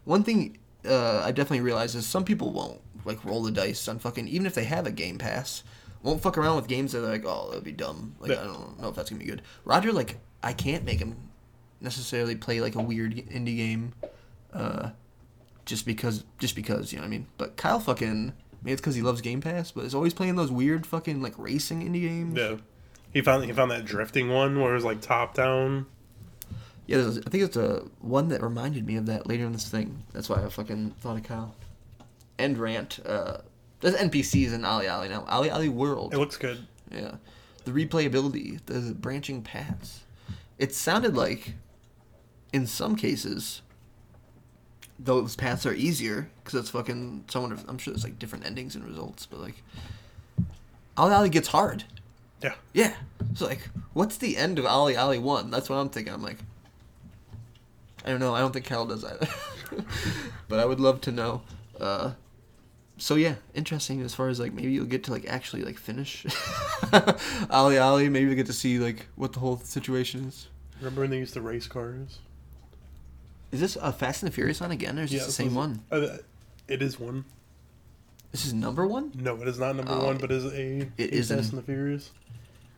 One 0.05 0.23
thing 0.23 0.59
uh, 0.87 1.23
I 1.25 1.33
definitely 1.33 1.61
realize 1.61 1.95
is 1.95 2.07
some 2.07 2.25
people 2.25 2.53
won't 2.53 2.81
like 3.05 3.25
roll 3.25 3.43
the 3.43 3.51
dice 3.51 3.89
on 3.89 3.99
fucking 3.99 4.29
even 4.29 4.47
if 4.47 4.55
they 4.55 4.65
have 4.65 4.87
a 4.87 4.91
Game 4.91 5.19
Pass, 5.19 5.63
won't 6.03 6.21
fuck 6.21 6.39
around 6.39 6.57
with 6.57 6.69
games 6.69 6.93
that 6.93 7.05
are 7.05 7.09
like, 7.09 7.25
oh, 7.25 7.49
that 7.51 7.57
would 7.57 7.65
be 7.65 7.73
dumb. 7.73 8.15
Like. 8.21 8.33
I 8.33 8.45
don't 8.45 8.81
know 8.81 8.89
if 8.89 8.95
that's 8.95 9.11
gonna 9.11 9.21
be 9.21 9.27
good. 9.27 9.43
Roger, 9.65 9.93
like 9.93 10.19
I 10.43 10.53
can't 10.53 10.85
make 10.85 10.99
him 10.99 11.17
necessarily 11.81 12.37
play 12.37 12.61
like 12.61 12.75
a 12.75 12.83
weird 12.83 13.15
indie 13.15 13.57
game. 13.57 13.93
Uh, 14.53 14.91
just 15.65 15.87
because 15.87 16.25
just 16.39 16.55
because 16.55 16.93
you 16.93 16.99
know 16.99 17.03
what 17.03 17.09
I 17.09 17.11
mean. 17.11 17.27
But 17.39 17.57
Kyle 17.57 17.81
fucking 17.81 18.33
maybe 18.63 18.73
it's 18.73 18.81
because 18.81 18.95
he 18.95 19.03
loves 19.03 19.21
Game 19.21 19.41
Pass, 19.41 19.71
but 19.71 19.85
is 19.85 19.95
always 19.95 20.15
playing 20.15 20.37
those 20.37 20.51
weird 20.51 20.87
fucking 20.87 21.23
like 21.23 21.35
racing 21.39 21.83
indie 21.83 22.03
games. 22.03 22.37
yeah. 22.37 22.57
He 23.13 23.21
found 23.21 23.45
he 23.45 23.53
found 23.53 23.71
that 23.71 23.85
drifting 23.85 24.31
one 24.31 24.61
where 24.61 24.73
it 24.73 24.75
was 24.75 24.85
like 24.85 25.01
top 25.01 25.35
down. 25.35 25.87
Yeah, 26.93 26.99
there's, 26.99 27.17
I 27.17 27.31
think 27.31 27.43
it's 27.43 27.57
a 27.57 27.85
one 28.01 28.29
that 28.29 28.43
reminded 28.43 28.87
me 28.87 28.97
of 28.97 29.07
that 29.07 29.27
later 29.27 29.47
in 29.47 29.53
this 29.53 29.67
thing. 29.67 30.05
That's 30.13 30.29
why 30.29 30.45
I 30.45 30.49
fucking 30.51 30.91
thought 31.01 31.17
of 31.17 31.23
Kyle. 31.23 31.55
End 32.39 32.59
rant. 32.59 32.99
Uh, 33.07 33.39
there's 33.81 33.95
NPCs 33.95 34.53
in 34.53 34.61
OlliOlli 34.61 35.09
now. 35.09 35.23
OlliOlli 35.23 35.71
World. 35.71 36.13
It 36.13 36.19
looks 36.19 36.37
good. 36.37 36.67
Yeah, 36.91 37.13
the 37.65 37.71
replayability, 37.71 38.61
the 38.67 38.93
branching 38.93 39.41
paths. 39.41 40.01
It 40.59 40.75
sounded 40.75 41.17
like, 41.17 41.55
in 42.53 42.67
some 42.67 42.95
cases, 42.95 43.63
those 44.99 45.35
paths 45.35 45.65
are 45.65 45.73
easier 45.73 46.29
because 46.45 46.61
it's 46.61 46.69
fucking. 46.69 47.25
Someone, 47.29 47.59
I'm 47.69 47.79
sure 47.79 47.95
there's 47.95 48.05
like 48.05 48.19
different 48.19 48.45
endings 48.45 48.75
and 48.75 48.85
results, 48.85 49.25
but 49.25 49.41
like, 49.41 49.63
OlliOlli 50.99 51.31
gets 51.31 51.49
hard. 51.49 51.85
Yeah. 52.43 52.53
Yeah. 52.75 52.93
So 53.33 53.47
like, 53.47 53.71
what's 53.95 54.19
the 54.19 54.37
end 54.37 54.59
of 54.59 54.67
OlliOlli 54.67 55.23
one? 55.23 55.51
That's 55.51 55.71
what 55.71 55.77
I'm 55.77 55.89
thinking. 55.89 56.13
I'm 56.13 56.23
like, 56.23 56.37
I 58.05 58.11
don't 58.11 58.21
know. 58.21 58.35
I 58.35 58.41
don't 58.41 58.53
think 58.53 58.65
Cal 58.65 58.87
does 58.87 59.05
either, 59.05 59.29
but 60.49 60.59
I 60.59 60.65
would 60.65 60.81
love 60.81 61.01
to 61.03 61.13
know. 61.13 61.43
Uh, 61.81 62.13
so 62.99 63.15
yeah, 63.15 63.37
interesting 63.55 64.01
as 64.03 64.15
far 64.15 64.29
as 64.29 64.39
like 64.41 64.53
maybe 64.53 64.73
you'll 64.73 64.85
get 64.87 65.05
to 65.05 65.13
like 65.13 65.25
actually 65.27 65.63
like 65.63 65.79
finish 65.79 66.25
OlliOlli. 67.51 68.11
Maybe 68.11 68.27
you'll 68.27 68.35
get 68.37 68.47
to 68.47 68.53
see 68.53 68.79
like 68.79 69.07
what 69.17 69.33
the 69.33 69.41
whole 69.41 69.59
situation 69.59 70.25
is. 70.27 70.49
Remember 70.79 71.03
when 71.03 71.11
they 71.11 71.19
used 71.19 71.35
to 71.35 71.41
race 71.41 71.67
cars? 71.67 72.19
Is 73.51 73.61
this 73.61 73.77
a 73.77 73.93
Fast 73.93 74.23
and 74.23 74.31
the 74.31 74.35
Furious 74.35 74.61
one 74.61 74.71
again, 74.71 74.99
or 74.99 75.03
is 75.03 75.11
this 75.11 75.27
the 75.27 75.33
same 75.33 75.55
was- 75.55 75.69
one? 75.69 75.83
uh, 75.91 76.17
it 76.69 76.83
is 76.83 76.99
one. 76.99 77.25
This 78.31 78.47
is 78.47 78.55
number 78.55 78.87
one. 78.87 79.13
No, 79.15 79.37
it 79.43 79.47
is 79.49 79.59
not 79.59 79.77
number 79.77 79.93
Oh, 79.93 80.07
one, 80.07 80.17
but 80.17 80.33
is 80.33 80.45
a 80.47 80.89
it 80.97 81.13
a. 81.13 81.23
Fast 81.23 81.31
and 81.53 81.59
the 81.59 81.63
Furious. 81.63 82.11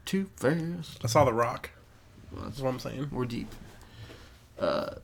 Too 0.04 0.28
fast. 0.36 0.98
I 1.04 1.06
saw 1.06 1.24
the 1.24 1.32
Rock. 1.32 1.70
Well, 2.32 2.44
That's 2.44 2.58
what 2.60 2.70
I'm 2.70 2.78
saying. 2.80 3.08
We're 3.12 3.24
deep. 3.24 3.48
Uh, 4.58 4.96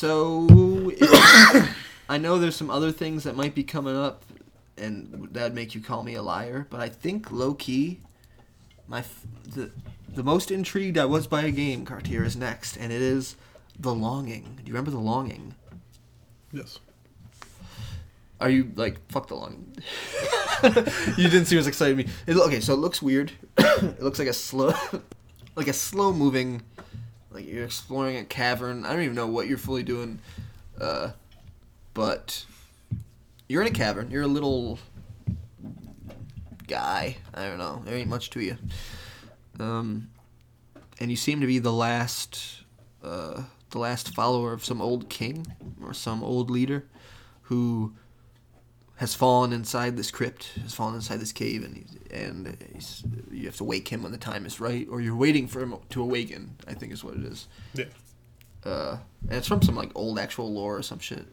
so 0.00 0.46
I 2.08 2.16
know 2.16 2.38
there's 2.38 2.56
some 2.56 2.70
other 2.70 2.90
things 2.90 3.24
that 3.24 3.36
might 3.36 3.54
be 3.54 3.62
coming 3.62 3.94
up, 3.94 4.24
and 4.78 5.28
that'd 5.32 5.54
make 5.54 5.74
you 5.74 5.82
call 5.82 6.02
me 6.02 6.14
a 6.14 6.22
liar. 6.22 6.66
But 6.70 6.80
I 6.80 6.88
think 6.88 7.30
low 7.30 7.52
key, 7.52 8.00
my 8.88 9.00
f- 9.00 9.26
the 9.46 9.70
the 10.08 10.22
most 10.22 10.50
intrigued 10.50 10.96
I 10.96 11.04
was 11.04 11.26
by 11.26 11.42
a 11.42 11.50
game 11.50 11.84
Cartier 11.84 12.24
is 12.24 12.34
next, 12.34 12.78
and 12.78 12.90
it 12.90 13.02
is 13.02 13.36
the 13.78 13.94
Longing. 13.94 14.56
Do 14.56 14.62
you 14.64 14.72
remember 14.72 14.90
the 14.90 14.98
Longing? 14.98 15.54
Yes. 16.50 16.78
Are 18.40 18.48
you 18.48 18.72
like 18.76 19.06
fuck 19.10 19.28
the 19.28 19.34
longing? 19.34 19.76
you 21.18 21.28
didn't 21.28 21.44
seem 21.44 21.58
as 21.58 21.66
excited 21.66 21.98
me. 21.98 22.06
It, 22.26 22.38
okay, 22.38 22.60
so 22.60 22.72
it 22.72 22.78
looks 22.78 23.02
weird. 23.02 23.32
it 23.58 24.02
looks 24.02 24.18
like 24.18 24.28
a 24.28 24.32
slow, 24.32 24.72
like 25.56 25.68
a 25.68 25.74
slow 25.74 26.14
moving, 26.14 26.62
like 27.30 27.46
you're 27.46 27.64
exploring 27.64 28.16
a 28.16 28.24
cavern. 28.24 28.84
I 28.84 28.92
don't 28.92 29.02
even 29.02 29.14
know 29.14 29.26
what 29.26 29.46
you're 29.46 29.58
fully 29.58 29.82
doing, 29.82 30.18
uh, 30.80 31.10
but 31.94 32.44
you're 33.48 33.62
in 33.62 33.68
a 33.68 33.72
cavern. 33.72 34.10
You're 34.10 34.22
a 34.24 34.28
little 34.28 34.78
guy. 36.66 37.16
I 37.34 37.46
don't 37.46 37.58
know. 37.58 37.82
There 37.84 37.94
ain't 37.94 38.08
much 38.08 38.30
to 38.30 38.40
you. 38.40 38.56
Um, 39.58 40.10
and 40.98 41.10
you 41.10 41.16
seem 41.16 41.40
to 41.40 41.46
be 41.46 41.58
the 41.58 41.72
last, 41.72 42.62
uh, 43.02 43.42
the 43.70 43.78
last 43.78 44.14
follower 44.14 44.52
of 44.52 44.64
some 44.64 44.80
old 44.80 45.08
king 45.08 45.46
or 45.82 45.92
some 45.94 46.22
old 46.22 46.50
leader 46.50 46.86
who 47.42 47.94
has 49.00 49.14
fallen 49.14 49.50
inside 49.50 49.96
this 49.96 50.10
crypt, 50.10 50.50
has 50.62 50.74
fallen 50.74 50.94
inside 50.94 51.20
this 51.20 51.32
cave, 51.32 51.64
and 51.64 51.74
he's, 51.74 51.96
and 52.10 52.56
he's, 52.74 53.02
you 53.30 53.46
have 53.46 53.56
to 53.56 53.64
wake 53.64 53.88
him 53.88 54.02
when 54.02 54.12
the 54.12 54.18
time 54.18 54.44
is 54.44 54.60
right, 54.60 54.86
or 54.90 55.00
you're 55.00 55.16
waiting 55.16 55.48
for 55.48 55.62
him 55.62 55.74
to 55.88 56.02
awaken. 56.02 56.54
I 56.68 56.74
think 56.74 56.92
is 56.92 57.02
what 57.02 57.14
it 57.14 57.24
is. 57.24 57.48
Yeah. 57.72 57.86
Uh, 58.62 58.98
and 59.22 59.38
it's 59.38 59.48
from 59.48 59.62
some 59.62 59.74
like 59.74 59.90
old 59.94 60.18
actual 60.18 60.52
lore 60.52 60.76
or 60.76 60.82
some 60.82 60.98
shit. 60.98 61.24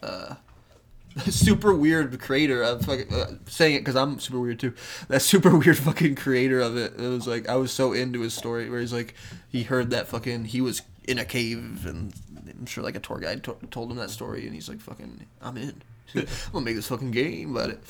Uh, 0.00 0.36
super 1.28 1.74
weird 1.74 2.20
creator 2.20 2.62
of 2.62 2.84
fucking, 2.84 3.12
uh, 3.12 3.32
saying 3.46 3.74
it 3.74 3.78
because 3.80 3.96
I'm 3.96 4.20
super 4.20 4.38
weird 4.38 4.60
too. 4.60 4.74
That 5.08 5.20
super 5.20 5.56
weird 5.58 5.78
fucking 5.78 6.14
creator 6.14 6.60
of 6.60 6.76
it. 6.76 6.92
It 6.96 7.08
was 7.08 7.26
like 7.26 7.48
I 7.48 7.56
was 7.56 7.72
so 7.72 7.92
into 7.92 8.20
his 8.20 8.34
story 8.34 8.70
where 8.70 8.78
he's 8.78 8.92
like 8.92 9.14
he 9.48 9.64
heard 9.64 9.90
that 9.90 10.06
fucking 10.06 10.44
he 10.44 10.60
was 10.60 10.82
in 11.08 11.18
a 11.18 11.24
cave 11.24 11.86
and 11.86 12.14
I'm 12.48 12.66
sure 12.66 12.84
like 12.84 12.94
a 12.94 13.00
tour 13.00 13.18
guide 13.18 13.42
to- 13.42 13.58
told 13.72 13.90
him 13.90 13.96
that 13.96 14.10
story 14.10 14.46
and 14.46 14.54
he's 14.54 14.68
like 14.68 14.80
fucking 14.80 15.26
I'm 15.42 15.56
in. 15.56 15.82
I'm 16.14 16.26
gonna 16.52 16.64
make 16.64 16.76
this 16.76 16.88
fucking 16.88 17.10
game 17.10 17.56
about 17.56 17.70
it. 17.70 17.80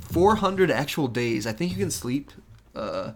400 0.00 0.70
actual 0.70 1.08
days. 1.08 1.46
I 1.46 1.52
think 1.52 1.72
you 1.72 1.78
can 1.78 1.90
sleep. 1.90 2.30
Uh, 2.74 3.12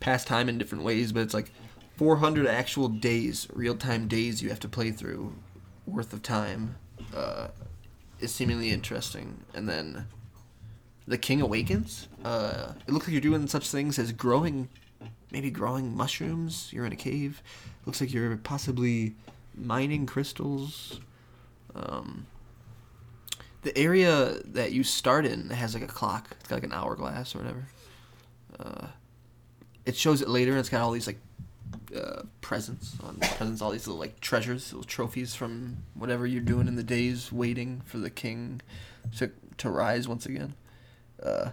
pass 0.00 0.24
time 0.24 0.48
in 0.48 0.58
different 0.58 0.84
ways, 0.84 1.12
but 1.12 1.20
it's 1.20 1.34
like 1.34 1.50
400 1.96 2.46
actual 2.46 2.88
days, 2.88 3.48
real 3.52 3.74
time 3.74 4.08
days 4.08 4.42
you 4.42 4.50
have 4.50 4.60
to 4.60 4.68
play 4.68 4.90
through 4.90 5.34
worth 5.86 6.12
of 6.12 6.22
time 6.22 6.76
uh, 7.14 7.48
is 8.20 8.34
seemingly 8.34 8.70
interesting. 8.70 9.44
And 9.54 9.68
then 9.68 10.06
the 11.06 11.18
King 11.18 11.40
Awakens. 11.40 12.08
Uh, 12.24 12.72
it 12.86 12.92
looks 12.92 13.06
like 13.06 13.12
you're 13.12 13.20
doing 13.20 13.46
such 13.46 13.68
things 13.68 13.98
as 13.98 14.12
growing 14.12 14.68
maybe 15.30 15.50
growing 15.50 15.96
mushrooms. 15.96 16.68
You're 16.72 16.86
in 16.86 16.92
a 16.92 16.96
cave. 16.96 17.42
Looks 17.86 18.00
like 18.00 18.12
you're 18.12 18.36
possibly 18.36 19.14
mining 19.56 20.06
crystals. 20.06 21.00
Um, 21.74 22.26
the 23.62 23.76
area 23.76 24.38
that 24.44 24.72
you 24.72 24.84
start 24.84 25.26
in 25.26 25.50
has 25.50 25.74
like 25.74 25.82
a 25.82 25.88
clock. 25.88 26.28
It's 26.38 26.48
got 26.48 26.56
like 26.56 26.64
an 26.64 26.72
hourglass 26.72 27.34
or 27.34 27.38
whatever. 27.38 27.66
Uh, 28.58 28.86
it 29.84 29.96
shows 29.96 30.22
it 30.22 30.28
later, 30.28 30.52
and 30.52 30.60
it's 30.60 30.68
got 30.68 30.82
all 30.82 30.92
these 30.92 31.06
like 31.06 31.18
uh, 31.96 32.22
presents 32.40 32.96
on 33.02 33.16
presents, 33.16 33.62
all 33.62 33.70
these 33.70 33.86
little 33.86 34.00
like 34.00 34.20
treasures, 34.20 34.72
little 34.72 34.84
trophies 34.84 35.34
from 35.34 35.78
whatever 35.94 36.26
you're 36.26 36.42
doing 36.42 36.68
in 36.68 36.76
the 36.76 36.82
days 36.82 37.32
waiting 37.32 37.82
for 37.84 37.98
the 37.98 38.10
king 38.10 38.60
to 39.16 39.30
to 39.58 39.70
rise 39.70 40.06
once 40.06 40.26
again. 40.26 40.54
Uh, 41.22 41.50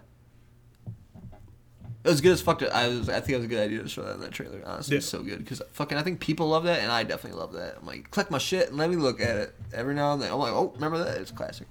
it 2.04 2.10
was 2.10 2.22
good 2.22 2.32
as 2.32 2.42
fuck. 2.42 2.60
To, 2.60 2.76
I 2.76 2.88
was. 2.88 3.10
I 3.10 3.20
think 3.20 3.30
it 3.30 3.36
was 3.38 3.46
a 3.46 3.48
good 3.48 3.60
idea 3.60 3.82
to 3.82 3.90
show 3.90 4.04
that 4.04 4.16
in 4.16 4.22
that 4.22 4.32
trailer. 4.32 4.62
Honestly, 4.66 4.98
it's 4.98 5.06
so 5.06 5.22
good 5.22 5.40
because 5.40 5.62
fucking. 5.72 5.98
I 5.98 6.04
think 6.04 6.20
people 6.20 6.50
love 6.50 6.64
that, 6.64 6.80
and 6.80 6.92
I 6.92 7.04
definitely 7.04 7.40
love 7.40 7.54
that. 7.54 7.78
I'm 7.80 7.86
like, 7.86 8.10
click 8.12 8.32
my 8.32 8.38
shit 8.38 8.70
and 8.70 8.78
let 8.78 8.90
me 8.90 8.96
look 8.96 9.22
at 9.22 9.38
it 9.38 9.56
every 9.74 9.94
now 9.94 10.14
and 10.14 10.22
then. 10.22 10.32
I'm 10.32 10.40
like, 10.40 10.54
oh, 10.54 10.72
remember 10.76 11.04
that? 11.04 11.18
It's 11.18 11.32
classic. 11.32 11.68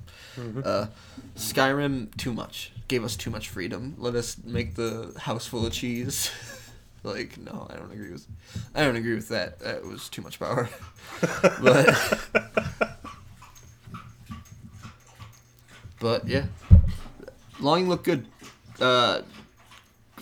Uh, 0.65 0.87
Skyrim, 1.37 2.17
too 2.17 2.33
much. 2.33 2.73
Gave 2.89 3.05
us 3.05 3.17
too 3.17 3.31
much 3.31 3.49
freedom. 3.49 3.95
Let 3.99 4.15
us 4.15 4.37
make 4.45 4.75
the 4.75 5.15
house 5.19 5.47
full 5.47 5.67
of 5.67 5.73
cheese. 5.73 6.31
like, 7.03 7.39
no, 7.39 7.67
I 7.71 7.77
don't 7.77 7.93
agree 7.93 8.13
with. 8.13 8.27
I 8.75 8.85
don't 8.85 8.97
agree 8.97 9.15
with 9.15 9.29
that. 9.29 9.59
That 9.61 9.85
was 9.85 10.09
too 10.09 10.23
much 10.23 10.39
power. 10.39 10.69
but. 11.61 12.21
But 16.01 16.27
yeah, 16.27 16.47
Longing 17.61 17.89
looked 17.89 18.05
good. 18.05 18.27
Uh, 18.81 19.21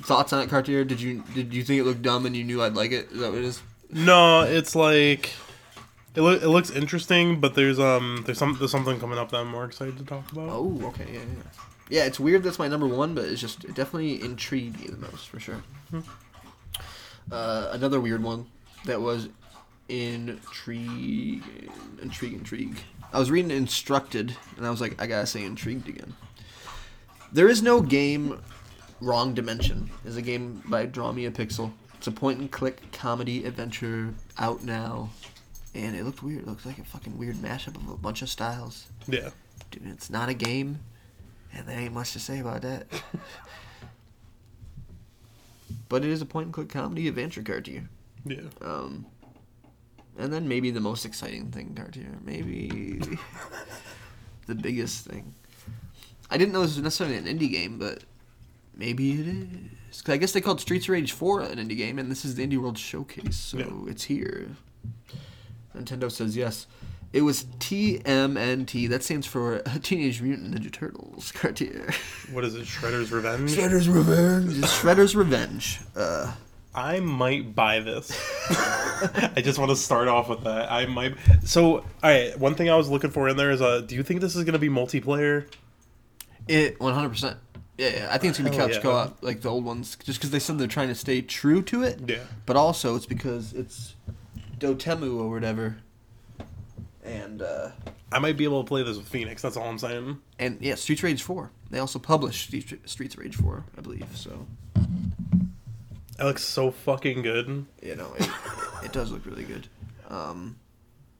thoughts 0.03 0.33
on 0.33 0.43
it, 0.43 0.49
Cartier? 0.51 0.85
Did 0.85 1.01
you 1.01 1.23
did 1.35 1.53
you 1.55 1.63
think 1.65 1.81
it 1.81 1.85
looked 1.85 2.03
dumb 2.03 2.27
and 2.27 2.37
you 2.37 2.45
knew 2.45 2.63
I'd 2.63 2.75
like 2.75 2.93
it? 2.93 3.11
Is 3.13 3.21
that 3.21 3.31
what 3.31 3.39
it 3.39 3.45
is? 3.45 3.63
No, 3.91 4.43
it's 4.43 4.75
like 4.75 5.33
it, 6.15 6.21
loo- 6.23 6.37
it 6.37 6.47
looks 6.49 6.71
interesting, 6.71 7.41
but 7.41 7.55
there's 7.55 7.79
um 7.79 8.23
there's 8.27 8.39
some 8.39 8.57
there's 8.59 8.71
something 8.71 8.99
coming 9.01 9.19
up 9.19 9.31
that 9.31 9.39
I'm 9.39 9.49
more 9.49 9.65
excited 9.65 9.97
to 9.99 10.05
talk 10.05 10.31
about. 10.33 10.49
Oh, 10.51 10.81
okay, 10.87 11.07
yeah, 11.13 11.21
yeah. 11.21 11.43
Yeah, 11.91 12.05
it's 12.05 12.21
weird 12.21 12.43
that's 12.43 12.59
my 12.59 12.69
number 12.69 12.87
one, 12.87 13.15
but 13.15 13.25
it's 13.25 13.41
just 13.41 13.65
it 13.65 13.75
definitely 13.75 14.23
intrigued 14.23 14.79
me 14.81 14.89
the 14.89 14.99
most 14.99 15.29
for 15.29 15.41
sure. 15.41 15.63
Uh, 17.31 17.69
another 17.73 18.01
weird 18.01 18.23
one 18.23 18.47
that 18.85 19.01
was 19.01 19.29
intrigue, 19.89 21.43
intrigue, 22.03 22.33
intrigue. 22.35 22.77
I 23.13 23.19
was 23.19 23.31
reading 23.31 23.51
Instructed, 23.51 24.37
and 24.57 24.67
I 24.67 24.71
was 24.71 24.81
like, 24.81 25.01
I 25.01 25.07
gotta 25.07 25.27
say 25.27 25.43
intrigued 25.45 25.89
again. 25.89 26.15
There 27.33 27.49
is 27.49 27.63
no 27.63 27.81
game. 27.81 28.41
Wrong 29.01 29.35
Dimension 29.35 29.91
is 30.05 30.17
a 30.17 30.23
game 30.23 30.63
by 30.67 30.87
Draw 30.87 31.13
Me 31.13 31.27
a 31.27 31.31
Pixel. 31.31 31.73
It's 31.95 32.07
a 32.07 32.13
point 32.13 32.41
and 32.41 32.51
click 32.51 32.81
comedy 32.93 33.45
adventure 33.45 34.15
out 34.39 34.63
now, 34.63 35.11
and 35.75 35.97
it 35.97 36.05
looked 36.05 36.23
weird. 36.23 36.43
It 36.43 36.47
looks 36.47 36.67
like 36.67 36.79
a 36.79 36.85
fucking 36.85 37.19
weird 37.19 37.37
mashup 37.37 37.77
of 37.77 37.89
a 37.89 37.97
bunch 37.97 38.23
of 38.23 38.29
styles. 38.29 38.87
Yeah, 39.07 39.31
Dude, 39.71 39.87
it's 39.87 40.11
not 40.11 40.29
a 40.29 40.35
game, 40.35 40.81
and 41.53 41.67
there 41.67 41.79
ain't 41.79 41.95
much 41.95 42.13
to 42.13 42.21
say 42.21 42.41
about 42.41 42.63
that. 42.63 42.87
but 45.89 46.05
it 46.05 46.11
is 46.11 46.23
a 46.23 46.27
point 46.27 46.47
and 46.47 46.55
click 46.55 46.69
comedy 46.69 47.09
adventure 47.09 47.43
card 47.43 47.65
Cartier. 47.65 47.89
yeah. 48.25 48.43
Um, 48.61 49.07
and 50.19 50.33
then 50.33 50.49
maybe 50.49 50.71
the 50.71 50.81
most 50.81 51.05
exciting 51.05 51.51
thing, 51.51 51.75
card 51.75 51.95
Cartier. 51.95 52.19
Maybe 52.25 53.01
the 54.47 54.55
biggest 54.55 55.05
thing. 55.05 55.35
I 56.31 56.37
didn't 56.37 56.53
know 56.53 56.63
this 56.63 56.77
was 56.77 56.83
necessarily 56.83 57.17
an 57.17 57.25
indie 57.25 57.51
game, 57.51 57.79
but 57.79 58.05
maybe 58.79 59.13
it 59.21 59.27
is. 59.29 60.01
'Cause 60.03 60.13
I 60.15 60.17
guess 60.17 60.33
they 60.33 60.41
called 60.41 60.61
Streets 60.61 60.87
of 60.87 60.91
Rage 60.91 61.13
4 61.13 61.41
an 61.43 61.59
indie 61.59 61.77
game, 61.77 61.99
and 61.99 62.11
this 62.11 62.25
is 62.25 62.35
the 62.37 62.47
Indie 62.47 62.59
World 62.59 62.79
Showcase, 62.79 63.37
so 63.37 63.59
Yeah. 63.59 63.91
it's 63.91 64.05
here. 64.05 64.49
Nintendo 65.77 66.11
says 66.11 66.37
yes. 66.37 66.67
It 67.13 67.23
was 67.23 67.47
TMNT. 67.59 68.87
That 68.89 69.03
stands 69.03 69.27
for 69.27 69.61
Teenage 69.83 70.21
Mutant 70.21 70.55
Ninja 70.55 70.71
Turtles, 70.73 71.33
Cartier. 71.35 71.91
What 72.33 72.45
is 72.45 72.55
it? 72.55 72.65
Shredder's 72.67 73.11
Revenge. 73.11 73.51
Shredder's 73.51 73.89
Revenge. 73.89 74.57
Shredder's 74.65 75.17
Revenge. 75.17 75.81
Uh, 75.97 76.33
I 76.75 77.01
might 77.01 77.55
buy 77.55 77.81
this. 77.81 78.11
I 78.51 79.41
just 79.43 79.59
want 79.59 79.71
to 79.71 79.77
start 79.77 80.09
off 80.09 80.29
with 80.29 80.45
that. 80.45 80.71
I 80.71 80.85
might. 80.87 81.15
So, 81.45 81.79
all 81.79 81.85
right. 82.03 82.39
One 82.39 82.55
thing 82.55 82.69
I 82.69 82.77
was 82.77 82.91
looking 82.91 83.11
for 83.11 83.27
in 83.29 83.37
there 83.39 83.51
is, 83.51 83.63
uh, 83.63 83.81
do 83.81 83.95
you 83.95 84.03
think 84.03 84.21
this 84.21 84.37
is 84.37 84.45
going 84.45 84.53
to 84.53 84.59
be 84.59 84.69
multiplayer? 84.69 85.47
It 86.47 86.79
100%. 86.79 87.37
Yeah, 87.79 87.91
yeah, 87.91 88.09
I 88.11 88.19
think 88.19 88.31
it's 88.33 88.39
gonna 88.39 88.51
be 88.51 88.57
couch 88.57 88.73
yeah. 88.75 88.81
co-op 88.81 89.23
like 89.23 89.41
the 89.41 89.49
old 89.49 89.65
ones, 89.65 89.97
just 90.05 90.19
because 90.19 90.31
they 90.31 90.41
said 90.41 90.59
they're 90.59 90.67
trying 90.67 90.89
to 90.89 90.95
stay 90.97 91.23
true 91.23 91.63
to 91.63 91.85
it. 91.85 92.01
Yeah. 92.07 92.19
But 92.45 92.57
also, 92.57 92.97
it's 92.97 93.07
because 93.07 93.53
it's 93.53 93.95
Dotemu 94.59 95.17
or 95.21 95.31
whatever, 95.31 95.77
and 97.05 97.41
uh, 97.41 97.71
I 98.11 98.19
might 98.19 98.37
be 98.37 98.43
able 98.45 98.65
to 98.65 98.69
play 98.69 98.83
this 98.83 98.97
with 98.97 99.07
Phoenix. 99.09 99.43
That's 99.43 99.57
all 99.57 99.69
I'm 99.69 99.79
saying. 99.79 100.19
and 100.41 100.59
yeah, 100.61 100.75
Streets 100.75 101.03
Rage 101.05 101.23
4. 101.23 101.51
They 101.71 101.79
also 101.79 101.99
published 102.01 102.47
Street- 102.49 102.89
Streets 102.89 103.17
Rage 103.17 103.37
4, 103.37 103.65
I 103.77 103.81
believe. 103.81 104.07
So 104.15 104.45
It 104.75 106.25
looks 106.25 106.43
so 106.43 106.71
fucking 106.73 107.23
good. 107.23 107.65
you 107.81 107.95
know, 107.95 108.13
it, 108.19 108.29
it 108.87 108.93
does 108.93 109.13
look 109.13 109.25
really 109.25 109.45
good. 109.45 109.69
Um, 110.09 110.57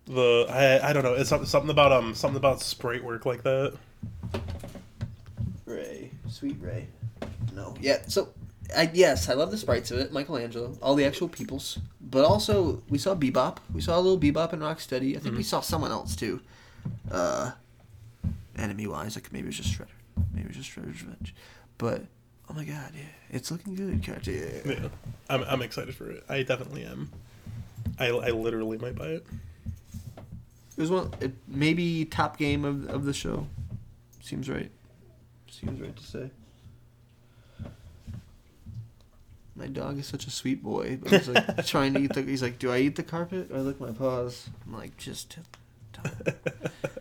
The 0.07 0.47
I, 0.49 0.89
I 0.89 0.93
don't 0.93 1.05
know. 1.05 1.15
It's 1.15 1.29
something 1.29 1.47
something 1.47 1.71
about 1.71 1.93
um 1.93 2.15
something 2.15 2.37
about 2.39 2.61
sprite 2.63 3.05
work 3.05 3.25
like 3.27 3.43
that. 3.45 3.77
Ray, 5.67 6.11
sweet 6.29 6.57
Ray. 6.61 6.87
No, 7.55 7.75
yeah. 7.81 8.03
So, 8.07 8.29
I 8.77 8.91
yes, 8.93 9.29
I 9.29 9.35
love 9.35 9.51
the 9.51 9.59
sprites 9.59 9.91
of 9.91 9.99
it, 9.99 10.13
Michelangelo, 10.13 10.77
all 10.83 10.95
the 10.95 11.05
actual 11.05 11.29
peoples, 11.29 11.79
but 12.01 12.25
also 12.25 12.83
we 12.89 12.99
saw 12.99 13.15
Bebop. 13.15 13.59
We 13.73 13.81
saw 13.81 13.99
a 13.99 14.01
little 14.01 14.19
Bebop 14.19 14.53
and 14.53 14.63
Rocksteady. 14.63 15.17
I 15.17 15.21
think 15.21 15.37
we 15.37 15.43
saw 15.43 15.61
someone 15.61 15.91
else 15.91 16.15
too. 16.15 16.41
Uh, 17.11 17.53
enemy 18.57 18.87
wise, 18.87 19.17
like 19.17 19.33
maybe 19.33 19.45
it 19.45 19.49
was 19.49 19.57
just 19.57 19.73
Shredder, 19.73 19.89
maybe 20.33 20.45
it 20.45 20.49
was 20.49 20.57
just 20.57 20.71
Shredder's 20.71 21.03
Revenge, 21.03 21.35
but 21.79 22.03
oh 22.51 22.55
my 22.55 22.65
god, 22.65 22.93
yeah, 22.95 23.03
it's 23.31 23.51
looking 23.51 23.75
good, 23.75 24.05
Cartier. 24.05 24.63
Yeah, 24.65 24.89
I'm 25.29 25.43
I'm 25.45 25.63
excited 25.63 25.95
for 25.95 26.11
it. 26.11 26.25
I 26.29 26.43
definitely 26.43 26.85
am. 26.85 27.11
I, 27.99 28.09
I 28.09 28.31
literally 28.31 28.79
might 28.79 28.95
buy 28.95 29.09
it. 29.09 29.27
It 30.77 30.81
was 30.81 30.91
one, 30.91 31.13
it, 31.21 31.33
maybe 31.49 32.05
top 32.05 32.39
game 32.39 32.65
of 32.65 32.89
of 32.89 33.05
the 33.05 33.13
show. 33.13 33.47
Seems 34.21 34.49
right. 34.49 34.71
Seems 35.59 35.81
right 35.81 35.97
to 35.97 36.05
say. 36.05 36.31
My 39.57 39.67
dog 39.67 39.99
is 39.99 40.07
such 40.07 40.27
a 40.27 40.31
sweet 40.31 40.63
boy, 40.63 40.99
but 41.03 41.11
he's 41.11 41.29
like 41.29 41.67
trying 41.67 41.95
to 41.95 42.01
eat 42.01 42.15
the. 42.15 42.23
He's 42.23 42.43
like, 42.43 42.61
"Do 42.61 42.71
I 42.71 42.79
eat 42.79 42.95
the 42.95 43.03
carpet 43.03 43.51
or 43.51 43.59
lick 43.59 43.81
my 43.81 43.91
paws?" 43.91 44.49
I'm 44.65 44.73
like, 44.73 44.97
"Just 44.97 45.37
don't, 45.93 46.37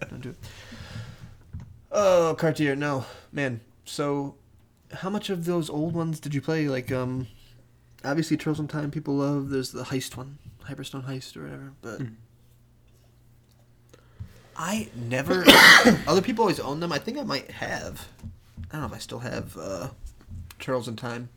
don't 0.10 0.22
do 0.22 0.30
it." 0.30 0.38
Oh, 1.92 2.36
Cartier, 2.38 2.76
no, 2.76 3.06
man. 3.32 3.62
So, 3.86 4.36
how 4.92 5.12
much 5.12 5.30
of 5.30 5.46
those 5.46 5.70
old 5.70 5.94
ones 5.94 6.20
did 6.20 6.34
you 6.34 6.42
play? 6.42 6.68
Like, 6.68 6.92
um, 6.92 7.28
obviously, 8.04 8.38
Turtles 8.38 8.60
in 8.60 8.68
Time 8.68 8.90
people 8.90 9.16
love. 9.18 9.50
There's 9.50 9.72
the 9.72 9.84
heist 9.84 10.18
one, 10.18 10.40
Hyperstone 10.66 11.06
Heist 11.06 11.38
or 11.38 11.44
whatever, 11.44 11.74
but. 11.82 12.02
I 14.60 14.90
never. 14.96 15.46
other 16.08 16.24
people 16.24 16.42
always 16.42 16.60
own 16.60 16.80
them. 16.80 16.92
I 16.92 16.98
think 16.98 17.20
I 17.20 17.24
might 17.24 17.52
have. 17.52 18.08
I 18.72 18.74
don't 18.74 18.82
know 18.82 18.88
if 18.88 18.94
I 18.94 19.00
still 19.00 19.20
have 19.20 19.58
uh, 19.58 19.90
Turtles 20.60 20.88
in 20.88 20.96
Time, 20.96 21.30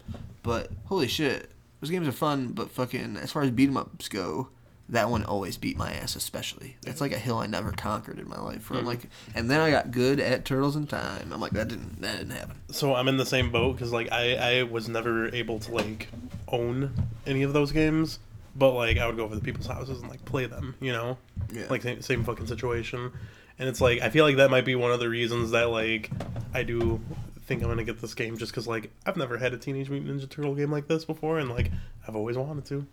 but 0.42 0.70
holy 0.86 1.08
shit, 1.08 1.50
those 1.80 1.90
games 1.90 2.08
are 2.08 2.12
fun. 2.12 2.48
But 2.48 2.70
fucking, 2.70 3.16
as 3.16 3.30
far 3.32 3.42
as 3.42 3.50
beat 3.50 3.68
'em 3.68 3.76
ups 3.76 4.08
go, 4.08 4.48
that 4.88 5.08
one 5.10 5.24
always 5.24 5.56
beat 5.56 5.76
my 5.76 5.92
ass. 5.92 6.16
Especially, 6.16 6.76
it's 6.86 7.00
like 7.00 7.12
a 7.12 7.18
hill 7.18 7.38
I 7.38 7.46
never 7.46 7.70
conquered 7.72 8.18
in 8.18 8.28
my 8.28 8.40
life. 8.40 8.68
Where 8.70 8.80
I'm 8.80 8.86
like, 8.86 9.08
and 9.34 9.48
then 9.50 9.60
I 9.60 9.70
got 9.70 9.90
good 9.92 10.18
at 10.18 10.44
Turtles 10.44 10.74
in 10.74 10.86
Time. 10.88 11.32
I'm 11.32 11.40
like, 11.40 11.52
that 11.52 11.68
didn't 11.68 12.00
that 12.02 12.18
didn't 12.18 12.32
happen. 12.36 12.56
So 12.72 12.94
I'm 12.94 13.06
in 13.08 13.16
the 13.16 13.26
same 13.26 13.50
boat 13.52 13.74
because 13.74 13.92
like 13.92 14.10
I 14.10 14.34
I 14.58 14.62
was 14.64 14.88
never 14.88 15.32
able 15.34 15.60
to 15.60 15.72
like 15.72 16.08
own 16.48 16.92
any 17.26 17.42
of 17.44 17.52
those 17.52 17.70
games, 17.70 18.18
but 18.56 18.72
like 18.72 18.98
I 18.98 19.06
would 19.06 19.16
go 19.16 19.24
over 19.24 19.36
to 19.36 19.40
people's 19.40 19.66
houses 19.68 20.00
and 20.00 20.10
like 20.10 20.24
play 20.24 20.46
them. 20.46 20.74
You 20.80 20.92
know, 20.92 21.18
Yeah. 21.52 21.66
like 21.70 21.82
same, 21.82 22.02
same 22.02 22.24
fucking 22.24 22.48
situation. 22.48 23.12
And 23.60 23.68
it's 23.68 23.80
like 23.80 24.00
I 24.00 24.10
feel 24.10 24.24
like 24.24 24.36
that 24.36 24.50
might 24.50 24.64
be 24.64 24.74
one 24.74 24.90
of 24.90 24.98
the 24.98 25.08
reasons 25.08 25.50
that 25.52 25.70
like 25.70 26.10
I 26.52 26.62
do 26.64 27.00
think 27.44 27.62
I'm 27.62 27.68
gonna 27.68 27.84
get 27.84 28.00
this 28.00 28.14
game 28.14 28.36
just 28.38 28.50
because 28.52 28.66
like 28.66 28.90
I've 29.06 29.16
never 29.16 29.36
had 29.36 29.52
a 29.54 29.58
Teenage 29.58 29.90
Mutant 29.90 30.20
Ninja 30.20 30.28
Turtle 30.28 30.54
game 30.54 30.70
like 30.72 30.86
this 30.88 31.04
before, 31.04 31.38
and 31.38 31.48
like 31.50 31.70
I've 32.08 32.16
always 32.16 32.36
wanted 32.36 32.64
to. 32.66 32.86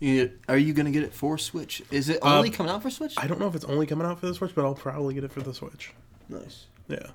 You, 0.00 0.30
are 0.48 0.58
you 0.58 0.72
gonna 0.74 0.90
get 0.90 1.02
it 1.02 1.12
for 1.14 1.38
Switch? 1.38 1.82
Is 1.90 2.08
it 2.08 2.18
Uh, 2.22 2.36
only 2.38 2.50
coming 2.50 2.70
out 2.72 2.82
for 2.82 2.90
Switch? 2.90 3.14
I 3.16 3.26
don't 3.26 3.38
know 3.40 3.46
if 3.48 3.54
it's 3.54 3.64
only 3.66 3.86
coming 3.86 4.06
out 4.06 4.18
for 4.20 4.26
the 4.26 4.34
Switch, 4.34 4.54
but 4.54 4.64
I'll 4.64 4.74
probably 4.74 5.14
get 5.14 5.24
it 5.24 5.32
for 5.32 5.40
the 5.42 5.52
Switch. 5.54 5.92
nice. 6.28 6.66
Yeah, 6.88 7.08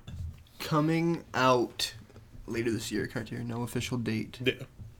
Coming 0.58 1.24
out 1.34 1.94
later 2.46 2.70
this 2.70 2.92
year, 2.92 3.06
Cartier. 3.06 3.38
No 3.40 3.62
official 3.62 3.98
date. 3.98 4.38
yeah. 4.44 4.52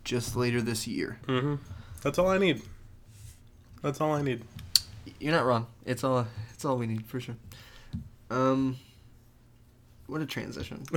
Just 0.03 0.35
later 0.35 0.61
this 0.63 0.87
year. 0.89 1.19
hmm 1.27 1.57
That's 2.03 2.19
all 2.19 2.29
I 2.29 2.39
need. 2.39 2.63
That's 3.83 4.01
all 4.01 4.13
I 4.13 4.23
need. 4.23 4.43
You're 5.21 5.33
not 5.33 5.45
wrong. 5.45 5.67
It's 5.85 6.03
all 6.05 6.27
it's 6.53 6.65
all 6.65 6.77
we 6.79 6.87
need 6.87 7.07
for 7.07 7.21
sure. 7.21 7.37
Um, 8.33 8.77
what 10.07 10.21
a 10.21 10.27
transition. 10.27 10.79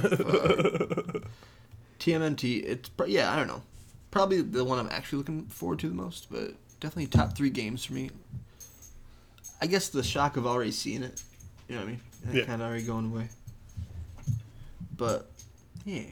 TMNT. 1.99 2.63
It's 2.63 2.89
pro- 2.89 3.07
yeah. 3.07 3.31
I 3.31 3.35
don't 3.35 3.47
know. 3.47 3.61
probably 4.11 4.41
the 4.41 4.63
one 4.63 4.79
I'm 4.79 4.89
actually 4.89 5.17
looking 5.19 5.45
forward 5.47 5.79
to 5.79 5.89
the 5.89 5.95
most, 5.95 6.27
but 6.31 6.53
definitely 6.79 7.07
top 7.07 7.35
three 7.35 7.49
games 7.49 7.83
for 7.85 7.93
me. 7.93 8.09
I 9.61 9.67
guess 9.67 9.89
the 9.89 10.03
shock 10.03 10.37
of 10.37 10.45
already 10.47 10.71
seeing 10.71 11.03
it, 11.03 11.21
you 11.67 11.75
know 11.75 11.81
what 11.81 11.87
I 11.87 11.91
mean? 11.91 12.01
And 12.25 12.33
Yeah. 12.35 12.45
kind 12.45 12.61
of 12.61 12.67
already 12.67 12.83
going 12.83 13.11
away. 13.11 13.29
But 14.97 15.29
yeah. 15.85 16.03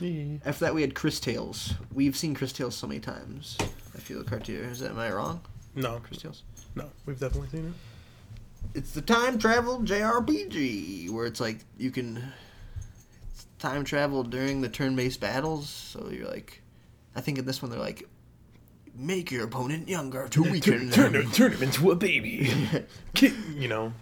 Yeah. 0.00 0.38
After 0.44 0.64
that, 0.66 0.74
we 0.74 0.80
had 0.82 0.94
Cris 0.94 1.20
Tales. 1.20 1.74
We've 1.92 2.16
seen 2.16 2.34
Cris 2.34 2.52
Tales 2.52 2.74
so 2.74 2.86
many 2.86 3.00
times. 3.00 3.56
I 3.94 3.98
feel 3.98 4.22
Cartier. 4.24 4.64
Is 4.64 4.80
that 4.80 4.90
am 4.90 4.98
I 4.98 5.12
wrong? 5.12 5.40
No, 5.74 6.00
Cris 6.00 6.22
Tales. 6.22 6.42
no, 6.74 6.86
we've 7.06 7.18
definitely 7.20 7.48
seen 7.50 7.66
it. 7.68 7.74
It's 8.74 8.92
the 8.92 9.02
time 9.02 9.38
travel 9.38 9.80
JRPG 9.80 11.10
where 11.10 11.26
it's 11.26 11.40
like 11.40 11.58
you 11.76 11.90
can 11.90 12.32
it's 13.30 13.46
time 13.58 13.84
travel 13.84 14.22
during 14.22 14.60
the 14.60 14.68
turn-based 14.68 15.20
battles. 15.20 15.68
So 15.68 16.08
you're 16.10 16.28
like, 16.28 16.62
I 17.14 17.20
think 17.20 17.38
in 17.38 17.44
this 17.44 17.60
one 17.60 17.70
they're 17.70 17.80
like, 17.80 18.08
make 18.94 19.30
your 19.30 19.44
opponent 19.44 19.88
younger 19.88 20.28
to 20.28 20.42
weaken 20.42 20.90
turn, 20.90 21.12
them. 21.12 21.22
him, 21.22 21.30
turn 21.32 21.52
him 21.52 21.62
into 21.62 21.90
a 21.90 21.96
baby. 21.96 22.50
You 23.54 23.68
know, 23.68 23.92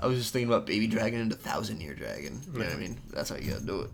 I 0.00 0.06
was 0.06 0.18
just 0.18 0.32
thinking 0.32 0.48
about 0.48 0.66
Baby 0.66 0.86
Dragon 0.86 1.20
into 1.20 1.36
Thousand 1.36 1.80
Year 1.80 1.94
Dragon. 1.94 2.40
You 2.52 2.58
know 2.58 2.64
what 2.64 2.74
I 2.74 2.78
mean? 2.78 2.98
That's 3.10 3.28
how 3.28 3.36
you 3.36 3.52
gotta 3.52 3.64
do 3.64 3.82
it. 3.82 3.90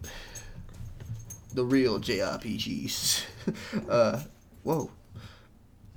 The 1.53 1.65
real 1.65 2.01
JRPGs. 2.01 3.25
uh, 3.91 4.23
whoa. 4.63 4.91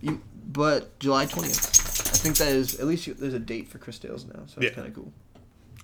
You, 0.02 0.22
but 0.48 1.00
July 1.00 1.26
twentieth. 1.26 1.89
I 2.12 2.22
think 2.22 2.38
that 2.38 2.50
is 2.50 2.80
at 2.80 2.88
least 2.88 3.08
you, 3.08 3.14
there's 3.14 3.34
a 3.34 3.40
date 3.40 3.68
for 3.70 3.78
Cris 3.78 3.98
Tales 4.00 4.26
now, 4.26 4.42
so 4.48 4.56
it's 4.58 4.64
Yeah. 4.66 4.70
kind 4.72 4.88
of 4.88 4.94
cool. 4.94 5.12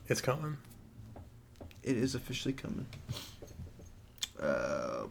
it's 0.08 0.22
coming. 0.22 0.58
It 1.84 1.98
is 1.98 2.14
officially 2.16 2.54
coming. 2.54 2.86
Uh, 4.42 5.06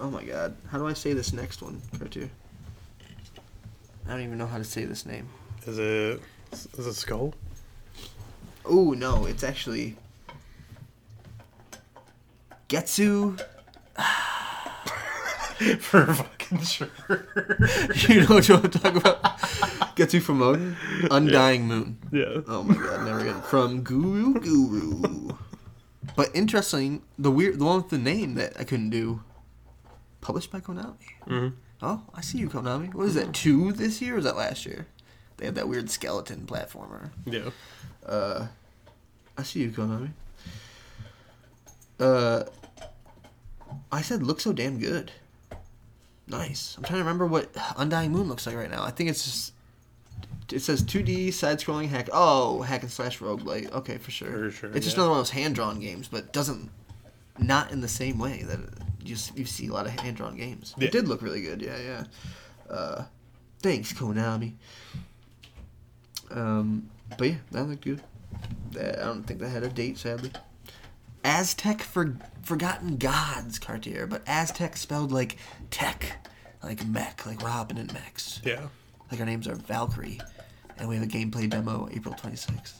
oh 0.00 0.10
my 0.10 0.22
god, 0.24 0.54
how 0.70 0.78
do 0.78 0.86
I 0.86 0.92
say 0.92 1.12
this 1.14 1.32
next 1.32 1.62
one, 1.62 1.80
Cartier? 1.98 2.30
I 4.06 4.10
don't 4.10 4.20
even 4.22 4.38
know 4.38 4.46
how 4.46 4.58
to 4.58 4.64
say 4.64 4.84
this 4.84 5.06
name. 5.06 5.28
Is 5.66 5.78
it? 5.78 6.20
Is 6.52 6.86
it 6.86 6.94
skull? 6.94 7.34
Oh 8.64 8.92
no, 8.92 9.24
it's 9.26 9.42
actually 9.44 9.96
Getsu. 12.68 13.40
For 15.80 16.06
fucking 16.06 16.60
sure. 16.60 16.88
you 18.08 18.20
know 18.20 18.36
what 18.36 18.48
I'm 18.50 18.70
talking 18.70 18.96
about? 18.98 19.22
GetsuFumaDen, 19.96 20.76
Undying 21.10 21.66
Moon. 21.66 21.98
yeah. 22.12 22.40
Oh 22.46 22.62
my 22.62 22.74
god, 22.74 23.04
never 23.04 23.20
again. 23.20 23.42
From 23.42 23.82
Guru 23.82 24.34
Guru. 24.40 25.30
But 26.16 26.30
interesting, 26.34 27.02
the 27.18 27.30
weird, 27.30 27.58
the 27.58 27.64
one 27.64 27.78
with 27.78 27.90
the 27.90 27.98
name 27.98 28.34
that 28.34 28.52
I 28.58 28.64
couldn't 28.64 28.90
do. 28.90 29.22
Published 30.20 30.50
by 30.50 30.60
Konami. 30.60 30.96
hmm 31.26 31.48
Oh, 31.80 32.02
I 32.14 32.20
see 32.22 32.38
you, 32.38 32.48
Konami. 32.48 32.92
What 32.92 33.06
is 33.06 33.14
that? 33.14 33.32
Two 33.32 33.72
this 33.72 34.02
year 34.02 34.14
or 34.14 34.16
was 34.16 34.24
that 34.24 34.36
last 34.36 34.66
year? 34.66 34.86
They 35.36 35.46
had 35.46 35.54
that 35.54 35.68
weird 35.68 35.90
skeleton 35.90 36.44
platformer. 36.46 37.10
Yeah. 37.24 37.50
Uh, 38.04 38.48
I 39.36 39.42
see 39.44 39.60
you, 39.60 39.70
Konami. 39.70 40.10
Uh, 42.00 42.44
I 43.92 44.02
said 44.02 44.22
look 44.22 44.40
so 44.40 44.52
damn 44.52 44.78
good. 44.78 45.12
Nice. 46.28 46.74
I'm 46.76 46.84
trying 46.84 46.98
to 46.98 47.04
remember 47.04 47.26
what 47.26 47.48
Undying 47.76 48.12
Moon 48.12 48.28
looks 48.28 48.46
like 48.46 48.56
right 48.56 48.70
now. 48.70 48.82
I 48.84 48.90
think 48.90 49.10
it's 49.10 49.24
just. 49.24 49.52
It 50.52 50.60
says 50.60 50.82
2D 50.82 51.32
side-scrolling 51.34 51.88
hack. 51.88 52.08
Oh, 52.12 52.62
hack 52.62 52.82
and 52.82 52.90
slash 52.90 53.18
roguelite. 53.18 53.70
Okay, 53.72 53.98
for 53.98 54.10
sure. 54.10 54.30
For 54.30 54.50
sure, 54.50 54.70
It's 54.74 54.86
just 54.86 54.96
yeah. 54.96 55.02
another 55.02 55.10
one 55.10 55.20
of 55.20 55.26
those 55.26 55.30
hand-drawn 55.30 55.78
games, 55.78 56.08
but 56.08 56.32
doesn't 56.32 56.70
not 57.38 57.70
in 57.70 57.82
the 57.82 57.88
same 57.88 58.18
way 58.18 58.42
that 58.44 58.58
you 59.04 59.16
you 59.36 59.44
see 59.44 59.66
a 59.68 59.72
lot 59.72 59.86
of 59.86 59.92
hand-drawn 60.00 60.36
games. 60.36 60.74
Yeah. 60.78 60.86
It 60.86 60.92
did 60.92 61.06
look 61.06 61.20
really 61.22 61.42
good. 61.42 61.60
Yeah, 61.60 61.78
yeah. 61.78 62.04
Uh, 62.74 63.04
thanks, 63.60 63.92
Konami. 63.92 64.54
Um, 66.30 66.88
but 67.16 67.28
yeah, 67.28 67.34
that 67.52 67.64
looked 67.64 67.84
good. 67.84 68.02
I 68.78 69.04
don't 69.04 69.24
think 69.24 69.40
that 69.40 69.48
had 69.48 69.62
a 69.62 69.68
date, 69.68 69.98
sadly. 69.98 70.30
Aztech 71.24 71.80
for 71.80 72.16
Forgotten 72.42 72.96
Gods, 72.96 73.58
Cartier, 73.58 74.06
but 74.06 74.24
Aztech 74.26 74.76
spelled 74.76 75.12
like 75.12 75.36
tech, 75.70 76.26
like 76.62 76.86
mech, 76.86 77.26
like 77.26 77.42
Robin 77.42 77.76
and 77.78 77.92
mechs. 77.92 78.40
Yeah. 78.44 78.68
Like 79.10 79.20
our 79.20 79.26
names 79.26 79.48
are 79.48 79.54
Valkyrie, 79.54 80.20
and 80.76 80.88
we 80.88 80.96
have 80.96 81.04
a 81.04 81.08
gameplay 81.08 81.48
demo 81.48 81.88
April 81.92 82.14
26th. 82.14 82.74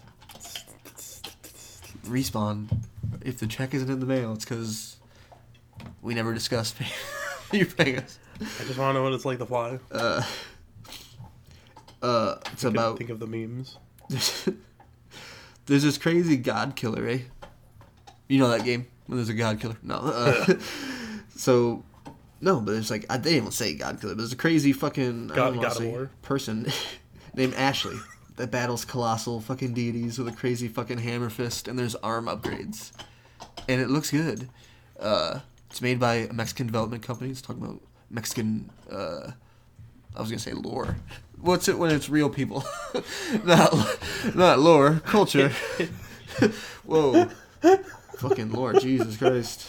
Respawn. 2.07 2.69
If 3.23 3.39
the 3.39 3.47
check 3.47 3.75
isn't 3.75 3.91
in 3.91 4.01
the 4.01 4.07
mail, 4.07 4.33
it's 4.33 4.45
because 4.45 4.97
we 6.03 6.15
never 6.15 6.33
discussed 6.33 6.79
pay- 6.79 6.93
you 7.59 7.67
paying 7.67 7.99
us. 7.99 8.19
I 8.41 8.65
just 8.65 8.79
want 8.79 8.91
to 8.91 8.93
know 8.95 9.03
what 9.03 9.13
it's 9.13 9.25
like 9.25 9.39
to 9.39 9.47
fly. 9.47 9.79
Uh, 9.91 10.23
uh, 12.03 12.37
it's 12.53 12.65
about 12.65 12.99
think 12.99 13.11
of 13.11 13.19
the 13.19 13.27
memes. 13.27 13.79
there's 15.67 15.83
this 15.83 15.99
crazy 15.99 16.37
god 16.37 16.77
killer, 16.77 17.07
eh? 17.07 17.19
You 18.29 18.39
know 18.39 18.49
that 18.49 18.65
game 18.65 18.87
when 19.07 19.17
there's 19.17 19.29
a 19.29 19.35
god 19.35 19.61
killer? 19.61 19.77
No. 19.83 19.97
Uh, 20.49 20.55
so, 21.37 21.83
no, 22.41 22.61
but 22.61 22.75
it's 22.75 22.91
like 22.91 23.07
I, 23.11 23.17
they 23.17 23.31
didn't 23.31 23.37
even 23.39 23.53
say 23.53 23.75
god 23.75 24.01
killer, 24.01 24.15
but 24.15 24.19
there's 24.19 24.33
a 24.33 24.37
crazy 24.37 24.73
fucking 24.73 25.33
I 25.33 25.35
don't 25.35 25.57
God 25.57 25.65
of 25.65 25.73
say 25.75 25.89
War? 25.89 26.11
person 26.23 26.67
named 27.35 27.55
Ashley 27.55 27.97
that 28.37 28.51
battles 28.51 28.85
colossal 28.85 29.41
fucking 29.41 29.75
deities 29.75 30.19
with 30.19 30.29
a 30.29 30.33
crazy 30.33 30.69
fucking 30.69 30.99
hammer 30.99 31.31
fist, 31.31 31.67
and 31.69 31.79
there's 31.79 31.95
arm 31.97 32.27
upgrades, 32.27 32.93
and 33.69 33.81
it 33.81 33.89
looks 33.89 34.11
good. 34.11 34.49
Uh, 35.01 35.41
it's 35.71 35.81
made 35.83 35.99
by 35.99 36.15
a 36.15 36.33
Mexican 36.33 36.67
development 36.67 37.03
company. 37.03 37.31
It's 37.31 37.41
talking 37.43 37.63
about 37.63 37.81
Mexican. 38.11 38.71
Uh, 38.91 39.33
I 40.17 40.21
was 40.21 40.31
gonna 40.31 40.39
say 40.39 40.53
lore. 40.53 40.97
What's 41.41 41.69
it 41.69 41.79
when 41.79 41.91
it's 41.93 42.09
real 42.09 42.31
people? 42.31 42.65
not 43.45 43.73
not 44.35 44.59
lore, 44.59 45.01
culture. 45.05 45.51
Whoa, 46.85 47.29
fucking 48.19 48.53
Lord 48.53 48.81
Jesus 48.81 49.17
Christ. 49.17 49.69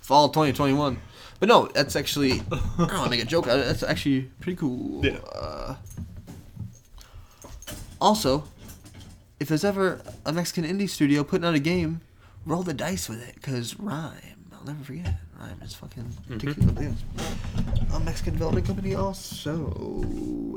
Fall 0.00 0.28
2021. 0.28 0.98
But 1.40 1.48
no, 1.48 1.66
that's 1.68 1.94
actually. 1.94 2.32
I 2.52 2.58
don't 2.78 2.78
want 2.78 3.04
to 3.04 3.10
make 3.10 3.22
a 3.22 3.26
joke 3.26 3.46
it. 3.46 3.50
That's 3.50 3.82
actually 3.82 4.22
pretty 4.40 4.56
cool. 4.56 5.04
Yeah. 5.04 5.18
Uh, 5.32 5.76
also, 8.00 8.44
if 9.40 9.48
there's 9.48 9.64
ever 9.64 10.00
a 10.24 10.32
Mexican 10.32 10.64
indie 10.64 10.88
studio 10.88 11.22
putting 11.22 11.46
out 11.46 11.54
a 11.54 11.60
game, 11.60 12.00
roll 12.44 12.62
the 12.62 12.74
dice 12.74 13.08
with 13.08 13.26
it, 13.26 13.34
because 13.34 13.78
Rime, 13.78 14.46
I'll 14.52 14.64
never 14.64 14.82
forget. 14.82 15.14
Rime 15.38 15.60
is 15.62 15.74
fucking 15.74 16.12
ridiculous. 16.28 17.02
A 17.92 18.00
Mexican 18.00 18.32
development 18.34 18.66
company 18.66 18.94
also. 18.94 20.04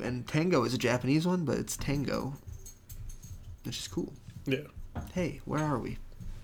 And 0.03 0.27
Tango 0.27 0.63
is 0.63 0.73
a 0.73 0.77
Japanese 0.77 1.27
one, 1.27 1.45
but 1.45 1.57
it's 1.59 1.77
Tango. 1.77 2.33
Which 3.63 3.77
is 3.79 3.87
cool. 3.87 4.13
Yeah. 4.45 4.61
Hey, 5.13 5.41
where 5.45 5.63
are 5.63 5.77
we? 5.77 5.97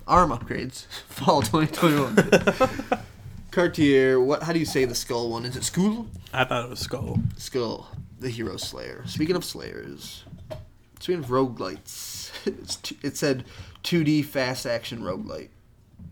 Arm 0.08 0.30
upgrades. 0.32 0.86
Fall 1.10 1.42
2021. 1.42 3.00
Cartier, 3.52 4.20
what? 4.20 4.44
How 4.44 4.54
do 4.54 4.60
you 4.60 4.66
say 4.66 4.86
the 4.86 4.96
skull 4.96 5.30
one? 5.30 5.46
Is 5.46 5.56
it 5.56 5.64
Skull? 5.64 6.08
I 6.34 6.44
thought 6.44 6.66
it 6.66 6.70
was 6.70 6.80
skull. 6.80 7.20
Skul, 7.38 7.86
the 8.20 8.30
hero 8.30 8.58
slayer. 8.58 9.04
Speaking 9.08 9.36
of 9.36 9.44
slayers, 9.44 10.24
speaking 11.00 11.24
of 11.24 11.30
roguelites, 11.30 12.32
it's 12.46 12.76
t- 12.76 12.98
it 13.02 13.18
said 13.18 13.46
2D 13.84 14.26
fast 14.26 14.66
action 14.66 15.00
roguelite. 15.00 15.50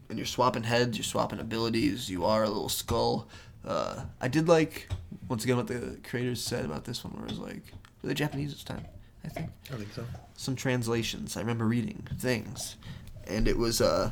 And 0.09 0.17
you're 0.19 0.26
swapping 0.26 0.63
heads, 0.63 0.97
you're 0.97 1.03
swapping 1.03 1.39
abilities, 1.39 2.09
you 2.09 2.26
are 2.26 2.43
a 2.43 2.47
little 2.47 2.69
skull. 2.69 3.27
Uh, 3.65 4.03
I 4.22 4.27
did 4.27 4.47
like, 4.47 4.88
once 5.27 5.43
again, 5.43 5.57
what 5.57 5.67
the 5.67 5.97
creators 6.07 6.43
said 6.43 6.63
about 6.63 6.85
this 6.85 7.03
one, 7.03 7.13
where 7.13 7.26
it 7.26 7.31
was 7.31 7.39
like, 7.39 7.63
were 8.01 8.09
they 8.09 8.13
Japanese 8.13 8.53
this 8.53 8.63
time? 8.63 8.85
I 9.23 9.30
think 9.30 9.49
I 9.72 9.76
think 9.77 9.91
so. 9.93 10.05
some 10.35 10.55
translations. 10.55 11.35
I 11.35 11.39
remember 11.41 11.65
reading 11.65 12.07
things, 12.19 12.76
and 13.27 13.47
it 13.47 13.57
was 13.57 13.81
uh, 13.81 14.11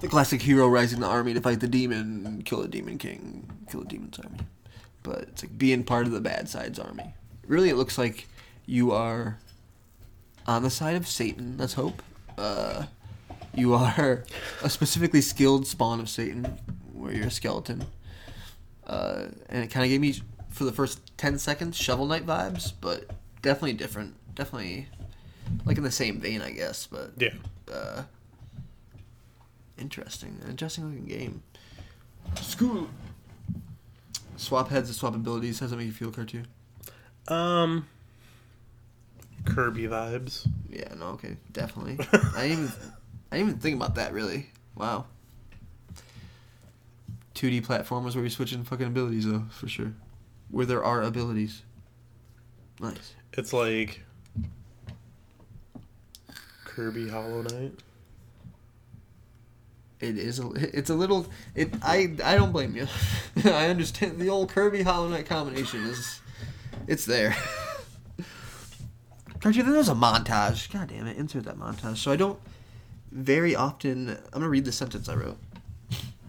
the 0.00 0.08
classic 0.08 0.42
hero 0.42 0.68
rising 0.68 1.00
the 1.00 1.06
army 1.06 1.34
to 1.34 1.40
fight 1.40 1.60
the 1.60 1.68
demon, 1.68 2.42
kill 2.44 2.62
a 2.62 2.68
demon 2.68 2.98
king, 2.98 3.50
kill 3.70 3.82
a 3.82 3.84
demon's 3.84 4.18
army. 4.18 4.40
But 5.02 5.22
it's 5.22 5.42
like 5.42 5.56
being 5.58 5.84
part 5.84 6.06
of 6.06 6.12
the 6.12 6.20
bad 6.20 6.48
side's 6.48 6.78
army. 6.78 7.14
Really, 7.46 7.70
it 7.70 7.76
looks 7.76 7.98
like 7.98 8.28
you 8.66 8.92
are 8.92 9.38
on 10.46 10.62
the 10.62 10.70
side 10.70 10.96
of 10.96 11.06
Satan. 11.06 11.56
Let's 11.58 11.74
hope. 11.74 12.02
Uh, 12.36 12.86
you 13.54 13.74
are 13.74 14.24
a 14.62 14.70
specifically 14.70 15.20
skilled 15.20 15.66
spawn 15.66 16.00
of 16.00 16.08
Satan, 16.08 16.58
where 16.92 17.12
you're 17.12 17.26
a 17.26 17.30
skeleton. 17.30 17.84
Uh, 18.86 19.26
and 19.48 19.64
it 19.64 19.68
kind 19.68 19.84
of 19.84 19.90
gave 19.90 20.00
me, 20.00 20.20
for 20.48 20.64
the 20.64 20.72
first 20.72 21.00
10 21.16 21.38
seconds, 21.38 21.76
Shovel 21.76 22.06
Knight 22.06 22.26
vibes, 22.26 22.72
but 22.80 23.10
definitely 23.42 23.74
different. 23.74 24.14
Definitely, 24.34 24.88
like 25.64 25.76
in 25.76 25.82
the 25.84 25.90
same 25.90 26.20
vein, 26.20 26.40
I 26.42 26.50
guess, 26.52 26.86
but 26.86 27.12
Yeah. 27.16 27.34
uh, 27.72 28.02
interesting. 29.78 30.38
An 30.44 30.50
interesting 30.50 30.84
looking 30.86 31.06
game. 31.06 31.42
School. 32.40 32.88
Swap 34.36 34.68
heads 34.68 34.88
and 34.88 34.96
swap 34.96 35.14
abilities. 35.14 35.58
How 35.60 35.64
does 35.64 35.70
that 35.72 35.76
make 35.76 35.86
you 35.86 35.92
feel, 35.92 36.10
cartoon? 36.10 36.46
Um. 37.28 37.86
Kirby 39.44 39.84
vibes. 39.84 40.46
Yeah, 40.68 40.92
no, 40.98 41.06
okay, 41.08 41.36
definitely. 41.52 41.98
I 42.36 42.48
didn't 42.48 42.64
even, 42.64 42.72
I 43.32 43.36
didn't 43.36 43.48
even 43.48 43.60
think 43.60 43.76
about 43.76 43.94
that 43.96 44.12
really. 44.12 44.50
Wow. 44.76 45.06
2D 47.34 47.64
platformers 47.64 48.14
where 48.14 48.22
you're 48.22 48.30
switching 48.30 48.64
fucking 48.64 48.86
abilities 48.86 49.26
though, 49.26 49.44
for 49.50 49.66
sure. 49.68 49.92
Where 50.50 50.66
there 50.66 50.84
are 50.84 51.02
abilities. 51.02 51.62
Nice. 52.80 53.14
It's 53.32 53.52
like 53.52 54.02
Kirby 56.70 57.08
Hollow 57.08 57.42
Knight. 57.42 57.72
It 59.98 60.16
is 60.16 60.38
a. 60.38 60.50
It's 60.56 60.88
a 60.88 60.94
little. 60.94 61.26
It. 61.54 61.74
I. 61.82 62.14
I 62.24 62.36
don't 62.36 62.52
blame 62.52 62.74
you. 62.76 62.86
I 63.44 63.66
understand 63.66 64.18
the 64.18 64.30
old 64.30 64.50
Kirby 64.50 64.82
Hollow 64.82 65.08
Knight 65.08 65.26
combination 65.26 65.84
is. 65.84 66.20
It's 66.86 67.04
there. 67.04 67.36
Cartoon. 69.40 69.64
Then 69.64 69.72
there's 69.72 69.88
a 69.88 69.94
montage. 69.94 70.72
God 70.72 70.88
damn 70.88 71.06
it! 71.06 71.16
Insert 71.18 71.44
that 71.44 71.58
montage. 71.58 71.98
So 71.98 72.12
I 72.12 72.16
don't 72.16 72.38
very 73.10 73.54
often. 73.56 74.10
I'm 74.10 74.18
gonna 74.32 74.48
read 74.48 74.64
the 74.64 74.72
sentence 74.72 75.08
I 75.08 75.16
wrote. 75.16 75.38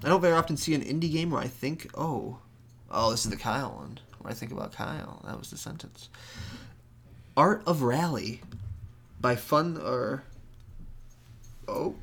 I 0.04 0.10
don't 0.10 0.22
very 0.22 0.34
often 0.34 0.58
see 0.58 0.74
an 0.74 0.82
indie 0.82 1.12
game 1.12 1.30
where 1.30 1.42
I 1.42 1.48
think, 1.48 1.92
oh, 1.94 2.40
oh, 2.90 3.12
this 3.12 3.24
is 3.24 3.30
the 3.30 3.38
Kyle 3.38 3.76
one. 3.76 4.00
Where 4.20 4.32
I 4.32 4.34
think 4.34 4.52
about 4.52 4.74
Kyle. 4.74 5.22
That 5.26 5.38
was 5.38 5.52
the 5.52 5.58
sentence. 5.58 6.10
Art 7.38 7.62
of 7.68 7.84
Rally, 7.84 8.42
by 9.22 9.36
Fun 9.36 9.78
or. 9.78 10.24
Oh. 11.72 11.96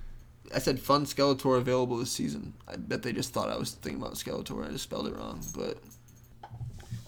I 0.55 0.61
said 0.61 0.81
Fun 0.81 1.05
Skeletor 1.05 1.59
available 1.59 1.99
this 1.99 2.11
season. 2.11 2.55
I 2.67 2.77
bet 2.77 3.03
they 3.03 3.13
just 3.13 3.35
thought 3.35 3.51
I 3.51 3.57
was 3.59 3.73
thinking 3.73 4.01
about 4.01 4.15
Skeletor. 4.15 4.57
and 4.57 4.65
I 4.65 4.71
just 4.71 4.85
spelled 4.85 5.07
it 5.07 5.15
wrong, 5.15 5.43
but 5.55 5.79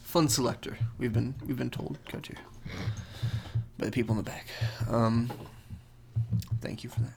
Funselektor. 0.07 0.77
We've 0.99 1.13
been 1.13 1.35
we've 1.47 1.57
been 1.57 1.71
told 1.71 1.99
Cartier 2.09 2.37
by 3.79 3.87
the 3.87 3.93
people 3.93 4.13
in 4.13 4.19
the 4.19 4.31
back. 4.31 4.47
Um, 4.89 5.31
thank 6.61 6.85
you 6.85 6.91
for 6.91 7.01
that. 7.01 7.13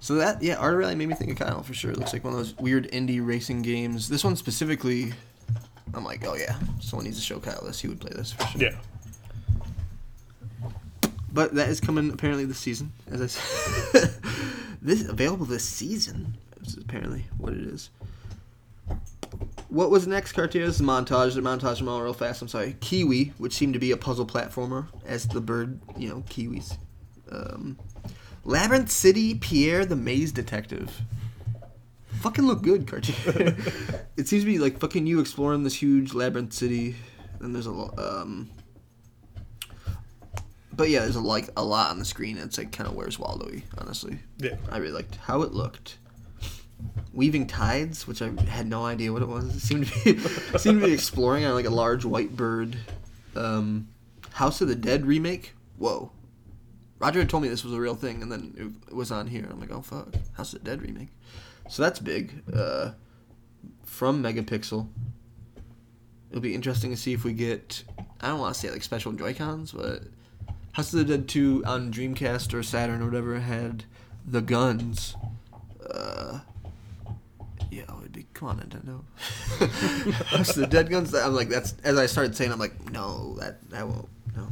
So 0.00 0.14
that 0.16 0.42
yeah, 0.42 0.56
Art 0.56 0.76
Rally 0.76 0.94
made 0.94 1.08
me 1.08 1.14
think 1.14 1.30
of 1.30 1.38
Kyle 1.38 1.62
for 1.62 1.74
sure. 1.74 1.90
It 1.90 1.98
looks 1.98 2.12
like 2.12 2.24
one 2.24 2.32
of 2.32 2.38
those 2.38 2.56
weird 2.56 2.90
indie 2.90 3.24
racing 3.24 3.62
games. 3.62 4.08
This 4.08 4.24
one 4.24 4.34
specifically, 4.34 5.12
I'm 5.94 6.04
like, 6.04 6.26
oh 6.26 6.34
yeah, 6.34 6.58
someone 6.80 7.04
needs 7.04 7.18
to 7.18 7.24
show 7.24 7.38
Kyle 7.38 7.62
this. 7.64 7.80
He 7.80 7.88
would 7.88 8.00
play 8.00 8.12
this 8.14 8.32
for 8.32 8.46
sure. 8.46 8.62
Yeah. 8.62 8.76
But 11.32 11.54
that 11.54 11.68
is 11.68 11.80
coming 11.80 12.10
apparently 12.10 12.44
this 12.44 12.58
season, 12.58 12.92
as 13.10 13.20
I 13.20 13.26
said. 13.26 14.14
this 14.82 15.06
available 15.06 15.46
this 15.46 15.64
season. 15.64 16.36
This 16.60 16.76
is 16.76 16.78
apparently 16.78 17.24
what 17.36 17.52
it 17.52 17.60
is. 17.60 17.90
What 19.68 19.90
was 19.90 20.06
next, 20.06 20.32
Cartier? 20.32 20.66
This 20.66 20.76
is 20.76 20.86
montage. 20.86 21.34
The 21.34 21.42
montage 21.42 21.78
them 21.78 21.88
all 21.88 22.00
real 22.00 22.14
fast. 22.14 22.40
I'm 22.40 22.48
sorry. 22.48 22.76
Kiwi, 22.80 23.34
which 23.36 23.52
seemed 23.52 23.74
to 23.74 23.78
be 23.78 23.90
a 23.90 23.96
puzzle 23.96 24.26
platformer, 24.26 24.86
as 25.04 25.28
the 25.28 25.40
bird, 25.40 25.78
you 25.98 26.08
know, 26.08 26.24
kiwis. 26.28 26.78
Um, 27.30 27.78
Labyrinth 28.44 28.90
City, 28.90 29.34
Pierre 29.34 29.84
the 29.84 29.96
Maze 29.96 30.32
Detective. 30.32 31.02
Fucking 32.20 32.46
look 32.46 32.62
good, 32.62 32.86
Cartier. 32.86 33.14
it 34.16 34.26
seems 34.26 34.42
to 34.42 34.46
be 34.46 34.58
like 34.58 34.78
fucking 34.78 35.06
you 35.06 35.20
exploring 35.20 35.64
this 35.64 35.74
huge 35.74 36.14
labyrinth 36.14 36.54
city, 36.54 36.96
and 37.40 37.54
there's 37.54 37.66
a 37.66 37.70
um, 37.70 38.48
but 40.78 40.88
yeah, 40.88 41.00
there's 41.00 41.16
a 41.16 41.20
like 41.20 41.50
a 41.56 41.64
lot 41.64 41.90
on 41.90 41.98
the 41.98 42.04
screen. 42.04 42.38
It's 42.38 42.56
like 42.56 42.70
kind 42.70 42.88
of 42.88 42.94
where's 42.94 43.18
Waldo-y, 43.18 43.64
honestly. 43.76 44.20
Yeah. 44.38 44.54
I 44.70 44.78
really 44.78 44.92
liked 44.92 45.16
how 45.16 45.42
it 45.42 45.52
looked. 45.52 45.98
Weaving 47.12 47.48
tides, 47.48 48.06
which 48.06 48.22
I 48.22 48.30
had 48.48 48.68
no 48.68 48.86
idea 48.86 49.12
what 49.12 49.20
it 49.20 49.28
was. 49.28 49.56
It 49.56 49.60
seemed 49.60 49.88
to 49.88 50.14
be 50.14 50.18
seemed 50.58 50.80
to 50.80 50.86
be 50.86 50.92
exploring 50.92 51.44
on 51.44 51.54
like 51.54 51.66
a 51.66 51.70
large 51.70 52.04
white 52.04 52.36
bird. 52.36 52.78
Um, 53.34 53.88
House 54.34 54.60
of 54.60 54.68
the 54.68 54.76
Dead 54.76 55.04
remake. 55.04 55.52
Whoa. 55.78 56.12
Roger 57.00 57.18
had 57.18 57.28
told 57.28 57.42
me 57.42 57.48
this 57.48 57.64
was 57.64 57.74
a 57.74 57.80
real 57.80 57.96
thing, 57.96 58.22
and 58.22 58.30
then 58.30 58.54
it, 58.56 58.90
it 58.92 58.94
was 58.94 59.10
on 59.10 59.26
here. 59.26 59.48
I'm 59.50 59.58
like, 59.58 59.72
oh 59.72 59.82
fuck, 59.82 60.14
House 60.34 60.52
of 60.52 60.62
the 60.62 60.70
Dead 60.70 60.80
remake. 60.80 61.08
So 61.68 61.82
that's 61.82 61.98
big. 61.98 62.44
Uh, 62.54 62.92
from 63.84 64.22
Megapixel. 64.22 64.86
It'll 66.30 66.40
be 66.40 66.54
interesting 66.54 66.90
to 66.92 66.96
see 66.96 67.14
if 67.14 67.24
we 67.24 67.32
get. 67.32 67.82
I 68.20 68.28
don't 68.28 68.38
want 68.38 68.54
to 68.54 68.60
say 68.60 68.70
like 68.70 68.84
special 68.84 69.10
Joy 69.10 69.34
Cons, 69.34 69.72
but 69.72 70.02
House 70.78 70.94
of 70.94 71.08
the 71.08 71.16
Dead 71.16 71.26
2 71.26 71.64
on 71.66 71.92
Dreamcast 71.92 72.54
or 72.54 72.62
Saturn 72.62 73.02
or 73.02 73.06
whatever 73.06 73.40
had 73.40 73.82
the 74.24 74.40
guns. 74.40 75.16
Uh, 75.92 76.38
yeah, 77.68 77.82
it'd 77.98 78.12
be 78.12 78.26
come 78.32 78.50
on 78.50 78.60
Nintendo. 78.60 79.02
House 80.26 80.50
of 80.50 80.60
the 80.60 80.66
Dead 80.68 80.88
guns. 80.88 81.12
I'm 81.12 81.34
like 81.34 81.48
that's 81.48 81.74
as 81.82 81.98
I 81.98 82.06
started 82.06 82.36
saying. 82.36 82.52
I'm 82.52 82.60
like 82.60 82.92
no, 82.92 83.34
that 83.40 83.68
that 83.70 83.88
won't. 83.88 84.08
No, 84.36 84.46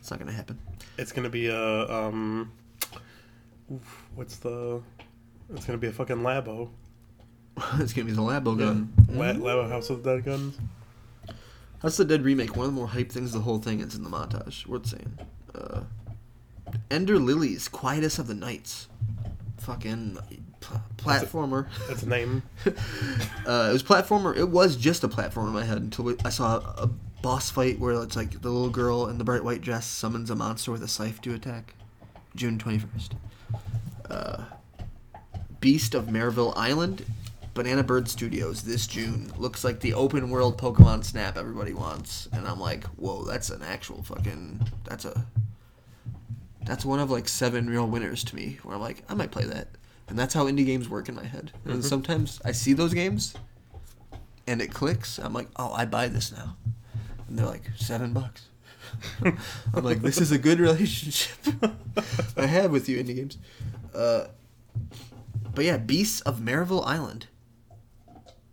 it's 0.00 0.10
not 0.10 0.18
gonna 0.18 0.32
happen. 0.32 0.58
It's 0.96 1.12
gonna 1.12 1.28
be 1.28 1.48
a 1.48 1.86
um. 1.90 2.50
oof, 3.70 4.06
What's 4.14 4.38
the? 4.38 4.80
It's 5.52 5.66
gonna 5.66 5.76
be 5.76 5.88
a 5.88 5.92
fucking 5.92 6.16
Labo. 6.16 6.70
it's 7.74 7.92
gonna 7.92 8.06
be 8.06 8.12
the 8.12 8.22
Labo 8.22 8.58
gun. 8.58 8.90
La- 9.10 9.34
Labo 9.34 9.68
House 9.68 9.90
of 9.90 10.02
the 10.02 10.14
Dead 10.14 10.24
guns. 10.24 10.56
House 11.82 11.98
of 11.98 12.08
the 12.08 12.16
Dead 12.16 12.24
remake. 12.24 12.56
One 12.56 12.68
of 12.68 12.72
the 12.72 12.78
more 12.78 12.88
hype 12.88 13.12
things. 13.12 13.34
The 13.34 13.40
whole 13.40 13.58
thing. 13.58 13.80
It's 13.80 13.94
in 13.94 14.02
the 14.02 14.08
montage. 14.08 14.66
Worth 14.66 14.86
saying. 14.86 15.12
Uh, 15.58 15.80
Ender 16.90 17.18
Lilies, 17.18 17.68
Quietus 17.68 18.18
of 18.18 18.26
the 18.26 18.34
Knights. 18.34 18.88
Fucking 19.58 20.18
pl- 20.60 20.82
platformer. 20.96 21.68
That's 21.88 22.02
a 22.02 22.08
name. 22.08 22.42
Uh, 23.46 23.68
it 23.70 23.72
was 23.72 23.82
platformer. 23.82 24.36
It 24.36 24.50
was 24.50 24.76
just 24.76 25.02
a 25.04 25.08
platformer 25.08 25.46
in 25.46 25.54
my 25.54 25.64
head 25.64 25.78
until 25.78 26.04
we, 26.04 26.16
I 26.22 26.28
saw 26.28 26.56
a 26.76 26.86
boss 27.22 27.50
fight 27.50 27.78
where 27.78 27.94
it's 28.02 28.14
like 28.14 28.42
the 28.42 28.50
little 28.50 28.68
girl 28.68 29.06
in 29.06 29.16
the 29.16 29.24
bright 29.24 29.42
white 29.42 29.62
dress 29.62 29.86
summons 29.86 30.28
a 30.28 30.34
monster 30.36 30.70
with 30.70 30.82
a 30.82 30.88
scythe 30.88 31.22
to 31.22 31.32
attack. 31.32 31.72
June 32.36 32.58
twenty 32.58 32.78
first. 32.78 33.14
Uh, 34.10 34.44
Beast 35.60 35.94
of 35.94 36.06
Maravilla 36.08 36.52
Island, 36.56 37.06
Banana 37.54 37.82
Bird 37.82 38.06
Studios 38.08 38.62
this 38.62 38.86
June. 38.86 39.32
Looks 39.38 39.64
like 39.64 39.80
the 39.80 39.94
open 39.94 40.28
world 40.28 40.60
Pokemon 40.60 41.04
Snap 41.04 41.38
everybody 41.38 41.72
wants, 41.72 42.28
and 42.32 42.46
I'm 42.46 42.60
like, 42.60 42.84
whoa, 42.96 43.24
that's 43.24 43.48
an 43.48 43.62
actual 43.62 44.02
fucking. 44.02 44.60
That's 44.84 45.06
a. 45.06 45.24
That's 46.68 46.84
one 46.84 47.00
of 47.00 47.10
like 47.10 47.30
seven 47.30 47.68
real 47.70 47.86
winners 47.86 48.22
to 48.24 48.36
me. 48.36 48.58
Where 48.62 48.74
I'm 48.76 48.82
like, 48.82 49.02
I 49.08 49.14
might 49.14 49.30
play 49.30 49.44
that, 49.44 49.68
and 50.06 50.18
that's 50.18 50.34
how 50.34 50.44
indie 50.44 50.66
games 50.66 50.86
work 50.86 51.08
in 51.08 51.14
my 51.14 51.24
head. 51.24 51.50
And 51.64 51.82
sometimes 51.82 52.42
I 52.44 52.52
see 52.52 52.74
those 52.74 52.92
games, 52.92 53.34
and 54.46 54.60
it 54.60 54.68
clicks. 54.68 55.18
I'm 55.18 55.32
like, 55.32 55.48
oh, 55.56 55.72
I 55.72 55.86
buy 55.86 56.08
this 56.08 56.30
now, 56.30 56.58
and 57.26 57.38
they're 57.38 57.46
like 57.46 57.62
seven 57.76 58.12
bucks. 58.12 58.48
I'm 59.24 59.82
like, 59.82 60.02
this 60.02 60.20
is 60.20 60.30
a 60.30 60.36
good 60.36 60.60
relationship 60.60 61.38
I 62.36 62.44
have 62.44 62.70
with 62.70 62.86
you, 62.86 63.02
indie 63.02 63.16
games. 63.16 63.38
Uh, 63.94 64.26
but 65.54 65.64
yeah, 65.64 65.78
Beasts 65.78 66.20
of 66.20 66.40
Maravilla 66.40 66.86
Island. 66.86 67.28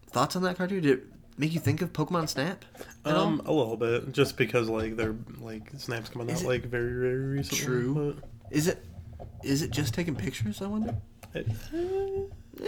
Thoughts 0.07 0.37
on 0.37 0.43
that 0.43 0.57
cartoon? 0.57 0.81
Did 0.81 1.11
make 1.37 1.53
you 1.53 1.59
think 1.59 1.81
of 1.81 1.91
Pokemon 1.93 2.29
Snap? 2.29 2.63
Um, 3.03 3.41
a 3.45 3.51
little 3.51 3.77
bit, 3.77 4.11
just 4.11 4.37
because 4.37 4.69
like 4.69 4.95
they're 4.95 5.15
like 5.39 5.69
snaps 5.77 6.09
coming 6.09 6.31
out 6.31 6.41
it- 6.41 6.47
like 6.47 6.65
very 6.65 6.93
very 6.93 7.25
recently. 7.37 7.65
True. 7.65 8.17
Is 8.51 8.67
it? 8.67 8.83
Is 9.43 9.61
it 9.61 9.71
just 9.71 9.93
taking 9.93 10.15
pictures? 10.15 10.61
I 10.61 10.67
wonder. 10.67 10.95
It, 11.33 11.47
eh, 12.63 12.67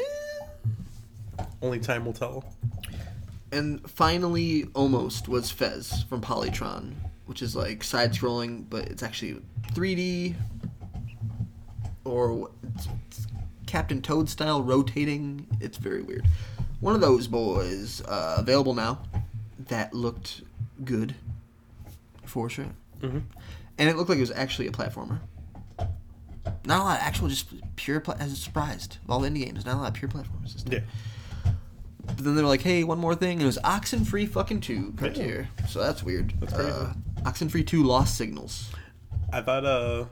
only 1.62 1.80
time 1.80 2.06
will 2.06 2.14
tell. 2.14 2.44
And 3.52 3.90
finally, 3.90 4.66
almost 4.76 5.28
was 5.30 5.50
Fez 5.50 6.04
from 6.04 6.22
Polytron, 6.22 6.94
which 7.28 7.42
is 7.42 7.56
like 7.56 7.84
side-scrolling, 7.84 8.66
but 8.70 8.86
it's 8.90 9.02
actually 9.04 9.42
3D 9.74 10.36
or 12.04 12.50
it's- 12.64 12.88
it's 13.10 13.28
Captain 13.66 14.02
Toad 14.02 14.30
style 14.30 14.62
rotating. 14.62 15.46
It's 15.62 15.78
very 15.78 16.02
weird. 16.02 16.28
One 16.80 16.94
of 16.96 17.02
those 17.02 17.28
boys 17.28 18.02
uh, 18.02 18.36
available 18.38 18.74
now 18.74 19.02
that 19.68 19.94
looked 19.94 20.42
good 20.84 21.16
for 22.26 22.50
sure, 22.50 22.68
Mhm. 23.02 23.24
and 23.78 23.90
it 23.90 23.96
looked 23.98 24.10
like 24.10 24.18
it 24.18 24.22
was 24.22 24.32
actually 24.32 24.68
a 24.68 24.72
platformer. 24.72 25.20
Not 26.66 26.80
a 26.82 26.84
lot 26.84 26.98
of 27.00 27.04
actual, 27.04 27.28
just 27.30 27.48
pure. 27.76 28.00
Pla- 28.00 28.16
I 28.20 28.24
was 28.26 28.42
surprised 28.42 28.98
of 29.04 29.10
all 29.10 29.20
the 29.20 29.30
indie 29.30 29.44
games. 29.46 29.66
Not 29.66 29.76
a 29.76 29.80
lot 29.80 29.88
of 29.90 29.94
pure 29.96 30.10
platformers. 30.10 30.54
this 30.54 30.64
time. 30.64 30.74
Yeah. 30.74 31.52
But 32.06 32.20
then 32.20 32.36
they're 32.36 32.46
like, 32.46 32.62
hey, 32.62 32.84
one 32.86 33.00
more 33.00 33.16
thing. 33.16 33.34
And 33.34 33.42
it 33.42 33.46
was 33.46 33.58
Oxenfree 33.66 34.30
fucking 34.30 34.62
2 34.62 34.94
Cartier. 34.98 35.50
So 35.68 35.80
that's 35.82 36.04
weird. 36.04 36.34
That's 36.40 36.54
crazy. 36.54 36.72
Uh, 36.72 36.94
Oxenfree 37.24 37.68
2 37.68 37.84
Lost 37.84 38.16
Signals. 38.16 38.70
I 39.34 39.42
thought 39.42 39.66
uh 39.66 40.06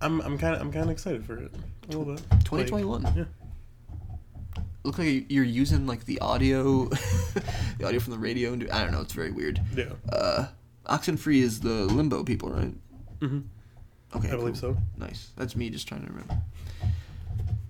I'm 0.00 0.20
I'm 0.20 0.38
kind 0.38 0.54
of 0.54 0.60
I'm 0.60 0.70
kind 0.70 0.84
of 0.84 0.90
excited 0.90 1.24
for 1.24 1.36
it 1.38 1.52
a 1.84 1.86
little 1.96 2.04
bit. 2.14 2.22
2021. 2.44 3.02
Like, 3.02 3.16
yeah. 3.16 3.24
Look 4.84 4.98
like 4.98 5.26
you're 5.30 5.44
using 5.44 5.86
like 5.86 6.04
the 6.04 6.20
audio, 6.20 6.84
the 7.78 7.86
audio 7.86 7.98
from 8.00 8.12
the 8.12 8.18
radio. 8.18 8.52
And 8.52 8.60
do, 8.60 8.68
I 8.70 8.82
don't 8.82 8.92
know. 8.92 9.00
It's 9.00 9.14
very 9.14 9.30
weird. 9.30 9.60
Yeah. 9.74 9.92
Uh, 10.12 10.46
Oxenfree 10.86 11.40
is 11.40 11.60
the 11.60 11.86
Limbo 11.86 12.22
people, 12.24 12.50
right? 12.50 12.72
Mm 13.20 13.28
Mhm. 13.30 13.42
Okay. 14.16 14.28
I 14.28 14.36
believe 14.36 14.60
cool. 14.60 14.74
so. 14.74 14.76
Nice. 14.98 15.30
That's 15.36 15.56
me 15.56 15.70
just 15.70 15.88
trying 15.88 16.02
to 16.02 16.08
remember. 16.12 16.36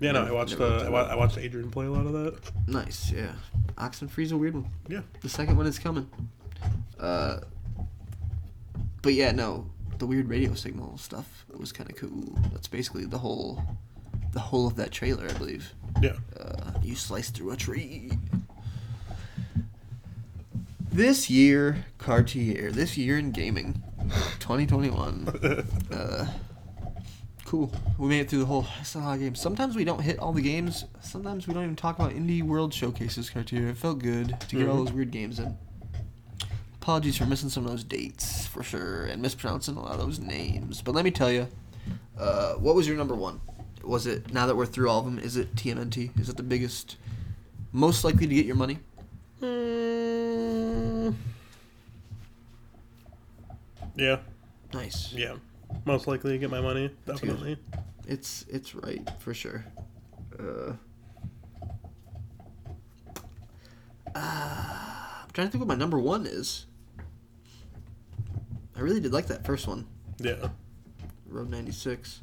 Yeah, 0.01 0.11
no, 0.13 0.25
I 0.27 0.33
watched 0.33 0.61
uh, 0.61 0.83
I, 0.85 0.89
wa- 0.91 1.09
I 1.09 1.15
watched 1.15 1.39
Adrian 1.39 1.71
play 1.71 1.87
a 1.87 1.91
lot 1.91 2.05
of 2.05 2.13
that. 2.13 2.51
Nice. 2.67 3.11
Yeah. 3.13 3.33
Oxenfree's 3.79 4.33
a 4.33 4.37
weird 4.37 4.55
one. 4.55 4.69
Yeah. 4.89 5.01
The 5.23 5.29
second 5.29 5.57
one 5.57 5.67
is 5.67 5.79
coming. 5.79 6.11
Uh, 6.99 7.41
but 9.03 9.15
yeah, 9.15 9.31
no, 9.33 9.71
the 9.99 10.07
weird 10.07 10.29
radio 10.29 10.55
signal 10.55 10.99
stuff 10.99 11.47
was 11.57 11.73
kind 11.73 11.89
of 11.89 11.97
cool. 11.97 12.37
That's 12.53 12.67
basically 12.69 13.05
the 13.07 13.19
whole, 13.19 13.63
the 14.33 14.41
whole 14.41 14.67
of 14.67 14.77
that 14.77 14.91
trailer, 14.91 15.27
I 15.29 15.33
believe. 15.35 15.73
Yeah. 16.01 16.17
Uh, 16.39 16.73
you 16.83 16.95
slice 16.95 17.31
through 17.31 17.53
a 17.53 17.57
tree. 17.57 18.11
This 20.93 21.29
year, 21.29 21.87
Cartier. 21.99 22.71
This 22.71 22.97
year 22.97 23.19
in 23.19 23.33
gaming, 23.33 23.83
2021. 24.39 25.29
uh, 25.93 26.27
cool. 27.45 27.73
We 27.99 28.09
made 28.09 28.21
it 28.21 28.31
through 28.31 28.41
the 28.41 28.47
whole. 28.47 28.67
That's 28.77 28.95
a 28.95 28.99
lot 29.01 29.15
of 29.15 29.21
games. 29.21 29.41
Sometimes 29.41 29.75
we 29.75 29.85
don't 29.85 30.01
hit 30.01 30.19
all 30.19 30.33
the 30.33 30.41
games. 30.41 30.85
Sometimes 31.01 31.49
we 31.49 31.55
don't 31.55 31.65
even 31.65 31.77
talk 31.77 31.99
about 31.99 32.13
indie 32.13 32.43
world 32.43 32.73
showcases. 32.73 33.29
Cartier. 33.29 33.69
It 33.69 33.77
felt 33.77 33.99
good 33.99 34.39
to 34.49 34.57
get 34.57 34.69
all 34.69 34.77
those 34.77 34.93
weird 34.93 35.11
games 35.11 35.41
in. 35.41 35.57
Apologies 36.77 37.17
for 37.17 37.27
missing 37.27 37.49
some 37.49 37.65
of 37.65 37.71
those 37.71 37.83
dates 37.83 38.47
for 38.47 38.63
sure 38.63 39.07
and 39.07 39.23
mispronouncing 39.23 39.77
a 39.77 39.83
lot 39.83 39.93
of 39.93 39.99
those 39.99 40.19
names. 40.19 40.83
But 40.83 40.95
let 40.95 41.05
me 41.05 41.11
tell 41.11 41.33
you, 41.33 41.49
uh, 42.19 42.55
what 42.55 42.75
was 42.75 42.87
your 42.87 42.97
number 42.97 43.15
one? 43.15 43.41
Was 43.87 44.07
it 44.07 44.33
now 44.33 44.47
that 44.47 44.57
we're 44.57 44.67
through 44.67 44.89
all 44.89 45.01
of 45.01 45.05
them? 45.05 45.19
Is 45.19 45.37
it 45.37 45.55
TMNT? 45.57 46.19
Is 46.21 46.29
it 46.29 46.37
the 46.37 46.43
biggest, 46.43 46.97
most 47.73 48.05
likely 48.05 48.27
to 48.27 48.35
get 48.35 48.47
your 48.47 48.57
money? 48.57 48.79
Mm, 49.43 51.15
yeah. 53.97 54.19
Nice. 54.73 55.13
Yeah. 55.13 55.37
Most 55.85 56.07
likely 56.07 56.33
to 56.33 56.39
get 56.39 56.51
my 56.51 56.61
money. 56.61 56.91
Definitely. 57.07 57.57
It's 58.07 58.45
it's 58.49 58.75
right 58.75 59.09
for 59.19 59.35
sure. 59.35 59.65
Uh, 60.39 60.73
uh, 64.15 65.21
I'm 65.25 65.31
trying 65.33 65.49
to 65.49 65.51
think 65.53 65.61
what 65.61 65.69
my 65.69 65.75
number 65.75 65.99
one 65.99 66.27
is. 66.27 66.67
I 68.77 68.81
really 68.81 69.01
did 69.01 69.13
like 69.13 69.27
that 69.29 69.45
first 69.47 69.67
one, 69.69 69.87
Yeah. 70.19 70.49
Road 71.29 71.49
96. 71.51 72.21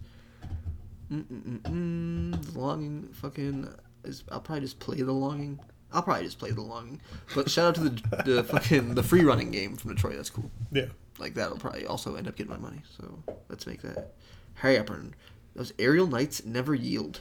The 1.11 2.39
longing, 2.55 3.09
fucking. 3.13 3.67
Is, 4.03 4.23
I'll 4.31 4.39
probably 4.39 4.61
just 4.61 4.79
play 4.79 5.01
the 5.01 5.11
longing. 5.11 5.59
I'll 5.91 6.01
probably 6.01 6.23
just 6.23 6.39
play 6.39 6.51
the 6.51 6.61
longing. 6.61 7.01
But 7.35 7.51
shout 7.51 7.67
out 7.67 7.75
to 7.75 7.89
the 7.89 8.23
the 8.23 8.43
fucking 8.49 8.95
the 8.95 9.03
free 9.03 9.23
running 9.23 9.51
game 9.51 9.75
from 9.75 9.93
Detroit. 9.93 10.15
That's 10.15 10.29
cool. 10.29 10.49
Yeah. 10.71 10.85
Like 11.19 11.33
that'll 11.33 11.57
probably 11.57 11.85
also 11.85 12.15
end 12.15 12.27
up 12.27 12.35
getting 12.35 12.51
my 12.51 12.57
money. 12.57 12.81
So 12.97 13.21
let's 13.49 13.67
make 13.67 13.81
that. 13.81 14.13
Harry 14.55 14.77
up 14.77 14.89
and 14.89 15.13
those 15.55 15.73
aerial 15.77 16.07
knights 16.07 16.45
never 16.45 16.73
yield. 16.73 17.19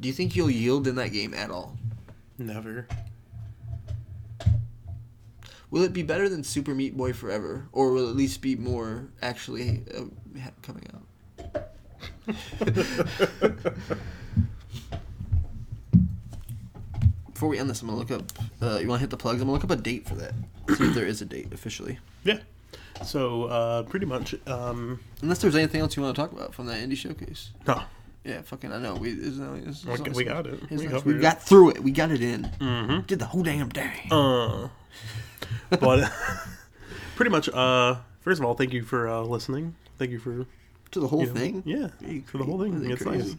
Do 0.00 0.08
you 0.08 0.14
think 0.14 0.34
you'll 0.34 0.50
yield 0.50 0.86
in 0.86 0.94
that 0.96 1.12
game 1.12 1.34
at 1.34 1.50
all? 1.50 1.76
Never. 2.38 2.88
Will 5.70 5.82
it 5.82 5.92
be 5.92 6.02
better 6.02 6.28
than 6.28 6.44
Super 6.44 6.74
Meat 6.74 6.96
Boy 6.96 7.12
Forever, 7.12 7.68
or 7.72 7.92
will 7.92 8.06
it 8.06 8.10
at 8.10 8.16
least 8.16 8.40
be 8.40 8.56
more 8.56 9.08
actually 9.20 9.82
uh, 9.94 10.04
coming 10.62 10.86
out? 10.94 11.05
Before 17.32 17.48
we 17.50 17.58
end 17.58 17.68
this, 17.68 17.82
I'm 17.82 17.88
gonna 17.88 17.98
look 17.98 18.10
up. 18.10 18.22
Uh, 18.62 18.78
you 18.80 18.88
want 18.88 18.98
to 18.98 19.02
hit 19.02 19.10
the 19.10 19.16
plugs? 19.16 19.40
I'm 19.40 19.46
gonna 19.46 19.52
look 19.52 19.64
up 19.64 19.70
a 19.70 19.76
date 19.76 20.08
for 20.08 20.14
that. 20.14 20.32
See 20.76 20.84
if 20.84 20.94
there 20.94 21.06
is 21.06 21.20
a 21.22 21.26
date 21.26 21.52
officially. 21.52 21.98
Yeah. 22.24 22.38
So 23.04 23.44
uh, 23.44 23.82
pretty 23.84 24.06
much. 24.06 24.34
Um, 24.46 25.00
Unless 25.22 25.40
there's 25.40 25.54
anything 25.54 25.82
else 25.82 25.96
you 25.96 26.02
want 26.02 26.16
to 26.16 26.22
talk 26.22 26.32
about 26.32 26.54
from 26.54 26.66
that 26.66 26.80
indie 26.80 26.96
showcase. 26.96 27.50
no. 27.66 27.82
Yeah, 28.24 28.42
fucking, 28.42 28.72
I 28.72 28.78
know. 28.78 28.96
We, 28.96 29.12
it's, 29.12 29.38
it's, 29.38 29.84
it's 29.84 29.86
awesome. 29.86 30.12
we 30.12 30.24
got 30.24 30.48
it. 30.48 30.58
We 30.68 30.88
nice. 30.88 31.04
we 31.04 31.14
it. 31.14 31.20
got 31.20 31.40
through 31.40 31.70
it. 31.70 31.84
We 31.84 31.92
got 31.92 32.10
it 32.10 32.20
in. 32.20 32.42
Mm-hmm. 32.58 33.02
Did 33.02 33.20
the 33.20 33.26
whole 33.26 33.44
damn 33.44 33.70
thing. 33.70 34.10
Uh, 34.10 34.68
but 35.70 36.10
pretty 37.14 37.30
much. 37.30 37.48
Uh, 37.48 37.98
first 38.22 38.40
of 38.40 38.44
all, 38.44 38.54
thank 38.54 38.72
you 38.72 38.82
for 38.82 39.08
uh, 39.08 39.20
listening. 39.20 39.76
Thank 39.96 40.10
you 40.10 40.18
for 40.18 40.44
to 40.92 41.00
the 41.00 41.08
whole 41.08 41.20
you 41.20 41.26
know, 41.26 41.34
thing. 41.34 41.62
Yeah, 41.64 41.88
for 42.26 42.38
the 42.38 42.44
whole 42.44 42.62
thing. 42.62 42.88
It's 42.90 43.02
crazy. 43.02 43.30
nice. 43.30 43.36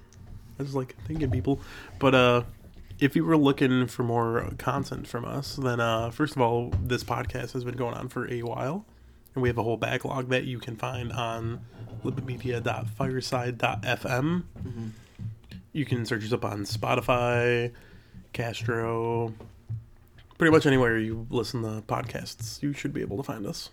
I 0.59 0.63
just 0.63 0.75
like 0.75 0.95
thinking 1.07 1.31
people. 1.31 1.59
But 1.99 2.15
uh, 2.15 2.43
if 2.99 3.15
you 3.15 3.23
were 3.25 3.37
looking 3.37 3.87
for 3.87 4.03
more 4.03 4.49
content 4.57 5.07
from 5.07 5.25
us, 5.25 5.55
then 5.55 5.79
uh, 5.79 6.09
first 6.09 6.35
of 6.35 6.41
all, 6.41 6.73
this 6.81 7.03
podcast 7.03 7.53
has 7.53 7.63
been 7.63 7.77
going 7.77 7.93
on 7.93 8.09
for 8.09 8.29
a 8.31 8.41
while, 8.41 8.85
and 9.35 9.41
we 9.41 9.49
have 9.49 9.57
a 9.57 9.63
whole 9.63 9.77
backlog 9.77 10.29
that 10.29 10.45
you 10.45 10.59
can 10.59 10.75
find 10.75 11.11
on 11.11 11.61
libitmedia.fireside.fm. 12.03 14.43
You 15.73 15.85
can 15.85 16.05
search 16.05 16.25
us 16.25 16.33
up 16.33 16.43
on 16.43 16.63
Spotify, 16.63 17.71
Castro, 18.33 19.31
pretty 20.37 20.51
much 20.51 20.65
anywhere 20.65 20.97
you 20.97 21.27
listen 21.29 21.61
to 21.61 21.81
podcasts. 21.81 22.63
You 22.63 22.73
should 22.73 22.93
be 22.93 23.01
able 23.01 23.17
to 23.17 23.23
find 23.23 23.45
us. 23.45 23.69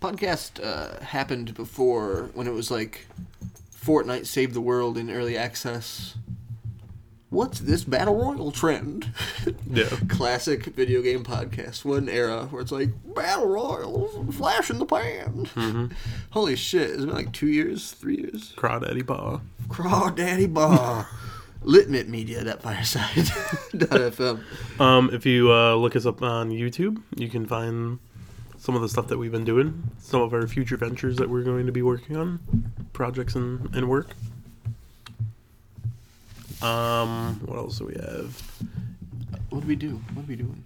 Podcast 0.00 0.62
uh, 0.64 1.02
happened 1.04 1.54
before 1.54 2.30
when 2.34 2.46
it 2.46 2.52
was 2.52 2.70
like 2.70 3.06
Fortnite 3.74 4.26
saved 4.26 4.54
the 4.54 4.60
world 4.60 4.98
in 4.98 5.10
early 5.10 5.36
access. 5.36 6.16
What's 7.30 7.58
this 7.60 7.84
battle 7.84 8.14
royal 8.16 8.52
trend? 8.52 9.12
Yeah. 9.68 9.88
Classic 10.08 10.64
video 10.64 11.02
game 11.02 11.22
podcast. 11.24 11.84
One 11.84 12.08
era 12.08 12.46
where 12.46 12.62
it's 12.62 12.72
like 12.72 12.90
battle 13.14 13.46
royals, 13.48 14.34
flash 14.36 14.70
in 14.70 14.78
the 14.78 14.86
pan. 14.86 15.46
Mm-hmm. 15.54 15.86
Holy 16.30 16.56
shit! 16.56 16.90
It's 16.90 17.04
been 17.04 17.14
like 17.14 17.32
two 17.32 17.48
years, 17.48 17.90
three 17.92 18.16
years. 18.16 18.54
Crawdaddy 18.56 19.06
Paw. 19.06 19.40
Crawdaddy 19.68 20.52
Bar. 20.52 21.08
Litmit 21.62 22.08
Media, 22.08 22.44
that 22.44 22.62
fireside. 22.62 23.26
FM. 23.74 24.40
Um, 24.80 25.10
if 25.12 25.26
you 25.26 25.52
uh, 25.52 25.74
look 25.74 25.96
us 25.96 26.06
up 26.06 26.22
on 26.22 26.50
YouTube, 26.50 27.02
you 27.16 27.28
can 27.28 27.44
find 27.44 27.98
some 28.66 28.74
of 28.74 28.82
the 28.82 28.88
stuff 28.88 29.06
that 29.06 29.16
we've 29.16 29.30
been 29.30 29.44
doing, 29.44 29.80
some 30.00 30.20
of 30.20 30.34
our 30.34 30.44
future 30.48 30.76
ventures 30.76 31.18
that 31.18 31.30
we're 31.30 31.44
going 31.44 31.66
to 31.66 31.72
be 31.72 31.82
working 31.82 32.16
on, 32.16 32.40
projects 32.92 33.36
and, 33.36 33.72
and 33.76 33.88
work. 33.88 34.08
Um, 36.60 37.40
what 37.46 37.58
else 37.58 37.78
do 37.78 37.84
we 37.84 37.94
have? 37.94 38.42
What 39.50 39.60
do 39.60 39.68
we 39.68 39.76
do? 39.76 40.02
What 40.14 40.24
are 40.24 40.26
we 40.26 40.34
doing? 40.34 40.64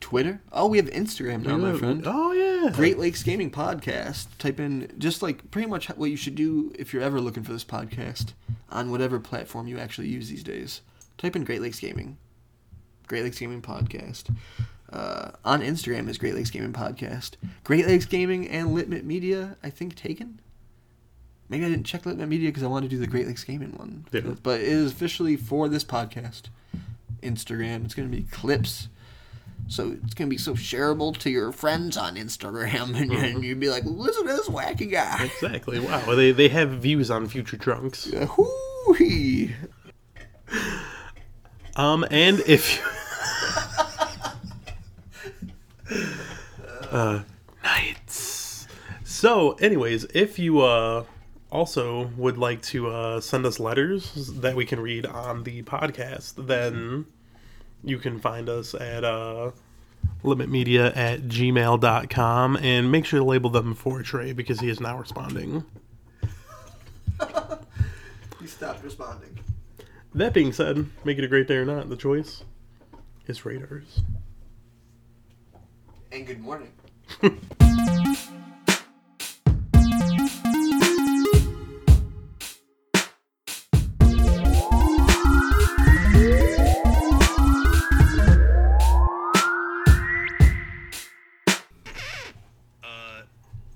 Twitter? 0.00 0.40
Oh, 0.50 0.66
we 0.66 0.78
have 0.78 0.86
Instagram 0.86 1.46
now, 1.46 1.56
my 1.58 1.78
friend. 1.78 2.02
Oh 2.04 2.32
yeah, 2.32 2.72
Great 2.72 2.98
Lakes 2.98 3.22
Gaming 3.22 3.52
Podcast. 3.52 4.26
Type 4.38 4.58
in 4.58 4.92
just 4.98 5.22
like 5.22 5.48
pretty 5.52 5.68
much 5.68 5.86
what 5.90 6.10
you 6.10 6.16
should 6.16 6.34
do 6.34 6.72
if 6.76 6.92
you're 6.92 7.02
ever 7.04 7.20
looking 7.20 7.44
for 7.44 7.52
this 7.52 7.64
podcast 7.64 8.32
on 8.68 8.90
whatever 8.90 9.20
platform 9.20 9.68
you 9.68 9.78
actually 9.78 10.08
use 10.08 10.28
these 10.28 10.42
days. 10.42 10.80
Type 11.18 11.36
in 11.36 11.44
Great 11.44 11.62
Lakes 11.62 11.78
Gaming. 11.78 12.16
Great 13.06 13.22
Lakes 13.22 13.38
Gaming 13.38 13.62
Podcast. 13.62 14.34
Uh, 14.90 15.32
on 15.44 15.60
Instagram 15.60 16.08
is 16.08 16.16
Great 16.16 16.34
Lakes 16.34 16.50
Gaming 16.50 16.72
Podcast. 16.72 17.32
Great 17.64 17.86
Lakes 17.86 18.06
Gaming 18.06 18.48
and 18.48 18.74
Litmit 18.74 19.04
Media, 19.04 19.56
I 19.62 19.70
think, 19.70 19.94
taken. 19.94 20.40
Maybe 21.48 21.64
I 21.64 21.68
didn't 21.68 21.84
check 21.84 22.06
Litmit 22.06 22.28
Media 22.28 22.48
because 22.48 22.62
I 22.62 22.68
wanted 22.68 22.90
to 22.90 22.96
do 22.96 23.00
the 23.00 23.06
Great 23.06 23.26
Lakes 23.26 23.44
Gaming 23.44 23.72
one. 23.72 24.06
Yeah. 24.12 24.22
But 24.42 24.60
it 24.60 24.68
is 24.68 24.92
officially 24.92 25.36
for 25.36 25.68
this 25.68 25.84
podcast. 25.84 26.44
Instagram. 27.22 27.84
It's 27.84 27.94
going 27.94 28.10
to 28.10 28.16
be 28.16 28.22
clips. 28.24 28.88
So 29.66 29.96
it's 30.02 30.14
gonna 30.14 30.30
be 30.30 30.38
so 30.38 30.54
shareable 30.54 31.14
to 31.18 31.28
your 31.28 31.52
friends 31.52 31.98
on 31.98 32.16
Instagram, 32.16 32.96
and, 33.00 33.12
and 33.12 33.44
you'd 33.44 33.60
be 33.60 33.68
like, 33.68 33.84
"Listen 33.84 34.26
to 34.26 34.32
this 34.32 34.48
wacky 34.48 34.90
guy." 34.90 35.24
exactly. 35.24 35.78
Wow, 35.78 36.14
they 36.14 36.32
they 36.32 36.48
have 36.48 36.70
views 36.70 37.10
on 37.10 37.26
future 37.28 37.58
drunks. 37.58 38.04
Hoo-hee. 38.04 39.54
Um, 41.76 42.04
and 42.10 42.40
if 42.40 42.78
you... 42.78 42.84
uh, 46.90 47.22
nights. 47.62 48.66
So, 49.04 49.52
anyways, 49.52 50.04
if 50.14 50.38
you 50.38 50.60
uh 50.60 51.04
also 51.50 52.08
would 52.16 52.36
like 52.36 52.60
to 52.60 52.88
uh 52.88 53.20
send 53.20 53.46
us 53.46 53.58
letters 53.58 54.12
that 54.34 54.54
we 54.54 54.64
can 54.64 54.80
read 54.80 55.06
on 55.06 55.44
the 55.44 55.62
podcast, 55.62 56.46
then 56.46 57.06
you 57.82 57.98
can 57.98 58.18
find 58.18 58.48
us 58.48 58.74
at 58.74 59.04
uh 59.04 59.50
limitmedia 60.22 60.94
at 60.96 61.22
gmail.com 61.22 62.56
and 62.56 62.92
make 62.92 63.04
sure 63.04 63.20
to 63.20 63.24
label 63.24 63.50
them 63.50 63.74
for 63.74 64.02
Trey 64.02 64.32
because 64.32 64.60
he 64.60 64.68
is 64.68 64.80
now 64.80 64.98
responding. 64.98 65.64
He 68.40 68.46
stopped 68.46 68.84
responding. 68.84 69.38
That 70.14 70.32
being 70.32 70.52
said, 70.52 70.86
make 71.04 71.18
it 71.18 71.24
a 71.24 71.28
great 71.28 71.48
day 71.48 71.56
or 71.56 71.64
not, 71.64 71.88
the 71.88 71.96
choice 71.96 72.44
is 73.26 73.44
radars. 73.44 74.00
And 76.10 76.26
good 76.26 76.40
morning. 76.40 76.72
Uh, 77.22 77.28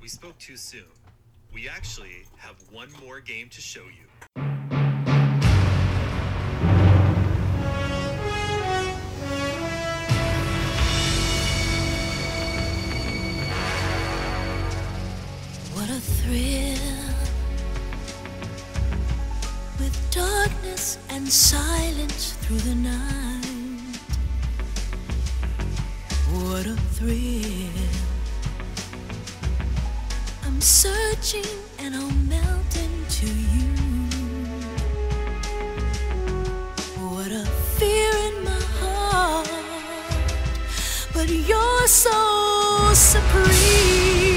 we 0.01 0.09
spoke 0.09 0.39
too 0.39 0.57
soon. 0.57 0.81
We 1.53 1.69
actually 1.69 2.25
have 2.39 2.57
one 2.71 2.89
more 3.05 3.21
game 3.21 3.51
to 3.51 3.61
show 3.61 3.83
you. 3.83 4.12
Darkness 20.53 20.99
and 21.11 21.29
silence 21.29 22.33
through 22.43 22.59
the 22.59 22.75
night. 22.75 23.97
What 26.33 26.67
a 26.67 26.77
thrill. 26.95 27.71
I'm 30.45 30.61
searching 30.61 31.45
and 31.79 31.95
I'll 31.95 32.11
melt 32.29 32.77
into 32.77 33.27
you. 33.27 33.69
What 37.01 37.31
a 37.33 37.45
fear 37.79 38.11
in 38.29 38.45
my 38.45 38.63
heart. 38.81 39.49
But 41.15 41.29
you're 41.29 41.87
so 41.87 42.91
supreme. 42.95 44.32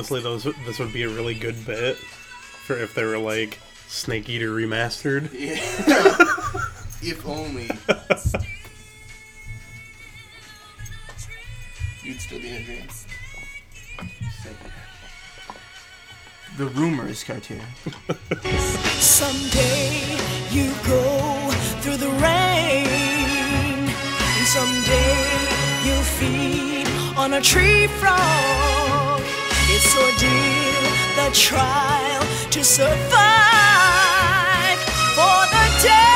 Honestly, 0.00 0.22
those 0.22 0.44
this 0.64 0.78
would 0.78 0.94
be 0.94 1.02
a 1.02 1.10
really 1.10 1.34
good 1.34 1.66
bit 1.66 1.94
for 1.98 2.74
if 2.74 2.94
they 2.94 3.04
were 3.04 3.18
like 3.18 3.58
Snake 3.86 4.30
Eater 4.30 4.48
remastered. 4.48 5.28
If 7.02 7.26
only. 7.26 7.68
You'd 12.02 12.18
still 12.18 12.38
be 12.38 12.48
in 12.48 12.56
a 12.56 12.64
dream. 12.64 12.88
The 16.56 16.66
rumors 16.66 17.22
cartoon. 17.22 17.60
Someday 19.00 20.16
you 20.50 20.72
go 20.86 21.50
through 21.80 21.98
the 21.98 22.10
rain. 22.22 22.86
And 22.86 24.46
someday 24.46 25.26
you'll 25.84 26.02
feed 26.02 26.88
on 27.18 27.34
a 27.34 27.40
tree 27.42 27.86
frog 27.86 28.89
ordeal, 30.00 30.84
the 31.16 31.28
trial 31.32 32.22
to 32.50 32.64
survive 32.64 33.00
for 35.16 35.40
the 35.54 35.66
day. 35.82 36.09